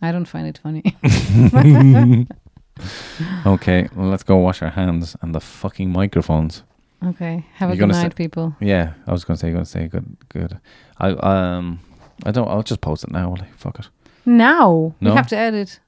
I 0.02 0.12
don't 0.12 0.26
find 0.26 0.46
it 0.46 0.58
funny. 0.58 0.82
Okay, 3.46 3.88
well, 3.94 4.08
let's 4.08 4.22
go 4.22 4.36
wash 4.38 4.62
our 4.62 4.70
hands 4.70 5.14
and 5.20 5.34
the 5.34 5.40
fucking 5.40 5.90
microphones. 5.90 6.62
okay, 7.04 7.44
have 7.54 7.68
a 7.70 7.72
You 7.74 7.76
good 7.76 7.82
gonna 7.82 7.94
say- 7.94 8.02
night, 8.04 8.16
people. 8.16 8.56
Yeah, 8.60 8.94
I 9.06 9.12
was 9.12 9.24
going 9.24 9.36
to 9.36 9.40
say, 9.40 9.48
you're 9.48 9.54
going 9.54 9.64
to 9.66 9.70
say 9.70 9.88
good, 9.88 10.16
good. 10.30 10.58
I 10.98 11.10
um, 11.10 11.80
I 12.24 12.30
don't. 12.30 12.48
I'll 12.48 12.62
just 12.62 12.80
post 12.80 13.04
it 13.04 13.10
now. 13.10 13.30
will 13.30 13.42
I? 13.42 13.46
Fuck 13.56 13.78
it. 13.80 13.88
Now 14.24 14.94
No? 15.00 15.10
we 15.10 15.16
have 15.16 15.26
to 15.28 15.36
edit. 15.36 15.80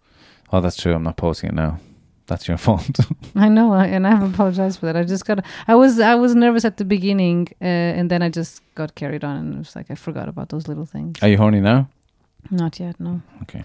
Oh, 0.53 0.61
that's 0.61 0.77
true. 0.77 0.93
I'm 0.95 1.03
not 1.03 1.17
posting 1.17 1.49
it 1.51 1.55
now. 1.55 1.79
That's 2.27 2.49
your 2.49 2.57
fault. 2.67 2.99
I 3.35 3.49
know, 3.49 3.75
and 3.75 4.07
I 4.07 4.11
have 4.11 4.35
apologized 4.35 4.81
for 4.81 4.87
that. 4.87 4.97
I 4.97 5.05
just 5.05 5.27
got. 5.27 5.45
I 5.69 5.75
was 5.75 6.01
I 6.01 6.15
was 6.15 6.35
nervous 6.35 6.65
at 6.65 6.77
the 6.77 6.85
beginning, 6.85 7.49
uh, 7.61 7.65
and 7.99 8.11
then 8.11 8.23
I 8.23 8.29
just 8.31 8.63
got 8.75 8.95
carried 8.95 9.25
on, 9.25 9.37
and 9.37 9.55
it 9.55 9.59
was 9.59 9.77
like 9.77 9.91
I 9.91 9.95
forgot 9.95 10.29
about 10.29 10.49
those 10.49 10.67
little 10.69 10.87
things. 10.87 11.19
Are 11.23 11.29
you 11.29 11.37
horny 11.37 11.61
now? 11.61 11.89
Not 12.51 12.81
yet, 12.81 12.99
no. 13.01 13.21
Okay. 13.43 13.65